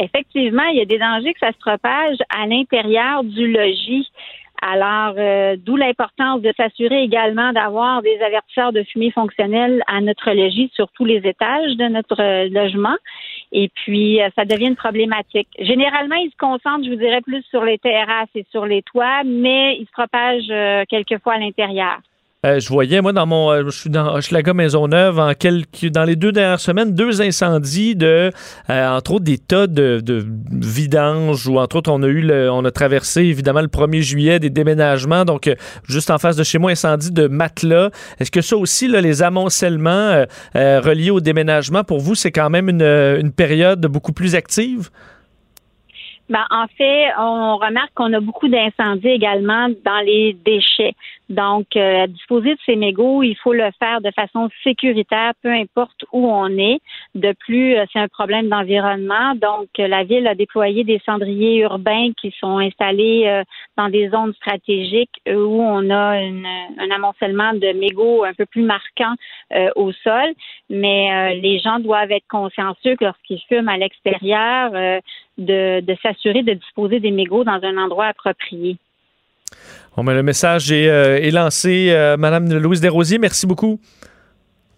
Effectivement, 0.00 0.64
il 0.72 0.78
y 0.78 0.80
a 0.80 0.86
des 0.86 0.98
dangers 0.98 1.34
que 1.34 1.40
ça 1.40 1.52
se 1.52 1.58
propage 1.58 2.16
à 2.30 2.46
l'intérieur 2.46 3.22
du 3.24 3.52
logis. 3.52 4.10
Alors, 4.62 5.14
euh, 5.18 5.56
d'où 5.58 5.76
l'importance 5.76 6.40
de 6.40 6.52
s'assurer 6.56 7.02
également 7.02 7.52
d'avoir 7.52 8.02
des 8.02 8.18
avertisseurs 8.20 8.72
de 8.72 8.82
fumée 8.84 9.10
fonctionnels 9.10 9.82
à 9.86 10.00
notre 10.00 10.30
logis 10.30 10.70
sur 10.74 10.88
tous 10.92 11.04
les 11.04 11.18
étages 11.18 11.76
de 11.76 11.88
notre 11.88 12.20
euh, 12.22 12.48
logement. 12.48 12.96
Et 13.52 13.68
puis, 13.74 14.22
euh, 14.22 14.28
ça 14.36 14.44
devient 14.44 14.68
une 14.68 14.76
problématique. 14.76 15.48
Généralement, 15.58 16.16
ils 16.16 16.30
se 16.30 16.36
concentrent, 16.36 16.84
je 16.84 16.90
vous 16.90 16.96
dirais, 16.96 17.20
plus 17.20 17.42
sur 17.50 17.64
les 17.64 17.78
terrasses 17.78 18.28
et 18.34 18.46
sur 18.50 18.64
les 18.64 18.82
toits, 18.82 19.22
mais 19.24 19.76
ils 19.76 19.86
se 19.86 19.92
propagent 19.92 20.86
quelquefois 20.88 21.34
à 21.34 21.38
l'intérieur. 21.38 21.98
Euh, 22.44 22.60
je 22.60 22.68
voyais, 22.68 23.00
moi, 23.00 23.12
dans 23.12 23.26
mon. 23.26 23.64
je 23.64 23.70
suis 23.70 23.90
dans 23.90 24.14
Hochelaga 24.14 24.52
Maisonneuve, 24.52 25.18
en 25.18 25.32
quelques, 25.32 25.86
dans 25.86 26.04
les 26.04 26.14
deux 26.14 26.30
dernières 26.30 26.60
semaines, 26.60 26.94
deux 26.94 27.22
incendies 27.22 27.96
de. 27.96 28.30
entre 28.68 29.12
autres, 29.12 29.24
des 29.24 29.38
tas 29.38 29.66
de, 29.66 30.00
de 30.00 30.26
vidanges, 30.52 31.48
ou 31.48 31.58
entre 31.58 31.76
autres, 31.76 31.90
on 31.90 32.02
a 32.02 32.06
eu 32.06 32.20
le, 32.20 32.50
on 32.50 32.64
a 32.64 32.70
traversé, 32.70 33.22
évidemment, 33.22 33.62
le 33.62 33.68
1er 33.68 34.02
juillet, 34.02 34.38
des 34.38 34.50
déménagements. 34.50 35.24
Donc, 35.24 35.50
juste 35.88 36.10
en 36.10 36.18
face 36.18 36.36
de 36.36 36.44
chez 36.44 36.58
moi, 36.58 36.70
incendie 36.70 37.10
de 37.10 37.28
matelas. 37.28 37.90
Est-ce 38.20 38.30
que 38.30 38.42
ça 38.42 38.56
aussi, 38.56 38.88
là, 38.88 39.00
les 39.00 39.22
amoncellements 39.22 40.24
reliés 40.54 41.10
au 41.10 41.20
déménagement, 41.20 41.82
pour 41.82 42.00
vous, 42.00 42.14
c'est 42.14 42.32
quand 42.32 42.50
même 42.50 42.68
une, 42.68 42.82
une 42.82 43.32
période 43.32 43.86
beaucoup 43.86 44.12
plus 44.12 44.34
active? 44.34 44.90
Ben, 46.30 46.44
en 46.50 46.66
fait, 46.78 47.08
on 47.18 47.58
remarque 47.58 47.92
qu'on 47.94 48.12
a 48.14 48.20
beaucoup 48.20 48.48
d'incendies 48.48 49.08
également 49.08 49.68
dans 49.84 50.00
les 50.04 50.32
déchets. 50.32 50.94
Donc, 51.28 51.76
euh, 51.76 52.06
disposer 52.06 52.54
de 52.54 52.60
ces 52.66 52.76
mégots, 52.76 53.22
il 53.22 53.34
faut 53.36 53.52
le 53.52 53.70
faire 53.78 54.00
de 54.00 54.10
façon 54.10 54.50
sécuritaire, 54.62 55.32
peu 55.42 55.50
importe 55.50 56.04
où 56.12 56.26
on 56.26 56.48
est. 56.58 56.80
De 57.14 57.32
plus, 57.32 57.76
euh, 57.76 57.84
c'est 57.92 57.98
un 57.98 58.08
problème 58.08 58.48
d'environnement. 58.48 59.34
Donc, 59.34 59.68
euh, 59.78 59.88
la 59.88 60.04
ville 60.04 60.26
a 60.26 60.34
déployé 60.34 60.84
des 60.84 61.00
cendriers 61.04 61.60
urbains 61.60 62.10
qui 62.20 62.34
sont 62.38 62.58
installés 62.58 63.24
euh, 63.26 63.42
dans 63.76 63.88
des 63.88 64.10
zones 64.10 64.34
stratégiques 64.34 65.20
où 65.26 65.62
on 65.62 65.90
a 65.90 66.16
un 66.16 66.90
amoncellement 66.90 67.54
de 67.54 67.72
mégots 67.72 68.24
un 68.24 68.34
peu 68.34 68.46
plus 68.46 68.62
marquant 68.62 69.14
au 69.76 69.92
sol. 69.92 70.34
Mais 70.70 71.38
les 71.40 71.58
gens 71.58 71.78
doivent 71.78 72.10
être 72.10 72.26
consciencieux 72.28 72.96
que 72.96 73.04
lorsqu'ils 73.04 73.40
fument 73.48 73.68
à 73.68 73.76
l'extérieur, 73.76 74.72
de, 75.38 75.80
de 75.80 75.96
s'assurer 76.02 76.42
de 76.42 76.54
disposer 76.54 77.00
des 77.00 77.10
mégots 77.10 77.44
dans 77.44 77.60
un 77.62 77.76
endroit 77.76 78.06
approprié. 78.06 78.76
Bon, 79.96 80.04
ben, 80.04 80.14
le 80.14 80.22
message 80.22 80.72
est, 80.72 80.88
euh, 80.88 81.30
lancé. 81.30 81.88
Euh, 81.90 82.16
Madame 82.16 82.52
Louise 82.52 82.80
Desrosiers, 82.80 83.18
merci 83.18 83.46
beaucoup. 83.46 83.80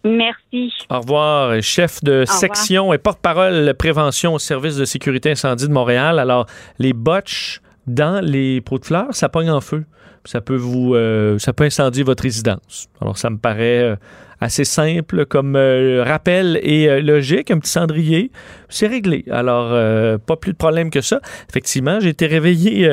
Merci. 0.04 0.72
Au 0.90 1.00
revoir, 1.00 1.60
chef 1.62 2.02
de 2.04 2.24
section 2.26 2.92
et 2.92 2.98
porte-parole 2.98 3.74
prévention 3.74 4.34
au 4.34 4.38
service 4.38 4.76
de 4.76 4.84
sécurité 4.84 5.30
incendie 5.30 5.66
de 5.66 5.72
Montréal. 5.72 6.18
Alors, 6.18 6.46
les 6.78 6.92
botches 6.92 7.60
dans 7.86 8.24
les 8.24 8.60
pots 8.60 8.78
de 8.78 8.84
fleurs, 8.84 9.14
ça 9.14 9.28
pogne 9.28 9.50
en 9.50 9.60
feu. 9.60 9.84
Ça 10.24 10.40
peut 10.40 10.56
vous, 10.56 10.94
euh, 10.94 11.38
ça 11.38 11.52
peut 11.52 11.64
incendier 11.64 12.04
votre 12.04 12.22
résidence. 12.22 12.88
Alors, 13.00 13.16
ça 13.18 13.30
me 13.30 13.38
paraît 13.38 13.96
assez 14.40 14.64
simple 14.64 15.26
comme 15.26 15.56
euh, 15.56 16.02
rappel 16.04 16.58
et 16.62 16.88
euh, 16.88 17.00
logique, 17.00 17.50
un 17.50 17.58
petit 17.58 17.70
cendrier, 17.70 18.30
c'est 18.68 18.86
réglé. 18.86 19.24
Alors, 19.30 19.68
euh, 19.72 20.18
pas 20.18 20.36
plus 20.36 20.52
de 20.52 20.56
problème 20.56 20.90
que 20.90 21.00
ça. 21.00 21.20
Effectivement, 21.48 22.00
j'ai 22.00 22.10
été 22.10 22.26
réveillé 22.26 22.88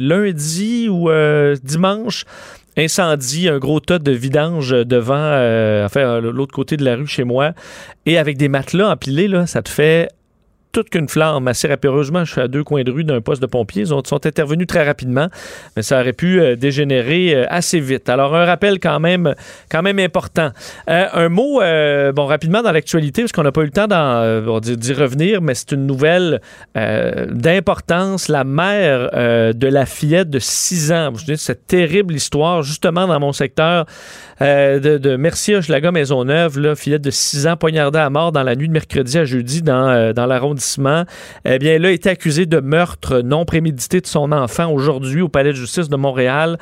lundi 0.00 0.88
ou 0.88 1.10
dimanche 1.62 2.24
incendie, 2.76 3.48
un 3.48 3.58
gros 3.58 3.80
tas 3.80 3.98
de 3.98 4.12
vidange 4.12 4.70
devant, 4.70 5.34
enfin, 5.84 6.20
l'autre 6.20 6.54
côté 6.54 6.76
de 6.76 6.84
la 6.84 6.94
rue 6.94 7.08
chez 7.08 7.24
moi, 7.24 7.52
et 8.06 8.18
avec 8.18 8.36
des 8.36 8.48
matelas 8.48 8.90
empilés, 8.90 9.26
là, 9.26 9.46
ça 9.46 9.62
te 9.62 9.68
fait 9.68 10.08
toute 10.72 10.90
qu'une 10.90 11.08
flamme. 11.08 11.48
Assez 11.48 11.68
rapidement, 11.68 12.24
je 12.24 12.32
suis 12.32 12.40
à 12.40 12.48
deux 12.48 12.64
coins 12.64 12.82
de 12.82 12.90
rue 12.90 13.04
d'un 13.04 13.20
poste 13.20 13.40
de 13.42 13.46
pompiers. 13.46 13.82
Ils 13.82 13.94
ont, 13.94 14.02
sont 14.04 14.26
intervenus 14.26 14.66
très 14.66 14.84
rapidement, 14.84 15.28
mais 15.76 15.82
ça 15.82 16.00
aurait 16.00 16.12
pu 16.12 16.40
euh, 16.40 16.56
dégénérer 16.56 17.34
euh, 17.34 17.46
assez 17.48 17.80
vite. 17.80 18.08
Alors, 18.08 18.34
un 18.34 18.44
rappel 18.44 18.78
quand 18.80 19.00
même, 19.00 19.34
quand 19.70 19.82
même 19.82 19.98
important. 19.98 20.50
Euh, 20.88 21.06
un 21.12 21.28
mot, 21.28 21.60
bon, 22.12 22.26
rapidement 22.26 22.62
dans 22.62 22.72
l'actualité, 22.72 23.22
parce 23.22 23.32
qu'on 23.32 23.42
n'a 23.42 23.52
pas 23.52 23.62
eu 23.62 23.66
le 23.66 23.70
temps 23.70 23.86
d'y 24.60 24.92
revenir, 24.92 25.40
mais 25.42 25.54
c'est 25.54 25.72
une 25.72 25.86
nouvelle 25.86 26.40
d'importance. 26.74 28.28
La 28.28 28.44
mère 28.44 29.10
de 29.54 29.66
la 29.66 29.86
fillette 29.86 30.30
de 30.30 30.38
6 30.38 30.92
ans, 30.92 31.12
je 31.16 31.24
dis, 31.24 31.36
cette 31.36 31.66
terrible 31.66 32.14
histoire, 32.14 32.62
justement 32.62 33.06
dans 33.06 33.20
mon 33.20 33.32
secteur 33.32 33.86
de, 34.40 34.98
de 34.98 35.16
Mercier, 35.16 35.56
Hochelaga, 35.56 35.90
Maisonneuve, 35.90 36.58
là, 36.58 36.74
fillette 36.74 37.02
de 37.02 37.10
6 37.10 37.46
ans 37.46 37.56
poignardée 37.56 37.98
à 37.98 38.10
mort 38.10 38.32
dans 38.32 38.42
la 38.42 38.56
nuit 38.56 38.68
de 38.68 38.72
mercredi 38.72 39.18
à 39.18 39.24
jeudi 39.24 39.62
dans, 39.62 40.12
dans 40.12 40.26
la 40.26 40.38
ronde 40.38 40.57
eh 41.44 41.58
bien, 41.58 41.74
elle 41.74 41.86
a 41.86 41.90
été 41.90 42.10
accusée 42.10 42.46
de 42.46 42.60
meurtre 42.60 43.20
non 43.20 43.44
prémédité 43.44 44.00
de 44.00 44.06
son 44.06 44.32
enfant 44.32 44.70
aujourd'hui 44.70 45.20
au 45.20 45.28
Palais 45.28 45.50
de 45.50 45.56
justice 45.56 45.88
de 45.88 45.96
Montréal. 45.96 46.58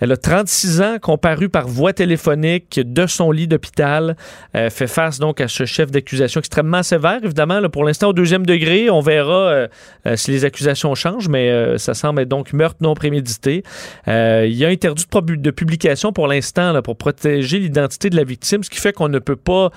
Elle 0.00 0.12
a 0.12 0.16
36 0.16 0.80
ans, 0.80 0.96
comparu 1.00 1.48
par 1.48 1.66
voie 1.68 1.92
téléphonique 1.92 2.80
de 2.84 3.06
son 3.06 3.30
lit 3.30 3.48
d'hôpital. 3.48 4.16
Fait 4.52 4.86
face 4.86 5.18
donc 5.18 5.40
à 5.40 5.48
ce 5.48 5.64
chef 5.64 5.90
d'accusation 5.90 6.40
extrêmement 6.40 6.82
sévère, 6.82 7.20
évidemment. 7.22 7.60
Là, 7.60 7.68
pour 7.68 7.84
l'instant, 7.84 8.08
au 8.08 8.12
deuxième 8.12 8.46
degré, 8.46 8.90
on 8.90 9.00
verra 9.00 9.34
euh, 9.34 9.68
euh, 10.06 10.16
si 10.16 10.30
les 10.30 10.44
accusations 10.44 10.94
changent, 10.94 11.28
mais 11.28 11.50
euh, 11.50 11.78
ça 11.78 11.94
semble 11.94 12.22
être 12.22 12.28
donc 12.28 12.52
meurtre 12.52 12.78
non 12.80 12.94
prémédité. 12.94 13.62
il 14.06 14.52
y 14.52 14.64
a 14.64 14.68
interdit 14.68 15.06
de, 15.06 15.50
publication 15.50 16.12
pour 16.12 16.26
l'instant 16.26 16.80
pour 16.82 16.96
protéger 16.96 17.58
l'identité 17.58 18.10
de 18.10 18.16
la 18.16 18.24
victime, 18.24 18.62
ce 18.62 18.70
qui 18.70 18.78
fait 18.78 18.92
qu'on 18.92 19.08
ne 19.08 19.18
peut 19.18 19.36
pas 19.36 19.70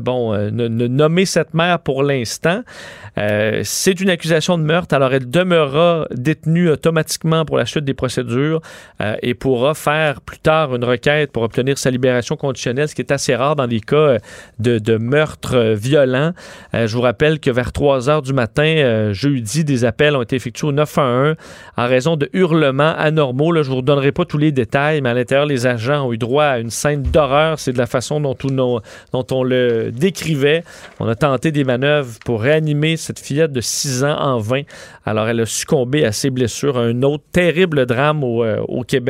bon, 0.00 0.50
nommer 0.50 1.24
cette 1.24 1.54
mère 1.54 1.78
pour 1.78 2.02
l'instant. 2.02 2.62
C'est 3.16 4.00
une 4.00 4.10
accusation 4.10 4.58
de 4.58 4.62
meurtre, 4.62 4.94
alors 4.94 5.12
elle 5.12 5.30
demeurera 5.30 6.06
détenue 6.10 6.70
automatiquement 6.70 7.44
pour 7.44 7.58
la 7.58 7.66
suite 7.66 7.84
des 7.84 7.94
procédures. 7.94 8.60
Euh, 9.12 9.16
et 9.22 9.34
pourra 9.34 9.74
faire 9.74 10.20
plus 10.20 10.38
tard 10.38 10.74
une 10.74 10.84
requête 10.84 11.32
pour 11.32 11.42
obtenir 11.42 11.78
sa 11.78 11.90
libération 11.90 12.36
conditionnelle, 12.36 12.88
ce 12.88 12.94
qui 12.94 13.02
est 13.02 13.12
assez 13.12 13.34
rare 13.34 13.56
dans 13.56 13.66
les 13.66 13.80
cas 13.80 13.96
euh, 13.96 14.18
de, 14.58 14.78
de 14.78 14.96
meurtre 14.96 15.56
euh, 15.56 15.74
violent. 15.74 16.32
je 16.72 16.94
vous 16.94 17.00
rappelle 17.00 17.40
que 17.40 17.50
vers 17.50 17.72
3 17.72 18.08
heures 18.08 18.22
du 18.22 18.32
matin, 18.32 19.12
jeudi, 19.12 19.64
des 19.64 19.84
appels 19.84 20.16
ont 20.16 20.22
été 20.22 20.36
effectués 20.36 20.68
au 20.68 20.72
911 20.72 21.36
en 21.76 21.86
raison 21.86 22.16
de 22.16 22.28
hurlements 22.32 22.94
anormaux. 22.96 23.52
Là, 23.52 23.62
je 23.62 23.70
vous 23.70 23.82
donnerai 23.82 24.12
pas 24.12 24.24
tous 24.24 24.38
les 24.38 24.52
détails, 24.52 25.00
mais 25.00 25.10
à 25.10 25.14
l'intérieur, 25.14 25.46
les 25.46 25.66
agents 25.66 26.06
ont 26.06 26.12
eu 26.12 26.18
droit 26.18 26.44
à 26.44 26.58
une 26.58 26.70
scène 26.70 27.02
d'horreur. 27.02 27.58
C'est 27.58 27.72
de 27.72 27.78
la 27.78 27.86
façon 27.86 28.20
dont, 28.20 28.36
on 29.30 29.42
le 29.42 29.90
décrivait. 29.90 30.64
On 31.00 31.08
a 31.08 31.14
tenté 31.14 31.52
des 31.52 31.64
manœuvres 31.64 32.18
pour 32.24 32.42
réanimer 32.42 32.96
cette 32.96 33.18
fillette 33.18 33.52
de 33.52 33.60
6 33.60 34.04
ans 34.04 34.18
en 34.18 34.38
vain. 34.38 34.62
Alors, 35.04 35.28
elle 35.28 35.40
a 35.40 35.46
succombé 35.46 36.04
à 36.04 36.12
ses 36.12 36.30
blessures. 36.30 36.78
Un 36.78 37.02
autre 37.02 37.24
terrible 37.32 37.86
drame 37.86 38.24
au 38.24 38.84
Québec 38.84 39.01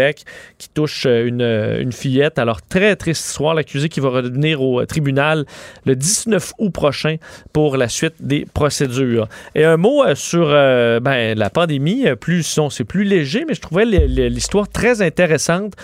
qui 0.58 0.68
touche 0.68 1.06
euh, 1.06 1.30
euh, 1.40 1.80
une, 1.80 1.92
fillette. 1.92 2.38
Alors, 2.38 2.62
très 2.62 2.96
triste 2.96 3.26
histoire. 3.26 3.54
L'accusé 3.54 3.88
qui 3.88 4.00
va 4.00 4.08
revenir 4.08 4.62
au 4.62 4.80
euh, 4.80 4.86
tribunal 4.86 5.44
le 5.84 5.96
19 5.96 6.52
août 6.58 6.70
prochain 6.70 7.16
pour 7.52 7.76
la 7.76 7.88
suite 7.88 8.14
des 8.20 8.46
procédures. 8.52 9.28
Et 9.54 9.64
un 9.64 9.76
mot 9.76 10.02
sur 10.14 10.48
ben, 10.48 11.36
la 11.36 11.50
pandémie. 11.50 12.04
Plus, 12.20 12.58
c'est 12.70 12.84
plus 12.84 13.04
léger, 13.04 13.44
mais 13.46 13.54
je 13.54 13.60
trouvais 13.60 13.84
l'histoire 13.84 14.68
très 14.68 15.02
intéressante 15.02 15.74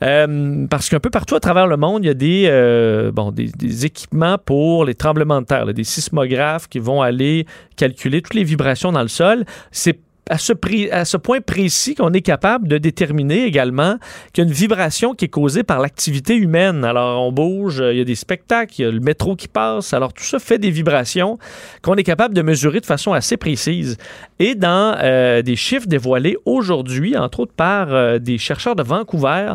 parce 0.00 0.88
qu'un 0.88 1.00
peu 1.00 1.10
partout 1.10 1.34
à 1.34 1.40
travers 1.40 1.66
le 1.66 1.76
monde, 1.76 2.04
il 2.04 2.08
y 2.08 2.10
a 2.10 2.14
des, 2.14 3.10
bon, 3.12 3.32
des, 3.32 3.86
équipements 3.86 4.38
pour 4.38 4.84
les 4.84 4.94
tremblements 4.94 5.40
de 5.40 5.46
terre, 5.46 5.66
des 5.72 5.84
sismographes 5.84 6.68
qui 6.68 6.78
vont 6.78 7.02
aller 7.02 7.46
calculer 7.76 8.22
toutes 8.22 8.34
les 8.34 8.44
vibrations 8.44 8.92
dans 8.92 9.02
le 9.02 9.08
sol. 9.08 9.44
C'est 9.70 9.98
à 10.28 10.38
ce, 10.38 11.16
point 11.16 11.40
précis 11.40 11.94
qu'on 11.94 12.12
est 12.12 12.20
capable 12.20 12.66
de 12.66 12.78
déterminer 12.78 13.44
également 13.44 13.96
qu'il 14.32 14.42
y 14.42 14.46
a 14.46 14.48
une 14.48 14.54
vibration 14.54 15.14
qui 15.14 15.26
est 15.26 15.28
causée 15.28 15.62
par 15.62 15.80
l'activité 15.80 16.34
humaine. 16.34 16.84
Alors, 16.84 17.22
on 17.22 17.30
bouge, 17.30 17.82
il 17.92 17.98
y 17.98 18.00
a 18.00 18.04
des 18.04 18.16
spectacles, 18.16 18.74
il 18.78 18.82
y 18.82 18.84
a 18.84 18.90
le 18.90 19.00
métro 19.00 19.36
qui 19.36 19.46
passe. 19.46 19.94
Alors, 19.94 20.12
tout 20.12 20.24
ça 20.24 20.38
fait 20.38 20.58
des 20.58 20.70
vibrations 20.70 21.38
qu'on 21.82 21.94
est 21.94 22.02
capable 22.02 22.34
de 22.34 22.42
mesurer 22.42 22.80
de 22.80 22.86
façon 22.86 23.12
assez 23.12 23.36
précise. 23.36 23.98
Et 24.38 24.54
dans 24.54 24.96
euh, 25.00 25.42
des 25.42 25.56
chiffres 25.56 25.86
dévoilés 25.86 26.36
aujourd'hui, 26.44 27.16
entre 27.16 27.40
autres 27.40 27.54
par 27.54 27.94
euh, 27.94 28.18
des 28.18 28.38
chercheurs 28.38 28.74
de 28.74 28.82
Vancouver, 28.82 29.54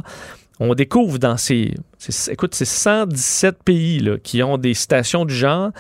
on 0.59 0.75
découvre 0.75 1.17
dans 1.17 1.37
ces, 1.37 1.73
écoute, 2.29 2.53
ces 2.53 2.65
117 2.65 3.63
pays 3.63 3.99
là, 3.99 4.17
qui 4.21 4.43
ont 4.43 4.57
des 4.57 4.75
stations 4.75 5.25
du 5.25 5.33
genre, 5.33 5.71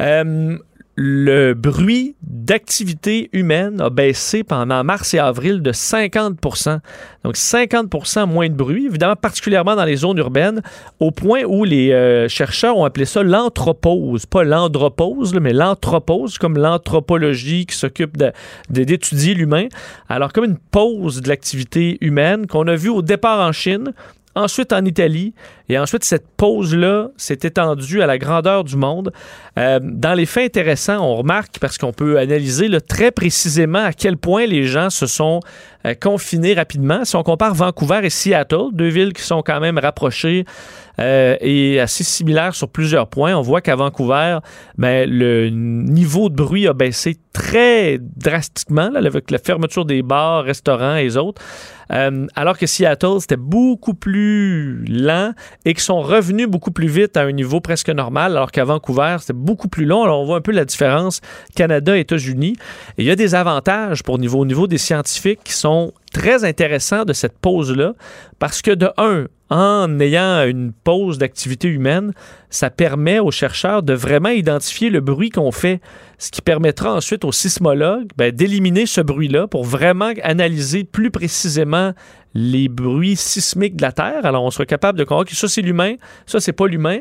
euh, 0.00 0.56
le 0.96 1.54
bruit 1.54 2.16
d'activité 2.22 3.30
humaine 3.32 3.80
a 3.80 3.90
baissé 3.90 4.44
pendant 4.44 4.82
mars 4.84 5.14
et 5.14 5.18
avril 5.18 5.62
de 5.62 5.72
50% 5.72 6.80
Donc 7.24 7.36
50% 7.36 8.26
moins 8.26 8.48
de 8.48 8.54
bruit, 8.54 8.86
évidemment 8.86 9.16
particulièrement 9.16 9.76
dans 9.76 9.84
les 9.84 9.96
zones 9.96 10.18
urbaines, 10.18 10.62
au 10.98 11.10
point 11.10 11.44
où 11.44 11.64
les 11.64 11.92
euh, 11.92 12.28
chercheurs 12.28 12.76
ont 12.76 12.84
appelé 12.84 13.04
ça 13.04 13.22
l'anthropose, 13.22 14.26
pas 14.26 14.44
l'andropose, 14.44 15.32
mais 15.34 15.52
l'anthropose, 15.52 16.38
comme 16.38 16.58
l'anthropologie 16.58 17.66
qui 17.66 17.76
s'occupe 17.76 18.18
d'étudier 18.68 19.34
l'humain. 19.34 19.68
Alors 20.08 20.32
comme 20.32 20.44
une 20.44 20.58
pause 20.58 21.20
de 21.22 21.28
l'activité 21.28 21.98
humaine 22.00 22.46
qu'on 22.46 22.66
a 22.66 22.74
vu 22.74 22.88
au 22.88 23.02
départ 23.02 23.46
en 23.46 23.52
Chine, 23.52 23.94
ensuite 24.34 24.72
en 24.72 24.84
Italie 24.84 25.34
Et 25.68 25.78
ensuite, 25.78 26.04
cette 26.04 26.26
pause-là 26.36 27.08
s'est 27.16 27.40
étendue 27.42 28.02
à 28.02 28.06
la 28.06 28.18
grandeur 28.18 28.64
du 28.64 28.76
monde. 28.76 29.12
Euh, 29.58 29.80
dans 29.82 30.14
les 30.14 30.26
faits 30.26 30.56
intéressants, 30.56 30.98
on 30.98 31.16
remarque, 31.16 31.58
parce 31.60 31.78
qu'on 31.78 31.92
peut 31.92 32.18
analyser 32.18 32.68
là, 32.68 32.80
très 32.80 33.10
précisément 33.10 33.84
à 33.84 33.92
quel 33.92 34.16
point 34.16 34.46
les 34.46 34.64
gens 34.64 34.90
se 34.90 35.06
sont 35.06 35.40
euh, 35.86 35.94
confinés 35.94 36.54
rapidement. 36.54 37.04
Si 37.04 37.16
on 37.16 37.22
compare 37.22 37.54
Vancouver 37.54 38.00
et 38.04 38.10
Seattle, 38.10 38.70
deux 38.72 38.88
villes 38.88 39.12
qui 39.12 39.22
sont 39.22 39.42
quand 39.42 39.60
même 39.60 39.78
rapprochées 39.78 40.44
euh, 40.98 41.36
et 41.40 41.80
assez 41.80 42.04
similaires 42.04 42.54
sur 42.54 42.68
plusieurs 42.68 43.08
points, 43.08 43.34
on 43.34 43.42
voit 43.42 43.60
qu'à 43.60 43.76
Vancouver, 43.76 44.38
ben, 44.76 45.08
le 45.08 45.48
niveau 45.50 46.28
de 46.28 46.34
bruit 46.34 46.68
a 46.68 46.72
baissé 46.72 47.16
très 47.32 47.98
drastiquement 48.00 48.90
avec 48.94 49.30
la 49.30 49.38
fermeture 49.38 49.84
des 49.84 50.02
bars, 50.02 50.44
restaurants 50.44 50.96
et 50.96 51.16
autres. 51.16 51.42
Euh, 51.90 52.26
alors 52.36 52.58
que 52.58 52.66
Seattle, 52.66 53.20
c'était 53.20 53.36
beaucoup 53.36 53.94
plus 53.94 54.84
lent 54.86 55.32
et 55.64 55.74
qu'ils 55.74 55.82
sont 55.82 56.00
revenus 56.00 56.48
beaucoup 56.48 56.70
plus 56.70 56.88
vite 56.88 57.16
à 57.16 57.22
un 57.22 57.32
niveau 57.32 57.60
presque 57.60 57.90
normal, 57.90 58.36
alors 58.36 58.52
qu'à 58.52 58.64
Vancouver, 58.64 59.16
c'était 59.20 59.32
beaucoup 59.32 59.68
plus 59.68 59.84
long. 59.84 60.04
Alors, 60.04 60.20
on 60.20 60.24
voit 60.24 60.36
un 60.36 60.40
peu 60.40 60.52
la 60.52 60.64
différence 60.64 61.20
Canada 61.54 61.96
et 61.96 62.00
États-Unis. 62.00 62.56
Et 62.98 63.02
il 63.02 63.04
y 63.04 63.10
a 63.10 63.16
des 63.16 63.34
avantages 63.34 64.02
pour 64.02 64.14
au 64.14 64.44
niveau 64.44 64.66
des 64.66 64.78
scientifiques 64.78 65.40
qui 65.44 65.52
sont 65.52 65.92
très 66.12 66.44
intéressants 66.44 67.04
de 67.04 67.12
cette 67.12 67.38
pause-là, 67.38 67.94
parce 68.38 68.62
que 68.62 68.70
de 68.72 68.90
un, 68.96 69.26
en 69.50 69.98
ayant 69.98 70.44
une 70.44 70.72
pause 70.72 71.18
d'activité 71.18 71.68
humaine, 71.68 72.12
ça 72.50 72.70
permet 72.70 73.18
aux 73.18 73.30
chercheurs 73.30 73.82
de 73.82 73.92
vraiment 73.92 74.28
identifier 74.28 74.90
le 74.90 75.00
bruit 75.00 75.30
qu'on 75.30 75.50
fait, 75.50 75.80
ce 76.18 76.30
qui 76.30 76.40
permettra 76.40 76.94
ensuite 76.94 77.24
aux 77.24 77.32
sismologues 77.32 78.08
ben, 78.16 78.30
d'éliminer 78.30 78.86
ce 78.86 79.00
bruit-là 79.00 79.48
pour 79.48 79.64
vraiment 79.64 80.12
analyser 80.22 80.84
plus 80.84 81.10
précisément 81.10 81.92
les 82.34 82.68
bruits 82.68 83.16
sismiques 83.16 83.76
de 83.76 83.82
la 83.82 83.92
Terre. 83.92 84.24
Alors, 84.24 84.44
on 84.44 84.50
sera 84.50 84.64
capable 84.66 84.98
de 84.98 85.04
comprendre 85.04 85.28
que 85.28 85.36
ça, 85.36 85.48
c'est 85.48 85.62
l'humain, 85.62 85.94
ça, 86.26 86.40
c'est 86.40 86.52
pas 86.52 86.66
l'humain. 86.66 86.98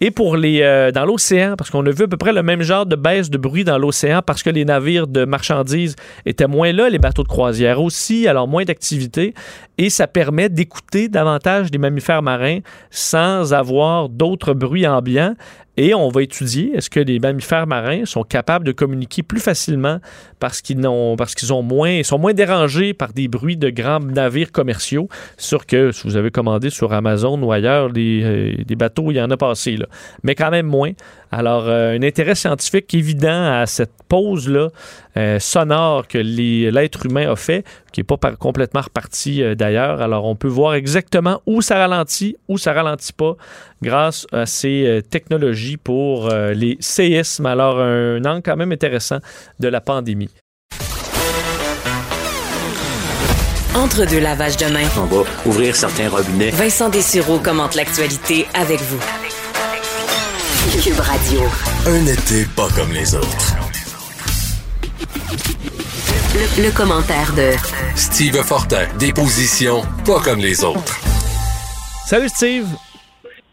Et 0.00 0.10
pour 0.10 0.36
les 0.36 0.62
euh, 0.62 0.90
dans 0.90 1.04
l'océan, 1.04 1.54
parce 1.56 1.70
qu'on 1.70 1.86
a 1.86 1.90
vu 1.90 2.04
à 2.04 2.08
peu 2.08 2.16
près 2.16 2.32
le 2.32 2.42
même 2.42 2.62
genre 2.62 2.86
de 2.86 2.96
baisse 2.96 3.30
de 3.30 3.38
bruit 3.38 3.64
dans 3.64 3.78
l'océan 3.78 4.20
parce 4.24 4.42
que 4.42 4.50
les 4.50 4.64
navires 4.64 5.06
de 5.06 5.24
marchandises 5.24 5.94
étaient 6.26 6.46
moins 6.46 6.72
là, 6.72 6.88
les 6.88 6.98
bateaux 6.98 7.22
de 7.22 7.28
croisière 7.28 7.80
aussi, 7.80 8.26
alors 8.26 8.48
moins 8.48 8.64
d'activité. 8.64 9.34
Et 9.78 9.90
ça 9.90 10.06
permet 10.06 10.48
d'écouter 10.48 11.08
davantage 11.08 11.70
des 11.70 11.78
mammifères 11.78 12.22
marins 12.22 12.58
sans 12.90 13.54
avoir 13.54 14.08
d'autres 14.08 14.54
bruits 14.54 14.86
ambiants. 14.86 15.34
Et 15.78 15.94
on 15.94 16.08
va 16.10 16.22
étudier 16.22 16.72
est-ce 16.74 16.90
que 16.90 17.00
les 17.00 17.18
mammifères 17.18 17.66
marins 17.66 18.04
sont 18.04 18.24
capables 18.24 18.66
de 18.66 18.72
communiquer 18.72 19.22
plus 19.22 19.40
facilement 19.40 20.00
parce 20.38 20.60
qu'ils 20.60 20.86
ont, 20.86 21.16
parce 21.16 21.34
qu'ils 21.34 21.52
ont 21.52 21.62
moins, 21.62 22.02
sont 22.02 22.18
moins 22.18 22.34
dérangés 22.34 22.92
par 22.92 23.14
des 23.14 23.26
bruits 23.26 23.56
de 23.56 23.70
grands 23.70 24.00
navires 24.00 24.52
commerciaux. 24.52 25.08
Sûr 25.38 25.64
que 25.64 25.90
si 25.90 26.02
vous 26.06 26.16
avez 26.16 26.30
commandé 26.30 26.68
sur 26.68 26.92
Amazon 26.92 27.42
ou 27.42 27.52
ailleurs 27.52 27.90
des, 27.90 28.20
euh, 28.22 28.64
des 28.64 28.76
bateaux, 28.76 29.10
il 29.10 29.14
y 29.14 29.22
en 29.22 29.30
a 29.30 29.36
passé 29.38 29.76
là, 29.78 29.86
mais 30.22 30.34
quand 30.34 30.50
même 30.50 30.66
moins. 30.66 30.92
Alors, 31.34 31.64
euh, 31.66 31.96
un 31.96 32.02
intérêt 32.02 32.34
scientifique 32.34 32.92
évident 32.92 33.60
à 33.60 33.64
cette 33.64 33.94
pause-là 34.06 34.68
euh, 35.16 35.38
sonore 35.38 36.06
que 36.06 36.18
l'être 36.18 37.06
humain 37.06 37.32
a 37.32 37.36
fait, 37.36 37.64
qui 37.90 38.00
n'est 38.00 38.04
pas 38.04 38.18
complètement 38.38 38.82
reparti 38.82 39.42
euh, 39.42 39.54
d'ailleurs. 39.54 40.02
Alors, 40.02 40.26
on 40.26 40.36
peut 40.36 40.48
voir 40.48 40.74
exactement 40.74 41.40
où 41.46 41.62
ça 41.62 41.78
ralentit, 41.78 42.36
où 42.48 42.58
ça 42.58 42.74
ralentit 42.74 43.14
pas, 43.14 43.34
grâce 43.80 44.26
à 44.30 44.44
ces 44.44 45.00
technologies 45.08 45.78
pour 45.78 46.28
les 46.28 46.76
séismes. 46.80 47.46
Alors, 47.46 47.80
un 47.80 48.24
angle 48.24 48.42
quand 48.44 48.56
même 48.56 48.70
intéressant 48.70 49.18
de 49.58 49.68
la 49.68 49.80
pandémie. 49.80 50.30
Entre 53.74 54.06
deux 54.06 54.20
lavages 54.20 54.58
de 54.58 54.66
mains. 54.66 54.88
On 54.98 55.06
va 55.06 55.24
ouvrir 55.46 55.74
certains 55.74 56.10
robinets. 56.10 56.50
Vincent 56.50 56.90
Dessureau 56.90 57.38
commente 57.38 57.74
l'actualité 57.74 58.46
avec 58.54 58.80
vous. 58.80 59.21
Cube 60.82 60.98
Radio. 60.98 61.40
Un 61.86 62.06
été 62.06 62.44
pas 62.56 62.68
comme 62.74 62.90
les 62.90 63.14
autres. 63.14 63.56
Le, 66.58 66.70
commentaire 66.72 67.32
de 67.34 67.52
Steve 67.94 68.42
Fortin. 68.42 68.88
Des 68.98 69.12
positions 69.12 69.82
pas 70.04 70.18
comme 70.18 70.40
les 70.40 70.64
autres. 70.64 70.98
Salut 72.08 72.28
Steve. 72.28 72.66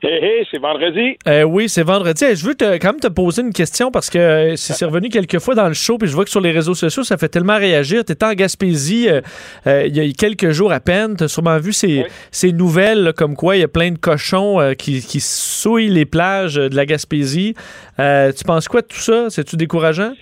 Hé, 0.02 0.08
hé, 0.08 0.48
c'est 0.50 0.60
vendredi. 0.60 1.18
Euh, 1.28 1.44
oui, 1.44 1.68
c'est 1.68 1.84
vendredi. 1.84 2.24
je 2.34 2.46
veux 2.46 2.56
te, 2.56 2.78
quand 2.78 2.94
même 2.94 3.02
te 3.02 3.08
poser 3.08 3.42
une 3.42 3.52
question 3.52 3.92
parce 3.92 4.10
que 4.10 4.18
euh, 4.18 4.56
c'est 4.56 4.86
revenu 4.86 5.10
quelques 5.10 5.40
fois 5.40 5.56
dans 5.56 5.68
le 5.68 5.74
show, 5.74 5.98
puis 5.98 6.08
je 6.08 6.16
vois 6.16 6.24
que 6.24 6.30
sur 6.30 6.40
les 6.40 6.52
réseaux 6.52 6.74
sociaux, 6.74 7.04
ça 7.04 7.18
fait 7.18 7.28
tellement 7.28 7.58
réagir. 7.58 8.06
Tu 8.06 8.14
étais 8.14 8.26
en 8.26 8.34
Gaspésie 8.34 9.10
euh, 9.10 9.84
il 9.86 9.98
y 9.98 10.00
a 10.00 10.14
quelques 10.14 10.52
jours 10.52 10.72
à 10.72 10.80
peine. 10.80 11.18
Tu 11.18 11.26
as 11.26 11.28
sûrement 11.28 11.58
vu 11.58 11.74
ces, 11.74 12.06
ces 12.32 12.54
nouvelles 12.54 13.12
comme 13.18 13.36
quoi 13.36 13.58
il 13.58 13.60
y 13.60 13.64
a 13.64 13.68
plein 13.68 13.92
de 13.92 13.98
cochons 13.98 14.74
qui, 14.78 15.02
qui, 15.02 15.20
souillent 15.20 15.90
les 15.90 16.06
plages 16.06 16.56
de 16.56 16.76
la 16.76 16.86
Gaspésie. 16.86 17.54
tu 17.98 18.44
penses 18.46 18.70
quoi 18.70 18.82
de 18.82 18.88
tout 18.88 18.98
ça? 19.00 19.30
C'est-tu 19.30 19.58
décourageant? 19.58 20.14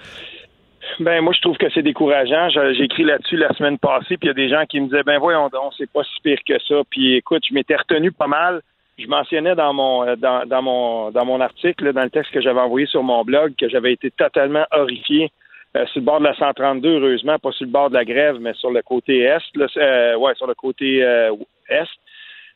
Ben 1.00 1.22
moi 1.22 1.34
je 1.36 1.42
trouve 1.42 1.58
que 1.58 1.70
c'est 1.72 1.84
décourageant. 1.84 2.50
J'ai 2.50 2.84
écrit 2.84 3.04
là-dessus 3.04 3.38
la 3.38 3.54
semaine 3.54 3.78
passée, 3.78 4.18
puis 4.18 4.24
il 4.24 4.28
y 4.28 4.30
a 4.30 4.34
des 4.34 4.50
gens 4.50 4.66
qui 4.68 4.80
me 4.80 4.88
disaient 4.88 5.04
ben 5.04 5.20
voyons 5.20 5.50
donc, 5.50 5.74
c'est 5.78 5.92
pas 5.92 6.04
si 6.04 6.22
pire 6.24 6.40
que 6.48 6.56
ça. 6.68 6.82
Puis 6.90 7.18
écoute, 7.18 7.44
je 7.48 7.54
m'étais 7.54 7.76
retenu 7.76 8.12
pas 8.12 8.28
mal 8.28 8.62
je 8.98 9.08
mentionnais 9.08 9.56
dans 9.56 9.74
mon 9.74 10.08
euh, 10.08 10.16
dans, 10.16 10.46
dans 10.46 10.62
mon 10.62 11.12
dans 11.12 11.26
mon 11.26 11.40
article, 11.42 11.94
dans 11.94 12.04
le 12.04 12.10
texte 12.10 12.32
que 12.32 12.42
j'avais 12.42 12.60
envoyé 12.60 12.88
sur 12.88 13.04
mon 13.04 13.24
blog, 13.24 13.54
que 13.56 13.70
j'avais 13.70 13.94
été 13.94 14.12
totalement 14.12 14.66
horrifié 14.72 15.32
euh, 15.76 15.86
sur 15.88 16.00
le 16.00 16.06
bord 16.06 16.20
de 16.20 16.26
la 16.26 16.36
132, 16.36 17.00
heureusement, 17.00 17.38
pas 17.40 17.52
sur 17.52 17.66
le 17.66 17.72
bord 17.72 17.90
de 17.90 17.96
la 17.96 18.06
grève, 18.06 18.38
mais 18.40 18.54
sur 18.54 18.72
le 18.72 18.82
côté 18.82 19.20
est, 19.20 19.38
euh, 19.78 20.16
ouais, 20.18 20.34
sur 20.36 20.48
le 20.48 20.56
côté 20.56 21.00
est. 21.00 21.84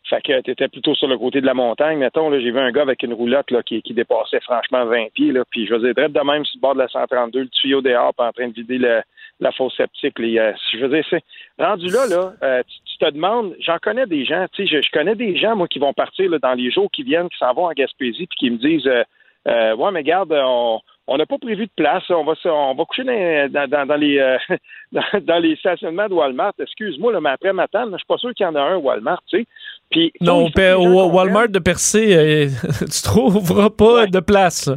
Fait 0.10 0.22
que 0.22 0.42
t'étais 0.42 0.68
plutôt 0.68 0.96
sur 0.96 1.08
le 1.08 1.18
côté 1.18 1.42
de 1.42 1.46
la 1.46 1.54
montagne, 1.54 2.00
mettons, 2.00 2.30
là, 2.30 2.40
j'ai 2.40 2.50
vu 2.50 2.60
un 2.60 2.72
gars 2.72 2.82
avec 2.82 3.04
une 3.04 3.14
roulotte 3.14 3.52
là, 3.52 3.62
qui, 3.62 3.82
qui 3.84 3.94
dépassait 3.94 4.40
franchement 4.42 4.84
20 4.86 5.14
pieds, 5.14 5.32
là, 5.32 5.44
puis 5.50 5.68
je 5.68 5.76
faisais 5.76 5.94
de 5.94 6.26
même 6.26 6.44
sur 6.44 6.58
le 6.58 6.62
bord 6.62 6.74
de 6.74 6.80
la 6.80 6.88
132, 6.88 7.40
le 7.42 7.50
tuyau 7.50 7.82
dehors, 7.82 8.12
en 8.18 8.32
train 8.32 8.48
de 8.48 8.54
vider 8.54 8.80
le, 8.80 9.02
la 9.42 9.52
fosse 9.52 9.76
sceptique. 9.76 10.18
Les, 10.20 10.38
euh, 10.40 10.54
je 10.72 10.78
veux 10.78 10.90
dire, 10.90 11.04
c'est 11.10 11.24
rendu 11.60 11.88
là, 11.88 12.08
là, 12.08 12.34
euh, 12.44 12.64
tu, 12.86 12.98
te 12.98 13.10
demandes, 13.12 13.56
j'en 13.60 13.78
connais 13.80 14.06
des 14.06 14.24
gens, 14.24 14.46
tu 14.54 14.68
sais, 14.68 14.82
je, 14.82 14.92
connais 14.92 15.16
des 15.16 15.36
gens, 15.36 15.56
moi, 15.56 15.68
qui 15.68 15.80
vont 15.80 15.94
partir 15.94 16.30
là, 16.30 16.38
dans 16.40 16.54
les 16.54 16.72
jours 16.72 16.90
qui 16.92 17.04
viennent, 17.04 17.30
qui 17.30 17.38
s'en 17.40 17.54
vont 17.54 17.66
en 17.66 17.72
Gaspésie, 17.72 18.28
puis 18.28 18.38
qui 18.38 18.52
me 18.52 18.58
disent 18.58 18.88
euh, 19.48 19.76
Ouais, 19.76 19.92
mais 19.92 20.04
garde, 20.04 20.32
on 20.32 21.18
n'a 21.18 21.26
pas 21.26 21.40
prévu 21.40 21.66
de 21.66 21.72
place, 21.76 22.04
on 22.10 22.24
va 22.24 22.34
on 22.46 22.76
va 22.76 22.86
coucher 22.86 23.04
dans, 23.04 23.68
dans, 23.68 23.88
dans 23.88 23.96
les 23.96 24.38
dans, 24.92 25.40
les 25.40 25.56
stationnements 25.56 26.08
de 26.08 26.14
Walmart. 26.14 26.54
Excuse-moi, 26.60 27.20
mais 27.20 27.32
après 27.32 27.52
matin, 27.52 27.88
je 27.92 27.98
suis 27.98 28.06
pas 28.08 28.18
sûr 28.18 28.34
qu'il 28.36 28.46
y 28.46 28.50
en 28.50 28.56
a 28.56 28.62
un 28.62 28.78
Walmart, 28.78 29.24
tu 29.28 29.40
sais. 29.40 29.46
Puis, 29.90 30.14
non, 30.22 30.48
au 30.78 31.10
Walmart 31.10 31.50
de 31.50 31.60
Percé, 31.60 32.48
tu 32.80 33.02
trouveras 33.02 33.72
pas 33.72 34.06
de 34.06 34.20
place. 34.20 34.70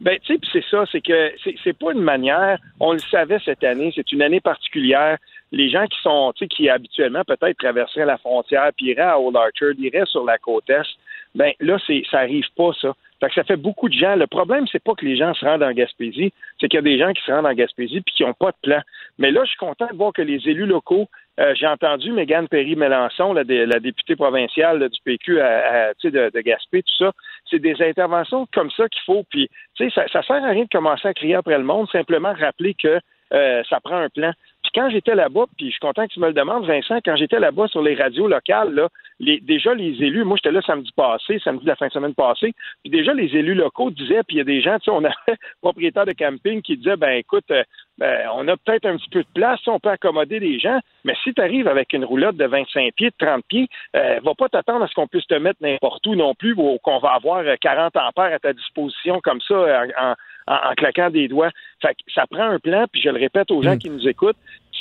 Ben, 0.00 0.18
tu 0.22 0.34
sais, 0.34 0.40
c'est 0.52 0.64
ça, 0.70 0.84
c'est 0.90 1.00
que 1.00 1.32
c'est 1.62 1.78
pas 1.78 1.92
une 1.92 2.02
manière, 2.02 2.58
on 2.80 2.92
le 2.92 2.98
savait 2.98 3.38
cette 3.44 3.64
année, 3.64 3.92
c'est 3.94 4.12
une 4.12 4.22
année 4.22 4.40
particulière. 4.40 5.18
Les 5.50 5.68
gens 5.68 5.86
qui 5.86 6.00
sont, 6.02 6.32
tu 6.34 6.44
sais, 6.44 6.48
qui 6.48 6.68
habituellement 6.68 7.24
peut-être 7.24 7.58
traverseraient 7.58 8.06
la 8.06 8.18
frontière, 8.18 8.70
puis 8.76 8.86
iraient 8.86 9.02
à 9.02 9.18
Old 9.18 9.36
Archer, 9.36 9.72
iraient 9.78 10.06
sur 10.06 10.24
la 10.24 10.38
côte 10.38 10.68
Est, 10.70 10.86
ben 11.34 11.52
là, 11.60 11.78
c'est 11.86 12.02
ça 12.10 12.20
arrive 12.20 12.46
pas, 12.56 12.70
ça. 12.80 12.94
Fait 13.20 13.28
que 13.28 13.34
ça 13.34 13.44
fait 13.44 13.56
beaucoup 13.56 13.88
de 13.88 13.94
gens. 13.94 14.16
Le 14.16 14.26
problème, 14.26 14.66
c'est 14.66 14.82
pas 14.82 14.94
que 14.94 15.04
les 15.04 15.16
gens 15.16 15.32
se 15.34 15.44
rendent 15.44 15.62
en 15.62 15.72
Gaspésie, 15.72 16.32
c'est 16.60 16.68
qu'il 16.68 16.78
y 16.78 16.78
a 16.78 16.82
des 16.82 16.98
gens 16.98 17.12
qui 17.12 17.22
se 17.22 17.30
rendent 17.30 17.46
en 17.46 17.54
Gaspésie 17.54 18.00
puis 18.00 18.14
qui 18.16 18.24
n'ont 18.24 18.34
pas 18.34 18.50
de 18.50 18.56
plan. 18.62 18.80
Mais 19.18 19.30
là, 19.30 19.42
je 19.44 19.50
suis 19.50 19.58
content 19.58 19.86
de 19.90 19.96
voir 19.96 20.12
que 20.12 20.22
les 20.22 20.48
élus 20.48 20.66
locaux, 20.66 21.08
euh, 21.40 21.54
j'ai 21.54 21.66
entendu 21.66 22.12
Mégane 22.12 22.48
Perry-Mélenchon, 22.48 23.32
la, 23.32 23.42
la, 23.44 23.80
députée 23.80 24.16
provinciale 24.16 24.86
du 24.88 25.00
PQ 25.02 25.40
à, 25.40 25.92
de, 26.04 26.30
de 26.30 26.40
Gaspé, 26.40 26.82
tout 26.82 27.04
ça, 27.04 27.12
c'est 27.48 27.58
des 27.58 27.80
interventions 27.80 28.46
comme 28.52 28.70
ça 28.70 28.88
qu'il 28.88 29.02
faut. 29.06 29.24
Puis, 29.30 29.48
tu 29.74 29.84
sais, 29.84 29.94
ça, 29.94 30.06
ça 30.08 30.22
sert 30.22 30.44
à 30.44 30.50
rien 30.50 30.64
de 30.64 30.68
commencer 30.68 31.08
à 31.08 31.14
crier 31.14 31.36
après 31.36 31.56
le 31.56 31.64
monde, 31.64 31.88
simplement 31.90 32.34
rappeler 32.34 32.74
que 32.74 33.00
euh, 33.32 33.62
ça 33.68 33.80
prend 33.80 33.96
un 33.96 34.10
plan. 34.10 34.32
Puis 34.62 34.72
quand 34.74 34.90
j'étais 34.90 35.14
là-bas, 35.14 35.46
puis 35.56 35.66
je 35.66 35.72
suis 35.72 35.80
content 35.80 36.06
que 36.06 36.12
tu 36.12 36.20
me 36.20 36.28
le 36.28 36.34
demandes, 36.34 36.66
Vincent, 36.66 36.98
quand 37.04 37.16
j'étais 37.16 37.40
là-bas 37.40 37.66
sur 37.68 37.82
les 37.82 37.94
radios 37.94 38.28
locales, 38.28 38.74
là, 38.74 38.88
les, 39.22 39.40
déjà 39.40 39.72
les 39.72 40.02
élus, 40.02 40.24
moi 40.24 40.36
j'étais 40.36 40.52
là 40.52 40.60
samedi 40.62 40.90
passé, 40.96 41.38
samedi 41.42 41.62
de 41.62 41.68
la 41.68 41.76
fin 41.76 41.86
de 41.86 41.92
semaine 41.92 42.14
passée, 42.14 42.52
puis 42.82 42.90
déjà 42.90 43.14
les 43.14 43.34
élus 43.36 43.54
locaux 43.54 43.90
disaient, 43.90 44.22
puis 44.26 44.36
il 44.36 44.38
y 44.38 44.40
a 44.40 44.44
des 44.44 44.60
gens, 44.60 44.78
tu 44.78 44.86
sais, 44.86 44.90
on 44.90 45.04
avait 45.04 45.38
propriétaires 45.62 46.06
de 46.06 46.12
camping 46.12 46.60
qui 46.60 46.76
disaient, 46.76 46.96
ben 46.96 47.12
écoute, 47.12 47.44
euh, 47.52 47.62
ben, 47.98 48.28
on 48.34 48.48
a 48.48 48.56
peut-être 48.56 48.86
un 48.86 48.96
petit 48.96 49.08
peu 49.10 49.20
de 49.20 49.28
place, 49.32 49.60
on 49.68 49.78
peut 49.78 49.90
accommoder 49.90 50.40
les 50.40 50.58
gens, 50.58 50.80
mais 51.04 51.14
si 51.22 51.32
tu 51.32 51.40
arrives 51.40 51.68
avec 51.68 51.92
une 51.92 52.04
roulotte 52.04 52.36
de 52.36 52.46
25 52.46 52.92
pieds, 52.94 53.10
de 53.10 53.26
30 53.26 53.44
pieds, 53.46 53.68
euh, 53.94 54.18
va 54.24 54.34
pas 54.34 54.48
t'attendre 54.48 54.84
à 54.84 54.88
ce 54.88 54.94
qu'on 54.94 55.06
puisse 55.06 55.26
te 55.26 55.34
mettre 55.34 55.62
n'importe 55.62 56.04
où 56.08 56.16
non 56.16 56.34
plus, 56.34 56.54
ou 56.56 56.78
qu'on 56.82 56.98
va 56.98 57.10
avoir 57.10 57.44
40 57.60 57.96
ampères 57.96 58.34
à 58.34 58.38
ta 58.40 58.52
disposition 58.52 59.20
comme 59.20 59.40
ça 59.40 59.84
en, 60.00 60.14
en, 60.48 60.74
claquant 60.76 61.10
des 61.10 61.28
doigts. 61.28 61.50
Fait 61.80 61.94
que 61.94 62.12
ça 62.12 62.26
prend 62.28 62.44
un 62.44 62.58
plan, 62.58 62.86
puis 62.90 63.00
je 63.00 63.08
le 63.08 63.20
répète 63.20 63.50
aux 63.50 63.62
gens 63.62 63.76
mm. 63.76 63.78
qui 63.78 63.90
nous 63.90 64.08
écoutent. 64.08 64.36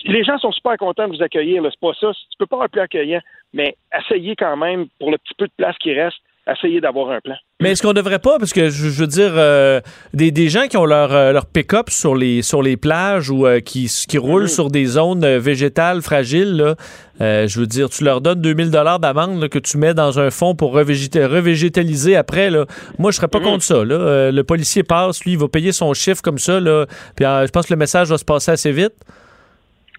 Les 0.05 0.23
gens 0.23 0.37
sont 0.37 0.51
super 0.51 0.77
contents 0.77 1.07
de 1.07 1.15
vous 1.15 1.23
accueillir, 1.23 1.61
c'est 1.63 1.79
pas 1.79 1.93
ça. 1.99 2.11
Tu 2.13 2.37
peux 2.39 2.45
pas 2.45 2.63
un 2.63 2.67
plan 2.67 2.83
accueillant, 2.83 3.21
mais 3.53 3.75
essayez 3.97 4.35
quand 4.35 4.57
même, 4.57 4.87
pour 4.99 5.11
le 5.11 5.17
petit 5.17 5.33
peu 5.37 5.45
de 5.47 5.53
place 5.55 5.77
qui 5.77 5.93
reste, 5.93 6.17
essayer 6.47 6.81
d'avoir 6.81 7.11
un 7.11 7.19
plan. 7.19 7.35
Mais 7.61 7.71
est-ce 7.71 7.83
qu'on 7.83 7.93
devrait 7.93 8.19
pas, 8.19 8.39
parce 8.39 8.53
que 8.53 8.69
je, 8.69 8.89
veux 8.89 9.07
dire, 9.07 9.33
euh, 9.35 9.79
des, 10.13 10.31
des, 10.31 10.49
gens 10.49 10.67
qui 10.67 10.77
ont 10.77 10.85
leur, 10.85 11.13
euh, 11.13 11.31
leur 11.31 11.45
pick-up 11.45 11.91
sur 11.91 12.15
les, 12.15 12.41
sur 12.41 12.63
les 12.63 12.77
plages 12.77 13.29
ou 13.29 13.45
euh, 13.45 13.59
qui, 13.59 13.89
qui 14.07 14.17
roulent 14.17 14.49
sur 14.49 14.71
des 14.71 14.85
zones 14.85 15.37
végétales 15.37 16.01
fragiles, 16.01 16.55
là, 16.57 16.75
je 17.19 17.59
veux 17.59 17.67
dire, 17.67 17.89
tu 17.89 18.03
leur 18.03 18.19
donnes 18.21 18.41
2000 18.41 18.71
dollars 18.71 18.99
d'amende 18.99 19.47
que 19.49 19.59
tu 19.59 19.77
mets 19.77 19.93
dans 19.93 20.19
un 20.19 20.31
fonds 20.31 20.55
pour 20.55 20.73
revégétaliser 20.73 22.15
après. 22.15 22.49
Là. 22.49 22.65
Moi, 22.97 23.11
je 23.11 23.17
serais 23.17 23.27
pas 23.27 23.39
mm. 23.39 23.43
contre 23.43 23.63
ça. 23.63 23.85
Là. 23.85 24.31
le 24.31 24.43
policier 24.43 24.81
passe, 24.81 25.23
lui, 25.23 25.33
il 25.33 25.37
va 25.37 25.47
payer 25.47 25.71
son 25.71 25.93
chiffre 25.93 26.23
comme 26.23 26.39
ça, 26.39 26.59
là, 26.59 26.87
puis 27.15 27.25
je 27.25 27.51
pense 27.51 27.67
que 27.67 27.73
le 27.73 27.77
message 27.77 28.07
va 28.07 28.17
se 28.17 28.25
passer 28.25 28.51
assez 28.51 28.71
vite. 28.71 28.95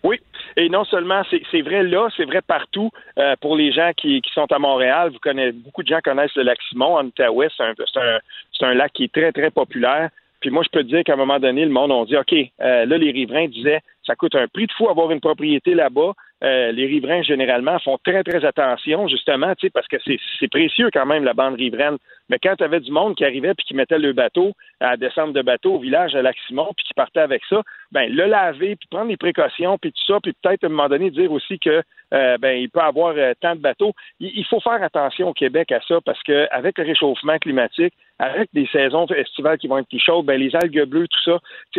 Oui, 0.03 0.21
et 0.57 0.69
non 0.69 0.85
seulement, 0.85 1.23
c'est 1.31 1.63
vrai 1.63 1.85
là, 1.85 2.09
c'est 2.17 2.25
vrai 2.25 2.43
partout. 2.43 2.91
Euh, 3.19 3.37
pour 3.41 3.57
les 3.57 3.73
gens 3.73 3.93
qui, 3.97 4.21
sont 4.35 4.51
à 4.51 4.59
Montréal, 4.59 5.11
vous 5.13 5.19
connaissez, 5.21 5.53
beaucoup 5.53 5.83
de 5.83 5.89
gens 5.89 6.01
connaissent 6.03 6.35
le 6.35 6.43
lac 6.43 6.59
Simon 6.69 6.97
en 6.97 7.07
Outaouais. 7.07 7.49
C'est 7.57 8.67
un, 8.67 8.75
lac 8.75 8.93
qui 8.93 9.05
est 9.05 9.13
très, 9.13 9.33
très 9.33 9.51
populaire. 9.51 10.11
Puis 10.43 10.51
moi, 10.51 10.65
je 10.65 10.69
peux 10.71 10.83
dire 10.83 11.05
qu'à 11.05 11.15
un 11.15 11.17
moment 11.17 11.39
donné, 11.39 11.65
le 11.65 11.71
monde 11.71 11.93
a 11.93 12.05
dit, 12.05 12.17
OK, 12.17 12.33
euh, 12.33 12.85
là, 12.85 12.99
les 12.99 13.13
riverains 13.13 13.47
disaient, 13.47 13.81
ça 14.05 14.17
coûte 14.17 14.35
un 14.35 14.49
prix 14.49 14.67
de 14.67 14.73
fou 14.73 14.91
avoir 14.91 15.13
une 15.13 15.21
propriété 15.21 15.75
là-bas. 15.75 16.13
Euh, 16.43 16.73
les 16.73 16.87
riverains, 16.87 17.23
généralement, 17.23 17.79
font 17.79 17.97
très, 18.05 18.25
très 18.25 18.45
attention, 18.45 19.07
justement, 19.07 19.53
parce 19.73 19.87
que 19.87 19.97
c'est 20.05 20.51
précieux 20.51 20.91
quand 20.93 21.07
même, 21.07 21.23
la 21.23 21.35
bande 21.35 21.55
riveraine. 21.55 21.97
Mais 22.29 22.41
quand 22.43 22.57
tu 22.57 22.65
avais 22.65 22.81
du 22.81 22.91
monde 22.91 23.15
qui 23.15 23.25
arrivait 23.25 23.55
puis 23.55 23.65
qui 23.65 23.75
mettait 23.75 23.99
le 23.99 24.13
bateau 24.13 24.53
à 24.81 24.97
descendre 24.97 25.33
de 25.33 25.43
bateau 25.43 25.75
au 25.75 25.79
village 25.79 26.17
à 26.17 26.23
Lac-Simon 26.23 26.73
puis 26.77 26.85
qui 26.87 26.95
partait 26.95 27.21
avec 27.21 27.43
ça, 27.49 27.63
ben 27.93 28.13
le 28.13 28.25
laver 28.25 28.75
puis 28.75 28.89
prendre 28.91 29.11
les 29.11 29.17
précautions 29.17 29.79
puis 29.79 29.93
tout 29.93 30.13
ça, 30.13 30.19
puis 30.21 30.33
peut-être 30.43 30.65
à 30.65 30.67
un 30.67 30.71
moment 30.71 30.89
donné 30.89 31.11
dire 31.11 31.31
aussi 31.31 31.61
que 31.61 31.83
euh, 32.13 32.39
ben 32.39 32.59
il 32.59 32.69
peut 32.69 32.81
avoir 32.81 33.15
euh, 33.17 33.33
tant 33.41 33.55
de 33.55 33.61
bateaux. 33.61 33.93
Il, 34.21 34.45
faut 34.45 34.61
faire 34.61 34.83
attention 34.83 35.29
au 35.29 35.33
Québec 35.33 35.73
à 35.73 35.81
ça 35.87 36.01
parce 36.05 36.23
que 36.23 36.47
avec 36.51 36.79
le 36.79 36.85
réchauffement 36.85 37.39
climatique, 37.39 37.95
avec 38.19 38.49
des 38.53 38.67
saisons 38.73 39.07
estivales 39.07 39.59
qui 39.59 39.69
vont 39.69 39.79
être 39.79 39.89
plus 39.89 39.99
chaudes, 39.99 40.27
ben 40.27 40.39
les 40.39 40.55
algues 40.55 40.85
bleues, 40.85 41.09
tout 41.09 41.23
ça, 41.25 41.39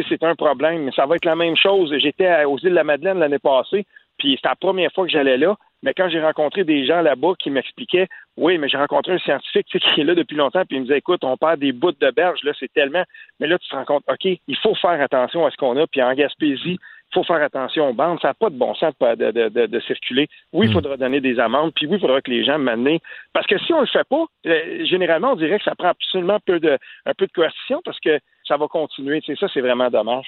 c'est 0.10 0.24
un 0.24 0.36
problème. 0.36 0.84
Mais 0.84 0.92
ça 0.92 1.06
va 1.06 1.16
être 1.16 1.26
la 1.26 1.36
même 1.36 1.56
chose. 1.56 1.94
J'étais 2.00 2.46
aux 2.46 2.58
îles 2.58 2.72
de 2.72 2.76
la 2.76 2.84
Madeleine 2.84 3.20
l'année 3.20 3.40
passée. 3.40 3.86
Puis 4.18 4.36
c'était 4.36 4.50
la 4.50 4.56
première 4.56 4.92
fois 4.92 5.06
que 5.06 5.12
j'allais 5.12 5.38
là. 5.38 5.56
Mais 5.84 5.94
quand 5.94 6.08
j'ai 6.10 6.22
rencontré 6.22 6.64
des 6.64 6.86
gens 6.86 7.02
là-bas 7.02 7.34
qui 7.38 7.50
m'expliquaient, 7.50 8.08
oui, 8.38 8.58
mais 8.58 8.70
j'ai 8.70 8.78
rencontré 8.78 9.12
un 9.14 9.20
scientifique 9.20 9.68
qui 9.68 10.02
est 10.02 10.04
là 10.04 10.16
depuis 10.16 10.38
longtemps, 10.38 10.64
puis 10.66 10.78
il 10.78 10.80
me 10.80 10.86
disait, 10.86 11.00
écoute, 11.00 11.24
on 11.26 11.36
perd 11.36 11.60
des 11.60 11.74
bouts 11.74 11.92
de 11.92 12.12
berge, 12.12 12.40
là, 12.44 12.54
c'est 12.58 12.72
tellement. 12.72 13.04
Mais 13.40 13.48
là, 13.48 13.60
tu 13.60 13.68
te 13.68 13.76
rends 13.76 13.84
compte, 13.84 14.04
OK, 14.08 14.24
il 14.26 14.58
faut 14.58 14.76
faire 14.76 15.02
attention 15.02 15.46
à 15.46 15.52
ce 15.52 15.58
qu'on 15.58 15.76
a. 15.76 15.86
Puis 15.86 16.02
en 16.02 16.14
Gaspésie, 16.14 16.80
faut 17.14 17.24
faire 17.24 17.42
attention 17.42 17.90
aux 17.90 17.94
bandes. 17.94 18.20
Ça 18.22 18.30
n'a 18.30 18.34
pas 18.34 18.50
de 18.50 18.58
bon 18.58 18.74
sens 18.76 18.94
de, 19.00 19.80
circuler. 19.86 20.28
Oui, 20.52 20.68
il 20.68 20.70
hmm. 20.70 20.74
faudra 20.74 20.98
donner 20.98 21.22
des 21.22 21.40
amendes, 21.40 21.72
puis 21.76 21.86
oui, 21.88 21.98
il 21.98 22.02
faudra 22.02 22.22
que 22.22 22.32
les 22.32 22.44
gens 22.44 22.58
m'amènent. 22.58 23.00
Parce 23.34 23.48
que 23.48 23.58
si 23.60 23.74
on 23.74 23.78
ne 23.78 23.82
le 23.82 23.88
fait 23.88 24.08
pas, 24.08 24.26
euh, 24.48 24.86
généralement, 24.86 25.34
on 25.34 25.36
dirait 25.36 25.58
que 25.58 25.64
ça 25.64 25.76
prend 25.76 25.90
absolument 25.90 26.40
peu 26.46 26.60
de, 26.60 26.78
un 27.06 27.14
peu 27.14 27.28
de 27.28 27.32
coercition 27.32 27.82
parce 27.86 28.00
que 28.00 28.20
ça 28.48 28.58
va 28.58 28.68
continuer. 28.68 29.22
C'est 29.26 29.38
ça, 29.38 29.48
c'est 29.54 29.62
vraiment 29.62 29.90
dommage. 29.90 30.26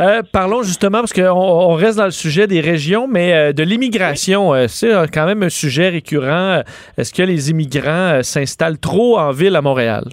Euh, 0.00 0.22
parlons 0.32 0.62
justement, 0.62 0.98
parce 0.98 1.12
qu'on 1.12 1.30
on 1.30 1.74
reste 1.74 1.98
dans 1.98 2.04
le 2.04 2.10
sujet 2.10 2.46
des 2.46 2.60
régions, 2.60 3.06
mais 3.08 3.32
euh, 3.32 3.52
de 3.52 3.62
l'immigration, 3.62 4.54
euh, 4.54 4.66
c'est 4.68 4.90
quand 5.12 5.26
même 5.26 5.42
un 5.42 5.48
sujet 5.48 5.88
récurrent. 5.88 6.62
Est-ce 6.96 7.12
que 7.12 7.22
les 7.22 7.50
immigrants 7.50 8.22
s'installent 8.22 8.78
trop 8.78 9.18
en 9.18 9.30
ville 9.30 9.56
à 9.56 9.62
Montréal? 9.62 10.04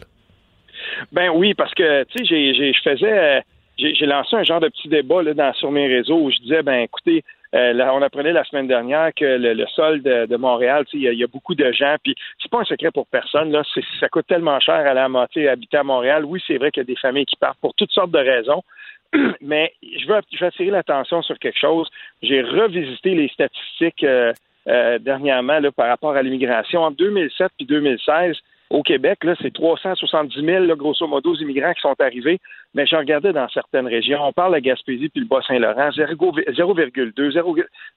Ben 1.11 1.29
oui, 1.33 1.53
parce 1.53 1.73
que, 1.73 2.03
tu 2.05 2.25
sais, 2.25 2.53
je 2.53 2.79
faisais, 2.83 3.43
j'ai 3.79 4.05
lancé 4.05 4.35
un 4.35 4.43
genre 4.43 4.59
de 4.59 4.67
petit 4.67 4.87
débat 4.87 5.23
là, 5.23 5.33
dans, 5.33 5.53
sur 5.53 5.71
mes 5.71 5.87
réseaux 5.87 6.19
où 6.19 6.31
je 6.31 6.39
disais, 6.39 6.61
ben 6.63 6.81
écoutez, 6.81 7.23
euh, 7.55 7.73
on 7.91 8.01
apprenait 8.01 8.31
la 8.31 8.43
semaine 8.43 8.67
dernière 8.67 9.11
que 9.15 9.25
le, 9.25 9.65
sol 9.67 10.01
de, 10.03 10.35
Montréal, 10.35 10.85
il 10.93 11.01
y, 11.01 11.23
a 11.23 11.27
beaucoup 11.27 11.55
de 11.55 11.71
gens, 11.71 11.95
puis 12.03 12.15
c'est 12.41 12.51
pas 12.51 12.59
un 12.59 12.65
secret 12.65 12.91
pour 12.91 13.07
personne. 13.07 13.51
Là, 13.51 13.63
ça 13.99 14.09
coûte 14.09 14.27
tellement 14.27 14.59
cher 14.59 14.75
à 14.75 14.93
la 14.93 15.09
moitié 15.09 15.49
habiter 15.49 15.77
à 15.77 15.83
Montréal. 15.83 16.25
Oui, 16.25 16.41
c'est 16.45 16.57
vrai 16.57 16.71
qu'il 16.71 16.81
y 16.81 16.85
a 16.85 16.87
des 16.87 16.95
familles 16.95 17.25
qui 17.25 17.37
partent 17.37 17.59
pour 17.59 17.73
toutes 17.73 17.91
sortes 17.91 18.11
de 18.11 18.19
raisons. 18.19 18.63
Mais 19.41 19.73
je 19.81 20.07
veux, 20.07 20.15
attirer 20.45 20.69
l'attention 20.69 21.23
sur 21.23 21.39
quelque 21.39 21.57
chose. 21.57 21.89
J'ai 22.21 22.41
revisité 22.41 23.15
les 23.15 23.29
statistiques 23.29 24.03
euh, 24.03 24.31
euh, 24.67 24.99
dernièrement 24.99 25.59
par 25.75 25.87
rapport 25.87 26.15
à 26.15 26.21
l'immigration. 26.21 26.83
En 26.83 26.91
2007 26.91 27.51
puis 27.57 27.65
2016, 27.65 28.37
au 28.69 28.83
Québec, 28.83 29.23
là, 29.23 29.33
c'est 29.41 29.51
370 29.51 30.45
000, 30.45 30.65
là, 30.65 30.75
grosso 30.75 31.07
modo, 31.07 31.33
immigrants 31.35 31.73
qui 31.73 31.81
sont 31.81 31.95
arrivés. 31.99 32.39
Mais 32.75 32.85
j'en 32.85 32.99
regardais 32.99 33.33
dans 33.33 33.49
certaines 33.49 33.87
régions. 33.87 34.19
On 34.21 34.31
parle 34.31 34.53
de 34.53 34.59
Gaspésie 34.59 35.09
puis 35.09 35.21
le 35.21 35.27
Bas-Saint-Laurent, 35.27 35.89
0,2, 35.89 37.13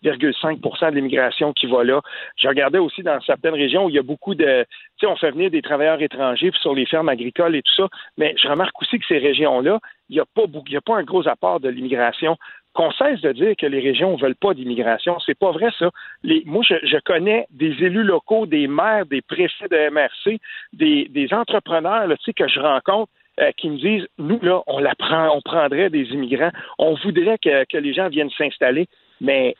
0,5% 0.03 0.91
de 0.91 0.95
l'immigration 0.95 1.53
qui 1.53 1.67
va 1.67 1.85
là. 1.85 2.01
Je 2.37 2.49
regardais 2.49 2.79
aussi 2.79 3.03
dans 3.03 3.21
certaines 3.21 3.55
régions 3.55 3.85
où 3.85 3.91
il 3.91 3.97
y 3.97 3.99
a 3.99 4.03
beaucoup 4.03 4.35
de... 4.35 4.65
Tu 4.99 5.01
sais, 5.01 5.07
on 5.07 5.17
fait 5.17 5.31
venir 5.31 5.51
des 5.51 5.61
travailleurs 5.61 6.01
étrangers 6.01 6.51
sur 6.55 6.75
les 6.75 6.87
fermes 6.87 7.11
agricoles 7.11 7.55
et 7.55 7.63
tout 7.63 7.75
ça. 7.77 7.89
Mais 8.17 8.35
je 8.43 8.49
remarque 8.49 8.81
aussi 8.81 8.99
que 8.99 9.07
ces 9.07 9.19
régions-là, 9.19 9.79
il 10.09 10.15
n'y 10.15 10.21
a, 10.21 10.25
pas, 10.25 10.45
il 10.67 10.77
a 10.77 10.81
pas 10.81 10.97
un 10.97 11.05
gros 11.05 11.29
apport 11.29 11.61
de 11.61 11.69
l'immigration 11.69 12.39
qu'on 12.75 12.91
cesse 12.93 13.21
de 13.21 13.33
dire 13.33 13.55
que 13.57 13.67
les 13.67 13.81
régions 13.81 14.17
ne 14.17 14.23
veulent 14.23 14.35
pas 14.35 14.55
d'immigration. 14.55 15.19
C'est 15.27 15.39
pas 15.39 15.51
vrai, 15.53 15.69
ça. 15.79 15.91
Moi, 16.45 16.63
je, 16.63 16.99
connais 17.05 17.47
des 17.51 17.73
élus 17.85 18.05
locaux, 18.05 18.47
des 18.47 18.67
maires, 18.67 19.07
des 19.07 19.23
préfets 19.23 19.69
de 19.69 19.91
MRC, 19.91 20.41
des, 20.73 21.29
entrepreneurs 21.33 22.09
que 22.37 22.49
je 22.49 22.61
rencontre 22.61 23.11
euh, 23.41 23.51
qui 23.57 23.71
me 23.71 23.79
disent 23.79 24.07
nous, 24.19 24.39
là, 24.43 24.63
on 24.67 24.79
la 24.79 24.95
prend, 24.95 25.35
on 25.35 25.41
prendrait 25.41 25.91
des 25.91 26.05
immigrants, 26.13 26.51
on 26.79 26.95
voudrait 26.95 27.39
que, 27.39 27.79
les 27.79 27.95
gens 27.95 28.09
viennent 28.09 28.31
s'installer. 28.31 28.87
Mais 29.21 29.55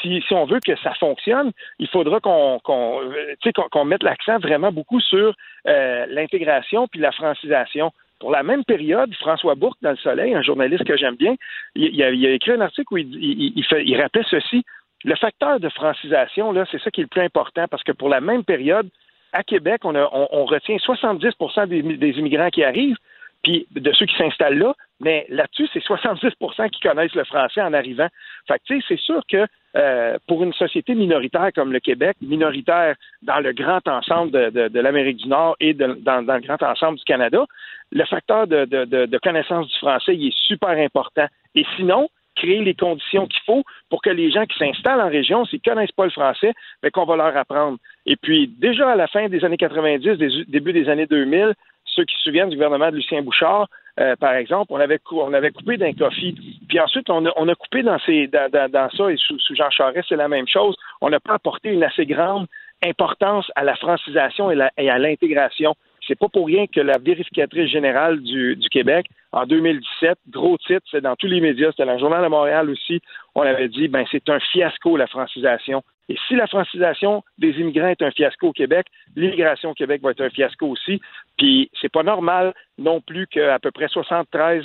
si, 0.00 0.22
on 0.30 0.46
veut 0.46 0.60
que 0.64 0.74
ça 0.76 0.94
fonctionne, 0.94 1.52
il 1.78 1.86
faudra 1.88 2.18
qu'on 2.20 2.58
qu'on 2.60 3.84
mette 3.84 4.02
l'accent 4.02 4.38
vraiment 4.38 4.72
beaucoup 4.72 5.00
sur 5.00 5.34
euh, 5.68 6.06
l'intégration 6.08 6.88
puis 6.88 6.98
la 6.98 7.12
francisation. 7.12 7.92
Pour 8.22 8.30
la 8.30 8.44
même 8.44 8.62
période, 8.62 9.12
François 9.16 9.56
Bourque, 9.56 9.78
dans 9.82 9.90
Le 9.90 9.96
Soleil, 9.96 10.32
un 10.32 10.42
journaliste 10.42 10.84
que 10.84 10.96
j'aime 10.96 11.16
bien, 11.16 11.34
il, 11.74 12.00
a, 12.04 12.10
écrit 12.30 12.52
un 12.52 12.60
article 12.60 12.94
où 12.94 12.96
il, 12.96 13.96
rappelait 14.00 14.22
ceci. 14.30 14.62
Le 15.02 15.16
facteur 15.16 15.58
de 15.58 15.68
francisation, 15.68 16.52
là, 16.52 16.64
c'est 16.70 16.80
ça 16.80 16.92
qui 16.92 17.00
est 17.00 17.02
le 17.02 17.08
plus 17.08 17.20
important 17.20 17.66
parce 17.68 17.82
que 17.82 17.90
pour 17.90 18.08
la 18.08 18.20
même 18.20 18.44
période, 18.44 18.88
à 19.32 19.42
Québec, 19.42 19.80
on, 19.82 20.44
retient 20.44 20.78
70 20.78 21.30
des, 21.66 21.82
des 21.82 22.10
immigrants 22.10 22.50
qui 22.50 22.62
arrivent, 22.62 22.96
puis 23.42 23.66
de 23.72 23.92
ceux 23.92 24.06
qui 24.06 24.16
s'installent 24.16 24.58
là, 24.58 24.72
mais 25.00 25.26
là-dessus, 25.28 25.68
c'est 25.72 25.82
70% 25.82 26.70
qui 26.70 26.80
connaissent 26.80 27.14
le 27.14 27.24
français 27.24 27.60
en 27.60 27.72
arrivant. 27.72 28.08
Fait 28.46 28.58
que, 28.58 28.80
c'est 28.86 28.98
sûr 28.98 29.22
que 29.28 29.46
euh, 29.74 30.18
pour 30.28 30.42
une 30.44 30.52
société 30.52 30.94
minoritaire 30.94 31.50
comme 31.54 31.72
le 31.72 31.80
Québec, 31.80 32.16
minoritaire 32.20 32.94
dans 33.22 33.40
le 33.40 33.52
grand 33.52 33.86
ensemble 33.88 34.30
de, 34.30 34.80
l'Amérique 34.80 35.16
du 35.16 35.28
Nord 35.28 35.56
et 35.60 35.74
dans, 35.74 35.96
le 35.96 36.40
grand 36.40 36.62
ensemble 36.62 36.98
du 36.98 37.04
Canada, 37.04 37.44
le 37.90 38.04
facteur 38.04 38.46
de, 38.46 39.18
connaissance 39.18 39.68
du 39.68 39.78
français 39.78 40.14
il 40.14 40.28
est 40.28 40.38
super 40.46 40.70
important. 40.70 41.26
Et 41.54 41.64
sinon, 41.76 42.08
créer 42.36 42.62
les 42.62 42.74
conditions 42.74 43.26
qu'il 43.26 43.42
faut 43.44 43.62
pour 43.90 44.02
que 44.02 44.10
les 44.10 44.30
gens 44.30 44.46
qui 44.46 44.58
s'installent 44.58 45.00
en 45.00 45.08
région, 45.08 45.44
s'ils 45.46 45.60
ne 45.66 45.70
connaissent 45.72 45.92
pas 45.92 46.04
le 46.04 46.10
français, 46.10 46.52
mais 46.82 46.90
qu'on 46.90 47.04
va 47.04 47.16
leur 47.16 47.36
apprendre. 47.36 47.78
Et 48.06 48.16
puis, 48.16 48.48
déjà 48.48 48.90
à 48.90 48.96
la 48.96 49.06
fin 49.06 49.28
des 49.28 49.44
années 49.44 49.56
90, 49.56 50.46
début 50.48 50.72
des 50.72 50.88
années 50.88 51.06
2000, 51.06 51.54
ceux 51.84 52.04
qui 52.04 52.14
se 52.16 52.22
souviennent 52.22 52.50
du 52.50 52.56
gouvernement 52.56 52.90
de 52.90 52.96
Lucien 52.96 53.22
Bouchard, 53.22 53.68
euh, 54.00 54.16
par 54.16 54.34
exemple, 54.34 54.72
on 54.72 54.80
avait, 54.80 54.98
on 55.10 55.34
avait 55.34 55.50
coupé 55.50 55.76
d'un 55.76 55.92
coffee. 55.92 56.34
Puis 56.68 56.80
ensuite, 56.80 57.10
on 57.10 57.26
a, 57.26 57.32
on 57.36 57.48
a 57.48 57.54
coupé 57.54 57.82
dans, 57.82 57.98
ces, 58.00 58.26
dans, 58.26 58.50
dans, 58.50 58.90
ça, 58.90 59.10
et 59.10 59.16
sous, 59.16 59.36
Jean 59.54 59.70
Charest, 59.70 60.06
c'est 60.08 60.16
la 60.16 60.28
même 60.28 60.48
chose. 60.48 60.74
On 61.00 61.10
n'a 61.10 61.20
pas 61.20 61.34
apporté 61.34 61.70
une 61.70 61.84
assez 61.84 62.06
grande 62.06 62.46
importance 62.84 63.50
à 63.54 63.64
la 63.64 63.76
francisation 63.76 64.50
et, 64.50 64.90
à 64.90 64.98
l'intégration. 64.98 65.74
C'est 66.06 66.18
pas 66.18 66.28
pour 66.28 66.46
rien 66.46 66.66
que 66.66 66.80
la 66.80 66.98
vérificatrice 66.98 67.70
générale 67.70 68.20
du, 68.22 68.56
du 68.56 68.68
Québec, 68.70 69.06
en 69.30 69.46
2017, 69.46 70.18
gros 70.30 70.58
titre, 70.58 70.82
c'est 70.90 71.00
dans 71.00 71.14
tous 71.14 71.28
les 71.28 71.40
médias, 71.40 71.70
c'était 71.70 71.86
dans 71.86 71.92
le 71.92 72.00
Journal 72.00 72.22
de 72.22 72.28
Montréal 72.28 72.68
aussi, 72.70 73.00
on 73.34 73.42
avait 73.42 73.68
dit, 73.68 73.88
ben 73.88 74.04
c'est 74.10 74.28
un 74.28 74.40
fiasco 74.40 74.96
la 74.96 75.06
francisation. 75.06 75.82
Et 76.12 76.16
si 76.28 76.34
la 76.36 76.46
francisation 76.46 77.24
des 77.38 77.52
immigrants 77.52 77.88
est 77.88 78.02
un 78.02 78.10
fiasco 78.10 78.48
au 78.48 78.52
Québec, 78.52 78.86
l'immigration 79.16 79.70
au 79.70 79.74
Québec 79.74 80.02
va 80.02 80.10
être 80.10 80.20
un 80.20 80.28
fiasco 80.28 80.66
aussi. 80.66 81.00
Puis 81.38 81.70
c'est 81.80 81.90
pas 81.90 82.02
normal 82.02 82.52
non 82.76 83.00
plus 83.00 83.26
qu'à 83.26 83.58
peu 83.58 83.70
près 83.70 83.88
73, 83.88 84.64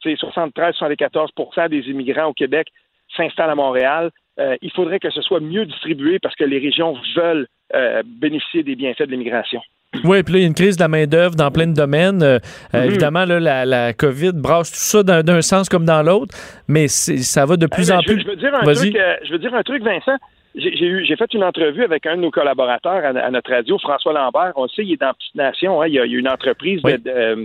73, 0.00 0.76
74% 0.76 1.68
des 1.68 1.80
immigrants 1.90 2.26
au 2.26 2.32
Québec 2.32 2.68
s'installent 3.16 3.50
à 3.50 3.56
Montréal. 3.56 4.12
Euh, 4.38 4.56
il 4.62 4.70
faudrait 4.70 5.00
que 5.00 5.10
ce 5.10 5.20
soit 5.20 5.40
mieux 5.40 5.66
distribué 5.66 6.20
parce 6.20 6.36
que 6.36 6.44
les 6.44 6.60
régions 6.60 6.96
veulent 7.16 7.48
euh, 7.74 8.04
bénéficier 8.06 8.62
des 8.62 8.76
bienfaits 8.76 9.06
de 9.06 9.10
l'immigration. 9.10 9.60
Oui, 10.04 10.22
puis 10.22 10.34
là, 10.34 10.38
il 10.38 10.42
y 10.42 10.44
a 10.44 10.48
une 10.48 10.54
crise 10.54 10.76
de 10.76 10.82
la 10.82 10.88
main-d'œuvre 10.88 11.34
dans 11.34 11.50
plein 11.50 11.66
de 11.66 11.74
domaines. 11.74 12.22
Euh, 12.22 12.38
mhm. 12.72 12.84
Évidemment, 12.84 13.24
là, 13.24 13.64
la, 13.64 13.92
COVID 13.92 14.32
brasse 14.34 14.70
tout 14.70 14.78
ça 14.78 15.02
d'un 15.02 15.42
sens 15.42 15.68
comme 15.68 15.84
dans 15.84 16.02
l'autre, 16.04 16.36
mais 16.68 16.86
ça 16.86 17.46
va 17.46 17.56
de 17.56 17.66
plus 17.66 17.90
en 17.90 17.98
plus. 17.98 18.20
Je 18.20 18.26
veux, 18.26 18.36
dire 18.36 18.54
un 18.54 18.62
truc, 18.62 18.96
je 19.24 19.32
veux 19.32 19.38
dire 19.38 19.54
un 19.54 19.62
truc, 19.64 19.82
Vincent 19.82 20.18
j'ai 20.54 21.16
fait 21.16 21.34
une 21.34 21.42
entrevue 21.42 21.82
avec 21.82 22.06
un 22.06 22.16
de 22.16 22.22
nos 22.22 22.30
collaborateurs 22.30 23.04
à, 23.04 23.30
notre 23.30 23.50
radio, 23.50 23.76
François 23.78 24.12
Lambert. 24.12 24.52
On 24.54 24.68
sait, 24.68 24.84
il 24.84 24.92
est 24.92 25.00
dans 25.00 25.12
Petite 25.12 25.34
Nation. 25.34 25.82
Hein. 25.82 25.88
il, 25.88 25.94
y 25.94 25.98
a, 25.98 26.04
une 26.04 26.28
entreprise 26.28 26.80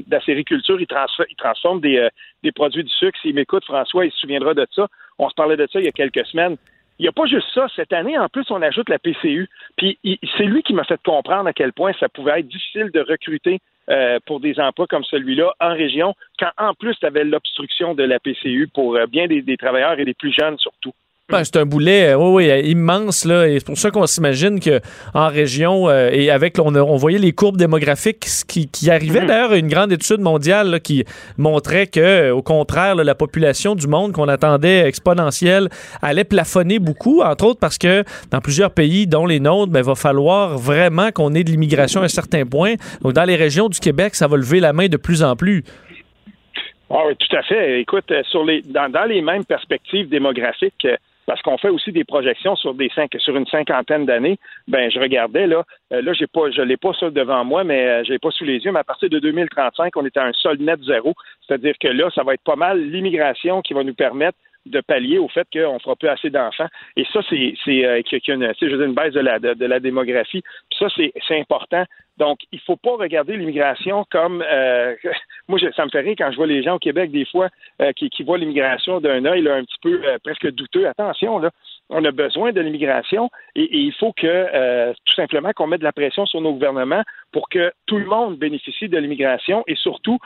d'acériculture. 0.07 0.79
Il, 0.79 0.87
il, 1.29 1.35
transforme 1.35 1.81
des, 1.81 1.97
euh, 1.97 2.09
des, 2.43 2.51
produits 2.51 2.83
du 2.83 2.91
sucre. 2.91 3.17
S'il 3.21 3.33
m'écoute, 3.33 3.65
François, 3.65 4.05
il 4.05 4.11
se 4.11 4.19
souviendra 4.19 4.53
de 4.53 4.65
ça. 4.75 4.87
On 5.17 5.27
se 5.27 5.33
parlait 5.33 5.57
de 5.57 5.67
ça 5.71 5.79
il 5.79 5.85
y 5.85 5.87
a 5.87 5.91
quelques 5.91 6.25
semaines. 6.27 6.55
il 6.99 7.03
n'y 7.03 7.07
a 7.07 7.11
pas 7.11 7.25
juste 7.25 7.47
ça. 7.51 7.65
Cette 7.75 7.93
année, 7.93 8.17
en 8.17 8.29
plus, 8.29 8.45
on 8.51 8.61
ajoute 8.61 8.89
la 8.89 8.99
PCU. 8.99 9.49
Puis 9.75 9.97
c'est 10.37 10.45
lui 10.45 10.61
qui 10.61 10.73
m'a 10.73 10.83
fait 10.83 11.01
comprendre 11.03 11.47
à 11.47 11.53
quel 11.53 11.73
point 11.73 11.93
ça 11.99 12.09
pouvait 12.09 12.41
être 12.41 12.47
difficile 12.47 12.91
de 12.93 12.99
recruter 12.99 13.59
euh, 13.89 14.19
pour 14.27 14.39
des 14.39 14.59
emplois 14.59 14.85
comme 14.85 15.03
celui-là 15.03 15.51
en 15.59 15.73
région, 15.73 16.13
quand 16.37 16.51
en 16.59 16.75
plus 16.75 16.95
tu 16.97 17.07
avais 17.07 17.23
l'obstruction 17.23 17.95
de 17.95 18.03
la 18.03 18.19
PCU 18.19 18.69
pour 18.71 18.95
euh, 18.95 19.07
bien 19.07 19.25
des 19.25 19.57
travailleurs 19.57 19.99
et 19.99 20.05
des 20.05 20.13
plus 20.13 20.31
jeunes 20.31 20.59
surtout. 20.59 20.93
Ben, 21.29 21.43
c'est 21.43 21.57
un 21.57 21.65
boulet, 21.65 22.13
euh, 22.13 22.17
oui, 22.17 22.49
oui, 22.49 22.69
immense 22.71 23.23
là, 23.23 23.47
et 23.47 23.59
c'est 23.59 23.65
pour 23.65 23.77
ça 23.77 23.91
qu'on 23.91 24.07
s'imagine 24.07 24.59
que 24.59 24.79
en 25.13 25.27
région 25.27 25.87
euh, 25.87 26.09
et 26.11 26.31
avec, 26.31 26.57
on, 26.57 26.73
on, 26.73 26.95
voyait 26.95 27.19
les 27.19 27.33
courbes 27.33 27.57
démographiques 27.57 28.25
qui, 28.47 28.67
qui 28.67 28.89
arrivaient. 28.89 29.21
Mhm. 29.21 29.27
D'ailleurs, 29.27 29.53
une 29.53 29.67
grande 29.67 29.91
étude 29.91 30.21
mondiale 30.21 30.79
qui 30.81 31.05
montrait 31.37 31.85
que, 31.85 32.31
au 32.31 32.41
contraire, 32.41 32.95
la 32.95 33.13
population 33.13 33.75
du 33.75 33.87
monde 33.87 34.11
qu'on 34.11 34.27
attendait 34.27 34.87
exponentielle 34.87 35.69
allait 36.01 36.23
plafonner 36.23 36.79
beaucoup, 36.79 37.21
entre 37.21 37.45
autres 37.45 37.59
parce 37.59 37.77
que 37.77 38.03
dans 38.31 38.41
plusieurs 38.41 38.71
pays, 38.71 39.05
dont 39.05 39.27
les 39.27 39.39
nôtres, 39.39 39.69
il 39.69 39.73
ben, 39.73 39.83
va 39.83 39.93
falloir 39.93 40.57
vraiment 40.57 41.11
qu'on 41.11 41.35
ait 41.35 41.43
de 41.43 41.51
l'immigration 41.51 42.01
à 42.01 42.05
un 42.05 42.07
certain 42.07 42.45
point. 42.47 42.73
Donc, 43.01 43.13
dans 43.13 43.25
les 43.25 43.35
régions 43.35 43.69
du 43.69 43.79
Québec, 43.79 44.15
ça 44.15 44.27
va 44.27 44.35
lever 44.35 44.59
la 44.59 44.73
main 44.73 44.87
de 44.87 44.97
plus 44.97 45.21
en 45.21 45.35
plus. 45.35 45.63
Ah 46.89 47.03
oui, 47.07 47.13
tout 47.19 47.35
à 47.35 47.43
fait. 47.43 47.81
Écoute, 47.81 48.09
euh, 48.09 48.23
sur 48.31 48.43
les, 48.43 48.63
dans, 48.63 48.89
dans 48.89 49.05
les 49.05 49.21
mêmes 49.21 49.45
perspectives 49.45 50.09
démographiques, 50.09 50.87
parce 51.29 51.43
qu'on 51.43 51.59
fait 51.59 51.69
aussi 51.69 51.91
des 51.91 52.05
projections 52.05 52.55
sur 52.55 52.73
une 52.73 53.45
cinquantaine 53.45 54.07
d'années. 54.07 54.39
Ben, 54.67 54.89
je 54.89 54.99
regardais 54.99 55.45
là, 55.45 55.63
euh, 55.93 56.01
là, 56.01 56.11
j'ai 56.13 56.25
pas, 56.25 56.49
je 56.49 56.63
l'ai 56.63 56.75
pas 56.75 56.91
ça 56.99 57.11
devant 57.11 57.45
moi, 57.45 57.63
mais 57.63 57.87
euh, 57.87 58.03
je 58.03 58.13
l'ai 58.13 58.17
pas 58.17 58.31
sous 58.31 58.45
les 58.45 58.57
yeux. 58.57 58.71
Mais 58.71 58.79
à 58.79 58.83
partir 58.83 59.11
de 59.11 59.19
2035, 59.19 59.95
on 59.95 60.05
est 60.07 60.17
à 60.17 60.25
un 60.25 60.33
solde 60.33 60.59
net 60.59 60.79
zéro, 60.81 61.13
c'est-à-dire 61.45 61.75
que 61.79 61.87
là, 61.87 62.09
ça 62.15 62.23
va 62.23 62.33
être 62.33 62.43
pas 62.43 62.55
mal 62.55 62.81
l'immigration 62.81 63.61
qui 63.61 63.75
va 63.75 63.83
nous 63.83 63.93
permettre 63.93 64.39
de 64.65 64.81
pallier 64.81 65.17
au 65.17 65.27
fait 65.27 65.47
qu'on 65.51 65.79
fera 65.79 65.95
plus 65.95 66.09
assez 66.09 66.29
d'enfants. 66.29 66.67
Et 66.95 67.05
ça, 67.11 67.21
c'est 67.29 67.53
euh, 67.67 68.01
une, 68.27 68.81
une 68.81 68.93
baisse 68.93 69.13
de 69.13 69.19
la, 69.19 69.39
de, 69.39 69.65
la 69.65 69.79
démographie. 69.79 70.41
Puis 70.69 70.79
ça, 70.79 70.87
c'est 70.95 71.39
important. 71.39 71.85
Donc, 72.17 72.39
il 72.51 72.59
faut 72.59 72.75
pas 72.75 72.97
regarder 72.97 73.37
l'immigration 73.37 74.05
comme 74.11 74.43
euh, 74.45 74.95
moi, 75.47 75.57
ça 75.75 75.85
me 75.85 75.89
fait 75.89 76.01
rire 76.01 76.15
quand 76.17 76.31
je 76.31 76.35
vois 76.35 76.47
les 76.47 76.61
gens 76.61 76.75
au 76.75 76.79
Québec 76.79 77.11
des 77.11 77.25
fois 77.25 77.47
euh, 77.81 77.93
qui, 77.93 78.09
qui 78.09 78.23
voient 78.23 78.37
l'immigration 78.37 78.99
d'un 78.99 79.23
œil 79.25 79.47
un 79.47 79.63
petit 79.63 79.79
peu 79.81 80.01
presque 80.23 80.51
douteux. 80.51 80.87
Attention, 80.87 81.39
là, 81.39 81.51
on 81.89 82.03
a 82.03 82.11
besoin 82.11 82.51
de 82.51 82.61
l'immigration 82.61 83.29
et, 83.55 83.67
il 83.71 83.93
faut 83.93 84.13
que 84.13 84.91
tout 85.05 85.13
simplement 85.15 85.53
qu'on 85.53 85.67
mette 85.67 85.79
de 85.79 85.85
la 85.85 85.93
pression 85.93 86.25
sur 86.25 86.41
nos 86.41 86.53
gouvernements 86.53 87.03
pour 87.31 87.49
que 87.49 87.71
tout 87.87 87.97
le 87.97 88.05
monde 88.05 88.37
bénéficie 88.37 88.89
de 88.89 88.97
l'immigration 88.97 89.63
et 89.65 89.75
surtout 89.75 90.19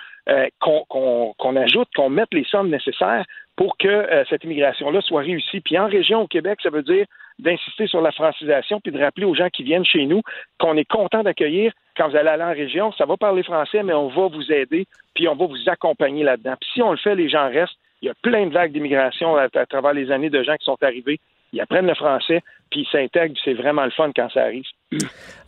qu'on 0.60 1.55
ajoute, 1.55 1.88
qu'on 1.95 2.10
mette 2.10 2.34
les 2.34 2.43
sommes 2.45 2.69
nécessaires 2.69 3.26
pour 3.55 3.77
que 3.77 3.88
euh, 3.88 4.23
cette 4.30 4.43
immigration-là 4.43 5.01
soit 5.01 5.21
réussie. 5.21 5.61
Puis 5.61 5.77
en 5.77 5.88
région 5.88 6.21
au 6.21 6.27
Québec, 6.27 6.59
ça 6.63 6.69
veut 6.69 6.84
dire 6.84 7.05
d'insister 7.39 7.88
sur 7.88 8.01
la 8.01 8.11
francisation 8.11 8.80
puis 8.80 8.91
de 8.91 8.99
rappeler 8.99 9.25
aux 9.25 9.35
gens 9.35 9.49
qui 9.49 9.63
viennent 9.63 9.85
chez 9.85 10.05
nous 10.05 10.21
qu'on 10.59 10.77
est 10.77 10.89
content 10.89 11.23
d'accueillir 11.23 11.73
quand 11.97 12.09
vous 12.09 12.15
allez 12.15 12.30
aller 12.30 12.43
en 12.43 12.53
région. 12.53 12.91
Ça 12.93 13.05
va 13.05 13.17
parler 13.17 13.43
français, 13.43 13.84
mais 13.84 13.93
on 13.93 14.07
va 14.07 14.27
vous 14.27 14.51
aider 14.51 14.85
puis 15.13 15.27
on 15.27 15.35
va 15.35 15.45
vous 15.45 15.69
accompagner 15.69 16.23
là-dedans. 16.23 16.55
Puis 16.59 16.69
si 16.73 16.81
on 16.81 16.91
le 16.91 16.97
fait, 16.97 17.15
les 17.15 17.30
gens 17.30 17.49
restent. 17.49 17.77
Il 18.01 18.07
y 18.07 18.09
a 18.09 18.15
plein 18.21 18.47
de 18.47 18.53
vagues 18.53 18.73
d'immigration 18.73 19.38
à, 19.38 19.47
travers 19.49 19.93
les 19.93 20.11
années 20.11 20.30
de 20.30 20.43
gens 20.43 20.57
qui 20.57 20.65
sont 20.65 20.81
arrivés. 20.81 21.19
Ils 21.53 21.61
apprennent 21.61 21.88
le 21.88 21.93
français, 21.93 22.41
puis 22.69 22.81
ils 22.81 22.88
s'intègrent. 22.88 23.39
C'est 23.45 23.53
vraiment 23.53 23.85
le 23.85 23.91
fun 23.91 24.11
quand 24.13 24.30
ça 24.31 24.41
arrive. 24.41 24.65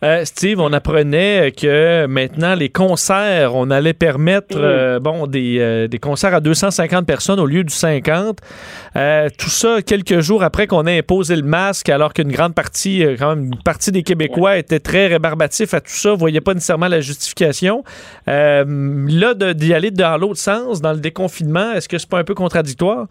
Euh, 0.04 0.26
Steve, 0.26 0.60
on 0.60 0.74
apprenait 0.74 1.52
que 1.52 2.06
maintenant, 2.06 2.54
les 2.54 2.70
concerts, 2.70 3.56
on 3.56 3.72
allait 3.72 3.94
permettre 3.94 4.58
mm. 4.58 4.62
euh, 4.62 5.00
bon, 5.00 5.26
des, 5.26 5.58
euh, 5.60 5.88
des, 5.88 6.00
concerts 6.00 6.34
à 6.34 6.42
250 6.42 7.08
personnes 7.08 7.40
au 7.40 7.46
lieu 7.46 7.64
du 7.64 7.74
50. 7.74 8.38
tout 8.38 9.50
ça 9.50 9.82
quelques 9.82 10.20
jours 10.20 10.44
après 10.44 10.68
qu'on 10.68 10.86
ait 10.86 11.00
imposé 11.00 11.36
le 11.36 11.44
masque, 11.44 11.90
alors 11.90 12.14
qu'une 12.14 12.32
grande 12.32 12.54
partie, 12.54 13.04
quand 13.18 13.36
même 13.36 13.46
une 13.46 13.64
partie 13.64 13.92
des 13.92 14.04
Québécois 14.04 14.58
étaient 14.58 14.80
très 14.80 15.08
rébarbatifs 15.08 15.74
à 15.74 15.80
tout 15.80 15.88
ça, 15.90 16.12
ne 16.12 16.18
voyaient 16.18 16.42
pas 16.42 16.54
nécessairement 16.54 16.88
la 16.88 17.02
justification. 17.02 17.84
là, 18.28 19.34
d'y 19.34 19.74
aller 19.74 19.92
dans 19.92 20.18
l'autre 20.18 20.40
sens, 20.40 20.82
dans 20.82 20.94
le 20.94 21.00
déconfinement, 21.00 21.72
est-ce 21.74 21.90
que 21.90 21.98
c'est 21.98 22.10
pas 22.10 22.20
un 22.20 22.24
peu 22.24 22.36
contradictoire? 22.36 23.08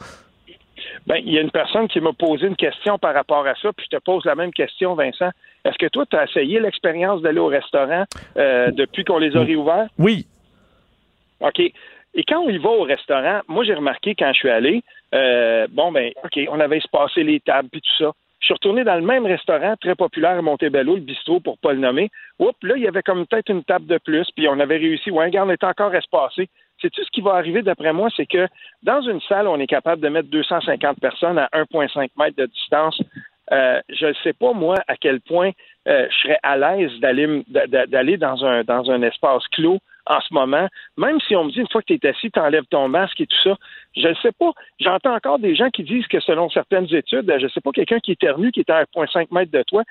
Ben, 1.07 1.17
il 1.17 1.33
y 1.33 1.39
a 1.39 1.43
une 1.43 1.51
personne 1.51 1.87
qui 1.89 2.01
m'a 2.01 2.13
posé 2.13 2.47
une 2.47 2.57
question 2.57 2.99
par 2.99 3.15
rapport 3.15 3.47
à 3.47 3.55
ça, 3.61 3.73
puis 3.77 3.87
je 3.91 3.97
te 3.97 4.03
pose 4.03 4.25
la 4.25 4.35
même 4.35 4.53
question, 4.53 4.95
Vincent. 4.95 5.31
Est-ce 5.65 5.79
que 5.79 5.87
toi, 5.87 6.05
tu 6.07 6.17
as 6.17 6.25
essayé 6.25 6.61
l'expérience 6.61 7.23
d'aller 7.23 7.41
au 7.41 7.47
restaurant 7.47 8.05
euh, 8.37 8.71
depuis 8.71 9.05
qu'on 9.05 9.19
les 9.19 9.35
a 9.37 9.41
réouverts? 9.41 9.89
Oui. 9.99 10.27
OK. 11.41 11.61
Et 11.61 12.23
quand 12.23 12.41
on 12.41 12.49
y 12.49 12.59
va 12.59 12.71
au 12.71 12.83
restaurant, 12.83 13.41
moi, 13.49 13.65
j'ai 13.65 13.75
remarqué 13.75 14.15
quand 14.15 14.31
je 14.33 14.39
suis 14.39 14.51
allé, 14.51 14.83
euh, 15.15 15.67
bon, 15.71 15.91
ben, 15.91 16.13
OK, 16.23 16.39
on 16.51 16.61
avait 16.61 16.77
espacé 16.79 17.23
les 17.25 17.41
tables 17.41 17.69
puis 17.71 17.81
tout 17.81 18.05
ça. 18.05 18.13
Je 18.41 18.47
suis 18.49 18.55
retourné 18.55 18.85
dans 18.85 18.97
le 18.97 19.01
même 19.01 19.25
restaurant 19.25 19.75
très 19.81 19.95
populaire 19.95 20.39
à 20.39 20.43
Montebello, 20.43 20.97
le 20.97 21.01
bistrot 21.01 21.41
pour 21.41 21.57
pas 21.57 21.73
le 21.73 21.79
nommer. 21.79 22.11
Oups, 22.39 22.53
là, 22.63 22.75
il 22.77 22.83
y 22.83 22.87
avait 22.87 23.03
comme 23.03 23.27
peut-être 23.27 23.49
une 23.49 23.65
table 23.65 23.87
de 23.87 23.97
plus, 23.97 24.29
puis 24.37 24.47
on 24.49 24.61
avait 24.61 24.77
réussi. 24.77 25.11
Ouais, 25.11 25.25
regarde, 25.25 25.49
on 25.49 25.53
était 25.53 25.67
encore 25.67 25.95
espacé. 25.95 26.51
C'est-tu 26.81 27.03
ce 27.03 27.11
qui 27.11 27.23
va 27.23 27.33
arriver 27.33 27.63
d'après 27.63 27.95
moi? 27.95 28.11
C'est 28.15 28.27
que 28.27 28.47
dans 28.83 29.01
une 29.01 29.23
salle, 29.23 29.49
on 29.49 29.59
est 29.61 29.67
capable 29.67 30.03
de 30.03 30.09
mettre 30.09 30.29
250 30.29 31.01
personnes 31.01 31.39
à 31.39 31.49
1,5 31.55 32.11
mètres 32.19 32.37
de 32.37 32.45
distance. 32.47 33.01
Euh, 33.53 33.81
je 33.89 34.07
ne 34.07 34.15
sais 34.23 34.33
pas, 34.33 34.53
moi, 34.53 34.77
à 34.89 34.97
quel 34.97 35.21
point 35.21 35.51
euh, 35.87 36.07
je 36.11 36.17
serais 36.23 36.39
à 36.43 36.57
l'aise 36.57 36.93
d'aller 37.01 38.17
dans 38.17 38.45
un, 38.45 38.65
dans 38.65 38.91
un 38.91 39.03
espace 39.03 39.47
clos 39.49 39.79
en 40.07 40.21
ce 40.21 40.35
moment, 40.35 40.69
même 40.99 41.19
si 41.27 41.35
on 41.35 41.45
me 41.45 41.51
dit 41.51 41.61
une 41.61 41.69
fois 41.71 41.81
que 41.81 41.95
tu 41.95 41.95
es 41.95 42.09
assis, 42.09 42.31
tu 42.31 42.39
enlèves 42.39 42.67
ton 42.71 42.89
masque 42.89 43.21
et 43.21 43.27
tout 43.27 43.37
ça, 43.43 43.57
je 43.97 44.09
ne 44.09 44.15
sais 44.17 44.33
pas. 44.33 44.53
J'entends 44.79 45.15
encore 45.15 45.39
des 45.39 45.55
gens 45.55 45.71
qui 45.71 45.83
disent 45.83 46.07
que 46.09 46.21
selon 46.21 46.51
certaines 46.51 46.93
études, 46.95 47.33
je 47.39 47.45
ne 47.45 47.49
sais 47.49 47.61
pas, 47.61 47.71
quelqu'un 47.73 48.01
qui 48.01 48.11
est 48.11 48.15
éternu, 48.15 48.51
qui 48.53 48.61
est 48.61 48.71
à 48.71 48.85
1,5 48.85 49.29
mètre 49.31 49.51
de 49.51 49.63
toi, 49.63 49.83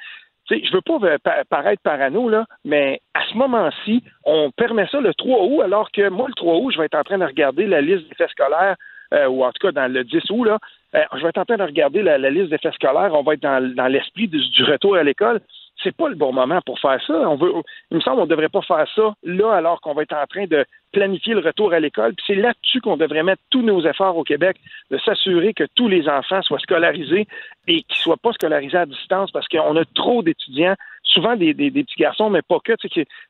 je 0.50 0.56
ne 0.56 0.72
veux 0.76 1.18
pas 1.20 1.44
paraître 1.50 1.82
parano, 1.82 2.30
là, 2.30 2.46
mais 2.66 3.02
à 3.14 3.22
ce 3.30 3.36
moment-ci, 3.38 4.04
on 4.26 4.52
permet 4.52 4.88
ça 4.88 5.00
le 5.00 5.14
3 5.14 5.44
août, 5.46 5.62
alors 5.62 5.92
que 5.92 6.10
moi, 6.10 6.28
le 6.28 6.34
3 6.34 6.56
août, 6.58 6.72
je 6.74 6.80
vais 6.80 6.86
être 6.86 6.98
en 6.98 7.04
train 7.04 7.18
de 7.18 7.26
regarder 7.26 7.66
la 7.66 7.82
liste 7.82 8.08
des 8.10 8.16
faits 8.16 8.30
scolaires, 8.32 8.76
euh, 9.14 9.28
ou 9.28 9.44
en 9.44 9.52
tout 9.52 9.68
cas 9.68 9.72
dans 9.72 9.92
le 9.92 10.04
10 10.04 10.22
août, 10.32 10.44
là, 10.44 10.60
euh, 10.96 11.04
je 11.16 11.24
vais 11.24 11.30
être 11.30 11.38
en 11.38 11.46
train 11.46 11.58
de 11.58 11.64
regarder 11.64 12.02
la, 12.02 12.18
liste 12.18 12.50
des 12.50 12.58
faits 12.58 12.74
scolaires, 12.74 13.12
on 13.14 13.24
va 13.24 13.34
être 13.34 13.42
dans, 13.42 13.88
l'esprit 13.88 14.28
du, 14.28 14.64
retour 14.64 14.96
à 14.96 15.04
l'école 15.04 15.42
c'est 15.82 15.96
pas 15.96 16.08
le 16.08 16.16
bon 16.16 16.32
moment 16.32 16.62
pour 16.62 16.80
faire 16.80 17.02
ça. 17.06 17.14
On 17.14 17.36
veut, 17.36 17.52
il 17.92 17.98
me 17.98 18.02
semble 18.02 18.18
qu'on 18.18 18.26
ne 18.26 18.30
devrait 18.30 18.50
pas 18.50 18.62
faire 18.62 18.88
ça 18.96 19.14
là 19.24 19.54
alors 19.54 19.82
qu'on 19.82 19.94
va 19.94 20.04
être 20.04 20.16
en 20.16 20.26
train 20.28 20.46
de 20.46 20.66
planifier 20.92 21.34
le 21.34 21.42
retour 21.42 21.74
à 21.74 21.80
l'école. 21.80 22.14
Puis 22.14 22.24
c'est 22.28 22.36
là-dessus 22.36 22.80
qu'on 22.80 22.98
devrait 22.98 23.24
mettre 23.24 23.42
tous 23.50 23.62
nos 23.62 23.86
efforts 23.86 24.18
au 24.18 24.24
Québec, 24.24 24.58
de 24.92 24.98
s'assurer 25.00 25.54
que 25.54 25.66
tous 25.76 25.88
les 25.88 26.08
enfants 26.08 26.42
soient 26.42 26.60
scolarisés 26.60 27.28
et 27.68 27.84
qu'ils 27.84 27.98
ne 27.98 28.04
soient 28.04 28.18
pas 28.18 28.32
scolarisés 28.34 28.78
à 28.78 28.86
distance 28.86 29.32
parce 29.32 29.48
qu'on 29.48 29.76
a 29.76 29.84
trop 29.94 30.24
d'étudiants, 30.24 30.76
souvent 31.04 31.36
des, 31.36 31.54
petits 31.54 32.00
garçons, 32.00 32.30
mais 32.30 32.42
pas 32.42 32.60
que. 32.64 32.74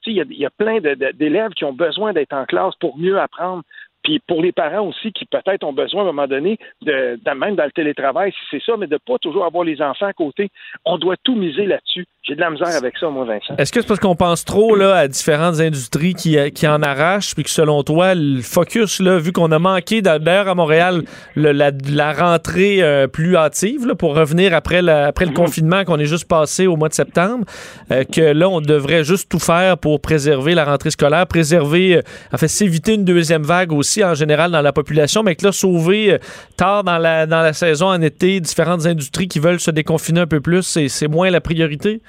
Il 0.05 0.13
y, 0.13 0.35
y 0.37 0.45
a 0.45 0.49
plein 0.49 0.79
d'élèves 0.79 1.51
qui 1.51 1.65
ont 1.65 1.73
besoin 1.73 2.13
d'être 2.13 2.33
en 2.33 2.45
classe 2.45 2.75
pour 2.75 2.97
mieux 2.97 3.19
apprendre. 3.19 3.63
Puis 4.03 4.19
pour 4.27 4.41
les 4.41 4.51
parents 4.51 4.87
aussi 4.87 5.11
qui 5.13 5.25
peut-être 5.25 5.63
ont 5.63 5.73
besoin 5.73 6.01
à 6.01 6.03
un 6.03 6.07
moment 6.07 6.27
donné, 6.27 6.57
de, 6.81 7.17
même 7.35 7.55
dans 7.55 7.65
le 7.65 7.71
télétravail, 7.71 8.31
si 8.31 8.45
c'est 8.51 8.63
ça, 8.63 8.77
mais 8.77 8.87
de 8.87 8.97
pas 8.97 9.17
toujours 9.17 9.45
avoir 9.45 9.63
les 9.63 9.81
enfants 9.81 10.07
à 10.07 10.13
côté, 10.13 10.49
on 10.85 10.97
doit 10.97 11.15
tout 11.23 11.35
miser 11.35 11.65
là-dessus. 11.65 12.05
J'ai 12.23 12.35
de 12.35 12.39
la 12.39 12.51
misère 12.51 12.73
avec 12.75 12.97
ça, 12.97 13.09
moi, 13.09 13.25
Vincent. 13.25 13.55
Est-ce 13.57 13.71
que 13.71 13.81
c'est 13.81 13.87
parce 13.87 13.99
qu'on 13.99 14.15
pense 14.15 14.45
trop 14.45 14.75
là, 14.75 14.95
à 14.95 15.07
différentes 15.09 15.59
industries 15.59 16.13
qui, 16.13 16.37
qui 16.51 16.67
en 16.67 16.81
arrachent, 16.81 17.33
puis 17.35 17.43
que 17.43 17.49
selon 17.49 17.83
toi, 17.83 18.15
le 18.15 18.41
focus, 18.41 19.01
là, 19.01 19.17
vu 19.17 19.33
qu'on 19.33 19.51
a 19.51 19.59
manqué 19.59 20.01
d'ailleurs 20.01 20.47
à 20.47 20.55
Montréal 20.55 21.03
la, 21.35 22.13
rentrée 22.13 22.81
euh, 22.81 23.07
plus 23.07 23.35
hâtive 23.35 23.85
là, 23.85 23.95
pour 23.95 24.15
revenir 24.15 24.53
après, 24.53 24.81
la, 24.81 25.07
après 25.07 25.25
le 25.25 25.31
mhm. 25.31 25.37
confinement 25.37 25.83
qu'on 25.83 25.99
est 25.99 26.05
juste 26.05 26.27
passé 26.27 26.65
au 26.65 26.77
mois 26.77 26.89
de 26.89 26.93
septembre, 26.93 27.45
euh, 27.91 28.03
que 28.05 28.21
là, 28.21 28.47
on 28.47 28.61
devrait 28.61 29.03
juste 29.03 29.29
tout 29.29 29.39
faire 29.39 29.77
pour 29.77 29.99
préserver 30.01 30.55
la 30.55 30.65
rentrée 30.65 30.91
scolaire, 30.91 31.27
préserver, 31.27 31.97
euh, 31.97 32.01
en 32.33 32.37
fait, 32.37 32.47
s'éviter 32.47 32.93
une 32.93 33.05
deuxième 33.05 33.43
vague 33.43 33.73
aussi 33.73 33.92
en 34.01 34.13
général 34.13 34.51
dans 34.51 34.61
la 34.61 34.71
population, 34.71 35.23
mais 35.23 35.35
que 35.35 35.43
là, 35.43 35.51
sauver 35.51 36.17
tard 36.57 36.85
dans 36.85 36.97
la, 36.97 37.25
dans 37.25 37.41
la 37.41 37.51
saison 37.51 37.87
en 37.87 38.01
été 38.01 38.39
différentes 38.39 38.85
industries 38.85 39.27
qui 39.27 39.39
veulent 39.39 39.59
se 39.59 39.71
déconfiner 39.71 40.21
un 40.21 40.27
peu 40.27 40.39
plus, 40.39 40.63
c'est 40.63 41.07
moins 41.09 41.29
la 41.29 41.41
priorité? 41.41 41.99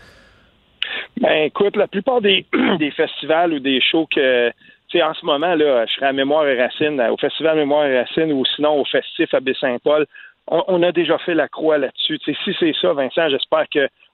Ben, 1.20 1.44
écoute, 1.44 1.77
la 1.77 1.89
plupart 1.89 2.20
des, 2.20 2.47
des 2.78 2.90
festivals 2.90 3.52
ou 3.52 3.59
des 3.59 3.81
shows 3.81 4.06
que, 4.15 4.48
en 4.48 5.15
ce 5.15 5.27
moment, 5.27 5.55
là, 5.56 5.86
je 5.86 5.94
serai 5.94 6.06
à 6.06 6.12
Mémoire 6.12 6.47
et 6.47 6.61
Racine, 6.61 7.01
au 7.11 7.16
Festival 7.16 7.56
Mémoire 7.56 7.86
et 7.86 7.98
Racine 7.98 8.32
ou 8.32 8.44
sinon 8.55 8.81
au 8.81 8.85
Festif 8.85 9.32
à 9.35 9.40
Baie-Saint-Paul, 9.40 10.06
on, 10.47 10.82
a 10.82 10.93
déjà 10.93 11.19
fait 11.19 11.35
la 11.35 11.48
croix 11.48 11.78
là-dessus. 11.78 12.20
Si 12.27 12.55
c'est 12.61 12.74
ça, 12.81 12.93
Vincent, 12.93 13.28
j'espère 13.31 13.65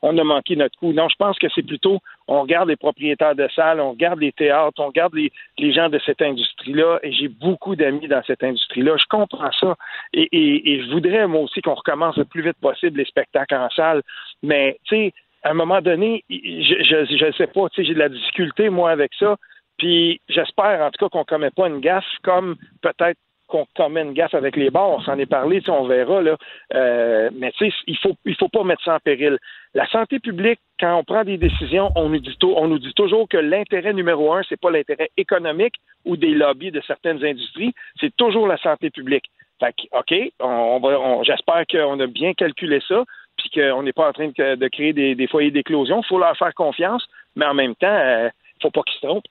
qu'on 0.01 0.17
a 0.19 0.25
manqué 0.25 0.57
notre 0.57 0.79
coup. 0.79 0.93
Non, 0.93 1.09
je 1.09 1.17
pense 1.17 1.39
que 1.39 1.47
c'est 1.55 1.67
plutôt, 1.67 1.99
on 2.29 2.43
regarde 2.43 2.69
les 2.69 2.77
propriétaires 2.77 3.35
de 3.35 3.49
salles, 3.55 3.81
on 3.81 3.91
regarde 3.91 4.21
les 4.21 4.33
théâtres, 4.33 4.81
on 4.81 4.87
regarde 4.87 5.15
les, 5.15 5.73
gens 5.73 5.89
de 5.89 6.01
cette 6.05 6.23
industrie-là, 6.23 6.99
et 7.03 7.13
j'ai 7.13 7.29
beaucoup 7.29 7.77
d'amis 7.77 8.09
dans 8.09 8.23
cette 8.27 8.43
industrie-là. 8.43 8.97
Je 8.97 9.07
comprends 9.09 9.53
ça. 9.53 9.77
Et 10.13 10.83
je 10.83 10.91
voudrais, 10.91 11.27
moi 11.27 11.43
aussi, 11.43 11.61
qu'on 11.61 11.75
recommence 11.75 12.17
le 12.17 12.25
plus 12.25 12.43
vite 12.43 12.59
possible 12.61 12.99
les 12.99 13.05
spectacles 13.05 13.55
en 13.55 13.71
salle. 13.71 14.03
Mais, 14.43 14.79
tu 14.85 14.97
sais, 14.97 15.13
à 15.43 15.51
un 15.51 15.55
moment 15.55 15.81
donné, 15.81 16.25
je 16.29 17.27
ne 17.27 17.33
sais 17.33 17.47
pas, 17.47 17.69
tu 17.69 17.77
sais, 17.77 17.85
j'ai 17.85 17.95
de 17.95 17.99
la 17.99 18.09
difficulté, 18.09 18.69
moi, 18.69 18.91
avec 18.91 19.13
ça. 19.19 19.37
Puis 19.79 20.21
j'espère, 20.29 20.83
en 20.83 20.91
tout 20.91 21.05
cas, 21.05 21.09
qu'on 21.09 21.21
ne 21.21 21.25
commet 21.25 21.51
pas 21.51 21.69
une 21.69 21.81
gaffe 21.81 22.05
comme 22.23 22.57
peut-être 22.83 23.19
qu'on 23.51 23.67
commet 23.77 24.03
une 24.03 24.15
gaffe 24.15 24.35
avec 24.35 24.57
les. 24.57 24.71
On 24.75 25.01
s'en 25.03 25.19
est 25.19 25.27
parlé, 25.27 25.61
on 25.69 25.87
verra. 25.87 26.23
Là. 26.23 26.37
Euh, 26.75 27.31
mais 27.35 27.53
il 27.61 27.97
faut, 27.99 28.17
il 28.25 28.37
faut 28.37 28.49
pas 28.49 28.65
mettre 28.65 28.83
ça 28.85 28.95
en 28.95 28.99
péril. 29.01 29.39
La 29.75 29.87
santé 29.89 30.19
publique, 30.19 30.61
quand 30.79 30.97
on 30.97 31.05
prend 31.05 31.25
des 31.25 31.37
décisions, 31.37 31.91
on 31.97 32.09
nous 32.09 32.21
dit, 32.21 32.37
on 32.43 32.69
nous 32.69 32.79
dit 32.79 32.95
toujours 32.95 33.29
que 33.29 33.37
l'intérêt 33.37 33.93
numéro 33.93 34.33
un, 34.33 34.43
c'est 34.49 34.61
pas 34.61 34.71
l'intérêt 34.71 35.11
économique 35.17 35.75
ou 36.05 36.17
des 36.17 36.31
lobbies 36.31 36.71
de 36.71 36.81
certaines 36.87 37.23
industries, 37.25 37.75
c'est 38.01 38.15
toujours 38.17 38.47
la 38.47 38.57
santé 38.57 38.91
publique. 38.91 39.31
Fait 39.61 39.73
que, 39.73 39.99
OK, 39.99 40.33
on, 40.41 40.81
on, 40.83 41.23
j'espère 41.23 41.67
qu'on 41.71 42.01
a 42.01 42.07
bien 42.07 42.33
calculé 42.33 42.81
ça, 42.89 43.05
puis 43.37 43.51
qu'on 43.51 43.83
n'est 43.83 43.93
pas 43.93 44.09
en 44.09 44.13
train 44.13 44.29
de, 44.29 44.69
créer 44.69 44.93
des, 44.93 45.27
foyers 45.27 45.51
d'éclosion. 45.51 46.01
Il 46.03 46.07
faut 46.07 46.19
leur 46.19 46.37
faire 46.37 46.55
confiance, 46.55 47.07
mais 47.37 47.47
en 47.47 47.55
même 47.55 47.75
temps, 47.75 47.87
il 47.87 48.27
euh, 48.27 48.31
faut 48.63 48.71
pas 48.71 48.83
qu'ils 48.83 49.01
se 49.01 49.07
trompent. 49.07 49.29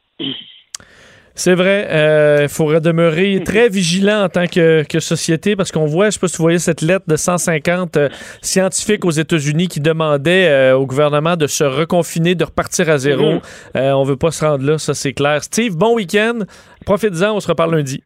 C'est 1.39 1.55
vrai, 1.55 1.87
il 1.89 1.95
euh, 1.95 2.47
faudrait 2.49 2.81
demeurer 2.81 3.41
très 3.45 3.69
vigilant 3.69 4.25
en 4.25 4.27
tant 4.27 4.45
que, 4.45 4.83
société 4.99 5.55
parce 5.55 5.71
qu'on 5.71 5.85
voit, 5.85 6.07
je 6.07 6.15
sais 6.15 6.19
pas 6.19 6.27
si 6.27 6.35
vous 6.35 6.43
voyez 6.43 6.59
cette 6.59 6.81
lettre 6.81 7.05
de 7.07 7.15
150 7.15 7.95
euh, 7.95 8.09
scientifiques 8.41 9.05
aux 9.05 9.11
États-Unis 9.11 9.69
qui 9.69 9.79
demandaient 9.79 10.73
au 10.73 10.85
gouvernement 10.85 11.37
de 11.37 11.47
se 11.47 11.63
reconfiner, 11.63 12.35
de 12.35 12.43
repartir 12.43 12.89
à 12.89 12.97
zéro. 12.97 13.35
Mm 13.35 13.39
on 13.75 14.03
veut 14.03 14.17
pas 14.17 14.31
se 14.31 14.43
rendre 14.43 14.65
là, 14.65 14.77
ça 14.77 14.93
c'est 14.93 15.13
clair. 15.13 15.41
Steve, 15.41 15.77
bon 15.77 15.95
week-end. 15.95 16.39
Profites-en, 16.85 17.35
on 17.35 17.39
se 17.39 17.47
reparle 17.47 17.75
lundi. 17.75 18.03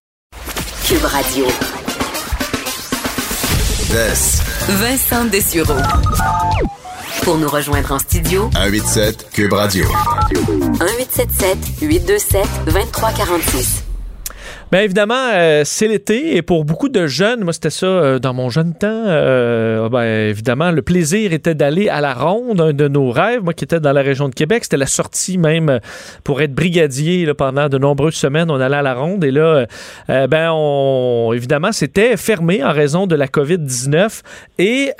Cube 0.88 1.04
Radio. 1.04 1.46
Vincent 4.70 5.26
Dessureau. 5.26 5.74
Pour 7.24 7.38
nous 7.38 7.48
rejoindre 7.48 7.94
en 7.94 8.00
studio, 8.00 8.50
187 8.54 9.30
Cube 9.32 9.54
Radio. 9.54 9.86
1877 10.30 11.58
827 11.82 12.46
2346. 12.66 13.84
Bien 14.74 14.82
évidemment, 14.82 15.30
euh, 15.34 15.62
c'est 15.64 15.88
l'été 15.88 16.36
et 16.36 16.42
pour 16.42 16.66
beaucoup 16.66 16.90
de 16.90 17.08
jeunes, 17.08 17.44
moi 17.44 17.54
c'était 17.54 17.70
ça 17.70 17.86
euh, 17.86 18.20
dans 18.20 18.34
mon 18.34 18.50
jeune 18.50 18.74
temps, 18.74 18.88
euh, 19.06 19.88
ben, 19.88 20.04
évidemment, 20.04 20.72
le 20.72 20.82
plaisir 20.82 21.32
était 21.32 21.56
d'aller 21.56 21.90
à 21.90 22.02
la 22.02 22.14
ronde, 22.14 22.60
un 22.60 22.74
de 22.74 22.88
nos 22.88 23.12
rêves, 23.12 23.44
moi 23.44 23.54
qui 23.54 23.64
étais 23.64 23.80
dans 23.80 23.94
la 23.94 24.02
région 24.02 24.28
de 24.28 24.36
Québec, 24.36 24.64
c'était 24.64 24.78
la 24.78 24.88
sortie 24.88 25.38
même 25.38 25.80
pour 26.24 26.42
être 26.42 26.54
brigadier 26.54 27.32
pendant 27.36 27.70
de 27.70 27.78
nombreuses 27.78 28.16
semaines, 28.16 28.50
on 28.50 28.60
allait 28.60 28.78
à 28.78 28.82
la 28.82 28.96
ronde 28.96 29.24
et 29.24 29.32
là, 29.32 29.66
ben 30.08 30.50
on, 30.52 31.32
évidemment, 31.34 31.72
c'était 31.72 32.18
fermé 32.18 32.64
en 32.64 32.74
raison 32.74 33.06
de 33.06 33.16
la 33.16 33.28
COVID-19 33.28 34.22
et 34.58 34.92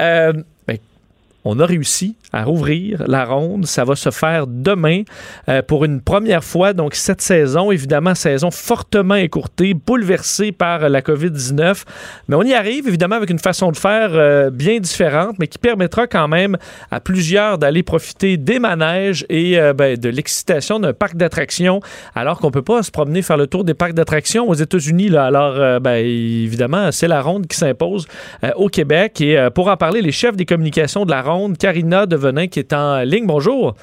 on 1.46 1.60
a 1.60 1.66
réussi 1.66 2.16
à 2.32 2.44
rouvrir 2.44 3.04
la 3.08 3.26
ronde. 3.26 3.66
Ça 3.66 3.84
va 3.84 3.96
se 3.96 4.10
faire 4.10 4.48
demain 4.48 5.04
euh, 5.50 5.62
pour 5.62 5.86
une 5.86 6.02
première 6.02 6.44
fois. 6.44 6.74
Donc, 6.74 6.96
cette 6.96 7.22
saison, 7.22 7.72
évidemment, 7.72 8.16
saison 8.16 8.50
fortement 8.50 9.16
écourtée, 9.16 9.74
bouleversée 9.74 10.52
par 10.52 10.90
la 10.90 11.02
COVID-19. 11.02 11.84
Mais 12.28 12.36
on 12.36 12.44
y 12.44 12.54
arrive, 12.54 12.88
évidemment, 12.88 13.16
avec 13.16 13.30
une 13.30 13.40
façon 13.40 13.72
de 13.72 13.78
faire 13.78 14.12
euh, 14.14 14.50
bien 14.50 14.80
différente, 14.80 15.36
mais 15.40 15.48
qui 15.48 15.58
permettra 15.58 16.08
quand 16.08 16.28
même 16.28 16.58
à 16.92 17.00
plusieurs 17.00 17.58
d'aller 17.58 17.84
profiter 17.84 18.38
des 18.38 18.60
manèges 18.60 19.26
et 19.30 19.60
euh, 19.60 19.74
ben, 19.74 19.98
de 19.98 20.10
l'excitation 20.10 20.80
d'un 20.80 20.94
parc 20.94 21.16
d'attractions, 21.16 21.82
alors 22.16 22.40
qu'on 22.40 22.52
peut 22.52 22.62
pas 22.62 22.84
se 22.84 22.92
promener 22.92 23.22
faire 23.22 23.38
le 23.38 23.48
tour 23.48 23.64
des 23.64 23.74
parcs 23.74 23.94
d'attractions 23.94 24.50
aux 24.50 24.54
États-Unis. 24.54 25.16
Alors, 25.16 25.80
ben, 25.82 25.96
évidemment, 25.96 26.92
c'est 26.92 27.08
la 27.08 27.22
ronde 27.22 27.48
qui 27.48 27.58
s'impose 27.58 28.08
au 28.56 28.70
Québec. 28.70 29.22
Et 29.22 29.48
pour 29.54 29.68
en 29.68 29.78
parler, 29.78 30.02
les 30.02 30.12
chefs 30.12 30.36
des 30.36 30.46
communications 30.46 31.06
de 31.06 31.12
la 31.12 31.22
ronde, 31.22 31.33
Karina 31.60 32.06
Devenin 32.06 32.48
qui 32.48 32.60
est 32.60 32.74
en 32.74 33.02
ligne. 33.02 33.28
Bonjour. 33.28 33.76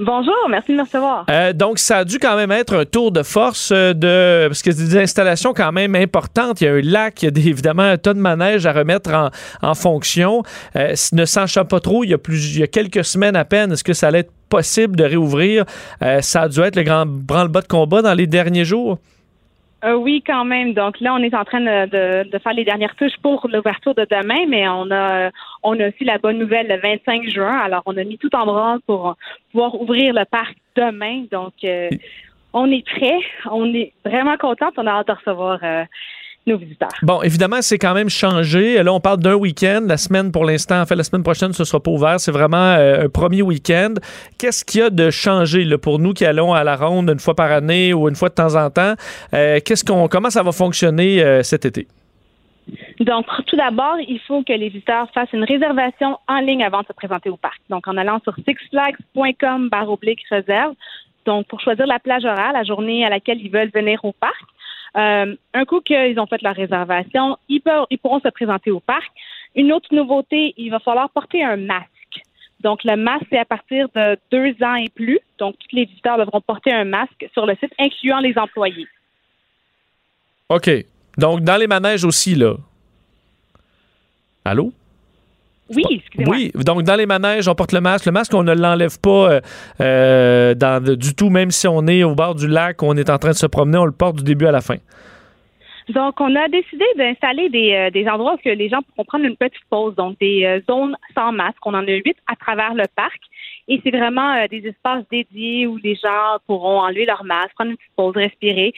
Bonjour, 0.00 0.36
merci 0.48 0.70
de 0.70 0.76
me 0.76 0.82
recevoir. 0.82 1.26
Euh, 1.28 1.52
donc, 1.52 1.80
ça 1.80 1.98
a 1.98 2.04
dû 2.04 2.20
quand 2.20 2.36
même 2.36 2.52
être 2.52 2.76
un 2.76 2.84
tour 2.84 3.10
de 3.10 3.24
force 3.24 3.72
euh, 3.72 3.92
de. 3.94 4.46
Parce 4.46 4.62
que 4.62 4.70
c'est 4.70 4.84
des 4.84 4.96
installations 4.96 5.52
quand 5.52 5.72
même 5.72 5.96
importantes. 5.96 6.60
Il 6.60 6.64
y 6.64 6.68
a 6.68 6.72
un 6.74 6.80
lac, 6.80 7.20
il 7.22 7.24
y 7.24 7.28
a 7.28 7.48
évidemment 7.48 7.82
un 7.82 7.98
tas 7.98 8.14
de 8.14 8.20
manèges 8.20 8.64
à 8.64 8.72
remettre 8.72 9.10
en, 9.60 9.74
fonction. 9.74 10.44
Euh, 10.76 10.94
ne 11.12 11.24
sachant 11.24 11.64
pas 11.64 11.80
trop, 11.80 12.04
il 12.04 12.10
y, 12.10 12.14
a 12.14 12.18
plus, 12.18 12.54
il 12.54 12.60
y 12.60 12.62
a 12.62 12.68
quelques 12.68 13.04
semaines 13.04 13.34
à 13.34 13.44
peine, 13.44 13.72
est-ce 13.72 13.82
que 13.82 13.92
ça 13.92 14.06
allait 14.08 14.20
être 14.20 14.32
possible 14.48 14.94
de 14.94 15.04
réouvrir? 15.04 15.64
ça 16.20 16.42
a 16.42 16.48
dû 16.48 16.60
être 16.60 16.76
le 16.76 16.82
grand 16.82 17.04
branle-bas 17.04 17.60
de 17.60 17.66
combat 17.66 18.00
dans 18.00 18.14
les 18.14 18.26
derniers 18.26 18.64
jours? 18.64 18.98
Euh, 19.84 19.94
oui, 19.94 20.24
quand 20.26 20.44
même. 20.44 20.74
Donc 20.74 20.98
là, 21.00 21.14
on 21.14 21.18
est 21.18 21.34
en 21.34 21.44
train 21.44 21.60
de, 21.60 22.24
de, 22.28 22.38
faire 22.38 22.52
les 22.52 22.64
dernières 22.64 22.96
touches 22.96 23.16
pour 23.22 23.46
l'ouverture 23.48 23.94
de 23.94 24.06
demain, 24.10 24.44
mais 24.48 24.68
on 24.68 24.90
a 24.90 25.30
on 25.62 25.78
a 25.78 25.88
aussi 25.88 26.04
la 26.04 26.18
bonne 26.18 26.38
nouvelle 26.38 26.66
le 26.66 26.80
25 26.80 27.28
juin. 27.28 27.56
Alors, 27.58 27.82
on 27.86 27.96
a 27.96 28.02
mis 28.02 28.18
tout 28.18 28.34
en 28.34 28.44
branle 28.44 28.80
pour 28.86 29.16
pouvoir 29.52 29.80
ouvrir 29.80 30.14
le 30.14 30.24
parc 30.24 30.56
demain. 30.74 31.26
Donc, 31.30 31.52
euh, 31.62 31.90
on 32.52 32.70
est 32.72 32.84
prêt. 32.84 33.18
On 33.50 33.72
est 33.72 33.92
vraiment 34.04 34.36
content. 34.36 34.70
On 34.76 34.86
a 34.86 34.90
hâte 34.90 35.08
de 35.08 35.12
recevoir 35.12 35.60
euh, 35.62 35.84
visiteurs. 36.56 36.88
Bon, 37.02 37.22
évidemment, 37.22 37.60
c'est 37.60 37.78
quand 37.78 37.94
même 37.94 38.08
changé. 38.08 38.82
Là, 38.82 38.92
on 38.92 39.00
parle 39.00 39.18
d'un 39.18 39.34
week-end. 39.34 39.82
La 39.86 39.96
semaine, 39.96 40.32
pour 40.32 40.44
l'instant, 40.44 40.80
en 40.80 40.86
fait, 40.86 40.94
la 40.94 41.04
semaine 41.04 41.22
prochaine, 41.22 41.52
ce 41.52 41.64
sera 41.64 41.80
pas 41.80 41.90
ouvert. 41.90 42.20
C'est 42.20 42.32
vraiment 42.32 42.56
euh, 42.56 43.04
un 43.04 43.08
premier 43.08 43.42
week-end. 43.42 43.94
Qu'est-ce 44.38 44.64
qu'il 44.64 44.80
y 44.80 44.84
a 44.84 44.90
de 44.90 45.10
changé 45.10 45.64
là, 45.64 45.78
pour 45.78 45.98
nous 45.98 46.12
qui 46.12 46.24
allons 46.24 46.52
à 46.52 46.64
la 46.64 46.76
ronde 46.76 47.10
une 47.10 47.18
fois 47.18 47.34
par 47.34 47.50
année 47.50 47.92
ou 47.92 48.08
une 48.08 48.16
fois 48.16 48.28
de 48.28 48.34
temps 48.34 48.54
en 48.54 48.70
temps? 48.70 48.94
Euh, 49.34 49.60
qu'est-ce 49.64 49.84
qu'on, 49.84 50.08
comment 50.08 50.30
ça 50.30 50.42
va 50.42 50.52
fonctionner 50.52 51.22
euh, 51.22 51.42
cet 51.42 51.64
été? 51.64 51.86
Donc, 53.00 53.26
tout 53.46 53.56
d'abord, 53.56 53.96
il 54.00 54.20
faut 54.26 54.42
que 54.42 54.52
les 54.52 54.68
visiteurs 54.68 55.08
fassent 55.12 55.32
une 55.32 55.44
réservation 55.44 56.18
en 56.28 56.40
ligne 56.40 56.64
avant 56.64 56.82
de 56.82 56.86
se 56.86 56.92
présenter 56.92 57.30
au 57.30 57.36
parc. 57.36 57.60
Donc, 57.70 57.86
en 57.88 57.96
allant 57.96 58.20
sur 58.24 58.34
sixflags.com 58.44 59.68
barre 59.68 59.90
oblique 59.90 60.20
réserve. 60.28 60.74
Donc, 61.24 61.46
pour 61.46 61.60
choisir 61.60 61.86
la 61.86 61.98
plage 61.98 62.24
horaire, 62.24 62.52
la 62.52 62.64
journée 62.64 63.04
à 63.04 63.10
laquelle 63.10 63.38
ils 63.40 63.50
veulent 63.50 63.70
venir 63.72 64.04
au 64.04 64.12
parc. 64.12 64.42
Euh, 64.98 65.36
un 65.54 65.64
coup 65.64 65.80
qu'ils 65.80 66.18
ont 66.18 66.26
fait 66.26 66.42
la 66.42 66.52
réservation, 66.52 67.36
ils, 67.48 67.62
ils 67.90 67.98
pourront 67.98 68.20
se 68.20 68.28
présenter 68.28 68.70
au 68.70 68.80
parc. 68.80 69.10
Une 69.54 69.72
autre 69.72 69.88
nouveauté, 69.92 70.54
il 70.56 70.70
va 70.70 70.80
falloir 70.80 71.08
porter 71.10 71.44
un 71.44 71.56
masque. 71.56 71.88
Donc, 72.60 72.82
le 72.82 72.96
masque, 72.96 73.26
c'est 73.30 73.38
à 73.38 73.44
partir 73.44 73.88
de 73.94 74.18
deux 74.32 74.54
ans 74.64 74.74
et 74.74 74.88
plus. 74.88 75.20
Donc, 75.38 75.54
tous 75.58 75.76
les 75.76 75.84
visiteurs 75.84 76.18
devront 76.18 76.40
porter 76.40 76.72
un 76.72 76.84
masque 76.84 77.28
sur 77.32 77.46
le 77.46 77.54
site, 77.54 77.72
incluant 77.78 78.18
les 78.18 78.36
employés. 78.36 78.88
OK. 80.48 80.68
Donc, 81.16 81.42
dans 81.42 81.56
les 81.56 81.68
manèges 81.68 82.04
aussi, 82.04 82.34
là. 82.34 82.54
Allô? 84.44 84.72
Oui, 85.74 85.84
excusez-moi. 85.90 86.34
Oui, 86.34 86.50
donc 86.54 86.82
dans 86.82 86.96
les 86.96 87.06
manèges, 87.06 87.46
on 87.48 87.54
porte 87.54 87.72
le 87.72 87.80
masque. 87.80 88.06
Le 88.06 88.12
masque, 88.12 88.32
on 88.34 88.42
ne 88.42 88.54
l'enlève 88.54 88.98
pas 89.00 89.30
euh, 89.30 89.40
euh, 89.80 90.54
dans, 90.54 90.82
du 90.82 91.14
tout, 91.14 91.30
même 91.30 91.50
si 91.50 91.68
on 91.68 91.86
est 91.86 92.02
au 92.04 92.14
bord 92.14 92.34
du 92.34 92.48
lac, 92.48 92.82
on 92.82 92.96
est 92.96 93.10
en 93.10 93.18
train 93.18 93.30
de 93.30 93.36
se 93.36 93.46
promener, 93.46 93.78
on 93.78 93.84
le 93.84 93.92
porte 93.92 94.16
du 94.16 94.24
début 94.24 94.46
à 94.46 94.52
la 94.52 94.60
fin. 94.60 94.76
Donc, 95.90 96.20
on 96.20 96.34
a 96.36 96.48
décidé 96.48 96.84
d'installer 96.96 97.48
des, 97.48 97.72
euh, 97.72 97.90
des 97.90 98.06
endroits 98.08 98.34
où 98.34 98.48
les 98.48 98.68
gens 98.68 98.80
pourront 98.82 99.04
prendre 99.04 99.24
une 99.24 99.36
petite 99.36 99.64
pause, 99.70 99.94
donc 99.94 100.18
des 100.18 100.60
zones 100.68 100.96
sans 101.14 101.32
masque. 101.32 101.64
On 101.64 101.74
en 101.74 101.86
a 101.86 101.92
huit 101.92 102.16
à 102.30 102.36
travers 102.36 102.74
le 102.74 102.84
parc. 102.94 103.20
Et 103.70 103.80
c'est 103.84 103.90
vraiment 103.90 104.46
des 104.50 104.66
espaces 104.66 105.04
dédiés 105.10 105.66
où 105.66 105.76
les 105.76 105.94
gens 105.94 106.38
pourront 106.46 106.80
enlever 106.80 107.04
leur 107.04 107.22
masque, 107.24 107.52
prendre 107.54 107.72
une 107.72 107.76
petite 107.76 107.92
pause, 107.96 108.16
respirer. 108.16 108.72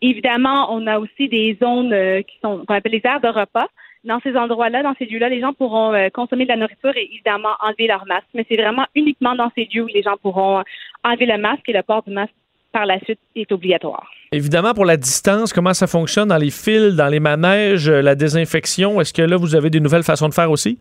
Évidemment, 0.00 0.72
on 0.72 0.86
a 0.86 1.00
aussi 1.00 1.28
des 1.28 1.58
zones 1.60 1.90
qui 2.22 2.36
sont 2.40 2.64
qu'on 2.64 2.74
appelle 2.74 2.92
les 2.92 3.02
aires 3.04 3.20
de 3.20 3.26
repas 3.26 3.66
dans 4.06 4.20
ces 4.20 4.36
endroits-là, 4.36 4.82
dans 4.82 4.94
ces 4.98 5.04
lieux-là, 5.04 5.28
les 5.28 5.40
gens 5.40 5.52
pourront 5.52 5.92
euh, 5.92 6.08
consommer 6.08 6.44
de 6.44 6.50
la 6.50 6.56
nourriture 6.56 6.96
et 6.96 7.08
évidemment 7.12 7.54
enlever 7.60 7.86
leur 7.86 8.06
masque. 8.06 8.28
Mais 8.34 8.46
c'est 8.48 8.56
vraiment 8.56 8.86
uniquement 8.94 9.34
dans 9.34 9.50
ces 9.54 9.68
lieux 9.72 9.82
où 9.82 9.88
les 9.88 10.02
gens 10.02 10.16
pourront 10.22 10.62
enlever 11.04 11.26
le 11.26 11.38
masque 11.38 11.68
et 11.68 11.72
le 11.72 11.82
port 11.82 12.02
du 12.02 12.12
masque 12.12 12.32
par 12.72 12.86
la 12.86 12.98
suite 13.00 13.18
est 13.34 13.50
obligatoire. 13.52 14.08
Évidemment, 14.32 14.74
pour 14.74 14.84
la 14.84 14.96
distance, 14.96 15.52
comment 15.52 15.74
ça 15.74 15.86
fonctionne 15.86 16.28
dans 16.28 16.36
les 16.36 16.50
fils, 16.50 16.94
dans 16.94 17.08
les 17.08 17.20
manèges, 17.20 17.88
euh, 17.88 18.00
la 18.00 18.14
désinfection, 18.14 19.00
est-ce 19.00 19.12
que 19.12 19.22
là, 19.22 19.36
vous 19.36 19.54
avez 19.54 19.70
des 19.70 19.80
nouvelles 19.80 20.02
façons 20.02 20.28
de 20.28 20.34
faire 20.34 20.50
aussi? 20.50 20.78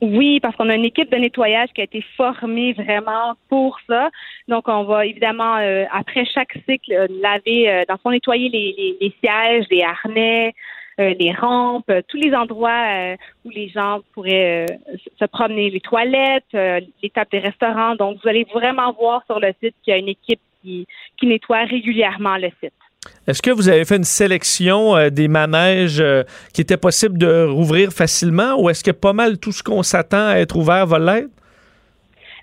Oui, 0.00 0.38
parce 0.40 0.54
qu'on 0.54 0.68
a 0.68 0.76
une 0.76 0.84
équipe 0.84 1.10
de 1.10 1.16
nettoyage 1.16 1.70
qui 1.74 1.80
a 1.80 1.84
été 1.84 2.04
formée 2.16 2.72
vraiment 2.72 3.34
pour 3.48 3.78
ça. 3.88 4.10
Donc, 4.46 4.68
on 4.68 4.84
va 4.84 5.04
évidemment, 5.06 5.56
euh, 5.56 5.84
après 5.92 6.24
chaque 6.24 6.52
cycle, 6.68 6.92
laver, 7.20 7.84
dans 7.88 7.94
le 7.94 7.98
fond, 8.00 8.10
nettoyer 8.10 8.48
les, 8.48 8.96
les 9.00 9.12
sièges, 9.20 9.66
les 9.72 9.82
harnais, 9.82 10.48
euh, 10.48 10.77
les 10.98 11.32
rampes, 11.32 11.88
euh, 11.90 12.02
tous 12.08 12.16
les 12.16 12.34
endroits 12.34 12.86
euh, 12.88 13.16
où 13.44 13.50
les 13.50 13.68
gens 13.68 14.00
pourraient 14.12 14.66
se 15.18 15.24
promener, 15.26 15.70
les 15.70 15.80
toilettes, 15.80 16.52
les 16.52 17.10
tables 17.10 17.30
des 17.30 17.38
restaurants. 17.38 17.94
Donc, 17.94 18.18
vous 18.22 18.28
allez 18.28 18.46
vraiment 18.52 18.92
voir 18.92 19.22
sur 19.26 19.38
le 19.38 19.52
site 19.62 19.74
qu'il 19.82 19.92
y 19.92 19.94
a 19.94 19.96
une 19.96 20.08
équipe 20.08 20.40
qui, 20.62 20.86
nettoie 21.22 21.64
régulièrement 21.64 22.36
le 22.36 22.48
site. 22.60 22.72
Est-ce 23.26 23.40
que 23.40 23.50
vous 23.50 23.68
avez 23.68 23.84
fait 23.84 23.96
une 23.96 24.04
sélection 24.04 25.08
des 25.10 25.28
manèges 25.28 26.02
qui 26.52 26.60
était 26.60 26.76
possible 26.76 27.16
de 27.16 27.46
rouvrir 27.46 27.90
facilement 27.90 28.60
ou 28.60 28.68
est-ce 28.68 28.82
que 28.82 28.90
pas 28.90 29.12
mal 29.12 29.38
tout 29.38 29.52
ce 29.52 29.62
qu'on 29.62 29.82
s'attend 29.82 30.28
à 30.28 30.36
être 30.36 30.56
ouvert 30.56 30.86
va 30.86 30.98
l'être? 30.98 31.30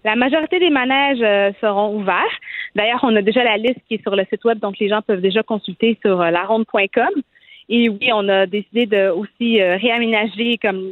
La 0.03 0.15
majorité 0.15 0.59
des 0.59 0.69
manèges 0.69 1.53
seront 1.61 1.95
ouverts. 1.95 2.39
D'ailleurs, 2.75 2.99
on 3.03 3.15
a 3.15 3.21
déjà 3.21 3.43
la 3.43 3.57
liste 3.57 3.79
qui 3.87 3.95
est 3.95 4.01
sur 4.01 4.15
le 4.15 4.23
site 4.29 4.43
web, 4.45 4.59
donc 4.59 4.79
les 4.79 4.87
gens 4.87 5.01
peuvent 5.01 5.21
déjà 5.21 5.43
consulter 5.43 5.97
sur 6.01 6.17
laronde.com. 6.17 7.21
Et 7.69 7.89
oui, 7.89 8.09
on 8.13 8.27
a 8.29 8.45
décidé 8.45 8.85
de 8.85 9.09
aussi 9.09 9.61
euh, 9.61 9.77
réaménager 9.77 10.57
comme 10.57 10.91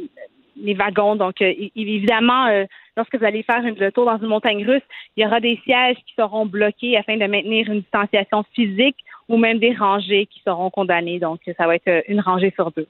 les 0.60 0.74
wagons. 0.74 1.16
Donc, 1.16 1.40
euh, 1.40 1.52
évidemment, 1.76 2.46
euh, 2.46 2.64
lorsque 2.96 3.16
vous 3.16 3.24
allez 3.24 3.42
faire 3.42 3.62
le 3.62 3.92
tour 3.92 4.06
dans 4.06 4.18
une 4.18 4.26
montagne 4.26 4.64
russe, 4.66 4.82
il 5.16 5.22
y 5.22 5.26
aura 5.26 5.40
des 5.40 5.58
sièges 5.64 5.96
qui 6.06 6.14
seront 6.16 6.46
bloqués 6.46 6.96
afin 6.96 7.16
de 7.16 7.26
maintenir 7.26 7.68
une 7.68 7.80
distanciation 7.80 8.44
physique 8.54 8.96
ou 9.28 9.36
même 9.36 9.58
des 9.58 9.74
rangées 9.74 10.26
qui 10.26 10.40
seront 10.44 10.70
condamnées. 10.70 11.18
Donc, 11.18 11.40
ça 11.56 11.66
va 11.66 11.76
être 11.76 12.04
une 12.08 12.20
rangée 12.20 12.52
sur 12.54 12.70
deux. 12.72 12.86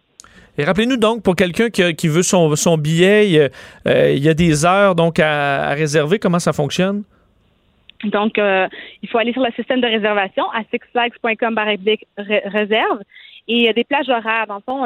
Et 0.57 0.65
rappelez-nous 0.65 0.97
donc, 0.97 1.23
pour 1.23 1.37
quelqu'un 1.37 1.69
qui, 1.69 2.09
veut 2.09 2.23
son, 2.23 2.55
son 2.57 2.79
billet, 2.79 3.29
il 3.29 4.23
y, 4.23 4.29
a, 4.29 4.35
des 4.35 4.65
heures 4.65 4.95
donc 4.95 5.19
à, 5.19 5.71
réserver. 5.75 6.19
Comment 6.19 6.39
ça 6.39 6.53
fonctionne? 6.53 7.03
Donc, 8.05 8.39
il 8.39 9.09
faut 9.09 9.19
aller 9.19 9.33
sur 9.33 9.43
le 9.43 9.53
système 9.53 9.81
de 9.81 9.87
réservation 9.87 10.45
à 10.51 10.63
sixflags.com 10.71 11.59
réserve. 12.47 13.01
Et 13.49 13.57
il 13.57 13.63
y 13.63 13.69
a 13.69 13.73
des 13.73 13.85
plages 13.85 14.09
horaires. 14.09 14.47
Dans 14.47 14.57
le 14.57 14.63
fond, 14.63 14.85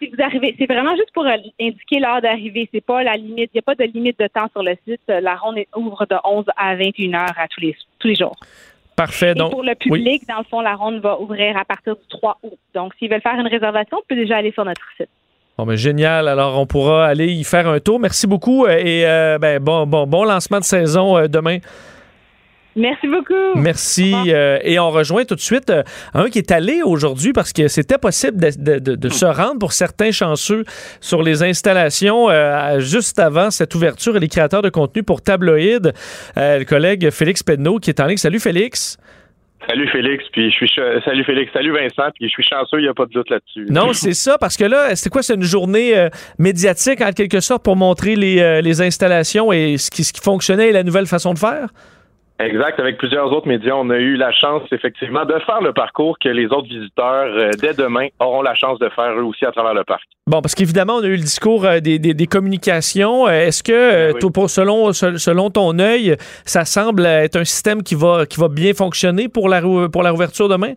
si 0.00 0.08
vous 0.08 0.22
arrivez, 0.22 0.54
c'est 0.58 0.66
vraiment 0.66 0.96
juste 0.96 1.12
pour 1.12 1.24
indiquer 1.26 2.00
l'heure 2.00 2.20
d'arrivée. 2.22 2.68
C'est 2.72 2.84
pas 2.84 3.02
la 3.02 3.16
limite. 3.16 3.50
Il 3.54 3.56
n'y 3.56 3.60
a 3.60 3.62
pas 3.62 3.74
de 3.74 3.84
limite 3.84 4.18
de 4.18 4.26
temps 4.26 4.48
sur 4.52 4.62
le 4.62 4.74
site. 4.86 5.00
La 5.08 5.36
ronde 5.36 5.58
ouvre 5.76 6.06
de 6.06 6.16
11 6.24 6.44
à 6.56 6.74
21 6.76 7.14
heures 7.14 7.38
à 7.38 7.48
tous 7.48 7.60
les, 7.60 7.76
tous 7.98 8.08
les 8.08 8.16
jours. 8.16 8.36
Parfait. 9.00 9.34
Donc, 9.34 9.52
pour 9.52 9.62
le 9.62 9.74
public, 9.74 10.28
dans 10.28 10.38
le 10.38 10.44
fond, 10.44 10.60
la 10.60 10.74
ronde 10.74 11.00
va 11.00 11.18
ouvrir 11.18 11.56
à 11.56 11.64
partir 11.64 11.96
du 11.96 12.02
3 12.10 12.38
août. 12.42 12.58
Donc, 12.74 12.92
s'ils 12.98 13.10
veulent 13.10 13.22
faire 13.22 13.38
une 13.38 13.46
réservation, 13.46 13.98
on 13.98 14.02
peut 14.06 14.14
déjà 14.14 14.36
aller 14.36 14.52
sur 14.52 14.64
notre 14.64 14.82
site. 14.96 15.08
Bon, 15.56 15.64
mais 15.64 15.78
génial. 15.78 16.28
Alors, 16.28 16.58
on 16.58 16.66
pourra 16.66 17.06
aller 17.06 17.32
y 17.32 17.44
faire 17.44 17.66
un 17.66 17.80
tour. 17.80 17.98
Merci 17.98 18.26
beaucoup 18.26 18.66
euh, 18.66 18.76
et 18.78 19.06
euh, 19.06 19.38
ben, 19.38 19.58
bon, 19.58 19.86
bon, 19.86 20.06
bon 20.06 20.24
lancement 20.24 20.58
de 20.58 20.64
saison 20.64 21.16
euh, 21.16 21.28
demain. 21.28 21.58
Merci 22.76 23.08
beaucoup. 23.08 23.34
Merci. 23.56 24.14
et 24.62 24.78
on 24.78 24.90
rejoint 24.90 25.24
tout 25.24 25.34
de 25.34 25.40
suite 25.40 25.72
un 26.14 26.28
qui 26.28 26.38
est 26.38 26.50
allé 26.50 26.82
aujourd'hui 26.82 27.32
parce 27.32 27.52
que 27.52 27.68
c'était 27.68 27.98
possible 27.98 28.38
de, 28.38 29.08
se 29.08 29.26
rendre 29.26 29.58
pour 29.58 29.72
certains 29.72 30.12
chanceux 30.12 30.64
sur 31.00 31.22
les 31.22 31.42
installations 31.42 32.28
juste 32.78 33.18
avant 33.18 33.50
cette 33.50 33.74
ouverture 33.74 34.16
et 34.16 34.20
les 34.20 34.28
créateurs 34.28 34.62
de 34.62 34.68
contenu 34.68 35.02
pour 35.02 35.20
Tabloïd. 35.20 35.92
le 36.36 36.64
collègue 36.64 37.10
Félix 37.10 37.42
Pedneau 37.42 37.78
qui 37.78 37.90
est 37.90 38.00
en 38.00 38.06
ligne. 38.06 38.16
Salut 38.16 38.40
Félix. 38.40 38.98
Salut 39.68 39.88
Félix, 39.88 40.24
puis 40.32 40.50
je 40.50 40.56
suis 40.56 40.70
salut 41.04 41.22
Félix, 41.22 41.52
salut 41.52 41.72
Vincent, 41.72 42.10
puis 42.14 42.26
je 42.26 42.28
suis 42.28 42.42
chanceux, 42.42 42.78
il 42.78 42.84
n'y 42.84 42.88
a 42.88 42.94
pas 42.94 43.04
de 43.04 43.12
doute 43.12 43.28
là-dessus. 43.28 43.66
Non, 43.68 43.92
c'est 43.92 44.14
ça, 44.14 44.38
parce 44.38 44.56
que 44.56 44.64
là, 44.64 44.96
c'est 44.96 45.10
quoi, 45.10 45.22
c'est 45.22 45.34
une 45.34 45.42
journée 45.42 45.96
euh, 45.96 46.08
médiatique 46.38 47.02
en 47.02 47.12
quelque 47.12 47.40
sorte 47.40 47.62
pour 47.62 47.76
montrer 47.76 48.16
les, 48.16 48.40
euh, 48.40 48.62
les 48.62 48.80
installations 48.80 49.52
et 49.52 49.76
ce 49.76 49.90
qui, 49.90 50.02
ce 50.02 50.12
qui 50.14 50.20
fonctionnait 50.20 50.70
et 50.70 50.72
la 50.72 50.82
nouvelle 50.82 51.06
façon 51.06 51.34
de 51.34 51.38
faire? 51.38 51.68
Exact. 52.40 52.80
Avec 52.80 52.96
plusieurs 52.96 53.30
autres 53.32 53.46
médias, 53.46 53.74
on 53.74 53.90
a 53.90 53.98
eu 53.98 54.16
la 54.16 54.32
chance, 54.32 54.62
effectivement, 54.72 55.24
de 55.26 55.38
faire 55.40 55.60
le 55.60 55.72
parcours 55.72 56.18
que 56.18 56.28
les 56.28 56.46
autres 56.46 56.68
visiteurs, 56.68 57.26
euh, 57.26 57.50
dès 57.60 57.74
demain, 57.74 58.08
auront 58.18 58.40
la 58.40 58.54
chance 58.54 58.78
de 58.78 58.88
faire 58.88 59.12
eux 59.12 59.24
aussi 59.24 59.44
à 59.44 59.52
travers 59.52 59.74
le 59.74 59.84
parc. 59.84 60.02
Bon, 60.26 60.40
parce 60.40 60.54
qu'évidemment, 60.54 60.94
on 60.94 61.02
a 61.02 61.06
eu 61.06 61.16
le 61.16 61.18
discours 61.18 61.66
euh, 61.66 61.80
des, 61.80 61.98
des, 61.98 62.26
communications. 62.26 63.26
Euh, 63.26 63.46
est-ce 63.46 63.62
que, 63.62 64.12
ben 64.12 64.48
selon, 64.48 64.92
selon 64.92 65.50
ton 65.50 65.78
œil, 65.78 66.16
ça 66.46 66.64
semble 66.64 67.04
être 67.04 67.36
un 67.36 67.44
système 67.44 67.82
qui 67.82 67.94
va, 67.94 68.24
qui 68.24 68.40
va 68.40 68.48
bien 68.48 68.72
fonctionner 68.72 69.28
pour 69.28 69.48
la, 69.48 69.60
pour 69.60 70.02
la 70.02 70.10
rouverture 70.10 70.48
demain? 70.48 70.72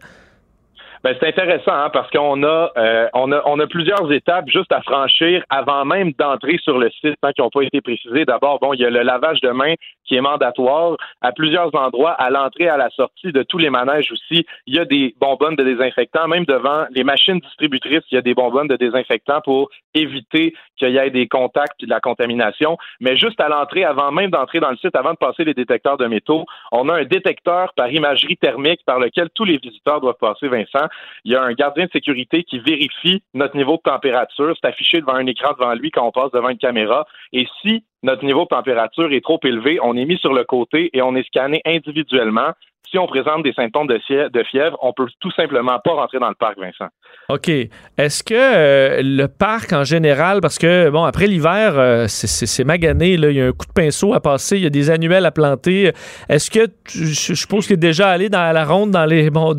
Ben, 1.03 1.14
c'est 1.19 1.27
intéressant 1.27 1.73
hein, 1.73 1.90
parce 1.91 2.10
qu'on 2.11 2.44
a, 2.44 2.72
euh, 2.77 3.10
on 3.14 3.30
a 3.34 3.41
on 3.45 3.60
a 3.60 3.68
plusieurs 3.68 4.10
étapes 4.14 4.48
juste 4.48 4.72
à 4.72 4.81
franchir 4.81 5.44
avant 5.49 5.84
même 5.84 6.14
d'entrer 6.18 6.57
sur 6.64 6.77
le 6.77 6.90
site 6.91 7.18
hein, 7.23 7.31
qui 7.35 7.41
n'ont 7.41 7.49
pas 7.49 7.64
été 7.64 7.81
précisées. 7.81 8.23
D'abord, 8.23 8.60
bon, 8.60 8.73
il 8.73 8.80
y 8.80 8.85
a 8.85 8.90
le 8.90 9.02
lavage 9.02 9.41
de 9.41 9.49
mains 9.49 9.73
qui 10.05 10.15
est 10.15 10.21
mandatoire 10.21 10.97
à 11.21 11.31
plusieurs 11.31 11.73
endroits, 11.75 12.11
à 12.11 12.30
l'entrée, 12.30 12.67
à 12.67 12.77
la 12.77 12.89
sortie 12.89 13.31
de 13.31 13.43
tous 13.43 13.57
les 13.57 13.69
manèges 13.69 14.11
aussi. 14.11 14.45
Il 14.67 14.75
y 14.75 14.80
a 14.80 14.85
des 14.85 15.15
bonbonnes 15.19 15.55
de 15.55 15.63
désinfectants, 15.63 16.27
même 16.27 16.45
devant 16.45 16.85
les 16.91 17.03
machines 17.03 17.39
distributrices, 17.39 18.03
il 18.11 18.15
y 18.15 18.17
a 18.17 18.21
des 18.21 18.34
bonbonnes 18.34 18.67
de 18.67 18.75
désinfectants 18.75 19.41
pour 19.41 19.69
éviter 19.93 20.53
qu'il 20.77 20.89
y 20.89 20.97
ait 20.97 21.09
des 21.09 21.27
contacts 21.27 21.81
et 21.81 21.85
de 21.85 21.91
la 21.91 21.99
contamination. 21.99 22.77
Mais 22.99 23.17
juste 23.17 23.39
à 23.39 23.47
l'entrée, 23.47 23.84
avant 23.84 24.11
même 24.11 24.31
d'entrer 24.31 24.59
dans 24.59 24.71
le 24.71 24.77
site, 24.77 24.95
avant 24.95 25.11
de 25.11 25.17
passer 25.17 25.43
les 25.43 25.53
détecteurs 25.53 25.97
de 25.97 26.05
métaux, 26.05 26.45
on 26.71 26.89
a 26.89 26.95
un 26.95 27.05
détecteur 27.05 27.73
par 27.75 27.91
imagerie 27.91 28.38
thermique 28.38 28.81
par 28.85 28.99
lequel 28.99 29.30
tous 29.34 29.45
les 29.45 29.57
visiteurs 29.57 30.01
doivent 30.01 30.15
passer, 30.19 30.47
Vincent 30.47 30.88
il 31.25 31.31
y 31.31 31.35
a 31.35 31.43
un 31.43 31.53
gardien 31.53 31.85
de 31.85 31.91
sécurité 31.91 32.43
qui 32.43 32.59
vérifie 32.59 33.23
notre 33.34 33.55
niveau 33.55 33.77
de 33.77 33.89
température. 33.89 34.55
C'est 34.55 34.67
affiché 34.67 35.01
devant 35.01 35.15
un 35.15 35.25
écran 35.27 35.53
devant 35.57 35.73
lui 35.73 35.91
quand 35.91 36.05
on 36.05 36.11
passe 36.11 36.31
devant 36.31 36.49
une 36.49 36.57
caméra. 36.57 37.05
Et 37.31 37.47
si 37.61 37.84
notre 38.03 38.23
niveau 38.25 38.43
de 38.43 38.49
température 38.49 39.11
est 39.11 39.23
trop 39.23 39.39
élevé, 39.43 39.80
on 39.81 39.95
est 39.95 40.05
mis 40.05 40.17
sur 40.17 40.34
le 40.34 40.43
côté 40.43 40.89
et 40.93 41.01
on 41.01 41.15
est 41.15 41.25
scanné 41.25 41.61
individuellement 41.65 42.51
si 42.93 42.99
on 42.99 43.07
présente 43.07 43.41
des 43.41 43.53
symptômes 43.53 43.88
de, 43.88 43.99
fièvre, 44.43 44.77
on 44.84 44.93
peut 44.93 45.07
tout 45.19 45.31
simplement 45.31 45.80
pas 45.84 45.93
rentrer 45.93 46.19
dans 46.19 46.30
le 46.30 46.35
parc, 46.35 46.59
Vincent. 46.59 46.89
OK. 47.30 47.49
Est-ce 47.49 48.23
que 48.23 48.35
euh, 48.35 49.01
le 49.01 49.25
parc 49.27 49.73
en 49.73 49.84
général, 49.84 50.41
parce 50.41 50.59
que, 50.59 50.91
bon, 50.91 51.03
après 51.03 51.25
l'hiver, 51.25 51.73
euh, 51.75 52.05
c'est 52.07 52.63
magané, 52.63 53.17
là, 53.17 53.31
il 53.31 53.38
y 53.38 53.41
a 53.41 53.47
un 53.47 53.51
coup 53.51 53.65
de 53.65 53.73
pinceau 53.73 54.13
à 54.13 54.19
passer, 54.19 54.57
il 54.57 54.63
y 54.63 54.67
a 54.67 54.69
des 54.69 54.91
annuels 54.91 55.25
à 55.25 55.31
planter. 55.31 55.91
Est-ce 56.30 56.51
que, 56.51 56.67
je 56.88 57.34
suppose 57.34 57.65
qu'il 57.65 57.73
est 57.73 57.77
déjà 57.77 58.09
allé 58.09 58.30
dans 58.30 58.53
la 58.53 58.63
ronde 58.63 58.91
dans 58.91 59.05
les 59.05 59.31
bon, 59.31 59.55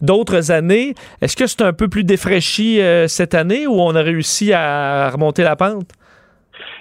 d'autres 0.00 0.50
années, 0.50 0.94
est-ce 1.20 1.36
que 1.36 1.46
c'est 1.46 1.62
un 1.62 1.74
peu 1.74 1.88
plus 1.88 2.04
défraîchi 2.04 2.80
euh, 2.80 3.06
cette 3.06 3.34
année 3.34 3.66
ou 3.66 3.74
on 3.82 3.94
a 3.94 4.00
réussi 4.00 4.54
à 4.54 5.10
remonter 5.10 5.42
la 5.42 5.56
pente? 5.56 5.90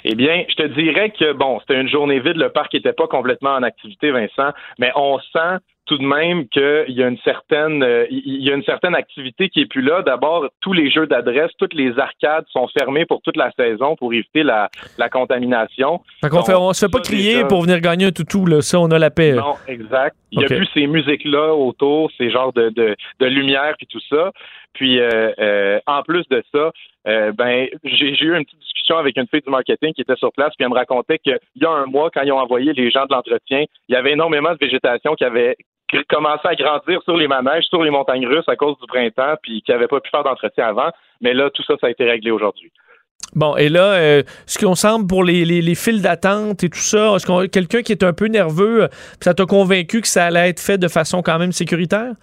Eh 0.03 0.16
bien, 0.16 0.45
je 0.49 0.56
te 0.56 0.68
dirais 0.68 1.12
que, 1.12 1.34
bon, 1.34 1.60
c'était 1.60 1.80
une 1.80 1.90
journée 1.90 2.20
vide, 2.20 2.38
le 2.38 2.49
parc 2.49 2.74
n'était 2.74 2.94
pas 2.94 3.08
complètement 3.08 3.52
en 3.52 3.64
activité, 3.64 4.12
Vincent, 4.12 4.52
mais 4.80 4.91
on 4.95 5.20
sent 5.20 5.58
tout 5.92 5.98
de 5.98 6.06
même 6.06 6.48
qu'il 6.48 6.96
y 6.96 7.04
a 7.04 7.08
une 7.10 7.18
certaine 7.18 7.84
euh, 7.84 8.06
il 8.10 8.42
y 8.42 8.50
a 8.50 8.56
une 8.56 8.64
certaine 8.64 8.96
activité 8.96 9.50
qui 9.50 9.60
est 9.60 9.66
plus 9.66 9.82
là. 9.82 10.02
D'abord, 10.04 10.48
tous 10.62 10.72
les 10.72 10.90
jeux 10.90 11.06
d'adresse, 11.06 11.52
toutes 11.58 11.74
les 11.74 12.00
arcades 12.00 12.46
sont 12.50 12.70
fermées 12.70 13.06
pour 13.06 13.22
toute 13.22 13.36
la 13.36 13.52
saison 13.60 13.98
pour 13.98 14.14
éviter 14.14 14.44
la, 14.44 14.70
la 14.98 15.10
contamination. 15.10 16.00
Donc, 16.24 16.32
on, 16.34 16.70
ne 16.70 16.74
se 16.74 16.86
fait 16.86 16.92
pas 16.92 17.02
crier 17.02 17.44
pour 17.44 17.64
venir 17.64 17.82
gagner 17.82 18.06
un 18.06 18.12
toutou, 18.14 18.46
là. 18.46 18.62
Ça, 18.62 18.80
on 18.80 18.90
a 18.92 19.00
la 19.00 19.10
paix. 19.10 19.34
Non, 19.34 19.56
exact. 19.68 20.16
Il 20.32 20.40
n'y 20.40 20.46
a 20.46 20.48
plus 20.48 20.70
ces 20.74 20.88
musiques-là 20.88 21.54
autour, 21.54 22.10
ces 22.18 22.32
genres 22.32 22.54
de, 22.54 22.70
de, 22.70 22.96
de 23.20 23.26
lumière 23.26 23.76
et 23.82 23.86
tout 23.86 24.00
ça. 24.10 24.32
Puis 24.74 25.00
euh, 25.00 25.34
euh, 25.40 25.80
en 25.88 26.02
plus 26.04 26.26
de 26.30 26.42
ça, 26.54 26.72
euh, 27.08 27.32
ben 27.34 27.68
j'ai 27.84 28.24
eu 28.24 28.38
une 28.38 28.46
petite 28.46 28.60
discussion 28.60 28.98
avec 28.98 29.18
une 29.18 29.28
fille 29.28 29.42
du 29.42 29.50
marketing 29.50 29.94
qui 29.94 30.02
était 30.02 30.16
sur 30.16 30.32
place, 30.32 30.54
puis 30.56 30.64
elle 30.64 30.70
me 30.70 30.76
racontait 30.76 31.20
qu'il 31.20 31.38
y 31.56 31.66
a 31.66 31.70
un 31.70 31.86
mois, 31.86 32.10
quand 32.14 32.22
ils 32.22 32.32
ont 32.32 32.40
envoyé 32.40 32.72
les 32.74 32.90
gens 32.92 33.06
de 33.06 33.14
l'entretien, 33.14 33.66
il 33.90 33.94
y 33.94 33.96
avait 33.96 34.14
énormément 34.14 34.52
de 34.52 34.58
végétation 34.60 35.16
qui 35.16 35.26
avait 35.26 35.58
commencé 36.10 36.48
à 36.48 36.56
grandir 36.56 37.02
sur 37.04 37.18
les 37.18 37.28
manèges, 37.28 37.66
sur 37.66 37.84
les 37.84 37.90
montagnes 37.90 38.28
russes 38.28 38.48
à 38.48 38.56
cause 38.56 38.78
du 38.80 38.88
printemps, 38.88 39.36
puis 39.42 39.62
qui 39.62 39.72
n'avait 39.72 39.88
pas 39.88 40.00
pu 40.00 40.10
faire 40.10 40.24
d'entretien 40.24 40.68
avant. 40.68 40.92
Mais 41.22 41.34
là, 41.34 41.50
tout 41.50 41.64
ça, 41.64 41.76
ça 41.80 41.88
a 41.88 41.90
été 41.90 42.04
réglé 42.04 42.32
aujourd'hui. 42.32 42.72
Bon, 43.36 43.56
et 43.56 43.70
là, 43.70 44.24
ce 44.46 44.60
qu'on 44.60 44.76
semble 44.76 45.08
pour 45.08 45.24
les, 45.24 45.46
les, 45.46 45.62
les 45.62 45.76
files 45.76 46.02
d'attente 46.02 46.64
et 46.64 46.70
tout 46.70 46.80
ça, 46.80 47.16
est-ce 47.16 47.26
qu'on 47.26 47.48
quelqu'un 47.48 47.82
qui 47.82 47.94
est 47.94 48.04
un 48.04 48.14
peu 48.14 48.26
nerveux, 48.26 48.90
ça 49.22 49.34
t'a 49.34 49.46
convaincu 49.46 50.02
que 50.02 50.08
ça 50.08 50.26
allait 50.26 50.50
être 50.50 50.60
fait 50.60 50.78
de 50.78 50.88
façon 50.90 51.22
quand 51.22 51.40
même 51.40 51.52
sécuritaire? 51.54 52.14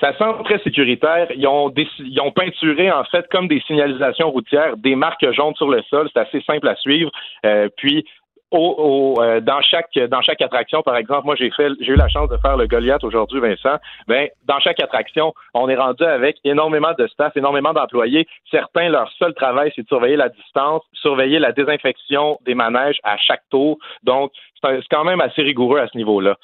Ça 0.00 0.12
semble 0.18 0.44
très 0.44 0.58
sécuritaire. 0.58 1.28
Ils 1.34 1.46
ont, 1.46 1.72
ils 2.00 2.20
ont 2.20 2.32
peinturé, 2.32 2.90
en 2.90 3.04
fait, 3.04 3.26
comme 3.30 3.48
des 3.48 3.60
signalisations 3.60 4.30
routières, 4.30 4.76
des 4.76 4.96
marques 4.96 5.24
jaunes 5.32 5.54
sur 5.54 5.70
le 5.70 5.80
sol. 5.88 6.10
C'est 6.12 6.20
assez 6.20 6.42
simple 6.42 6.68
à 6.68 6.76
suivre. 6.76 7.10
Euh, 7.46 7.68
puis, 7.76 8.04
au, 8.54 9.20
euh, 9.20 9.40
dans 9.40 9.60
chaque 9.60 9.98
dans 10.10 10.22
chaque 10.22 10.40
attraction, 10.40 10.82
par 10.82 10.96
exemple, 10.96 11.26
moi 11.26 11.34
j'ai 11.36 11.50
fait 11.50 11.68
j'ai 11.80 11.92
eu 11.92 11.96
la 11.96 12.08
chance 12.08 12.28
de 12.28 12.36
faire 12.38 12.56
le 12.56 12.66
Goliath 12.66 13.04
aujourd'hui, 13.04 13.40
Vincent. 13.40 13.76
Ben 14.06 14.28
dans 14.46 14.58
chaque 14.60 14.80
attraction, 14.80 15.34
on 15.54 15.68
est 15.68 15.76
rendu 15.76 16.04
avec 16.04 16.36
énormément 16.44 16.92
de 16.98 17.06
staff, 17.08 17.36
énormément 17.36 17.72
d'employés. 17.72 18.26
Certains 18.50 18.88
leur 18.88 19.10
seul 19.18 19.34
travail 19.34 19.72
c'est 19.74 19.82
de 19.82 19.88
surveiller 19.88 20.16
la 20.16 20.28
distance, 20.28 20.82
surveiller 20.92 21.38
la 21.38 21.52
désinfection 21.52 22.38
des 22.44 22.54
manèges 22.54 22.98
à 23.02 23.16
chaque 23.16 23.42
tour. 23.50 23.78
Donc 24.02 24.32
c'est 24.62 24.80
quand 24.90 25.04
même 25.04 25.20
assez 25.20 25.42
rigoureux 25.42 25.78
à 25.78 25.88
ce 25.88 25.96
niveau-là. 25.96 26.36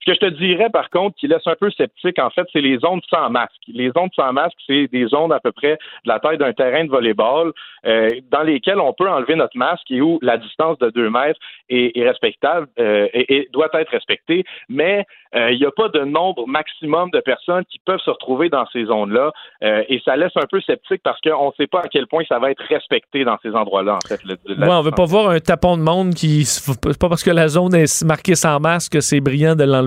Ce 0.00 0.12
que 0.12 0.14
je 0.14 0.20
te 0.20 0.34
dirais, 0.34 0.70
par 0.70 0.88
contre, 0.90 1.16
qui 1.16 1.26
laisse 1.26 1.46
un 1.46 1.56
peu 1.58 1.70
sceptique, 1.70 2.18
en 2.20 2.30
fait, 2.30 2.46
c'est 2.52 2.60
les 2.60 2.78
zones 2.78 3.00
sans 3.10 3.28
masque. 3.30 3.60
Les 3.66 3.90
zones 3.90 4.10
sans 4.14 4.32
masque, 4.32 4.56
c'est 4.66 4.86
des 4.88 5.06
zones 5.06 5.32
à 5.32 5.40
peu 5.40 5.50
près 5.52 5.72
de 5.72 6.08
la 6.08 6.20
taille 6.20 6.38
d'un 6.38 6.52
terrain 6.52 6.84
de 6.84 6.90
volleyball 6.90 7.52
euh, 7.86 8.10
dans 8.30 8.42
lesquelles 8.42 8.78
on 8.78 8.92
peut 8.92 9.08
enlever 9.08 9.34
notre 9.34 9.56
masque 9.56 9.90
et 9.90 10.00
où 10.00 10.18
la 10.22 10.36
distance 10.36 10.78
de 10.78 10.90
deux 10.90 11.10
mètres 11.10 11.40
est, 11.68 11.92
respectable 12.06 12.68
euh, 12.78 13.08
et, 13.12 13.48
doit 13.52 13.68
être 13.74 13.90
respectée. 13.90 14.44
Mais 14.68 15.04
euh, 15.34 15.50
il 15.50 15.58
n'y 15.58 15.66
a 15.66 15.72
pas 15.72 15.88
de 15.88 16.04
nombre 16.04 16.46
maximum 16.46 17.10
de 17.10 17.20
personnes 17.20 17.64
qui 17.64 17.80
peuvent 17.84 18.00
se 18.00 18.10
retrouver 18.10 18.48
dans 18.48 18.66
ces 18.72 18.84
zones-là. 18.84 19.32
et 19.62 20.00
ça 20.04 20.16
laisse 20.16 20.36
un 20.36 20.46
peu 20.48 20.60
sceptique 20.60 21.00
parce 21.02 21.20
qu'on 21.20 21.46
ne 21.46 21.52
sait 21.56 21.66
pas 21.66 21.80
à 21.80 21.88
quel 21.88 22.06
point 22.06 22.22
ça 22.28 22.38
va 22.38 22.50
être 22.50 22.62
respecté 22.68 23.24
dans 23.24 23.38
ces 23.42 23.50
endroits-là, 23.50 23.94
en 23.96 24.08
fait. 24.08 24.20
Oui, 24.24 24.36
on 24.48 24.78
ne 24.78 24.84
veut 24.84 24.90
pas 24.92 25.04
voir 25.04 25.30
un 25.30 25.40
tapon 25.40 25.76
de 25.76 25.82
monde 25.82 26.14
qui. 26.14 26.44
C'est 26.44 26.98
pas 26.98 27.08
parce 27.08 27.24
que 27.24 27.30
la 27.30 27.48
zone 27.48 27.74
est 27.74 28.04
marquée 28.04 28.34
sans 28.34 28.60
masque 28.60 28.92
que 28.92 29.00
c'est 29.00 29.20
brillant 29.20 29.56
de 29.56 29.64
l'enlever 29.64 29.85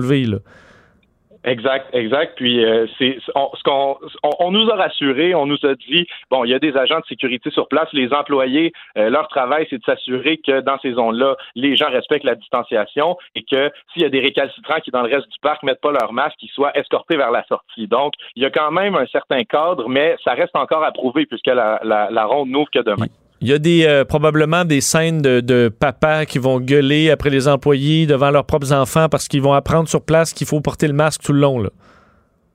Exact, 1.44 1.86
exact. 1.94 2.34
Puis 2.36 2.62
euh, 2.62 2.86
c'est 2.98 3.18
ce 3.24 3.62
qu'on 3.62 3.96
on, 4.22 4.50
nous 4.50 4.68
a 4.70 4.76
rassuré, 4.76 5.34
on 5.34 5.46
nous 5.46 5.58
a 5.64 5.74
dit 5.74 6.06
bon, 6.30 6.44
il 6.44 6.50
y 6.50 6.54
a 6.54 6.58
des 6.58 6.76
agents 6.76 7.00
de 7.00 7.06
sécurité 7.06 7.50
sur 7.50 7.66
place, 7.66 7.88
les 7.94 8.12
employés, 8.12 8.72
euh, 8.98 9.08
leur 9.08 9.26
travail 9.28 9.66
c'est 9.70 9.78
de 9.78 9.84
s'assurer 9.84 10.36
que 10.36 10.60
dans 10.60 10.78
ces 10.80 10.92
zones-là, 10.92 11.36
les 11.54 11.76
gens 11.76 11.88
respectent 11.90 12.26
la 12.26 12.34
distanciation 12.34 13.16
et 13.34 13.42
que 13.42 13.70
s'il 13.92 14.02
y 14.02 14.04
a 14.04 14.10
des 14.10 14.20
récalcitrants 14.20 14.80
qui 14.80 14.90
dans 14.90 15.02
le 15.02 15.14
reste 15.14 15.30
du 15.30 15.38
parc 15.40 15.62
mettent 15.62 15.80
pas 15.80 15.92
leur 15.92 16.12
masque, 16.12 16.36
ils 16.42 16.50
soient 16.50 16.76
escortés 16.76 17.16
vers 17.16 17.30
la 17.30 17.44
sortie. 17.44 17.86
Donc, 17.86 18.12
il 18.36 18.42
y 18.42 18.46
a 18.46 18.50
quand 18.50 18.70
même 18.70 18.94
un 18.94 19.06
certain 19.06 19.42
cadre, 19.44 19.88
mais 19.88 20.16
ça 20.22 20.34
reste 20.34 20.54
encore 20.54 20.84
à 20.84 20.92
prouver 20.92 21.24
puisque 21.24 21.46
la, 21.46 21.80
la 21.82 22.24
ronde 22.26 22.50
n'ouvre 22.50 22.70
que 22.70 22.80
demain. 22.80 23.06
Il 23.42 23.48
y 23.48 23.54
a 23.54 23.58
des, 23.58 23.84
euh, 23.86 24.04
probablement 24.04 24.66
des 24.66 24.82
scènes 24.82 25.22
de, 25.22 25.40
de 25.40 25.70
papas 25.70 26.26
qui 26.26 26.38
vont 26.38 26.60
gueuler 26.60 27.10
après 27.10 27.30
les 27.30 27.48
employés 27.48 28.06
devant 28.06 28.30
leurs 28.30 28.44
propres 28.44 28.72
enfants 28.72 29.08
parce 29.08 29.28
qu'ils 29.28 29.40
vont 29.40 29.54
apprendre 29.54 29.88
sur 29.88 30.02
place 30.02 30.34
qu'il 30.34 30.46
faut 30.46 30.60
porter 30.60 30.86
le 30.86 30.92
masque 30.92 31.22
tout 31.22 31.32
le 31.32 31.40
long. 31.40 31.58
Là. 31.58 31.70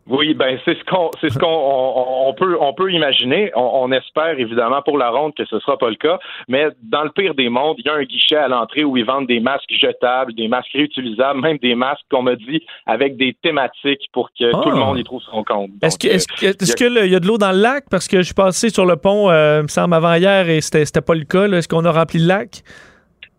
Oui, 0.07 0.35
ben 0.35 0.59
c'est 0.63 0.77
ce 0.77 0.83
qu'on 0.83 1.09
c'est 1.19 1.29
ce 1.29 1.39
qu'on 1.39 1.47
on, 1.47 2.33
peut 2.35 2.55
on 2.59 2.73
peut 2.73 2.91
imaginer. 2.91 3.51
On, 3.55 3.91
espère 3.91 4.39
évidemment 4.39 4.81
pour 4.83 4.99
la 4.99 5.09
ronde 5.09 5.33
que 5.35 5.45
ce 5.45 5.59
sera 5.59 5.77
pas 5.77 5.89
le 5.89 5.95
cas, 5.95 6.19
mais 6.47 6.67
dans 6.83 7.03
le 7.03 7.09
pire 7.09 7.33
des 7.33 7.49
mondes, 7.49 7.77
il 7.79 7.85
y 7.85 7.89
a 7.89 7.95
un 7.95 8.03
guichet 8.03 8.35
à 8.35 8.47
l'entrée 8.47 8.83
où 8.83 8.97
ils 8.97 9.05
vendent 9.05 9.27
des 9.27 9.39
masques 9.39 9.71
jetables, 9.71 10.33
des 10.33 10.47
masques 10.47 10.71
réutilisables, 10.73 11.41
même 11.41 11.57
des 11.57 11.73
masques 11.73 12.05
qu'on 12.11 12.21
m'a 12.21 12.35
dit 12.35 12.63
avec 12.85 13.17
des 13.17 13.35
thématiques 13.41 14.07
pour 14.13 14.29
que 14.29 14.51
tout 14.51 14.69
le 14.69 14.75
ah. 14.75 14.85
monde 14.85 14.99
y 14.99 15.03
trouve 15.03 15.21
son 15.23 15.43
compte. 15.43 15.71
Est-ce 15.81 15.97
que 15.97 16.07
est-ce 16.07 16.75
qu'il 16.75 17.11
y 17.11 17.15
a 17.15 17.19
de 17.19 17.27
l'eau 17.27 17.39
dans 17.39 17.51
le 17.51 17.61
lac? 17.61 17.85
Parce 17.89 18.07
que 18.07 18.17
je 18.17 18.23
suis 18.23 18.33
passé 18.35 18.69
sur 18.69 18.85
le 18.85 18.97
pont, 18.97 19.31
euh, 19.31 19.63
me 19.63 19.67
semble 19.67 19.95
avant 19.95 20.13
hier 20.13 20.47
et 20.49 20.61
c'était 20.61 20.85
c'était 20.85 21.01
pas 21.01 21.15
le 21.15 21.25
cas. 21.25 21.47
Est-ce 21.47 21.67
qu'on 21.67 21.85
a 21.85 21.91
rempli 21.91 22.19
le 22.19 22.27
lac? 22.27 22.61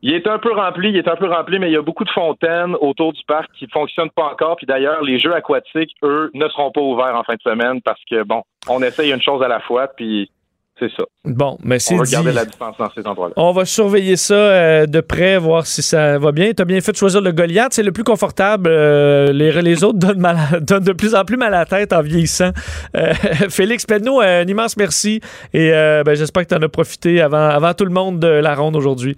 Il 0.07 0.15
est 0.15 0.29
un 0.29 0.39
peu 0.39 0.53
rempli, 0.53 0.91
il 0.91 0.97
est 0.97 1.09
un 1.09 1.17
peu 1.17 1.27
rempli, 1.27 1.59
mais 1.59 1.69
il 1.69 1.73
y 1.73 1.77
a 1.77 1.83
beaucoup 1.83 2.05
de 2.05 2.11
fontaines 2.11 2.77
autour 2.81 3.13
du 3.13 3.21
parc 3.27 3.51
qui 3.59 3.65
ne 3.65 3.71
fonctionnent 3.71 4.13
pas 4.15 4.27
encore. 4.27 4.55
Puis 4.55 4.65
d'ailleurs, 4.65 5.03
les 5.03 5.19
jeux 5.19 5.35
aquatiques, 5.35 5.91
eux, 6.05 6.31
ne 6.33 6.49
seront 6.49 6.71
pas 6.71 6.81
ouverts 6.81 7.17
en 7.17 7.25
fin 7.25 7.35
de 7.35 7.43
semaine 7.43 7.83
parce 7.83 8.01
que, 8.09 8.23
bon, 8.23 8.45
on 8.69 8.81
essaye 8.85 9.11
une 9.11 9.21
chose 9.21 9.43
à 9.43 9.49
la 9.49 9.59
fois, 9.59 9.89
puis 9.89 10.31
c'est 10.79 10.93
ça. 10.97 11.03
Bon, 11.25 11.59
mais 11.65 11.81
c'est 11.81 11.95
On 11.95 11.99
va 11.99 12.05
garder 12.05 12.31
la 12.31 12.45
distance 12.45 12.77
dans 12.79 12.89
ces 12.91 13.05
endroits-là. 13.05 13.35
On 13.37 13.51
va 13.51 13.65
surveiller 13.65 14.15
ça 14.15 14.35
euh, 14.35 14.87
de 14.87 15.01
près, 15.01 15.39
voir 15.39 15.67
si 15.67 15.83
ça 15.83 16.21
va 16.21 16.31
bien. 16.31 16.53
Tu 16.53 16.63
as 16.63 16.65
bien 16.65 16.81
fait 16.81 16.93
de 16.93 16.97
choisir 16.97 17.21
le 17.21 17.33
Goliath. 17.33 17.73
C'est 17.73 17.83
le 17.83 17.91
plus 17.91 18.05
confortable. 18.05 18.71
Euh, 18.71 19.33
les, 19.33 19.61
les 19.61 19.83
autres 19.83 19.99
donnent, 19.99 20.23
de 20.61 20.93
plus 20.93 21.17
en 21.17 21.25
plus 21.25 21.37
mal 21.37 21.53
à 21.53 21.59
la 21.59 21.67
tête 21.67 21.93
en 21.93 22.03
vieillissant. 22.03 22.51
Euh, 22.97 23.13
Félix 23.51 23.85
Penneau, 23.85 24.21
un 24.21 24.47
immense 24.47 24.77
merci. 24.77 25.21
Et 25.53 25.71
ben, 25.71 26.15
j'espère 26.15 26.45
que 26.45 26.51
tu 26.51 26.55
en 26.55 26.63
as 26.63 26.69
profité 26.69 27.21
avant, 27.21 27.49
avant 27.49 27.75
tout 27.75 27.87
le 27.87 27.91
monde 27.91 28.21
de 28.21 28.29
la 28.29 28.55
ronde 28.55 28.77
aujourd'hui. 28.77 29.17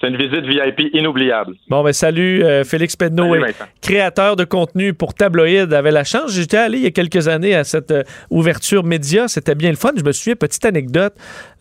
C'est 0.00 0.08
une 0.08 0.16
visite 0.16 0.44
VIP 0.44 0.94
inoubliable. 0.94 1.54
Bon, 1.68 1.82
ben 1.82 1.92
salut, 1.92 2.44
euh, 2.44 2.64
Félix 2.64 2.96
Pedneau, 2.96 3.34
créateur 3.80 4.36
de 4.36 4.44
contenu 4.44 4.92
pour 4.92 5.14
Tabloïd. 5.14 5.72
Avait 5.72 5.90
la 5.90 6.04
chance, 6.04 6.32
j'étais 6.32 6.58
allé 6.58 6.78
il 6.78 6.84
y 6.84 6.86
a 6.86 6.90
quelques 6.90 7.28
années 7.28 7.54
à 7.54 7.64
cette 7.64 7.90
euh, 7.90 8.02
ouverture 8.28 8.84
média. 8.84 9.26
C'était 9.26 9.54
bien 9.54 9.70
le 9.70 9.76
fun. 9.76 9.92
Je 9.96 10.04
me 10.04 10.12
souviens, 10.12 10.36
petite 10.36 10.66
anecdote, 10.66 11.14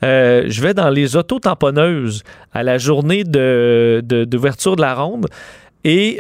euh, 0.04 0.44
je 0.48 0.62
vais 0.62 0.74
dans 0.74 0.90
les 0.90 1.16
auto-tamponneuses 1.16 2.24
à 2.52 2.64
la 2.64 2.78
journée 2.78 3.24
d'ouverture 3.24 4.04
de, 4.04 4.26
d'ouverture 4.26 4.76
de, 4.76 4.82
la 4.82 4.96
ronde 4.96 5.28
et 5.86 6.20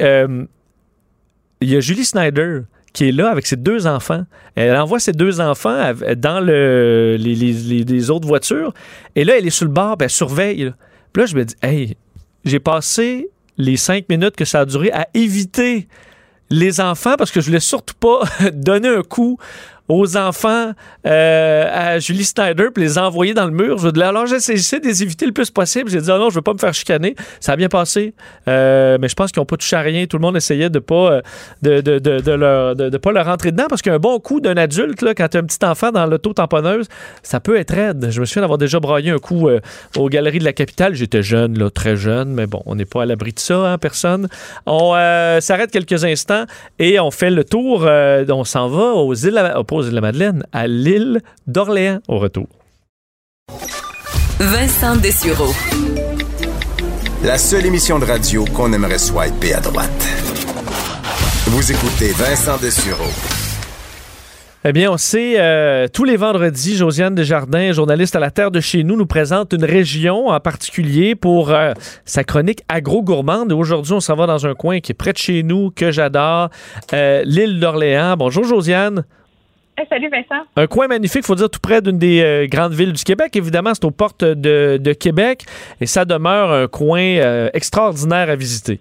il 1.61 1.69
y 1.69 1.75
a 1.75 1.79
Julie 1.79 2.05
Snyder 2.05 2.61
qui 2.93 3.09
est 3.09 3.11
là 3.11 3.29
avec 3.29 3.45
ses 3.45 3.57
deux 3.57 3.87
enfants. 3.87 4.23
Elle 4.55 4.75
envoie 4.77 4.99
ses 4.99 5.11
deux 5.11 5.41
enfants 5.41 5.91
dans 6.15 6.39
le, 6.39 7.17
les, 7.19 7.35
les, 7.35 8.09
autres 8.09 8.27
voitures. 8.27 8.73
Et 9.15 9.25
là, 9.25 9.37
elle 9.37 9.45
est 9.45 9.49
sur 9.49 9.65
le 9.65 9.71
bord, 9.71 9.97
ben, 9.97 10.05
elle 10.05 10.09
surveille. 10.09 10.71
Puis 11.11 11.21
là, 11.21 11.25
je 11.25 11.35
me 11.35 11.43
dis, 11.43 11.55
hey, 11.61 11.97
j'ai 12.45 12.59
passé 12.59 13.30
les 13.57 13.77
cinq 13.77 14.07
minutes 14.09 14.35
que 14.35 14.45
ça 14.45 14.61
a 14.61 14.65
duré 14.65 14.91
à 14.91 15.07
éviter 15.13 15.88
les 16.49 16.80
enfants 16.80 17.15
parce 17.17 17.31
que 17.31 17.41
je 17.41 17.47
voulais 17.47 17.59
surtout 17.59 17.95
pas 17.99 18.22
donner 18.53 18.89
un 18.89 19.01
coup 19.01 19.38
aux 19.87 20.17
enfants 20.17 20.71
euh, 21.05 21.69
à 21.71 21.99
Julie 21.99 22.23
Snyder 22.23 22.67
puis 22.73 22.83
les 22.83 22.97
envoyer 22.97 23.33
dans 23.33 23.45
le 23.45 23.51
mur. 23.51 23.77
Je, 23.77 23.87
alors 24.01 24.25
j'essaie 24.25 24.79
de 24.79 24.87
les 24.87 25.03
éviter 25.03 25.25
le 25.25 25.31
plus 25.31 25.51
possible. 25.51 25.89
J'ai 25.89 26.01
dit 26.01 26.09
oh 26.11 26.17
non, 26.17 26.29
je 26.29 26.35
veux 26.35 26.41
pas 26.41 26.53
me 26.53 26.57
faire 26.57 26.73
chicaner. 26.73 27.15
Ça 27.39 27.53
a 27.53 27.55
bien 27.55 27.69
passé, 27.69 28.13
euh, 28.47 28.97
mais 28.99 29.07
je 29.07 29.15
pense 29.15 29.31
qu'ils 29.31 29.41
n'ont 29.41 29.45
pas 29.45 29.57
touché 29.57 29.75
à 29.75 29.81
rien. 29.81 30.05
Tout 30.07 30.17
le 30.17 30.21
monde 30.21 30.37
essayait 30.37 30.69
de 30.69 30.79
pas 30.79 31.11
euh, 31.11 31.21
de, 31.61 31.81
de, 31.81 31.99
de, 31.99 32.31
leur, 32.31 32.75
de, 32.75 32.97
pas 32.97 33.11
leur 33.11 33.25
rentrer 33.25 33.51
dedans 33.51 33.67
parce 33.69 33.81
qu'un 33.81 33.99
bon 33.99 34.19
coup 34.19 34.39
d'un 34.39 34.57
adulte 34.57 35.01
là, 35.01 35.13
quand 35.13 35.27
tu 35.27 35.37
as 35.37 35.39
un 35.41 35.43
petit 35.43 35.63
enfant 35.63 35.91
dans 35.91 36.05
l'auto 36.05 36.33
tamponneuse, 36.33 36.87
ça 37.21 37.39
peut 37.39 37.57
être 37.57 37.73
raide. 37.73 38.07
Je 38.09 38.19
me 38.19 38.25
souviens 38.25 38.41
d'avoir 38.41 38.57
déjà 38.57 38.79
braillé 38.79 39.11
un 39.11 39.19
coup 39.19 39.49
aux 39.97 40.09
galeries 40.09 40.39
de 40.39 40.45
la 40.45 40.53
capitale. 40.53 40.95
J'étais 40.95 41.21
jeune, 41.21 41.57
là, 41.57 41.69
très 41.69 41.95
jeune, 41.95 42.29
mais 42.29 42.47
bon, 42.47 42.61
on 42.65 42.75
n'est 42.75 42.85
pas 42.85 43.03
à 43.03 43.05
l'abri 43.05 43.33
de 43.33 43.39
ça, 43.39 43.73
hein, 43.73 43.77
personne. 43.77 44.27
On 44.65 44.93
s'arrête 45.39 45.71
quelques 45.71 46.03
instants 46.03 46.45
et 46.79 46.99
on 46.99 47.11
fait 47.11 47.29
le 47.29 47.43
tour. 47.43 47.83
on 47.83 48.43
s'en 48.43 48.67
va 48.67 48.93
aux 48.93 49.13
îles, 49.13 49.37
de 49.84 49.91
la 49.91 50.02
Madeleine, 50.02 50.43
à 50.52 50.68
l'île 50.68 51.22
d'Orléans 51.47 51.99
au 52.07 52.19
retour. 52.19 52.47
Vincent 54.39 54.95
Dessureau. 54.97 55.53
La 57.23 57.38
seule 57.38 57.65
émission 57.65 57.99
de 57.99 58.06
radio 58.06 58.45
qu'on 58.45 58.72
aimerait 58.73 58.97
swiper 58.97 59.53
à 59.53 59.61
droite. 59.61 60.07
Vous 61.47 61.72
écoutez 61.72 62.11
Vincent 62.11 62.57
Dessureau. 62.57 63.10
Eh 64.68 64.73
bien, 64.73 64.91
on 64.91 64.97
sait, 64.97 65.35
euh, 65.38 65.88
tous 65.88 66.06
les 66.06 66.18
vendredis, 66.18 66.76
Josiane 66.76 67.14
Desjardins, 67.14 67.72
journaliste 67.72 68.15
à 68.15 68.19
la 68.19 68.31
Terre 68.31 68.49
de 68.49 68.60
chez 68.60 68.84
nous, 68.84 68.97
nous 68.97 69.06
présente 69.06 69.53
une 69.53 69.64
région 69.64 70.30
en 70.30 70.39
particulier 70.39 71.14
pour 71.14 71.52
euh, 71.52 71.73
sa 72.03 72.23
chronique 72.23 72.64
agro-gourmande. 72.68 73.52
Aujourd'hui, 73.52 73.93
on 73.93 73.99
s'en 73.99 74.15
va 74.15 74.26
dans 74.26 74.47
un 74.47 74.56
coin 74.56 74.80
qui 74.80 74.91
est 74.91 74.95
près 74.95 75.14
de 75.14 75.19
chez 75.19 75.43
nous, 75.43 75.69
que 75.69 75.91
j'adore, 75.91 76.49
euh, 76.93 77.22
l'île 77.26 77.60
d'Orléans. 77.60 78.18
Bonjour, 78.18 78.43
Josiane 78.43 79.06
salut 79.89 80.10
Vincent. 80.10 80.43
Un 80.56 80.68
coin 80.68 80.88
magnifique, 80.88 81.26
faut 81.26 81.35
dire, 81.35 81.49
tout 81.49 81.60
près 81.60 81.81
d'une 81.81 81.97
des 81.97 82.22
euh, 82.22 82.47
grandes 82.47 82.73
villes 82.73 82.93
du 82.93 83.03
Québec. 83.03 83.35
Évidemment, 83.35 83.73
c'est 83.73 83.85
aux 83.85 83.91
portes 83.91 84.23
de, 84.23 84.93
Québec 84.93 85.45
et 85.81 85.85
ça 85.85 86.06
demeure 86.06 86.52
un 86.52 86.68
coin 86.68 87.02
euh, 87.02 87.49
extraordinaire 87.53 88.30
à 88.30 88.35
visiter. 88.35 88.80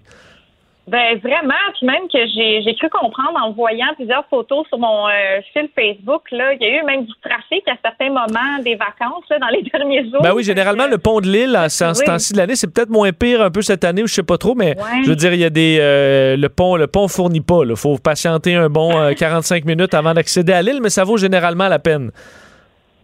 Ben 0.87 1.17
vraiment, 1.17 1.53
puis 1.73 1.87
même 1.87 2.07
que 2.13 2.19
j'ai 2.27 2.75
cru 2.75 2.89
comprendre 2.89 3.39
en 3.43 3.51
voyant 3.53 3.87
plusieurs 3.95 4.23
photos 4.29 4.67
sur 4.67 4.77
mon 4.77 5.07
euh, 5.07 5.41
fil 5.51 5.67
Facebook, 5.75 6.21
là, 6.31 6.53
il 6.53 6.61
y 6.61 6.65
a 6.65 6.79
eu 6.79 6.83
même 6.83 7.05
du 7.05 7.13
trafic 7.23 7.67
à 7.67 7.73
certains 7.83 8.09
moments 8.09 8.61
des 8.63 8.75
vacances 8.75 9.23
là, 9.31 9.39
dans 9.39 9.47
les 9.47 9.63
derniers 9.73 10.03
jours. 10.03 10.21
Ben 10.21 10.33
oui, 10.35 10.43
généralement 10.43 10.85
le 10.85 10.99
pont 10.99 11.21
de 11.21 11.27
l'île, 11.27 11.57
en 11.57 11.69
ce 11.69 12.03
temps-ci 12.03 12.33
de 12.33 12.37
l'année, 12.37 12.55
c'est 12.55 12.71
peut-être 12.71 12.91
moins 12.91 13.11
pire 13.11 13.41
un 13.41 13.49
peu 13.49 13.63
cette 13.63 13.83
année 13.83 14.03
ou 14.03 14.07
je 14.07 14.13
sais 14.13 14.23
pas 14.23 14.37
trop, 14.37 14.53
mais 14.53 14.75
je 15.03 15.09
veux 15.09 15.15
dire, 15.15 15.33
il 15.33 15.39
y 15.39 15.45
a 15.45 15.49
des 15.49 15.79
euh, 15.79 16.37
le 16.37 16.49
pont, 16.49 16.75
le 16.75 16.85
pont 16.85 17.07
fournit 17.07 17.41
pas. 17.41 17.61
Il 17.67 17.75
faut 17.75 17.97
patienter 17.97 18.53
un 18.53 18.69
bon 18.69 18.91
45 19.15 19.55
euh, 19.55 19.65
minutes 19.65 19.95
avant 19.95 20.13
d'accéder 20.13 20.53
à 20.53 20.61
l'île, 20.61 20.81
mais 20.83 20.89
ça 20.89 21.03
vaut 21.03 21.17
généralement 21.17 21.67
la 21.67 21.79
peine. 21.79 22.11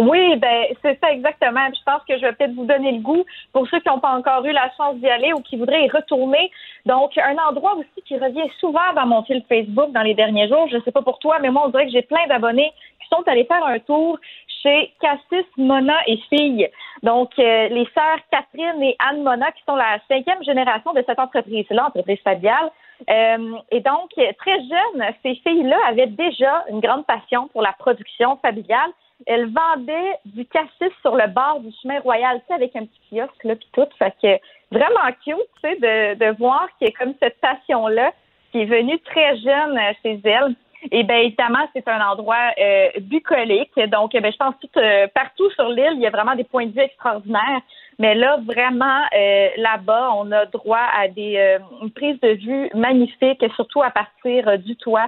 Oui, 0.01 0.35
ben 0.37 0.65
c'est 0.81 0.99
ça 0.99 1.11
exactement. 1.11 1.67
je 1.71 1.83
pense 1.85 2.01
que 2.09 2.17
je 2.17 2.21
vais 2.21 2.33
peut-être 2.33 2.55
vous 2.55 2.65
donner 2.65 2.91
le 2.93 3.01
goût 3.01 3.23
pour 3.53 3.67
ceux 3.67 3.79
qui 3.81 3.87
n'ont 3.87 3.99
pas 3.99 4.17
encore 4.17 4.43
eu 4.45 4.51
la 4.51 4.71
chance 4.75 4.95
d'y 4.95 5.07
aller 5.07 5.31
ou 5.31 5.41
qui 5.41 5.57
voudraient 5.57 5.85
y 5.85 5.89
retourner. 5.89 6.49
Donc, 6.87 7.15
un 7.19 7.37
endroit 7.37 7.75
aussi 7.75 8.01
qui 8.07 8.17
revient 8.17 8.49
souvent 8.59 8.93
dans 8.95 9.05
mon 9.05 9.21
fil 9.21 9.43
Facebook 9.47 9.91
dans 9.91 10.01
les 10.01 10.15
derniers 10.15 10.47
jours. 10.47 10.67
Je 10.71 10.77
ne 10.77 10.81
sais 10.81 10.91
pas 10.91 11.03
pour 11.03 11.19
toi, 11.19 11.37
mais 11.39 11.51
moi, 11.51 11.63
on 11.65 11.69
dirait 11.69 11.85
que 11.85 11.91
j'ai 11.91 12.01
plein 12.01 12.25
d'abonnés 12.27 12.71
qui 12.99 13.07
sont 13.09 13.21
allés 13.27 13.45
faire 13.45 13.63
un 13.63 13.77
tour 13.77 14.17
chez 14.63 14.91
Cassis, 14.99 15.45
Mona 15.57 15.99
et 16.07 16.17
Fille. 16.29 16.67
Donc, 17.03 17.37
euh, 17.37 17.67
les 17.67 17.87
sœurs 17.93 18.17
Catherine 18.31 18.81
et 18.81 18.95
Anne 19.07 19.21
Mona, 19.21 19.51
qui 19.51 19.61
sont 19.67 19.75
la 19.75 19.99
cinquième 20.07 20.43
génération 20.43 20.93
de 20.93 21.03
cette 21.05 21.19
entreprise-là, 21.19 21.85
entreprise 21.85 22.19
familiale. 22.23 22.71
Euh, 23.07 23.53
et 23.69 23.81
donc, 23.81 24.09
très 24.15 24.59
jeunes, 24.61 25.05
ces 25.21 25.35
filles-là 25.35 25.77
avaient 25.87 26.07
déjà 26.07 26.65
une 26.71 26.79
grande 26.79 27.05
passion 27.05 27.49
pour 27.49 27.61
la 27.61 27.73
production 27.73 28.37
familiale 28.37 28.89
elle 29.25 29.47
vendait 29.47 30.17
du 30.25 30.45
cassis 30.45 30.93
sur 31.01 31.15
le 31.15 31.27
bord 31.27 31.59
du 31.59 31.71
chemin 31.81 31.99
royal, 31.99 32.39
tu 32.39 32.47
sais, 32.47 32.53
avec 32.53 32.75
un 32.75 32.85
petit 32.85 33.01
kiosque, 33.09 33.43
là, 33.43 33.55
puis 33.55 33.69
tout. 33.73 33.87
Fait 33.97 34.13
que 34.21 34.39
vraiment 34.71 35.11
cute, 35.23 35.35
tu 35.35 35.61
sais, 35.61 35.75
de, 35.75 36.19
de 36.19 36.37
voir 36.37 36.67
qu'il 36.77 36.87
y 36.87 36.91
a 36.91 36.93
comme 36.93 37.13
cette 37.21 37.39
passion-là 37.39 38.11
qui 38.51 38.61
est 38.61 38.65
venue 38.65 38.99
très 38.99 39.37
jeune 39.37 39.77
euh, 39.77 39.93
chez 40.03 40.19
elle. 40.23 40.55
Et 40.91 41.03
bien, 41.03 41.17
évidemment, 41.17 41.67
c'est 41.73 41.87
un 41.87 42.01
endroit 42.01 42.51
euh, 42.59 42.89
bucolique. 43.01 43.77
Donc, 43.89 44.13
ben, 44.13 44.31
je 44.31 44.37
pense 44.37 44.55
tout 44.59 44.79
euh, 44.79 45.07
partout 45.13 45.49
sur 45.51 45.69
l'île, 45.69 45.93
il 45.93 46.01
y 46.01 46.07
a 46.07 46.09
vraiment 46.09 46.35
des 46.35 46.43
points 46.43 46.65
de 46.65 46.71
vue 46.71 46.81
extraordinaires. 46.81 47.61
Mais 47.99 48.15
là, 48.15 48.39
vraiment, 48.43 49.01
euh, 49.15 49.49
là-bas, 49.57 50.09
on 50.15 50.31
a 50.31 50.47
droit 50.47 50.87
à 50.97 51.07
des 51.07 51.37
euh, 51.37 51.59
une 51.83 51.91
prise 51.91 52.19
de 52.21 52.29
vue 52.29 52.69
magnifique, 52.73 53.45
surtout 53.55 53.83
à 53.83 53.91
partir 53.91 54.57
du 54.57 54.75
toit. 54.75 55.07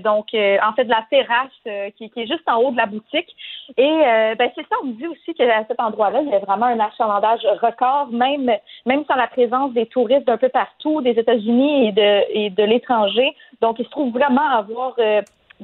Donc, 0.00 0.28
en 0.34 0.72
fait, 0.74 0.84
de 0.84 0.90
la 0.90 1.06
terrasse 1.10 1.94
qui, 1.96 2.10
est 2.16 2.26
juste 2.26 2.48
en 2.48 2.56
haut 2.56 2.72
de 2.72 2.76
la 2.76 2.86
boutique. 2.86 3.28
Et 3.76 3.98
ben, 4.38 4.50
c'est 4.54 4.62
ça, 4.62 4.76
on 4.82 4.86
me 4.86 4.92
dit 4.94 5.06
aussi 5.06 5.34
qu'à 5.34 5.64
cet 5.66 5.80
endroit-là, 5.80 6.22
il 6.22 6.28
y 6.28 6.34
a 6.34 6.40
vraiment 6.40 6.66
un 6.66 6.80
achalandage 6.80 7.46
record, 7.62 8.08
même 8.10 8.50
même 8.86 9.04
sans 9.06 9.14
la 9.14 9.28
présence 9.28 9.72
des 9.72 9.86
touristes 9.86 10.26
d'un 10.26 10.38
peu 10.38 10.48
partout, 10.48 11.02
des 11.02 11.12
États-Unis 11.12 11.88
et 11.88 11.92
de, 11.92 12.36
et 12.36 12.50
de 12.50 12.62
l'étranger. 12.64 13.34
Donc, 13.60 13.78
il 13.78 13.84
se 13.84 13.90
trouve 13.90 14.12
vraiment 14.12 14.48
avoir 14.48 14.94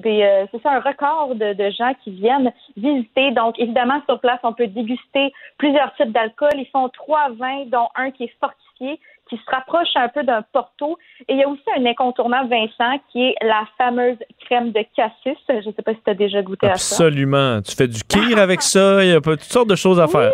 euh, 0.05 0.47
c'est 0.51 0.63
ça 0.63 0.73
un 0.73 0.81
record 0.81 1.35
de, 1.35 1.71
gens 1.71 1.93
qui 2.05 2.11
viennent 2.11 2.53
visiter. 2.77 3.31
Donc, 3.31 3.59
évidemment, 3.59 4.01
sur 4.07 4.21
place, 4.21 4.39
on 4.43 4.53
peut 4.53 4.67
déguster 4.67 5.33
plusieurs 5.59 5.95
types 5.95 6.13
d'alcool. 6.13 6.53
Ils 6.55 6.69
font 6.73 6.89
trois 6.91 7.31
vins, 7.31 7.65
dont 7.67 7.89
un 7.95 8.11
qui 8.11 8.25
est 8.25 8.35
fortifié, 8.41 9.01
qui 9.29 9.37
se 9.37 9.51
rapproche 9.51 9.89
un 9.97 10.09
peu 10.09 10.23
d'un 10.23 10.43
porto. 10.53 10.99
Et 11.29 11.35
il 11.35 11.39
y 11.39 11.43
a 11.43 11.49
aussi 11.49 11.63
un 11.77 11.85
incontournable 11.85 12.49
Vincent 12.49 13.01
qui 13.11 13.23
est 13.23 13.35
la 13.43 13.65
fameuse 13.77 14.19
crème 14.45 14.73
de 14.73 14.85
cassis. 14.95 15.39
Je 15.49 15.69
ne 15.69 15.75
sais 15.75 15.83
pas 15.83 15.93
si 15.93 16.01
tu 16.05 16.11
as 16.11 16.15
déjà 16.15 16.43
goûté 16.43 16.67
à 16.67 16.77
ça. 16.77 17.05
Absolument. 17.05 17.61
Tu 17.63 17.75
fais 17.75 17.89
du 17.89 18.03
kir 18.03 18.39
avec 18.39 18.63
ça. 18.63 19.05
Il 19.05 19.11
y 19.11 19.15
a 19.15 19.21
toutes 19.21 19.41
sortes 19.43 19.69
de 19.69 19.77
choses 19.77 20.01
à 20.01 20.07
faire. 20.07 20.33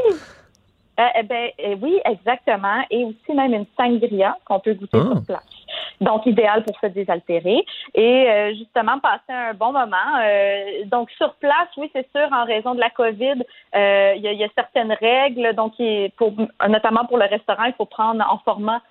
Euh, 1.00 1.06
eh 1.18 1.22
ben, 1.22 1.50
euh, 1.64 1.76
oui, 1.80 1.98
exactement. 2.04 2.82
Et 2.90 3.04
aussi 3.04 3.34
même 3.34 3.54
une 3.54 3.66
sangria 3.78 4.36
qu'on 4.44 4.60
peut 4.60 4.74
goûter 4.74 4.98
sur 4.98 5.16
ah. 5.16 5.20
place. 5.26 5.42
Donc, 6.00 6.26
idéal 6.26 6.64
pour 6.64 6.78
se 6.80 6.86
désaltérer 6.86 7.64
et 7.94 8.28
euh, 8.28 8.54
justement 8.54 8.98
passer 8.98 9.30
un 9.30 9.54
bon 9.54 9.72
moment. 9.72 9.96
donc, 10.86 11.10
sur 11.12 11.34
place, 11.36 11.68
oui, 11.76 11.90
c'est 11.94 12.08
sûr, 12.10 12.28
en 12.32 12.44
raison 12.44 12.74
de 12.74 12.80
la 12.80 12.90
COVID, 12.90 13.42
il 13.74 14.20
y, 14.22 14.36
y, 14.36 14.44
a 14.44 14.48
certaines 14.54 14.92
règles. 14.92 15.54
Donc, 15.54 15.74
pour, 16.16 16.32
notamment 16.68 17.06
pour 17.06 17.18
le 17.18 17.26
restaurant, 17.26 17.64
il 17.64 17.74
faut 17.74 17.86
prendre 17.86 18.22
en 18.28 18.38
format 18.38 18.82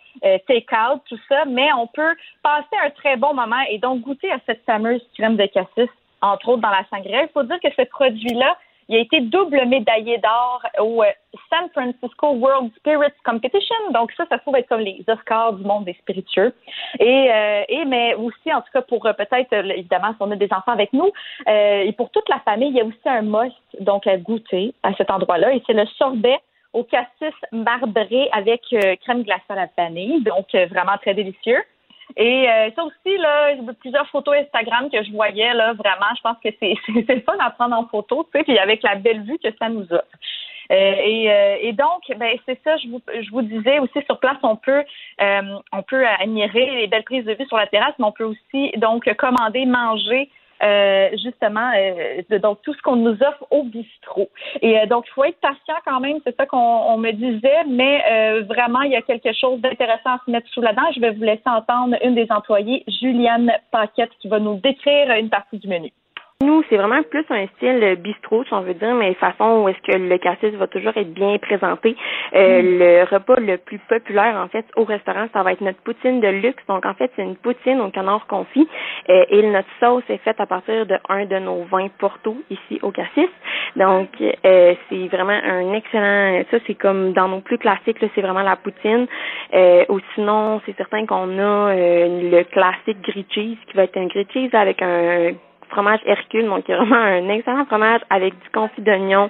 take-out, 0.48 1.02
tout 1.08 1.20
ça. 1.30 1.46
Mais 1.46 1.72
on 1.74 1.88
peut 1.88 2.16
passer 2.42 2.76
un 2.84 2.90
très 2.92 3.18
bon 3.18 3.34
moment 3.34 3.62
et 3.70 3.78
donc 3.78 4.02
goûter 4.02 4.32
à 4.32 4.40
cette 4.46 4.64
fameuse 4.66 5.02
crème 5.16 5.36
de 5.36 5.46
cassis 5.46 5.90
entre 6.22 6.50
autres 6.50 6.62
dans 6.62 6.70
la 6.70 6.86
sangria. 6.90 7.24
Il 7.24 7.30
faut 7.34 7.44
dire 7.44 7.60
que 7.60 7.70
ce 7.76 7.84
produit-là, 7.84 8.58
il 8.92 8.98
a 8.98 9.00
été 9.00 9.22
double 9.22 9.66
médaillé 9.68 10.18
d'or 10.18 10.62
au 10.80 11.02
euh, 11.02 11.06
San 11.50 11.70
Francisco 11.70 12.32
World 12.34 12.72
Spirits 12.76 13.14
Competition. 13.24 13.76
Donc 13.94 14.12
ça, 14.18 14.26
ça 14.30 14.38
se 14.38 14.42
trouve 14.42 14.58
être 14.58 14.68
comme 14.68 14.82
les 14.82 15.02
Oscars 15.08 15.54
du 15.54 15.64
monde 15.64 15.86
des 15.86 15.94
spiritueux. 15.94 16.54
Et, 17.00 17.32
euh, 17.32 17.64
et 17.70 17.86
mais 17.86 18.16
aussi, 18.16 18.54
en 18.54 18.60
tout 18.60 18.72
cas, 18.74 18.82
pour 18.82 19.06
euh, 19.06 19.14
peut-être, 19.14 19.54
évidemment, 19.54 20.10
si 20.10 20.18
on 20.20 20.30
a 20.32 20.36
des 20.36 20.52
enfants 20.52 20.74
avec 20.74 20.92
nous, 20.92 21.10
et 21.48 21.94
pour 21.94 22.10
toute 22.12 22.28
la 22.28 22.40
famille, 22.40 22.68
il 22.68 22.76
y 22.76 22.82
a 22.82 22.86
aussi 22.86 22.98
un 23.06 23.22
must, 23.22 23.56
donc 23.80 24.06
à 24.08 24.18
goûter 24.18 24.74
à 24.84 24.94
cet 24.96 25.10
endroit-là. 25.10 25.54
Et 25.54 25.64
c'est 25.66 25.74
le 25.74 25.86
sorbet 25.98 26.38
au 26.74 26.84
cassis 26.84 27.36
marbré 27.54 28.30
avec 28.34 28.62
crème 29.02 29.24
glacée 29.24 29.44
à 29.50 29.56
la 29.56 29.68
vanille. 29.78 30.22
Donc 30.24 30.54
vraiment 30.54 30.98
très 31.02 31.14
délicieux. 31.14 31.64
Et 32.18 32.50
euh, 32.50 32.70
ça 32.76 32.84
aussi, 32.84 33.18
là, 33.18 33.56
plusieurs 33.80 34.08
photos 34.08 34.36
Instagram 34.36 34.90
que 34.90 35.04
je 35.04 35.12
voyais, 35.12 35.54
là, 35.54 35.74
vraiment, 35.74 36.14
je 36.16 36.22
pense 36.22 36.38
que 36.44 36.50
c'est, 36.60 36.76
le 37.14 37.22
fun 37.22 37.38
à 37.40 37.52
prendre 37.52 37.76
en 37.76 37.88
photo, 37.88 38.28
tu 38.32 38.38
sais, 38.38 38.44
puis 38.44 38.58
avec 38.58 38.84
la 38.84 38.96
belle 38.96 39.24
vue 39.24 39.40
que 39.40 39.50
ça 39.60 39.70
nous 39.70 39.86
offre. 39.92 40.06
Euh, 40.72 40.76
et, 40.76 41.30
euh, 41.30 41.58
et, 41.60 41.74
donc, 41.74 42.04
ben 42.16 42.38
c'est 42.46 42.60
ça. 42.64 42.78
Je 42.78 42.88
vous, 42.88 43.02
je 43.08 43.30
vous 43.32 43.42
disais 43.42 43.80
aussi 43.80 44.02
sur 44.06 44.20
place, 44.20 44.38
on 44.42 44.56
peut 44.56 44.84
on 45.20 45.84
peut 45.84 46.06
admirer 46.08 46.72
les 46.72 46.88
belles 46.88 47.04
prises 47.04 47.26
de 47.26 47.34
vue 47.34 47.46
sur 47.46 47.58
la 47.58 47.68
terrasse, 47.68 47.94
mais 48.00 48.06
on 48.06 48.14
peut 48.14 48.24
aussi 48.24 48.72
donc 48.78 49.12
commander, 49.16 49.66
manger 49.66 50.30
euh, 50.64 51.10
justement 51.24 51.72
euh, 51.76 52.40
donc 52.40 52.62
tout 52.62 52.74
ce 52.74 52.82
qu'on 52.82 52.96
nous 52.96 53.14
offre 53.14 53.46
au 53.50 53.64
bistrot. 53.64 54.30
Et 54.62 54.80
euh, 54.80 54.86
donc 54.86 55.06
il 55.08 55.12
faut 55.12 55.24
être 55.24 55.40
patient 55.40 55.76
quand 55.86 56.00
même, 56.00 56.20
c'est 56.24 56.36
ça 56.36 56.46
qu'on 56.46 56.98
me 56.98 57.12
disait, 57.12 57.64
mais 57.68 58.42
vraiment 58.42 58.82
il 58.82 58.92
y 58.92 58.96
a 58.96 59.02
quelque 59.02 59.34
chose 59.34 59.60
d'intéressant 59.62 60.12
à 60.12 60.20
se 60.26 60.32
mettre 60.32 60.48
sous 60.50 60.62
la 60.62 60.74
dent. 60.74 60.84
Je 60.96 61.00
vais 61.00 61.12
vous 61.12 61.24
laisser 61.24 61.42
entendre 61.46 61.96
une 62.04 62.16
des 62.16 62.28
employées, 62.30 62.84
Juliane 62.88 63.52
Paquette, 63.72 64.12
qui 64.20 64.28
va 64.28 64.40
nous 64.40 64.56
décrire 64.56 65.12
une 65.12 65.30
partie 65.30 65.58
du 65.58 65.68
menu. 65.68 65.92
Nous, 66.42 66.64
c'est 66.70 66.78
vraiment 66.78 67.04
plus 67.04 67.24
un 67.30 67.46
style 67.56 67.98
bistrot, 68.00 68.44
si 68.46 68.54
on 68.54 68.62
veut 68.62 68.74
dire, 68.74 68.96
mais 68.96 69.14
façon 69.14 69.62
où 69.62 69.70
est-ce 69.70 69.82
que 69.82 69.96
le 69.96 70.18
cassis 70.18 70.52
va 70.56 70.66
toujours 70.66 70.94
être 70.96 71.14
bien 71.14 71.38
présenté. 71.38 71.96
Euh, 72.34 72.62
mm. 72.62 72.80
Le 72.80 73.04
repas 73.16 73.40
le 73.40 73.58
plus 73.58 73.78
populaire, 73.88 74.36
en 74.38 74.48
fait, 74.48 74.66
au 74.76 74.84
restaurant, 74.84 75.28
ça 75.34 75.44
va 75.44 75.52
être 75.54 75.62
notre 75.62 75.80
poutine 75.82 76.20
de 76.20 76.28
luxe. 76.28 76.64
Donc, 76.68 76.86
en 76.86 76.96
fait, 76.96 77.12
c'est 77.16 77.22
une 77.22 77.36
poutine 77.36 77.80
au 77.82 77.90
canard 77.92 78.26
confit 78.26 78.68
euh, 79.10 79.26
et 79.30 79.44
notre 79.44 79.68
sauce 79.80 80.04
est 80.10 80.18
faite 80.18 80.40
à 80.40 80.48
partir 80.48 80.88
de 80.88 80.96
un 81.10 81.26
de 81.26 81.38
nos 81.38 81.64
vins 81.66 81.90
Porto 82.00 82.36
ici 82.50 82.80
au 82.82 82.90
cassis. 82.90 83.30
Donc, 83.76 84.10
euh, 84.20 84.74
c'est 84.90 85.08
vraiment 85.10 85.40
un 85.44 85.74
excellent. 85.74 86.44
Ça, 86.50 86.58
c'est 86.66 86.76
comme 86.76 87.14
dans 87.14 87.28
nos 87.28 87.42
plus 87.42 87.60
classiques, 87.60 87.98
c'est 88.16 88.22
vraiment 88.22 88.42
la 88.42 88.56
poutine. 88.56 89.06
ou 89.90 90.00
sinon, 90.16 90.60
c'est 90.66 90.76
certain 90.76 91.06
qu'on 91.06 91.38
a 91.38 91.74
le 91.76 92.44
classique 92.46 93.02
grilled 93.04 93.28
cheese 93.30 93.58
qui 93.68 93.78
va 93.78 93.84
être 93.84 93.98
un 93.98 94.08
grilled 94.08 94.32
cheese 94.32 94.54
avec 94.54 94.82
un 94.82 95.34
fromage 95.72 96.00
Hercule, 96.06 96.46
donc 96.46 96.68
y 96.68 96.74
a 96.74 96.78
vraiment 96.78 96.96
un 96.96 97.30
excellent 97.30 97.66
fromage 97.66 98.02
avec 98.10 98.34
du 98.34 98.50
confit 98.54 98.82
d'oignon, 98.82 99.30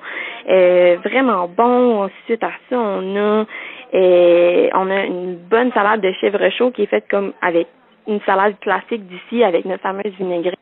euh, 0.49 0.97
vraiment 1.03 1.47
bon. 1.47 2.03
Ensuite 2.03 2.43
à 2.43 2.51
ça, 2.69 2.77
on 2.77 3.15
a 3.15 3.45
euh, 3.93 4.69
on 4.73 4.89
a 4.89 5.05
une 5.05 5.35
bonne 5.35 5.72
salade 5.72 6.01
de 6.01 6.11
chèvre 6.13 6.49
chaud 6.51 6.72
qui 6.72 6.84
est 6.84 6.88
faite 6.88 7.05
comme 7.09 7.34
avec 7.41 7.68
une 8.07 8.22
salade 8.22 8.59
classique 8.59 9.05
d'ici 9.07 9.43
avec 9.43 9.65
notre 9.65 9.84
fameuse 9.84 10.13
vinaigrette 10.18 10.57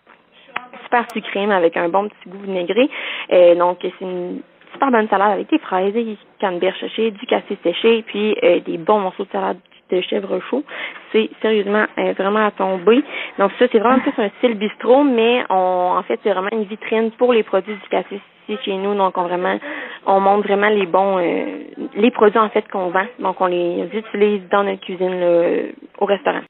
super 0.84 1.06
sucrée 1.14 1.46
mais 1.46 1.56
avec 1.56 1.78
un 1.78 1.90
bon 1.90 2.08
petit 2.08 2.30
goût 2.30 2.44
vinaigré. 2.44 2.90
Euh, 3.32 3.56
donc 3.56 3.78
c'est 3.82 4.02
une 4.02 4.42
super 4.74 4.92
bonne 4.92 5.08
salade 5.08 5.32
avec 5.32 5.50
des 5.50 5.60
fraises, 5.60 5.94
des 5.94 6.18
canneberges 6.40 6.80
séchées, 6.80 7.12
du 7.12 7.26
cassis 7.26 7.58
séché, 7.64 8.04
puis 8.04 8.36
des 8.66 8.78
bons 8.78 9.00
morceaux 9.00 9.26
de 9.26 9.32
salade 9.32 9.58
de 9.90 10.02
chèvre 10.02 10.40
chaud. 10.50 10.64
C'est 11.12 11.30
sérieusement 11.42 11.86
euh, 11.98 12.14
vraiment 12.18 12.46
à 12.46 12.52
tomber. 12.52 13.04
Donc 13.38 13.52
ça, 13.60 13.66
c'est 13.72 13.80
vraiment 13.80 14.00
plus 14.00 14.14
un 14.18 14.30
style 14.38 14.56
bistrot, 14.56 15.04
mais 15.04 15.44
on, 15.50 15.96
en 15.98 16.04
fait, 16.04 16.20
c'est 16.24 16.32
vraiment 16.32 16.52
une 16.52 16.66
vitrine 16.66 17.12
pour 17.12 17.34
les 17.34 17.44
produits 17.44 17.74
du 17.74 17.90
cassis 17.90 18.22
ici 18.48 18.58
chez 18.64 18.76
nous. 18.76 18.96
Donc 18.96 19.18
on 19.18 19.24
vraiment, 19.24 19.58
on 20.06 20.20
montre 20.20 20.48
vraiment 20.48 20.70
les 20.70 20.86
bons, 20.86 21.18
euh, 21.20 21.64
les 21.96 22.12
produits 22.12 22.40
en 22.40 22.50
fait 22.50 22.68
qu'on 22.72 22.90
vend. 22.90 23.06
Donc 23.20 23.40
on 23.42 23.48
les 23.48 23.90
utilise 23.94 24.42
dans 24.52 24.64
notre 24.64 24.82
cuisine 24.82 25.72
au 26.00 26.06
restaurant. 26.06 26.42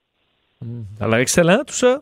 Alors 1.00 1.16
excellent 1.16 1.60
tout 1.66 1.74
ça. 1.74 2.00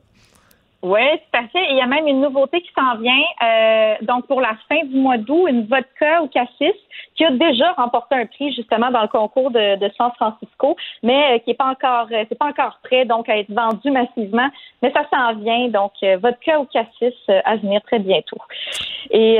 Oui, 0.87 1.01
tout 1.01 1.39
à 1.39 1.47
fait. 1.49 1.69
il 1.69 1.75
y 1.75 1.81
a 1.81 1.85
même 1.85 2.07
une 2.07 2.21
nouveauté 2.21 2.61
qui 2.61 2.71
s'en 2.73 2.97
vient. 2.97 3.13
Euh, 3.43 3.95
donc, 4.03 4.25
pour 4.27 4.39
la 4.39 4.55
fin 4.69 4.85
du 4.85 4.97
mois 4.97 5.17
d'août, 5.17 5.47
une 5.49 5.65
vodka 5.65 6.21
au 6.21 6.27
cassis 6.27 6.75
qui 7.15 7.25
a 7.25 7.31
déjà 7.31 7.73
remporté 7.73 8.15
un 8.15 8.25
prix 8.25 8.53
justement 8.53 8.89
dans 8.89 9.01
le 9.01 9.09
concours 9.09 9.51
de, 9.51 9.75
de 9.75 9.91
San 9.97 10.11
Francisco, 10.15 10.77
mais 11.03 11.35
euh, 11.35 11.39
qui 11.39 11.51
est 11.51 11.55
pas 11.55 11.69
encore, 11.69 12.07
euh, 12.11 12.23
c'est 12.29 12.37
pas 12.37 12.45
encore 12.45 12.79
prêt 12.83 13.03
donc 13.03 13.27
à 13.27 13.37
être 13.37 13.51
vendu 13.51 13.91
massivement. 13.91 14.47
Mais 14.81 14.93
ça 14.93 15.03
s'en 15.11 15.35
vient. 15.35 15.67
Donc, 15.67 15.91
vodka 16.21 16.59
au 16.59 16.65
cassis 16.65 17.15
à 17.27 17.55
venir 17.57 17.81
très 17.81 17.99
bientôt. 17.99 18.37
Et 19.09 19.37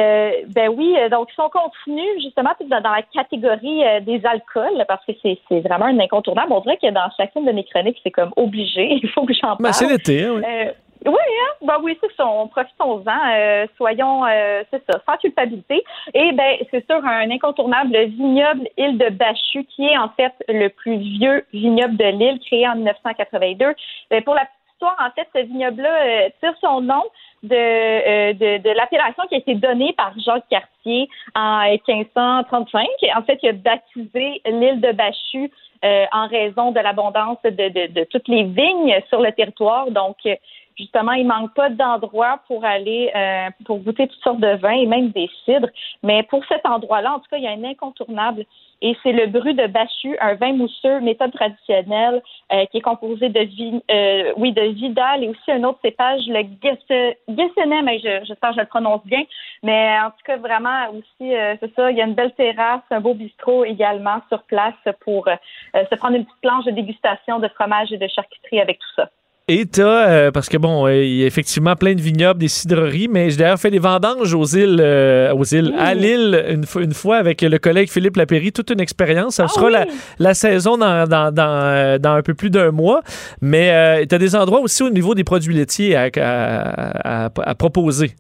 ben 0.48 0.70
oui, 0.76 0.96
donc 1.12 1.30
si 1.32 1.40
on 1.40 1.50
continue 1.50 2.22
justement 2.22 2.52
dans, 2.70 2.80
la 2.80 3.02
catégorie 3.14 3.84
des 4.02 4.26
alcools, 4.26 4.84
parce 4.88 5.06
que 5.06 5.12
c'est, 5.22 5.38
c'est 5.48 5.60
vraiment 5.60 5.86
un 5.86 6.00
incontournable. 6.00 6.52
On 6.52 6.62
dirait 6.62 6.78
que 6.78 6.90
dans 6.90 7.10
chacune 7.16 7.46
de 7.46 7.52
mes 7.52 7.64
chroniques, 7.66 8.00
c'est 8.04 8.12
comme 8.12 8.32
obligé. 8.36 8.94
Il 9.04 9.10
faut 9.10 9.26
que 9.26 9.34
j'en 9.34 9.56
ben, 9.56 9.64
parle. 9.64 9.74
c'est 9.74 9.88
l'été, 9.88 10.24
hein, 10.24 10.34
oui. 10.36 10.72
Oui, 11.08 11.14
hein? 11.14 11.54
Ben 11.62 11.78
oui, 11.82 11.98
c'est 12.02 12.14
ça. 12.16 12.28
On 12.28 12.48
profitons-en. 12.48 13.30
Euh, 13.32 13.66
soyons, 13.78 14.26
euh, 14.26 14.64
c'est 14.70 14.84
ça, 14.90 15.00
sans 15.06 15.18
culpabilité. 15.18 15.84
Et 16.14 16.34
ben, 16.34 16.58
c'est 16.70 16.86
sûr, 16.86 17.04
un 17.06 17.32
incontournable 17.32 17.98
vignoble 18.08 18.68
Île 18.78 18.98
de 18.98 19.10
Bachu, 19.10 19.64
qui 19.66 19.86
est 19.86 19.98
en 19.98 20.10
fait 20.10 20.34
le 20.50 20.68
plus 20.68 20.98
vieux 20.98 21.46
vignoble 21.54 21.96
de 21.96 22.06
l'île, 22.06 22.40
créé 22.46 22.68
en 22.68 22.76
1982. 22.76 23.74
Ben, 24.12 24.24
pour 24.24 24.36
la 24.36 24.42
petite 24.42 24.74
histoire, 24.74 24.98
en 25.00 25.12
fait, 25.12 25.28
ce 25.34 25.48
vignoble-là 25.48 25.90
euh, 25.90 26.30
tire 26.42 26.56
son 26.60 26.82
nom 26.82 27.04
de, 27.44 28.34
de, 28.34 28.58
de 28.58 28.70
l'appellation 28.72 29.24
qui 29.30 29.36
a 29.36 29.38
été 29.38 29.56
donnée 29.56 29.94
par 29.94 30.12
Jacques 30.20 30.50
Cartier 30.50 31.08
en 31.36 31.70
1535. 31.70 32.86
En 33.16 33.22
fait, 33.22 33.40
il 33.44 33.50
a 33.50 33.54
baptisé 33.54 34.42
l'île 34.46 34.82
de 34.82 34.92
Bachu 34.92 35.52
en 35.84 36.28
raison 36.28 36.72
de 36.72 36.80
l'abondance 36.80 37.38
de, 37.44 37.52
de, 37.52 37.94
de, 37.94 38.04
toutes 38.06 38.28
les 38.28 38.44
vignes 38.44 39.00
sur 39.10 39.22
le 39.22 39.32
territoire. 39.32 39.92
Donc, 39.92 40.18
justement, 40.78 41.14
il 41.14 41.26
manque 41.28 41.54
pas 41.54 41.70
d'endroits 41.70 42.40
pour 42.48 42.64
aller 42.66 43.12
euh, 43.16 43.50
pour 43.66 43.80
goûter 43.80 44.08
toutes 44.08 44.22
sortes 44.24 44.40
de 44.40 44.56
vins 44.58 44.72
et 44.72 44.86
même 44.86 45.10
des 45.10 45.30
cidres. 45.46 45.70
Mais 46.04 46.24
pour 46.24 46.46
cet 46.46 46.66
endroit-là, 46.66 47.16
en 47.16 47.20
tout 47.20 47.30
cas, 47.30 47.38
il 47.38 47.44
y 47.44 47.48
a 47.48 47.52
un 47.52 47.64
incontournable 47.64 48.46
et 48.82 48.96
c'est 49.02 49.12
le 49.12 49.26
Bru 49.26 49.56
de 49.56 49.66
Bachu, 49.66 50.16
un 50.22 50.36
vin 50.36 50.54
mousseux, 50.54 51.00
méthode 51.00 51.32
traditionnelle, 51.32 52.22
euh, 52.54 52.66
qui 52.68 52.78
est 52.78 52.82
composé 52.82 53.30
de 53.30 53.40
euh, 53.40 54.34
oui, 54.38 54.52
de 54.52 54.62
Vidal 54.62 55.24
et 55.24 55.30
aussi 55.30 55.52
un 55.52 55.64
autre 55.64 55.80
cépage, 55.84 56.22
le 56.28 56.44
Gessenem, 56.62 57.90
j'espère 58.24 58.52
que 58.52 58.56
je 58.56 58.62
le 58.62 58.68
prononce 58.68 59.04
bien. 59.06 59.24
Mais 59.64 59.98
en 60.00 60.12
tout 60.12 60.24
cas, 60.26 60.38
vraiment 60.38 60.92
aussi, 60.92 61.32
c'est 61.60 61.74
ça, 61.76 61.90
il 61.90 61.98
y 61.98 62.02
a 62.02 62.06
une 62.06 62.14
belle 62.14 62.34
terrasse, 62.34 62.82
un 62.92 63.02
beau 63.02 63.16
bistrot 63.16 63.66
également 63.66 64.22
sur 64.30 64.44
place 64.44 64.76
pour 65.00 65.28
se 65.74 65.96
prendre 65.96 66.16
une 66.16 66.26
petite 66.26 66.42
planche 66.42 66.66
de 66.66 66.72
dégustation 66.72 67.40
de 67.40 67.48
fromage 67.48 67.92
et 67.92 67.98
de 67.98 68.08
charcuterie 68.08 68.62
avec 68.62 68.78
tout 68.78 68.94
ça. 68.96 69.10
Et 69.50 69.66
t'as, 69.66 70.10
euh, 70.10 70.32
parce 70.32 70.50
que 70.50 70.58
bon, 70.58 70.88
euh, 70.88 71.06
il 71.06 71.16
y 71.20 71.24
a 71.24 71.26
effectivement 71.26 71.74
plein 71.78 71.96
de 71.96 72.02
vignobles, 72.02 72.38
des 72.38 72.50
cidreries, 72.50 73.08
mais 73.08 73.30
j'ai 73.30 73.38
d'ailleurs 73.38 73.58
fait 73.58 73.72
des 73.72 73.80
vendanges 73.80 74.34
aux 74.34 74.44
îles, 74.44 74.82
euh, 74.82 75.34
aux 75.34 75.46
îles, 75.46 75.74
à 75.80 75.94
Lille 75.94 76.44
une, 76.50 76.66
une, 76.84 76.94
fois 76.94 77.16
avec 77.16 77.42
le 77.42 77.58
collègue 77.58 77.90
Philippe 77.90 78.18
Lapéry, 78.18 78.52
toute 78.52 78.72
une 78.72 78.82
expérience. 78.82 79.36
Ça 79.36 79.46
ah 79.46 79.48
sera 79.48 79.70
la, 79.70 79.86
la, 80.20 80.34
saison 80.34 80.78
dans, 80.78 81.08
dans, 81.08 81.32
dans, 81.32 81.98
dans, 81.98 82.12
un 82.12 82.22
peu 82.24 82.34
plus 82.34 82.50
d'un 82.50 82.72
mois, 82.72 83.04
mais 83.40 84.06
tu 84.06 84.14
as 84.14 84.18
des 84.18 84.36
endroits 84.36 84.60
aussi 84.60 84.84
au 84.84 84.90
niveau 84.90 85.16
des 85.16 85.24
produits 85.24 85.56
laitiers 85.56 85.96
à, 85.96 86.10
à, 86.18 87.30
à 87.38 87.56
proposer. 87.56 88.16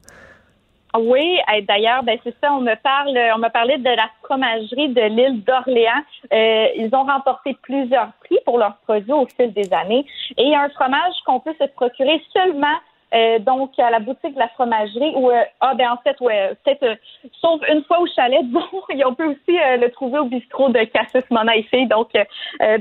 Oui, 0.95 1.39
d'ailleurs, 1.67 2.03
ben 2.03 2.17
c'est 2.23 2.35
ça. 2.41 2.53
On 2.53 2.61
me 2.61 2.75
parle, 2.75 3.17
on 3.35 3.39
m'a 3.39 3.49
parlé 3.49 3.77
de 3.77 3.89
la 3.89 4.09
fromagerie 4.23 4.89
de 4.89 5.01
l'île 5.01 5.43
d'Orléans. 5.43 6.03
Euh, 6.33 6.67
ils 6.75 6.89
ont 6.93 7.03
remporté 7.03 7.55
plusieurs 7.61 8.09
prix 8.23 8.37
pour 8.45 8.57
leurs 8.57 8.77
produits 8.77 9.11
au 9.11 9.27
fil 9.27 9.53
des 9.53 9.71
années. 9.73 10.05
Et 10.37 10.55
un 10.55 10.69
fromage 10.69 11.13
qu'on 11.25 11.39
peut 11.39 11.55
se 11.59 11.65
procurer 11.65 12.21
seulement 12.33 12.75
euh, 13.13 13.39
donc 13.39 13.71
à 13.79 13.89
la 13.89 13.99
boutique 13.99 14.33
de 14.33 14.39
la 14.39 14.49
fromagerie 14.49 15.13
ou 15.15 15.29
euh, 15.29 15.41
ah 15.61 15.73
ben 15.75 15.91
en 15.91 15.97
fait 15.97 16.19
ouais 16.19 16.51
peut-être 16.63 16.83
euh, 16.83 16.95
sauf 17.39 17.61
une 17.69 17.81
fois 17.85 18.01
au 18.01 18.07
chalet 18.07 18.43
bon 18.51 18.61
et 18.89 19.05
on 19.05 19.13
peut 19.13 19.27
aussi 19.27 19.57
le 19.57 19.87
trouver 19.91 20.19
au 20.19 20.25
bistrot 20.25 20.69
de 20.69 20.83
Cassis 20.83 21.23
Mona 21.31 21.55
ici. 21.55 21.87
Donc 21.87 22.11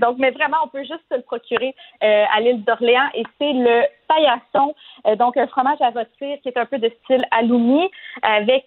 donc 0.00 0.18
mais 0.18 0.30
vraiment 0.30 0.56
on 0.64 0.68
peut 0.68 0.82
juste 0.82 1.04
se 1.10 1.16
le 1.16 1.22
procurer 1.22 1.74
à 2.00 2.40
l'île 2.40 2.64
d'Orléans 2.64 3.08
et 3.14 3.22
c'est 3.38 3.52
le 3.52 3.82
paillasson 4.08 4.74
donc 5.16 5.36
un 5.36 5.46
fromage 5.46 5.80
à 5.80 5.90
rôtir 5.90 6.38
qui 6.42 6.48
est 6.48 6.56
un 6.56 6.66
peu 6.66 6.78
de 6.78 6.90
style 7.04 7.24
aloumi 7.30 7.88
avec 8.22 8.66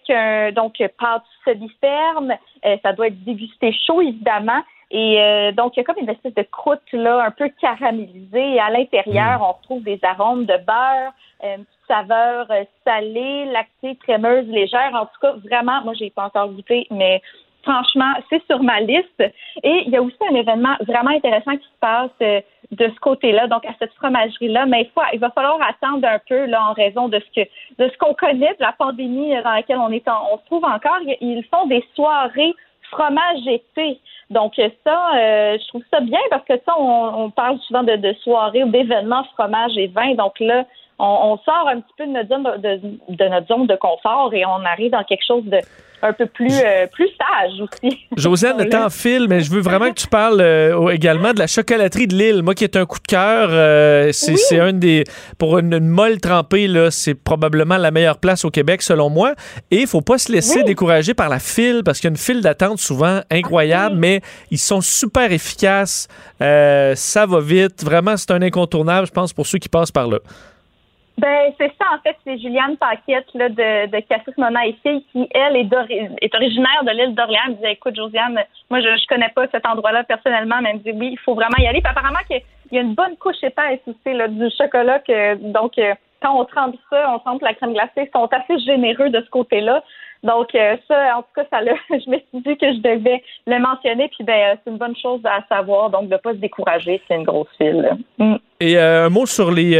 donc 0.54 0.82
pâte 0.98 1.22
semi-ferme. 1.44 2.34
Ça 2.82 2.92
doit 2.92 3.08
être 3.08 3.24
dégusté 3.24 3.72
chaud 3.86 4.00
évidemment 4.00 4.62
et 4.90 5.52
donc, 5.52 5.76
il 5.76 5.80
y 5.80 5.82
a 5.82 5.84
comme 5.84 6.02
une 6.02 6.08
espèce 6.08 6.34
de 6.34 6.42
croûte 6.42 6.80
là, 6.92 7.24
un 7.24 7.30
peu 7.30 7.48
caramélisée. 7.60 8.54
Et 8.54 8.60
à 8.60 8.70
l'intérieur, 8.70 9.38
mm. 9.38 9.42
on 9.42 9.52
retrouve 9.52 9.82
des 9.82 10.00
arômes 10.02 10.46
de 10.46 10.56
beurre, 10.66 11.12
euh, 11.44 11.56
une 11.56 11.64
petite 11.64 11.86
saveur 11.86 12.46
euh, 12.50 12.64
salée, 12.84 13.44
lactée, 13.46 13.96
crémeuse, 13.96 14.46
légère. 14.48 14.90
En 14.94 15.06
tout 15.06 15.20
cas, 15.20 15.32
vraiment, 15.48 15.82
moi, 15.82 15.94
j'ai 15.94 16.10
pas 16.10 16.24
encore 16.24 16.48
goûté, 16.48 16.86
mais 16.90 17.22
franchement, 17.62 18.12
c'est 18.28 18.42
sur 18.46 18.62
ma 18.62 18.80
liste. 18.80 19.22
Et 19.62 19.84
il 19.86 19.90
y 19.90 19.96
a 19.96 20.02
aussi 20.02 20.16
un 20.28 20.34
événement 20.34 20.74
vraiment 20.80 21.10
intéressant 21.10 21.56
qui 21.56 21.66
se 21.66 21.80
passe 21.80 22.10
euh, 22.22 22.40
de 22.72 22.88
ce 22.88 23.00
côté-là, 23.00 23.46
donc 23.46 23.64
à 23.66 23.74
cette 23.78 23.92
fromagerie-là. 23.94 24.66
Mais 24.66 24.82
il, 24.82 24.90
faut, 24.90 25.02
il 25.12 25.20
va 25.20 25.30
falloir 25.30 25.58
attendre 25.62 26.06
un 26.08 26.18
peu 26.28 26.46
là 26.46 26.64
en 26.68 26.72
raison 26.72 27.08
de 27.08 27.20
ce 27.20 27.42
que 27.42 27.48
de 27.78 27.88
ce 27.88 27.96
qu'on 27.98 28.14
connaît 28.14 28.54
de 28.54 28.60
la 28.60 28.72
pandémie 28.72 29.30
dans 29.42 29.52
laquelle 29.52 29.78
on 29.78 29.90
est 29.90 30.08
on 30.08 30.38
se 30.38 30.46
trouve 30.46 30.64
encore. 30.64 30.98
Ils 31.20 31.44
font 31.44 31.66
des 31.66 31.84
soirées 31.94 32.54
fromage 32.90 33.46
été. 33.46 34.00
Donc 34.30 34.54
ça, 34.56 35.16
euh, 35.16 35.58
je 35.58 35.68
trouve 35.68 35.82
ça 35.90 36.00
bien 36.00 36.20
parce 36.30 36.44
que 36.44 36.54
ça, 36.64 36.74
on, 36.78 37.30
parle 37.30 37.58
souvent 37.60 37.82
de, 37.82 37.96
de 37.96 38.12
soirées 38.22 38.62
ou 38.64 38.70
d'événements 38.70 39.24
fromage 39.34 39.76
et 39.76 39.88
vin. 39.88 40.14
Donc 40.14 40.38
là, 40.40 40.64
on, 41.00 41.38
sort 41.38 41.68
un 41.68 41.80
petit 41.80 41.94
peu 41.96 42.06
de 42.06 42.12
notre 42.12 42.28
zone 42.28 42.42
de, 43.08 43.28
notre 43.28 43.46
zone 43.46 43.66
de 43.66 43.76
confort 43.76 44.32
et 44.34 44.44
on 44.44 44.64
arrive 44.64 44.90
dans 44.90 45.04
quelque 45.04 45.24
chose 45.24 45.44
de 45.44 45.58
un 46.02 46.12
peu 46.12 46.26
plus, 46.26 46.52
euh, 46.52 46.86
plus 46.92 47.08
sage 47.08 47.60
aussi. 47.60 47.98
Josiane, 48.16 48.58
le 48.64 48.68
temps 48.68 48.90
file, 48.90 49.26
mais 49.28 49.40
je 49.40 49.50
veux 49.50 49.60
vraiment 49.60 49.90
que 49.90 50.00
tu 50.00 50.06
parles 50.06 50.40
euh, 50.40 50.88
également 50.88 51.32
de 51.32 51.38
la 51.38 51.46
chocolaterie 51.46 52.06
de 52.06 52.16
Lille. 52.16 52.42
Moi, 52.42 52.54
qui 52.54 52.64
est 52.64 52.76
un 52.76 52.86
coup 52.86 52.98
de 52.98 53.06
cœur, 53.06 53.48
euh, 53.50 54.10
c'est 54.12 54.58
un 54.58 54.72
des. 54.72 55.04
Pour 55.38 55.58
une, 55.58 55.78
molle 55.80 56.20
trempée, 56.20 56.68
c'est 56.90 57.14
probablement 57.14 57.76
la 57.76 57.90
meilleure 57.90 58.18
place 58.18 58.44
au 58.44 58.50
Québec, 58.50 58.82
selon 58.82 59.10
moi. 59.10 59.34
Et 59.70 59.82
il 59.82 59.86
faut 59.86 60.00
pas 60.00 60.18
se 60.18 60.32
laisser 60.32 60.62
décourager 60.62 61.14
par 61.14 61.28
la 61.28 61.38
file, 61.38 61.82
parce 61.84 61.98
qu'il 61.98 62.08
y 62.08 62.10
a 62.10 62.12
une 62.12 62.16
file 62.16 62.40
d'attente 62.42 62.78
souvent 62.78 63.20
incroyable, 63.30 63.96
mais 63.96 64.20
ils 64.50 64.58
sont 64.58 64.80
super 64.80 65.32
efficaces. 65.32 66.08
ça 66.38 67.26
va 67.26 67.40
vite. 67.40 67.84
Vraiment, 67.84 68.16
c'est 68.16 68.30
un 68.30 68.42
incontournable, 68.42 69.06
je 69.06 69.12
pense, 69.12 69.32
pour 69.32 69.46
ceux 69.46 69.58
qui 69.58 69.68
passent 69.68 69.92
par 69.92 70.08
là. 70.08 70.18
Ben, 71.20 71.52
c'est 71.58 71.70
ça, 71.78 71.84
en 71.94 71.98
fait, 71.98 72.16
c'est 72.24 72.38
Juliane 72.38 72.78
Paquette 72.78 73.28
là, 73.34 73.50
de, 73.50 73.90
de 73.90 74.00
Cassis 74.08 74.34
Mona 74.38 74.66
et 74.66 74.72
Fille 74.82 75.04
qui, 75.12 75.28
elle, 75.34 75.54
est, 75.54 75.68
est 76.22 76.34
originaire 76.34 76.82
de 76.82 76.92
l'île 76.92 77.14
d'Orléans. 77.14 77.42
Elle 77.44 77.50
me 77.50 77.56
disait, 77.56 77.72
écoute, 77.72 77.94
Josiane, 77.94 78.40
moi, 78.70 78.80
je 78.80 78.88
ne 78.88 79.06
connais 79.06 79.28
pas 79.28 79.46
cet 79.52 79.66
endroit-là 79.66 80.04
personnellement, 80.04 80.56
mais 80.62 80.70
elle 80.70 80.76
me 80.76 80.82
dit, 80.82 80.98
oui, 80.98 81.08
il 81.12 81.18
faut 81.18 81.34
vraiment 81.34 81.58
y 81.58 81.66
aller. 81.66 81.82
Puis 81.82 81.90
apparemment, 81.90 82.24
qu'il 82.26 82.40
y 82.72 82.78
a 82.78 82.80
une 82.80 82.94
bonne 82.94 83.18
couche 83.18 83.42
épaisse 83.42 83.80
aussi, 83.86 84.16
là, 84.16 84.28
du 84.28 84.48
chocolat. 84.56 85.00
Que, 85.00 85.34
donc, 85.52 85.76
euh, 85.76 85.92
quand 86.22 86.40
on 86.40 86.46
trempe 86.46 86.76
ça, 86.88 87.12
on 87.14 87.18
trempe 87.18 87.42
la 87.42 87.52
crème 87.52 87.74
glacée, 87.74 88.08
ils 88.08 88.10
sont 88.14 88.28
assez 88.32 88.58
généreux 88.64 89.10
de 89.10 89.20
ce 89.20 89.28
côté-là. 89.28 89.82
Donc, 90.22 90.54
euh, 90.54 90.76
ça, 90.86 91.16
en 91.16 91.22
tout 91.22 91.28
cas, 91.34 91.44
ça 91.50 91.60
je 91.90 92.10
me 92.10 92.16
suis 92.16 92.24
dit 92.34 92.56
que 92.56 92.72
je 92.72 92.80
devais 92.80 93.22
le 93.46 93.58
mentionner. 93.58 94.08
Puis, 94.08 94.24
ben, 94.24 94.32
euh, 94.32 94.56
c'est 94.62 94.70
une 94.70 94.78
bonne 94.78 94.96
chose 94.96 95.20
à 95.24 95.44
savoir. 95.48 95.90
Donc, 95.90 96.08
de 96.08 96.14
ne 96.14 96.18
pas 96.18 96.32
se 96.32 96.38
décourager, 96.38 97.00
c'est 97.08 97.16
une 97.16 97.24
grosse 97.24 97.48
file. 97.56 97.96
Mm. 98.18 98.36
Et 98.60 98.76
euh, 98.76 99.06
un 99.06 99.08
mot 99.08 99.26
sur 99.26 99.50
les 99.50 99.72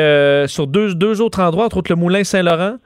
sur 0.48 0.66
deux, 0.66 0.94
deux 0.94 1.20
autres 1.20 1.42
endroits, 1.42 1.66
entre 1.66 1.78
autres 1.78 1.92
le 1.92 1.96
Moulin 1.96 2.24
Saint-Laurent? 2.24 2.76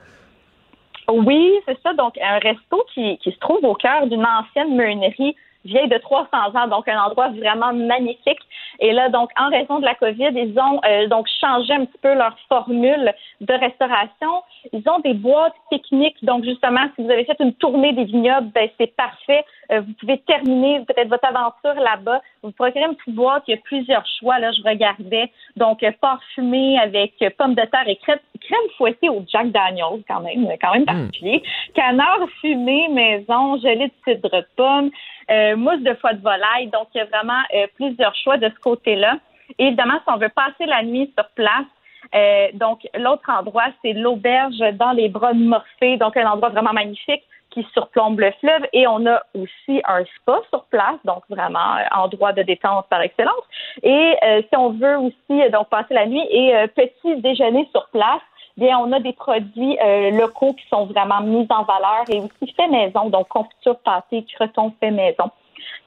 Oui, 1.08 1.52
c'est 1.66 1.78
ça. 1.82 1.92
Donc, 1.94 2.18
un 2.20 2.38
resto 2.38 2.84
qui, 2.92 3.18
qui 3.18 3.30
se 3.30 3.38
trouve 3.38 3.62
au 3.64 3.74
cœur 3.74 4.06
d'une 4.06 4.24
ancienne 4.24 4.74
meunerie 4.74 5.36
vieille 5.64 5.88
de 5.88 5.98
300 5.98 6.28
ans, 6.54 6.68
donc 6.68 6.88
un 6.88 7.02
endroit 7.02 7.28
vraiment 7.30 7.72
magnifique. 7.72 8.40
Et 8.80 8.92
là, 8.92 9.08
donc, 9.08 9.30
en 9.38 9.48
raison 9.50 9.78
de 9.78 9.84
la 9.84 9.94
COVID, 9.94 10.30
ils 10.34 10.58
ont 10.58 10.80
euh, 10.84 11.06
donc 11.08 11.26
changé 11.40 11.72
un 11.72 11.84
petit 11.84 11.98
peu 12.02 12.14
leur 12.14 12.36
formule 12.48 13.12
de 13.40 13.54
restauration. 13.54 14.42
Ils 14.72 14.82
ont 14.88 14.98
des 15.00 15.14
boîtes 15.14 15.54
pique-nique. 15.70 16.22
Donc, 16.24 16.44
justement, 16.44 16.82
si 16.94 17.04
vous 17.04 17.10
avez 17.10 17.24
fait 17.24 17.36
une 17.40 17.54
tournée 17.54 17.92
des 17.92 18.04
vignobles, 18.04 18.48
ben, 18.54 18.68
c'est 18.78 18.94
parfait. 18.96 19.44
Euh, 19.72 19.80
vous 19.80 19.92
pouvez 20.00 20.18
terminer 20.18 20.84
peut-être 20.86 21.08
votre 21.08 21.26
aventure 21.26 21.74
là-bas. 21.74 22.20
Vous 22.42 22.52
procurez 22.52 22.84
une 22.84 22.96
petite 22.96 23.14
boîte. 23.14 23.44
Il 23.48 23.52
y 23.52 23.58
a 23.58 23.60
plusieurs 23.62 24.04
choix. 24.18 24.38
Là, 24.38 24.52
je 24.52 24.62
regardais. 24.62 25.30
Donc, 25.56 25.82
euh, 25.82 25.92
parfumé 26.00 26.78
avec 26.78 27.12
pommes 27.36 27.54
de 27.54 27.62
terre 27.62 27.88
et 27.88 27.96
crème, 27.96 28.18
crème 28.40 28.70
fouettée 28.76 29.08
au 29.08 29.24
Jack 29.26 29.50
Daniels, 29.50 30.02
quand 30.08 30.20
même, 30.20 30.46
quand 30.60 30.72
même 30.72 30.82
hmm. 30.82 30.86
particulier. 30.86 31.42
Canard 31.74 32.26
fumé 32.40 32.88
maison, 32.88 33.58
gelée 33.58 33.88
de 33.88 34.12
cidre 34.12 34.30
de 34.30 34.46
pomme. 34.56 34.90
Euh, 35.30 35.56
mousse 35.56 35.80
de 35.80 35.94
foie 35.94 36.12
de 36.12 36.22
volaille. 36.22 36.68
Donc, 36.68 36.88
il 36.94 36.98
y 36.98 37.00
a 37.00 37.06
vraiment 37.06 37.42
euh, 37.54 37.66
plusieurs 37.76 38.14
choix 38.16 38.36
de 38.36 38.48
ce 38.48 38.60
côté-là. 38.60 39.18
évidemment, 39.58 39.98
si 40.04 40.12
on 40.12 40.18
veut 40.18 40.28
passer 40.28 40.66
la 40.66 40.82
nuit 40.82 41.12
sur 41.16 41.28
place, 41.30 41.66
euh, 42.14 42.48
donc 42.54 42.86
l'autre 42.94 43.28
endroit, 43.28 43.68
c'est 43.82 43.94
l'auberge 43.94 44.58
dans 44.74 44.92
les 44.92 45.08
bras 45.08 45.32
de 45.32 45.38
Morphée, 45.38 45.96
donc 45.96 46.16
un 46.16 46.26
endroit 46.26 46.50
vraiment 46.50 46.72
magnifique 46.72 47.22
qui 47.54 47.66
surplombe 47.72 48.20
le 48.20 48.32
fleuve. 48.40 48.66
Et 48.72 48.86
on 48.86 49.06
a 49.06 49.22
aussi 49.34 49.80
un 49.84 50.04
spa 50.04 50.40
sur 50.50 50.64
place, 50.64 50.98
donc 51.04 51.22
vraiment 51.30 51.76
endroit 51.94 52.32
de 52.32 52.42
détente 52.42 52.86
par 52.90 53.00
excellence. 53.00 53.44
Et 53.82 54.16
si 54.22 54.56
on 54.56 54.70
veut 54.70 54.98
aussi 54.98 55.50
donc 55.50 55.68
passer 55.70 55.94
la 55.94 56.06
nuit 56.06 56.26
et 56.30 56.52
petit 56.74 57.16
déjeuner 57.20 57.68
sur 57.72 57.88
place, 57.88 58.20
bien, 58.56 58.78
on 58.78 58.92
a 58.92 59.00
des 59.00 59.12
produits 59.12 59.78
euh, 59.82 60.10
locaux 60.10 60.54
qui 60.54 60.66
sont 60.68 60.86
vraiment 60.86 61.20
mis 61.20 61.46
en 61.50 61.64
valeur 61.64 62.04
et 62.08 62.20
aussi 62.20 62.52
fait 62.54 62.68
maison, 62.68 63.08
donc 63.10 63.28
confiture 63.28 63.78
pâté, 63.78 64.24
croton 64.34 64.72
fait 64.80 64.90
maison. 64.90 65.30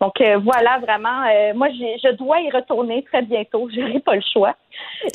Donc 0.01 0.19
euh, 0.21 0.37
voilà, 0.37 0.79
vraiment, 0.79 1.23
euh, 1.23 1.53
moi 1.55 1.69
je 1.69 2.11
dois 2.15 2.39
y 2.41 2.49
retourner 2.51 3.03
très 3.03 3.21
bientôt, 3.21 3.69
je 3.73 3.79
n'aurai 3.79 3.99
pas 3.99 4.15
le 4.15 4.21
choix. 4.33 4.55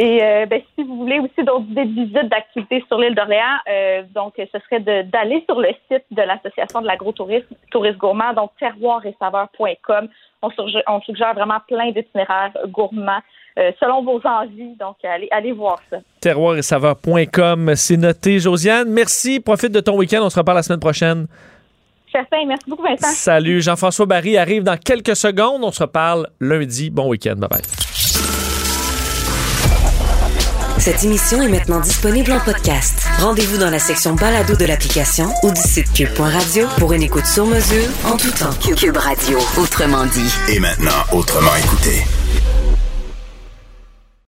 Et 0.00 0.18
ben, 0.46 0.60
si 0.74 0.82
vous 0.82 0.96
voulez 0.96 1.20
aussi 1.20 1.44
d'autres 1.44 1.66
idées 1.70 1.84
de 1.84 1.94
visite 1.94 2.28
d'activités 2.28 2.82
sur 2.88 2.98
l'île 2.98 3.14
d'Orléans, 3.14 3.58
donc 4.12 4.34
ce 4.36 4.58
serait 4.58 4.80
d'aller 4.80 5.44
sur 5.48 5.60
le 5.60 5.68
site 5.88 6.04
de 6.10 6.22
l'Association 6.22 6.80
de 6.80 6.86
l'agrotourisme, 6.88 7.54
tourisme 7.70 7.98
gourmand, 7.98 8.32
donc 8.32 8.50
terroir. 8.58 9.02
On, 10.42 11.00
suggère 11.02 11.34
vraiment 11.34 11.58
plein 11.68 11.92
d'itinéraires 11.92 12.52
gourmands 12.66 13.20
euh, 13.58 13.70
selon 13.78 14.02
vos 14.02 14.20
envies. 14.24 14.74
Donc, 14.80 14.96
allez, 15.04 15.28
allez 15.30 15.52
voir 15.52 15.78
ça. 15.90 15.98
Terroir 16.20 16.56
et 16.56 16.62
saveur.com, 16.62 17.72
c'est 17.76 17.98
noté. 17.98 18.38
Josiane, 18.38 18.88
merci. 18.88 19.40
Profite 19.40 19.72
de 19.72 19.80
ton 19.80 19.96
week-end. 19.98 20.20
On 20.22 20.30
se 20.30 20.38
reparle 20.38 20.56
la 20.56 20.62
semaine 20.62 20.80
prochaine. 20.80 21.26
Certain. 22.12 22.46
Merci 22.46 22.64
beaucoup, 22.68 22.82
Vincent. 22.82 23.12
Salut. 23.14 23.62
Jean-François 23.62 24.06
Barry 24.06 24.36
arrive 24.36 24.62
dans 24.62 24.76
quelques 24.76 25.16
secondes. 25.16 25.64
On 25.64 25.72
se 25.72 25.82
reparle 25.82 26.28
lundi. 26.40 26.90
Bon 26.90 27.08
week-end. 27.08 27.36
Bye 27.36 27.48
bye. 27.48 27.62
Cette 30.78 31.04
émission 31.04 31.40
est 31.40 31.48
maintenant 31.48 31.78
disponible 31.78 32.32
en 32.32 32.40
podcast. 32.40 33.06
Rendez-vous 33.20 33.56
dans 33.56 33.70
la 33.70 33.78
section 33.78 34.16
balado 34.16 34.56
de 34.56 34.64
l'application 34.64 35.26
ou 35.44 35.52
du 35.52 35.60
site 35.60 35.92
cube.radio 35.92 36.66
pour 36.78 36.92
une 36.92 37.04
écoute 37.04 37.24
sur 37.24 37.46
mesure 37.46 37.88
en 38.04 38.16
tout 38.16 38.32
temps. 38.32 38.50
Cube 38.76 38.96
Radio, 38.96 39.38
autrement 39.58 40.04
dit. 40.06 40.34
Et 40.52 40.58
maintenant, 40.58 40.90
autrement 41.12 41.54
écouté. 41.54 42.02